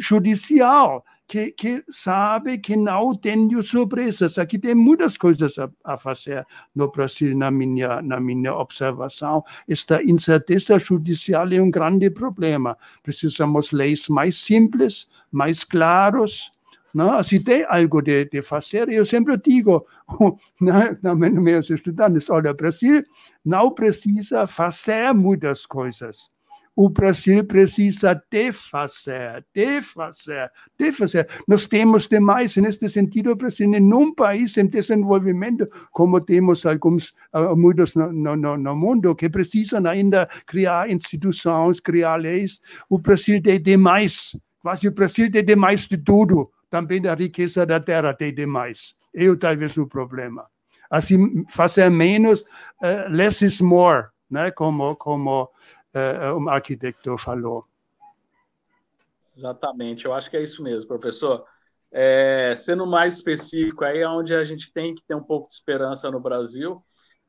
judicial 0.00 1.04
que, 1.32 1.50
que 1.52 1.82
sabe 1.88 2.58
que 2.58 2.76
não 2.76 3.14
tem 3.14 3.62
surpresas. 3.62 4.36
Aqui 4.36 4.58
tem 4.58 4.74
muitas 4.74 5.16
coisas 5.16 5.58
a, 5.58 5.70
a, 5.82 5.96
fazer 5.96 6.46
no 6.74 6.92
Brasil, 6.92 7.34
na 7.34 7.50
minha, 7.50 8.02
na 8.02 8.20
minha 8.20 8.54
observação. 8.54 9.42
Esta 9.66 10.02
incerteza 10.02 10.78
judicial 10.78 11.50
é 11.50 11.58
um 11.58 11.70
grande 11.70 12.10
problema. 12.10 12.76
Precisamos 13.02 13.72
leis 13.72 14.08
mais 14.08 14.36
simples, 14.36 15.08
mais 15.30 15.64
claros. 15.64 16.52
Não? 16.92 17.14
Assim, 17.14 17.42
tem 17.42 17.64
algo 17.66 18.02
de, 18.02 18.26
de 18.26 18.42
fazer. 18.42 18.90
Eu 18.90 19.06
sempre 19.06 19.38
digo, 19.38 19.86
na 20.60 21.14
meus 21.14 21.70
estudantes, 21.70 22.28
olha, 22.28 22.52
Brasil 22.52 23.02
não 23.42 23.70
precisa 23.70 24.46
fazer 24.46 25.14
muitas 25.14 25.64
coisas 25.64 26.30
o 26.74 26.88
Brasil 26.88 27.44
precisa 27.44 28.20
defazer, 28.30 29.44
defazer, 29.54 30.50
defazer. 30.78 31.28
Nós 31.46 31.66
temos 31.66 32.08
demais, 32.08 32.56
neste 32.56 32.88
sentido, 32.88 33.30
o 33.30 33.36
Brasil 33.36 33.68
num 33.80 34.14
país 34.14 34.56
em 34.56 34.66
desenvolvimento, 34.66 35.68
como 35.90 36.20
temos 36.20 36.64
alguns, 36.64 37.14
uh, 37.34 37.54
muitos 37.56 37.94
no, 37.94 38.12
no, 38.12 38.56
no, 38.56 38.76
mundo, 38.76 39.14
que 39.14 39.28
precisam 39.28 39.86
ainda 39.86 40.28
criar 40.46 40.90
instituições, 40.90 41.78
criar 41.78 42.16
leis. 42.16 42.60
O 42.88 42.98
Brasil 42.98 43.42
tem 43.42 43.60
demais, 43.60 44.36
quase 44.60 44.88
o 44.88 44.92
Brasil 44.92 45.30
tem 45.30 45.44
demais 45.44 45.86
de 45.86 45.98
tudo, 45.98 46.50
também 46.70 47.02
da 47.02 47.14
riqueza 47.14 47.66
da 47.66 47.78
terra 47.80 48.14
tem 48.14 48.34
demais. 48.34 48.94
Eu 49.12 49.36
talvez 49.38 49.76
o 49.76 49.86
problema. 49.86 50.46
Assim, 50.90 51.44
fazer 51.48 51.90
menos, 51.90 52.40
uh, 52.40 53.10
less 53.10 53.44
is 53.44 53.60
more, 53.60 54.06
né? 54.30 54.50
como, 54.50 54.96
como 54.96 55.50
um 56.36 56.48
arquiteto 56.48 57.16
falou. 57.18 57.66
Exatamente, 59.34 60.04
eu 60.04 60.12
acho 60.12 60.30
que 60.30 60.36
é 60.36 60.42
isso 60.42 60.62
mesmo, 60.62 60.86
professor. 60.86 61.44
É, 61.90 62.54
sendo 62.54 62.86
mais 62.86 63.14
específico, 63.14 63.84
aí 63.84 63.98
é 63.98 64.08
onde 64.08 64.34
a 64.34 64.44
gente 64.44 64.72
tem 64.72 64.94
que 64.94 65.02
ter 65.04 65.14
um 65.14 65.22
pouco 65.22 65.48
de 65.48 65.54
esperança 65.54 66.10
no 66.10 66.20
Brasil. 66.20 66.82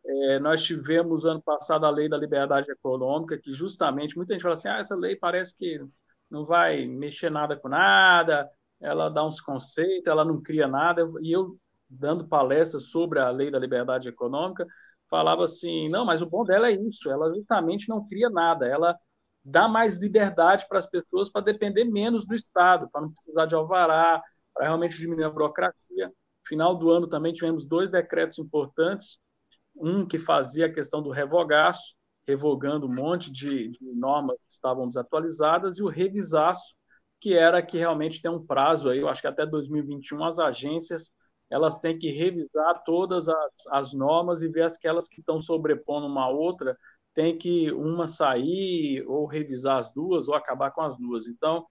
É, 0.05 0.39
nós 0.39 0.63
tivemos 0.63 1.25
ano 1.25 1.41
passado 1.41 1.85
a 1.85 1.89
lei 1.89 2.09
da 2.09 2.17
liberdade 2.17 2.71
econômica, 2.71 3.37
que 3.37 3.53
justamente 3.53 4.15
muita 4.15 4.33
gente 4.33 4.41
fala 4.41 4.53
assim: 4.53 4.69
ah, 4.69 4.77
essa 4.77 4.95
lei 4.95 5.15
parece 5.15 5.55
que 5.55 5.81
não 6.29 6.45
vai 6.45 6.85
mexer 6.85 7.29
nada 7.29 7.55
com 7.55 7.69
nada, 7.69 8.49
ela 8.81 9.09
dá 9.09 9.25
uns 9.25 9.39
conceitos, 9.39 10.07
ela 10.07 10.25
não 10.25 10.41
cria 10.41 10.67
nada. 10.67 11.09
E 11.21 11.31
eu, 11.31 11.57
dando 11.89 12.27
palestras 12.27 12.89
sobre 12.89 13.19
a 13.19 13.29
lei 13.29 13.51
da 13.51 13.59
liberdade 13.59 14.09
econômica, 14.09 14.65
falava 15.13 15.43
assim: 15.43 15.89
não, 15.89 16.03
mas 16.03 16.23
o 16.23 16.25
bom 16.25 16.43
dela 16.43 16.69
é 16.69 16.71
isso, 16.71 17.07
ela 17.07 17.31
justamente 17.31 17.87
não 17.87 18.07
cria 18.07 18.31
nada, 18.31 18.65
ela 18.65 18.97
dá 19.45 19.67
mais 19.67 19.99
liberdade 19.99 20.65
para 20.67 20.79
as 20.79 20.87
pessoas 20.87 21.29
para 21.29 21.45
depender 21.45 21.83
menos 21.83 22.25
do 22.25 22.33
Estado, 22.33 22.89
para 22.91 23.01
não 23.01 23.11
precisar 23.11 23.45
de 23.45 23.53
alvará, 23.53 24.23
para 24.51 24.65
realmente 24.65 24.97
diminuir 24.97 25.25
a 25.25 25.29
burocracia. 25.29 26.11
Final 26.47 26.75
do 26.75 26.89
ano 26.89 27.07
também 27.07 27.31
tivemos 27.31 27.63
dois 27.63 27.91
decretos 27.91 28.39
importantes, 28.39 29.19
um 29.75 30.03
que 30.03 30.17
fazia 30.17 30.65
a 30.65 30.73
questão 30.73 30.99
do 30.99 31.11
revogaço, 31.11 31.93
revogando 32.25 32.87
um 32.87 32.95
monte 32.95 33.31
de, 33.31 33.69
de 33.69 33.93
normas 33.93 34.37
que 34.43 34.51
estavam 34.51 34.87
desatualizadas, 34.87 35.77
e 35.77 35.83
o 35.83 35.89
revisaço, 35.89 36.73
que 37.19 37.35
era 37.35 37.61
que 37.61 37.77
realmente 37.77 38.19
tem 38.19 38.31
um 38.31 38.43
prazo 38.43 38.89
aí, 38.89 38.97
eu 38.97 39.07
acho 39.07 39.21
que 39.21 39.27
até 39.27 39.45
2021 39.45 40.23
as 40.23 40.39
agências 40.39 41.11
elas 41.53 41.79
têm 41.79 41.99
que 41.99 42.09
revisar 42.09 42.83
todas 42.83 43.29
as, 43.29 43.67
as 43.69 43.93
normas 43.93 44.41
e 44.41 44.47
ver 44.47 44.63
aquelas 44.63 45.07
que 45.07 45.19
estão 45.19 45.39
sobrepondo 45.39 46.07
uma 46.07 46.27
outra, 46.27 46.75
tem 47.13 47.37
que 47.37 47.71
uma 47.71 48.07
sair 48.07 49.05
ou 49.07 49.27
revisar 49.27 49.77
as 49.77 49.93
duas 49.93 50.27
ou 50.27 50.33
acabar 50.33 50.71
com 50.71 50.81
as 50.81 50.97
duas. 50.97 51.27
Então, 51.27 51.67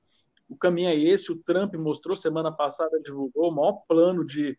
o 0.49 0.57
caminho 0.57 0.89
é 0.89 0.95
esse. 0.95 1.33
O 1.33 1.43
Trump 1.43 1.75
mostrou 1.75 2.17
semana 2.17 2.53
passada, 2.53 3.01
divulgou 3.01 3.51
o 3.51 3.55
maior 3.55 3.83
plano 3.89 4.25
de, 4.25 4.57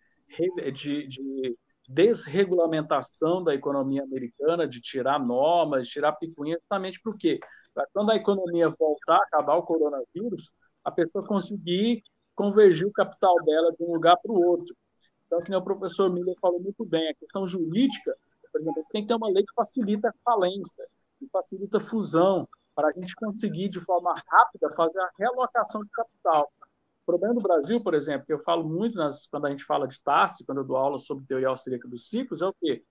de, 0.74 1.08
de 1.08 1.58
desregulamentação 1.88 3.42
da 3.42 3.56
economia 3.56 4.04
americana, 4.04 4.68
de 4.68 4.82
tirar 4.82 5.26
normas, 5.26 5.88
de 5.88 5.94
tirar 5.94 6.12
picuinha, 6.14 6.58
justamente 6.60 7.00
por 7.02 7.18
quê? 7.18 7.40
Para 7.74 7.88
quando 7.94 8.12
a 8.12 8.18
economia 8.18 8.70
voltar, 8.70 9.22
acabar 9.22 9.56
o 9.56 9.64
coronavírus, 9.64 10.52
a 10.84 10.92
pessoa 10.92 11.26
conseguir 11.26 12.04
convergir 12.36 12.86
o 12.86 12.92
capital 12.92 13.36
dela 13.46 13.72
de 13.72 13.86
um 13.86 13.94
lugar 13.94 14.18
para 14.18 14.34
o 14.34 14.42
outro. 14.42 14.76
Então, 15.34 15.42
que 15.42 15.56
o 15.56 15.62
professor 15.64 16.12
Miller 16.12 16.36
falou 16.40 16.60
muito 16.60 16.86
bem, 16.86 17.10
a 17.10 17.14
questão 17.16 17.48
jurídica, 17.48 18.16
por 18.52 18.62
exemplo, 18.62 18.84
tem 18.92 19.02
que 19.02 19.08
ter 19.08 19.16
uma 19.16 19.30
lei 19.30 19.44
que 19.44 19.54
facilita 19.56 20.10
a 20.10 20.12
falência, 20.24 20.86
que 21.18 21.28
facilita 21.28 21.78
a 21.78 21.82
fusão, 21.82 22.42
para 22.76 22.90
a 22.90 22.92
gente 22.92 23.16
conseguir, 23.16 23.70
de 23.70 23.80
forma 23.80 24.14
rápida, 24.28 24.70
fazer 24.76 25.00
a 25.00 25.10
realocação 25.18 25.84
de 25.84 25.90
capital. 25.90 26.52
O 26.62 27.06
problema 27.06 27.34
do 27.34 27.42
Brasil, 27.42 27.82
por 27.82 27.96
exemplo, 27.96 28.28
que 28.28 28.34
eu 28.34 28.44
falo 28.44 28.64
muito 28.64 28.96
nas, 28.96 29.26
quando 29.26 29.48
a 29.48 29.50
gente 29.50 29.64
fala 29.64 29.88
de 29.88 30.00
TASSE, 30.02 30.46
quando 30.46 30.60
eu 30.60 30.64
dou 30.64 30.78
aula 30.78 31.00
sobre 31.00 31.26
teoria 31.26 31.48
austríaca 31.48 31.88
dos 31.88 32.10
ciclos, 32.10 32.42
é 32.42 32.46
o 32.46 32.54
quê? 32.54 32.84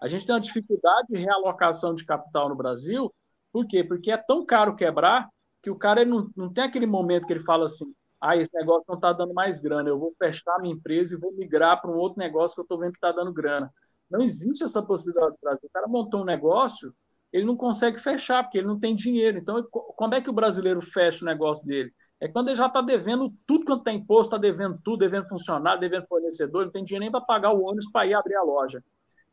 A 0.00 0.06
gente 0.06 0.24
tem 0.24 0.34
uma 0.34 0.40
dificuldade 0.40 1.08
de 1.08 1.18
realocação 1.18 1.94
de 1.94 2.04
capital 2.04 2.48
no 2.48 2.56
Brasil, 2.56 3.08
por 3.52 3.66
quê? 3.66 3.82
Porque 3.82 4.12
é 4.12 4.16
tão 4.16 4.46
caro 4.46 4.76
quebrar 4.76 5.28
que 5.62 5.70
o 5.70 5.76
cara 5.76 6.04
não, 6.04 6.30
não 6.36 6.52
tem 6.52 6.62
aquele 6.62 6.86
momento 6.86 7.26
que 7.26 7.32
ele 7.32 7.44
fala 7.44 7.64
assim, 7.64 7.92
ah, 8.20 8.36
esse 8.36 8.54
negócio 8.54 8.84
não 8.88 8.96
está 8.96 9.12
dando 9.12 9.32
mais 9.32 9.60
grana, 9.60 9.88
eu 9.88 9.98
vou 9.98 10.14
fechar 10.18 10.58
minha 10.60 10.74
empresa 10.74 11.14
e 11.14 11.18
vou 11.18 11.32
migrar 11.32 11.80
para 11.80 11.90
um 11.90 11.96
outro 11.96 12.18
negócio 12.18 12.54
que 12.54 12.60
eu 12.60 12.64
estou 12.64 12.78
vendo 12.78 12.92
que 12.92 12.98
está 12.98 13.12
dando 13.12 13.32
grana. 13.32 13.72
Não 14.10 14.22
existe 14.22 14.64
essa 14.64 14.82
possibilidade 14.82 15.32
no 15.32 15.38
Brasil. 15.42 15.68
O 15.68 15.72
cara 15.72 15.86
montou 15.86 16.22
um 16.22 16.24
negócio, 16.24 16.92
ele 17.32 17.44
não 17.44 17.56
consegue 17.56 17.98
fechar, 17.98 18.42
porque 18.42 18.58
ele 18.58 18.66
não 18.66 18.78
tem 18.78 18.94
dinheiro. 18.94 19.38
Então, 19.38 19.62
quando 19.70 20.14
é 20.14 20.20
que 20.20 20.30
o 20.30 20.32
brasileiro 20.32 20.80
fecha 20.80 21.24
o 21.24 21.28
negócio 21.28 21.64
dele? 21.66 21.92
É 22.20 22.26
quando 22.26 22.48
ele 22.48 22.56
já 22.56 22.66
está 22.66 22.80
devendo 22.80 23.32
tudo 23.46 23.64
quanto 23.64 23.84
tem 23.84 23.98
imposto, 23.98 24.34
está 24.34 24.38
devendo 24.38 24.80
tudo, 24.82 24.98
devendo 24.98 25.28
funcionário, 25.28 25.80
devendo 25.80 26.06
fornecedor, 26.06 26.64
não 26.64 26.72
tem 26.72 26.84
dinheiro 26.84 27.02
nem 27.02 27.12
para 27.12 27.20
pagar 27.20 27.52
o 27.52 27.62
ônibus 27.62 27.90
para 27.90 28.06
ir 28.06 28.14
abrir 28.14 28.34
a 28.34 28.42
loja. 28.42 28.82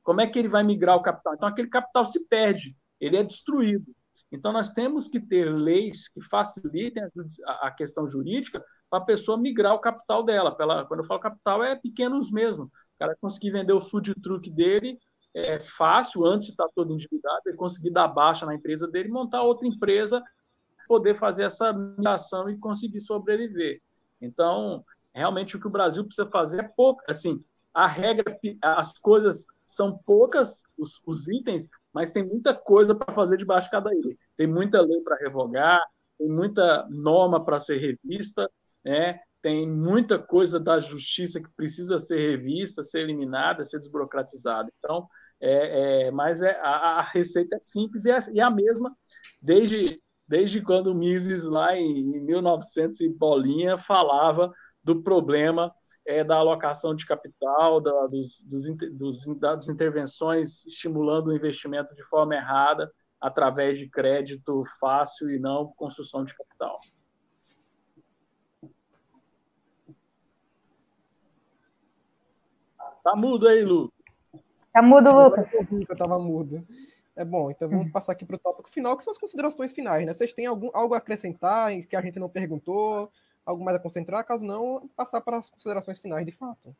Como 0.03 0.21
é 0.21 0.27
que 0.27 0.37
ele 0.37 0.47
vai 0.47 0.63
migrar 0.63 0.95
o 0.95 1.01
capital? 1.01 1.33
Então, 1.33 1.49
aquele 1.49 1.67
capital 1.67 2.05
se 2.05 2.23
perde, 2.27 2.75
ele 2.99 3.17
é 3.17 3.23
destruído. 3.23 3.85
Então, 4.35 4.51
nós 4.51 4.71
temos 4.71 5.07
que 5.07 5.19
ter 5.19 5.45
leis 5.45 6.07
que 6.07 6.21
facilitem 6.21 7.03
a, 7.45 7.71
questão 7.71 8.07
jurídica 8.07 8.63
para 8.89 8.99
a 8.99 9.05
pessoa 9.05 9.37
migrar 9.37 9.73
o 9.73 9.79
capital 9.79 10.23
dela. 10.23 10.55
Ela, 10.59 10.85
quando 10.85 10.99
eu 10.99 11.05
falo 11.05 11.19
capital, 11.19 11.63
é 11.63 11.75
pequenos 11.75 12.31
mesmo. 12.31 12.65
O 12.65 12.99
cara 12.99 13.17
conseguir 13.19 13.51
vender 13.51 13.73
o 13.73 13.81
food 13.81 14.13
truck 14.15 14.49
dele 14.49 14.99
é 15.33 15.59
fácil, 15.59 16.25
antes 16.25 16.47
de 16.47 16.53
estar 16.53 16.67
todo 16.73 16.93
endividado, 16.93 17.41
ele 17.45 17.57
conseguir 17.57 17.91
dar 17.91 18.07
baixa 18.07 18.45
na 18.45 18.55
empresa 18.55 18.87
dele, 18.87 19.09
montar 19.09 19.43
outra 19.43 19.67
empresa, 19.67 20.23
poder 20.87 21.15
fazer 21.15 21.43
essa 21.43 21.73
migração 21.73 22.49
e 22.49 22.57
conseguir 22.57 23.01
sobreviver. 23.01 23.81
Então, 24.21 24.83
realmente 25.13 25.57
o 25.57 25.59
que 25.59 25.67
o 25.67 25.71
Brasil 25.71 26.05
precisa 26.05 26.29
fazer 26.29 26.61
é 26.61 26.67
pouco. 26.67 27.01
Assim, 27.07 27.43
a 27.73 27.85
regra, 27.85 28.37
as 28.61 28.97
coisas 28.97 29.45
são 29.65 29.97
poucas, 30.05 30.63
os, 30.77 31.01
os 31.05 31.27
itens, 31.27 31.67
mas 31.93 32.11
tem 32.11 32.23
muita 32.23 32.53
coisa 32.53 32.93
para 32.93 33.13
fazer 33.13 33.37
debaixo 33.37 33.67
de 33.67 33.71
cada 33.71 33.93
ilha. 33.93 34.15
Tem 34.37 34.47
muita 34.47 34.81
lei 34.81 35.01
para 35.01 35.17
revogar, 35.17 35.81
tem 36.17 36.29
muita 36.29 36.87
norma 36.89 37.43
para 37.43 37.59
ser 37.59 37.77
revista, 37.77 38.49
né? 38.83 39.19
tem 39.45 39.69
muita 39.69 40.17
coisa 40.17 40.59
da 40.59 40.79
justiça 40.79 41.39
que 41.39 41.49
precisa 41.55 41.99
ser 41.99 42.17
revista, 42.17 42.81
ser 42.81 43.01
eliminada, 43.01 43.63
ser 43.63 43.77
desburocratizada. 43.77 44.67
Então, 44.79 45.07
é, 45.39 46.07
é 46.07 46.11
mas 46.11 46.41
é, 46.41 46.59
a, 46.61 46.99
a, 46.99 47.01
receita 47.03 47.55
é 47.55 47.59
simples 47.59 48.05
e 48.05 48.09
é, 48.09 48.17
é, 48.37 48.41
a 48.41 48.49
mesma 48.49 48.91
desde, 49.39 50.01
desde 50.27 50.61
quando 50.61 50.87
o 50.87 50.95
Mises, 50.95 51.45
lá 51.45 51.77
em, 51.77 52.15
em 52.15 52.21
1900 52.21 53.01
e 53.01 53.09
bolinha, 53.09 53.77
falava 53.77 54.51
do 54.83 55.03
problema 55.03 55.71
é, 56.05 56.23
da 56.23 56.35
alocação 56.35 56.95
de 56.95 57.05
capital, 57.05 57.81
da, 57.81 58.07
dos, 58.07 58.43
dos, 58.43 58.65
dos, 58.91 59.39
das 59.39 59.67
intervenções 59.67 60.65
estimulando 60.65 61.27
o 61.27 61.35
investimento 61.35 61.95
de 61.95 62.03
forma 62.03 62.35
errada, 62.35 62.91
através 63.19 63.77
de 63.77 63.89
crédito 63.89 64.63
fácil 64.79 65.31
e 65.31 65.39
não 65.39 65.73
construção 65.75 66.23
de 66.23 66.35
capital. 66.35 66.79
Tá 73.03 73.15
mudo 73.15 73.47
aí, 73.47 73.63
Lu. 73.63 73.91
Tá 74.73 74.81
mudo, 74.81 75.11
Lucas. 75.11 75.51
Eu 75.53 75.95
tava 75.95 76.17
mudo. 76.17 76.65
É 77.15 77.23
bom, 77.23 77.49
então 77.49 77.69
vamos 77.69 77.91
passar 77.91 78.11
aqui 78.11 78.25
para 78.25 78.35
o 78.35 78.39
tópico 78.39 78.69
final, 78.69 78.97
que 78.97 79.03
são 79.03 79.11
as 79.11 79.17
considerações 79.17 79.71
finais, 79.71 80.05
né? 80.05 80.13
Vocês 80.13 80.33
têm 80.33 80.47
algum, 80.47 80.69
algo 80.73 80.95
a 80.95 80.97
acrescentar 80.97 81.71
que 81.87 81.95
a 81.95 82.01
gente 82.01 82.19
não 82.19 82.27
perguntou? 82.27 83.09
Algo 83.45 83.63
mais 83.63 83.77
a 83.77 83.79
concentrar? 83.79 84.25
Caso 84.25 84.45
não, 84.45 84.89
passar 84.95 85.21
para 85.21 85.37
as 85.37 85.49
considerações 85.49 85.99
finais 85.99 86.25
de 86.25 86.31
fato. 86.31 86.75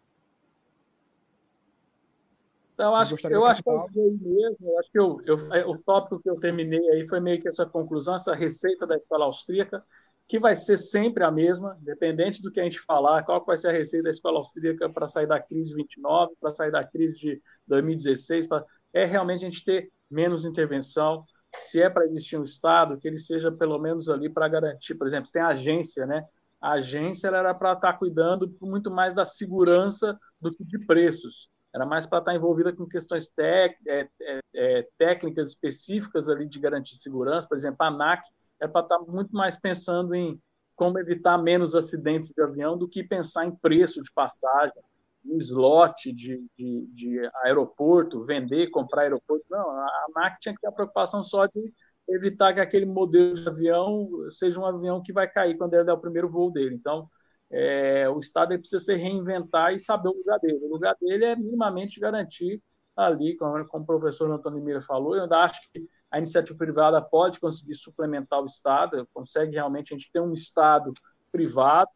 Então, 2.74 2.94
acho, 2.94 3.16
eu 3.30 3.46
acho 3.46 3.64
que 3.64 3.70
eu 3.70 3.88
mesmo, 4.22 4.58
eu 4.62 4.80
acho 4.80 4.92
que 4.92 5.00
eu, 5.00 5.22
eu, 5.26 5.54
é, 5.54 5.66
o 5.66 5.78
tópico 5.78 6.20
que 6.20 6.30
eu 6.30 6.38
terminei 6.38 6.90
aí 6.90 7.08
foi 7.08 7.22
meio 7.22 7.42
que 7.42 7.48
essa 7.48 7.66
conclusão, 7.66 8.16
essa 8.16 8.34
receita 8.34 8.86
da 8.86 8.98
escola 8.98 9.24
austríaca, 9.24 9.82
que 10.28 10.38
vai 10.38 10.56
ser 10.56 10.76
sempre 10.76 11.24
a 11.24 11.32
mesma, 11.32 11.78
independente 11.82 12.42
do 12.42 12.52
que 12.52 12.60
a 12.60 12.64
gente 12.64 12.82
falar, 12.82 13.24
qual 13.24 13.46
vai 13.46 13.56
ser 13.56 13.70
a 13.70 13.72
receita 13.72 14.06
da 14.06 14.10
escola 14.10 14.40
austríaca 14.40 14.90
para 14.90 15.08
sair 15.08 15.28
da 15.28 15.40
crise 15.40 15.70
de 15.70 15.76
29, 15.76 16.34
para 16.42 16.54
sair 16.54 16.72
da 16.72 16.84
crise 16.84 17.18
de 17.18 17.42
2016, 17.68 18.48
pra, 18.48 18.66
é 18.92 19.06
realmente 19.06 19.46
a 19.46 19.50
gente 19.50 19.64
ter 19.64 19.90
menos 20.10 20.46
intervenção, 20.46 21.22
se 21.56 21.82
é 21.82 21.90
para 21.90 22.06
existir 22.06 22.38
um 22.38 22.44
Estado, 22.44 22.98
que 23.00 23.08
ele 23.08 23.20
seja 23.20 23.52
pelo 23.52 23.80
menos 23.80 24.10
ali 24.10 24.30
para 24.30 24.48
garantir, 24.50 24.96
por 24.96 25.08
exemplo, 25.08 25.28
se 25.28 25.32
tem 25.32 25.42
agência, 25.42 26.06
né? 26.06 26.22
A 26.66 26.74
agência 26.74 27.28
era 27.28 27.54
para 27.54 27.74
estar 27.74 27.94
tá 27.94 27.98
cuidando 27.98 28.54
muito 28.62 28.90
mais 28.90 29.14
da 29.14 29.26
segurança 29.26 30.18
do 30.40 30.52
que 30.52 30.64
de 30.64 30.80
preços 30.86 31.50
era 31.76 31.86
mais 31.86 32.06
para 32.06 32.20
estar 32.20 32.34
envolvida 32.34 32.72
com 32.72 32.88
questões 32.88 33.28
tec, 33.28 33.76
é, 33.86 34.08
é, 34.22 34.40
é, 34.56 34.88
técnicas 34.98 35.50
específicas 35.50 36.30
ali 36.30 36.48
de 36.48 36.58
garantir 36.58 36.96
segurança, 36.96 37.46
por 37.46 37.58
exemplo, 37.58 37.78
a 37.82 37.88
ANAC 37.88 38.24
é 38.62 38.68
para 38.68 38.80
estar 38.80 39.00
muito 39.00 39.36
mais 39.36 39.58
pensando 39.60 40.16
em 40.16 40.42
como 40.74 40.98
evitar 40.98 41.38
menos 41.38 41.76
acidentes 41.76 42.32
de 42.32 42.42
avião 42.42 42.78
do 42.78 42.88
que 42.88 43.04
pensar 43.04 43.46
em 43.46 43.54
preço 43.54 44.02
de 44.02 44.10
passagem, 44.14 44.82
em 45.26 45.38
slot 45.38 46.14
de, 46.14 46.48
de, 46.56 46.88
de 46.94 47.30
aeroporto, 47.44 48.24
vender, 48.24 48.70
comprar 48.70 49.02
aeroporto. 49.02 49.46
Não, 49.50 49.70
a 49.70 50.06
ANAC 50.16 50.40
tinha 50.40 50.56
que 50.56 50.62
ter 50.62 50.68
a 50.68 50.72
preocupação 50.72 51.22
só 51.24 51.46
de 51.46 51.74
evitar 52.08 52.54
que 52.54 52.60
aquele 52.60 52.86
modelo 52.86 53.34
de 53.34 53.48
avião 53.48 54.10
seja 54.30 54.60
um 54.60 54.66
avião 54.66 55.02
que 55.02 55.14
vai 55.14 55.28
cair 55.28 55.58
quando 55.58 55.74
ele 55.74 55.84
der 55.84 55.94
o 55.94 56.00
primeiro 56.00 56.30
voo 56.30 56.52
dele. 56.52 56.76
Então, 56.76 57.10
é, 57.52 58.10
o 58.10 58.20
Estado 58.20 58.58
precisa 58.58 58.84
se 58.84 58.96
reinventar 58.96 59.74
e 59.74 59.80
saber 59.80 60.10
o 60.10 60.18
lugar 60.18 60.40
dele. 60.40 60.60
O 60.64 60.70
lugar 60.70 60.96
dele 61.00 61.26
é 61.26 61.36
minimamente 61.36 62.00
garantir 62.00 62.62
ali, 62.96 63.36
como, 63.36 63.66
como 63.68 63.84
o 63.84 63.88
professor 63.88 64.32
Antônio 64.32 64.64
Mira 64.64 64.82
falou, 64.82 65.16
eu 65.16 65.24
ainda 65.24 65.40
acho 65.40 65.62
que 65.72 65.86
a 66.10 66.18
iniciativa 66.18 66.58
privada 66.58 67.02
pode 67.02 67.40
conseguir 67.40 67.76
suplementar 67.76 68.42
o 68.42 68.46
Estado, 68.46 69.08
consegue 69.14 69.54
realmente 69.54 69.94
a 69.94 69.98
gente 69.98 70.10
ter 70.12 70.22
um 70.22 70.34
Estado 70.34 70.94
privado, 71.32 71.92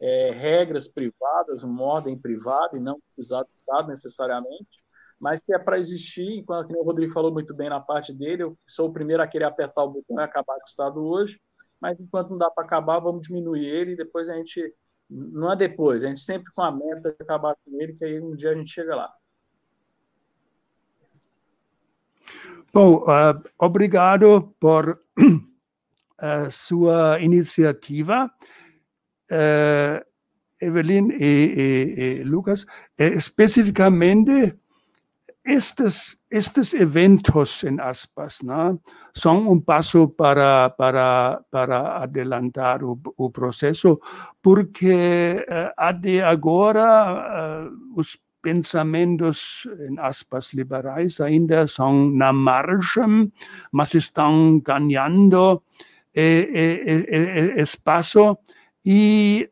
é, 0.00 0.30
regras 0.30 0.86
privadas, 0.86 1.62
uma 1.62 1.82
ordem 1.82 2.16
privada 2.16 2.76
e 2.76 2.80
não 2.80 3.00
precisar 3.00 3.42
do 3.42 3.50
Estado 3.56 3.88
necessariamente, 3.88 4.83
mas 5.18 5.44
se 5.44 5.54
é 5.54 5.58
para 5.58 5.78
existir, 5.78 6.38
enquanto 6.38 6.72
o 6.72 6.82
Rodrigo 6.82 7.12
falou 7.12 7.32
muito 7.32 7.54
bem 7.54 7.68
na 7.68 7.80
parte 7.80 8.12
dele, 8.12 8.42
eu 8.42 8.58
sou 8.66 8.88
o 8.88 8.92
primeiro 8.92 9.22
a 9.22 9.26
querer 9.26 9.44
apertar 9.44 9.84
o 9.84 9.90
botão 9.90 10.18
e 10.18 10.22
acabar 10.22 10.54
com 10.56 10.62
o 10.62 10.68
Estado 10.68 11.04
hoje, 11.04 11.40
mas 11.80 11.98
enquanto 12.00 12.30
não 12.30 12.38
dá 12.38 12.50
para 12.50 12.64
acabar, 12.64 12.98
vamos 12.98 13.22
diminuir 13.22 13.66
ele 13.66 13.92
e 13.92 13.96
depois 13.96 14.28
a 14.28 14.34
gente 14.34 14.74
não 15.08 15.52
é 15.52 15.56
depois, 15.56 16.02
a 16.02 16.08
gente 16.08 16.20
sempre 16.20 16.52
com 16.52 16.62
a 16.62 16.72
meta 16.72 17.10
de 17.12 17.22
acabar 17.22 17.54
com 17.64 17.80
ele, 17.80 17.92
que 17.94 18.04
aí 18.04 18.20
um 18.20 18.34
dia 18.34 18.50
a 18.50 18.54
gente 18.54 18.70
chega 18.70 18.96
lá. 18.96 19.12
Bom, 22.72 22.96
uh, 23.02 23.40
obrigado 23.58 24.54
por 24.58 24.98
uh, 25.18 26.50
sua 26.50 27.20
iniciativa. 27.20 28.28
Uh, 29.30 30.04
Evelyn 30.60 31.10
e, 31.12 31.20
e, 31.20 32.20
e 32.20 32.24
Lucas, 32.24 32.66
especificamente 32.98 34.58
estes, 35.44 36.16
estes 36.30 36.72
eventos 36.74 37.64
em 37.64 37.78
aspas 37.80 38.40
né, 38.42 38.76
são 39.14 39.50
um 39.50 39.60
passo 39.60 40.08
para, 40.08 40.70
para, 40.70 41.42
para 41.50 42.02
adelantar 42.02 42.82
o, 42.82 42.98
o 43.16 43.30
processo, 43.30 44.00
porque 44.42 45.44
uh, 45.48 45.72
até 45.76 46.22
agora 46.22 47.68
uh, 47.68 48.00
os 48.00 48.18
pensamentos, 48.44 49.66
em 49.88 49.98
aspas, 49.98 50.52
liberais 50.52 51.18
ainda 51.18 51.66
são 51.66 52.10
na 52.10 52.30
margem, 52.30 53.32
mas 53.72 53.94
estão 53.94 54.60
ganhando 54.60 55.62
eh, 56.14 56.48
eh, 56.54 57.04
eh, 57.08 57.60
espaço 57.60 58.38
e 58.86 59.48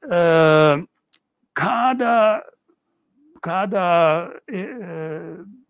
cada, 1.55 2.45
cada 3.41 4.31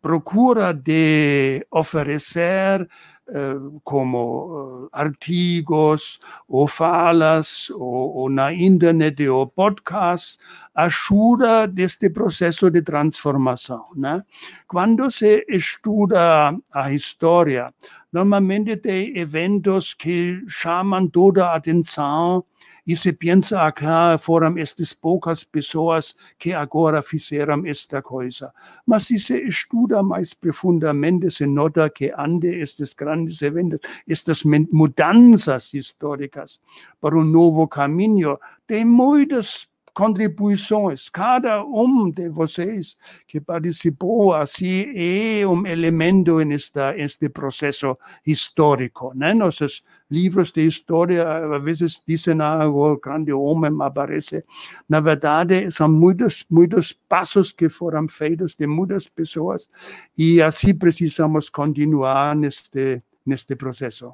procura 0.02 0.74
de 0.74 1.64
oferecer 1.70 2.88
eh, 3.28 3.54
como 3.84 4.88
eh, 4.92 5.00
artigos 5.00 6.18
ou 6.48 6.66
falas 6.66 7.70
ou, 7.70 8.16
ou, 8.16 8.28
na 8.28 8.52
internet 8.52 9.28
ou 9.28 9.46
podcast 9.46 10.38
ajuda 10.74 11.68
deste 11.68 12.10
processo 12.10 12.68
de 12.68 12.82
transformação. 12.82 13.86
Né? 13.94 14.22
Quando 14.66 15.08
se 15.08 15.46
estuda 15.48 16.52
a 16.72 16.92
história, 16.92 17.72
normalmente 18.12 18.76
tem 18.76 19.16
eventos 19.16 19.94
que 19.94 20.42
chamam 20.48 21.06
toda 21.06 21.46
a 21.46 21.54
atenção 21.54 22.44
e 22.86 22.96
se 22.96 23.12
pensa 23.12 23.70
que 23.72 23.84
foram 24.20 24.59
estas 24.59 24.92
poucas 24.92 25.44
pessoas 25.44 26.16
que 26.38 26.52
agora 26.52 27.00
fizeram 27.02 27.64
esta 27.66 28.02
coisa. 28.02 28.52
Mas 28.84 29.06
se 29.06 29.18
se 29.18 29.36
estuda 29.46 30.02
mais 30.02 30.34
profundamente, 30.34 31.30
se 31.30 31.46
nota 31.46 31.88
que 31.88 32.12
ante 32.16 32.48
estes 32.48 32.92
grandes 32.94 33.40
eventos, 33.42 33.78
estas 34.09 34.42
mudanças 34.44 35.72
históricas 35.74 36.60
para 37.00 37.16
um 37.16 37.24
novo 37.24 37.68
caminho, 37.68 38.38
tem 38.66 38.84
muitas 38.84 39.68
contribuições. 39.94 41.09
Cada 41.09 41.64
um 41.64 42.10
de 42.10 42.28
vocês 42.30 42.96
que 43.26 43.40
participou 43.40 44.32
assim 44.32 44.90
é 44.94 45.46
um 45.46 45.66
elemento 45.66 46.42
nesta 46.44 46.96
este 46.96 47.28
processo 47.28 47.98
histórico. 48.26 49.12
Né? 49.14 49.34
Nossos 49.34 49.82
livros 50.12 50.52
de 50.52 50.66
história 50.66 51.22
às 51.56 51.62
vezes 51.62 52.02
dizem 52.06 52.40
ah, 52.40 52.68
o 52.68 52.98
grande 52.98 53.32
homem 53.32 53.72
aparece. 53.80 54.44
Na 54.89 55.01
verdade, 55.01 55.70
são 55.70 55.89
muitos 55.89 56.44
muitos 56.51 56.93
passos 56.93 57.52
que 57.52 57.68
foram 57.68 58.06
feitos 58.09 58.55
de 58.55 58.66
muitas 58.66 59.09
pessoas 59.09 59.68
e 60.16 60.43
assim 60.43 60.74
precisamos 60.74 61.48
continuar 61.48 62.36
neste 62.36 63.02
neste 63.24 63.56
processo. 63.56 64.12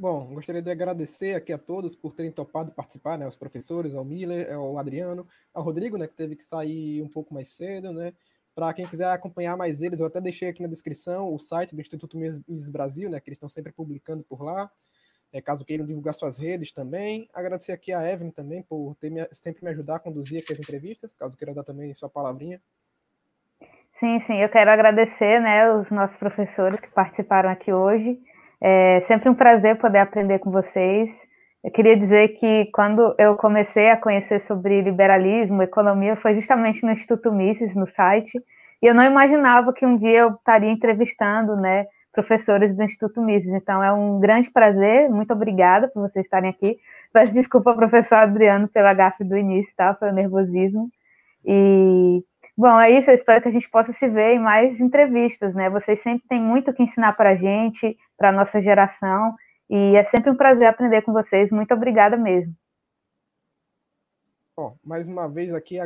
Bom, 0.00 0.32
gostaria 0.32 0.62
de 0.62 0.70
agradecer 0.70 1.34
aqui 1.34 1.52
a 1.52 1.58
todos 1.58 1.94
por 1.94 2.14
terem 2.14 2.32
topado 2.32 2.72
participar, 2.72 3.18
né? 3.18 3.28
Os 3.28 3.36
professores, 3.36 3.94
ao 3.94 4.02
Miller, 4.02 4.50
ao 4.50 4.78
Adriano, 4.78 5.26
ao 5.52 5.62
Rodrigo, 5.62 5.98
né? 5.98 6.06
Que 6.06 6.14
teve 6.14 6.36
que 6.36 6.44
sair 6.44 7.02
um 7.02 7.08
pouco 7.08 7.34
mais 7.34 7.50
cedo, 7.50 7.92
né? 7.92 8.14
Para 8.60 8.74
quem 8.74 8.86
quiser 8.86 9.06
acompanhar 9.06 9.56
mais 9.56 9.80
eles, 9.80 10.00
eu 10.00 10.06
até 10.06 10.20
deixei 10.20 10.46
aqui 10.46 10.60
na 10.60 10.68
descrição 10.68 11.32
o 11.32 11.38
site 11.38 11.74
do 11.74 11.80
Instituto 11.80 12.18
Mises 12.18 12.68
Brasil, 12.68 13.08
né? 13.08 13.18
Que 13.18 13.30
eles 13.30 13.36
estão 13.36 13.48
sempre 13.48 13.72
publicando 13.72 14.22
por 14.22 14.42
lá. 14.42 14.70
É, 15.32 15.40
caso 15.40 15.64
queiram 15.64 15.86
divulgar 15.86 16.12
suas 16.12 16.38
redes 16.38 16.70
também. 16.70 17.26
Agradecer 17.32 17.72
aqui 17.72 17.90
a 17.90 18.06
Evelyn 18.06 18.30
também 18.30 18.62
por 18.62 18.94
ter 18.96 19.08
me, 19.08 19.26
sempre 19.32 19.64
me 19.64 19.70
ajudar 19.70 19.96
a 19.96 19.98
conduzir 19.98 20.42
aqui 20.42 20.52
as 20.52 20.58
entrevistas, 20.58 21.14
caso 21.14 21.38
queira 21.38 21.54
dar 21.54 21.64
também 21.64 21.94
sua 21.94 22.10
palavrinha. 22.10 22.60
Sim, 23.92 24.20
sim, 24.20 24.36
eu 24.36 24.50
quero 24.50 24.70
agradecer 24.70 25.40
né, 25.40 25.72
os 25.72 25.90
nossos 25.90 26.18
professores 26.18 26.78
que 26.78 26.90
participaram 26.90 27.48
aqui 27.48 27.72
hoje. 27.72 28.20
É 28.60 29.00
sempre 29.00 29.30
um 29.30 29.34
prazer 29.34 29.78
poder 29.78 30.00
aprender 30.00 30.38
com 30.38 30.50
vocês. 30.50 31.10
Eu 31.62 31.70
queria 31.70 31.96
dizer 31.96 32.28
que 32.28 32.66
quando 32.72 33.14
eu 33.18 33.36
comecei 33.36 33.90
a 33.90 33.96
conhecer 33.96 34.40
sobre 34.40 34.80
liberalismo, 34.80 35.62
economia, 35.62 36.16
foi 36.16 36.34
justamente 36.34 36.82
no 36.84 36.92
Instituto 36.92 37.30
Mises, 37.30 37.74
no 37.74 37.86
site, 37.86 38.42
e 38.82 38.86
eu 38.86 38.94
não 38.94 39.04
imaginava 39.04 39.72
que 39.72 39.84
um 39.84 39.96
dia 39.96 40.20
eu 40.20 40.30
estaria 40.30 40.70
entrevistando, 40.70 41.54
né, 41.56 41.86
professores 42.12 42.74
do 42.74 42.82
Instituto 42.82 43.20
Mises. 43.20 43.52
Então 43.52 43.82
é 43.82 43.92
um 43.92 44.18
grande 44.18 44.50
prazer, 44.50 45.10
muito 45.10 45.32
obrigada 45.32 45.88
por 45.88 46.08
vocês 46.08 46.24
estarem 46.24 46.50
aqui. 46.50 46.78
Peço 47.12 47.34
desculpa 47.34 47.70
ao 47.70 47.76
professor 47.76 48.16
Adriano 48.16 48.66
pela 48.68 48.94
gafe 48.94 49.22
do 49.22 49.36
início, 49.36 49.74
tá? 49.76 49.94
Foi 49.94 50.10
o 50.10 50.14
nervosismo. 50.14 50.90
E 51.44 52.24
Bom, 52.60 52.78
é 52.78 52.90
isso. 52.90 53.10
Eu 53.10 53.14
espero 53.14 53.40
que 53.40 53.48
a 53.48 53.52
gente 53.52 53.70
possa 53.70 53.90
se 53.90 54.06
ver 54.06 54.34
em 54.34 54.38
mais 54.38 54.80
entrevistas, 54.80 55.54
né? 55.54 55.70
Vocês 55.70 56.02
sempre 56.02 56.28
têm 56.28 56.42
muito 56.42 56.74
que 56.74 56.82
ensinar 56.82 57.14
para 57.14 57.30
a 57.30 57.34
gente, 57.34 57.96
para 58.18 58.28
a 58.28 58.32
nossa 58.32 58.60
geração, 58.60 59.34
e 59.70 59.96
é 59.96 60.02
sempre 60.04 60.30
um 60.30 60.36
prazer 60.36 60.66
aprender 60.66 61.02
com 61.02 61.12
vocês. 61.12 61.52
Muito 61.52 61.72
obrigada 61.72 62.16
mesmo. 62.16 62.52
Ó, 64.56 64.74
mais 64.84 65.06
uma 65.08 65.28
vez 65.28 65.54
aqui 65.54 65.78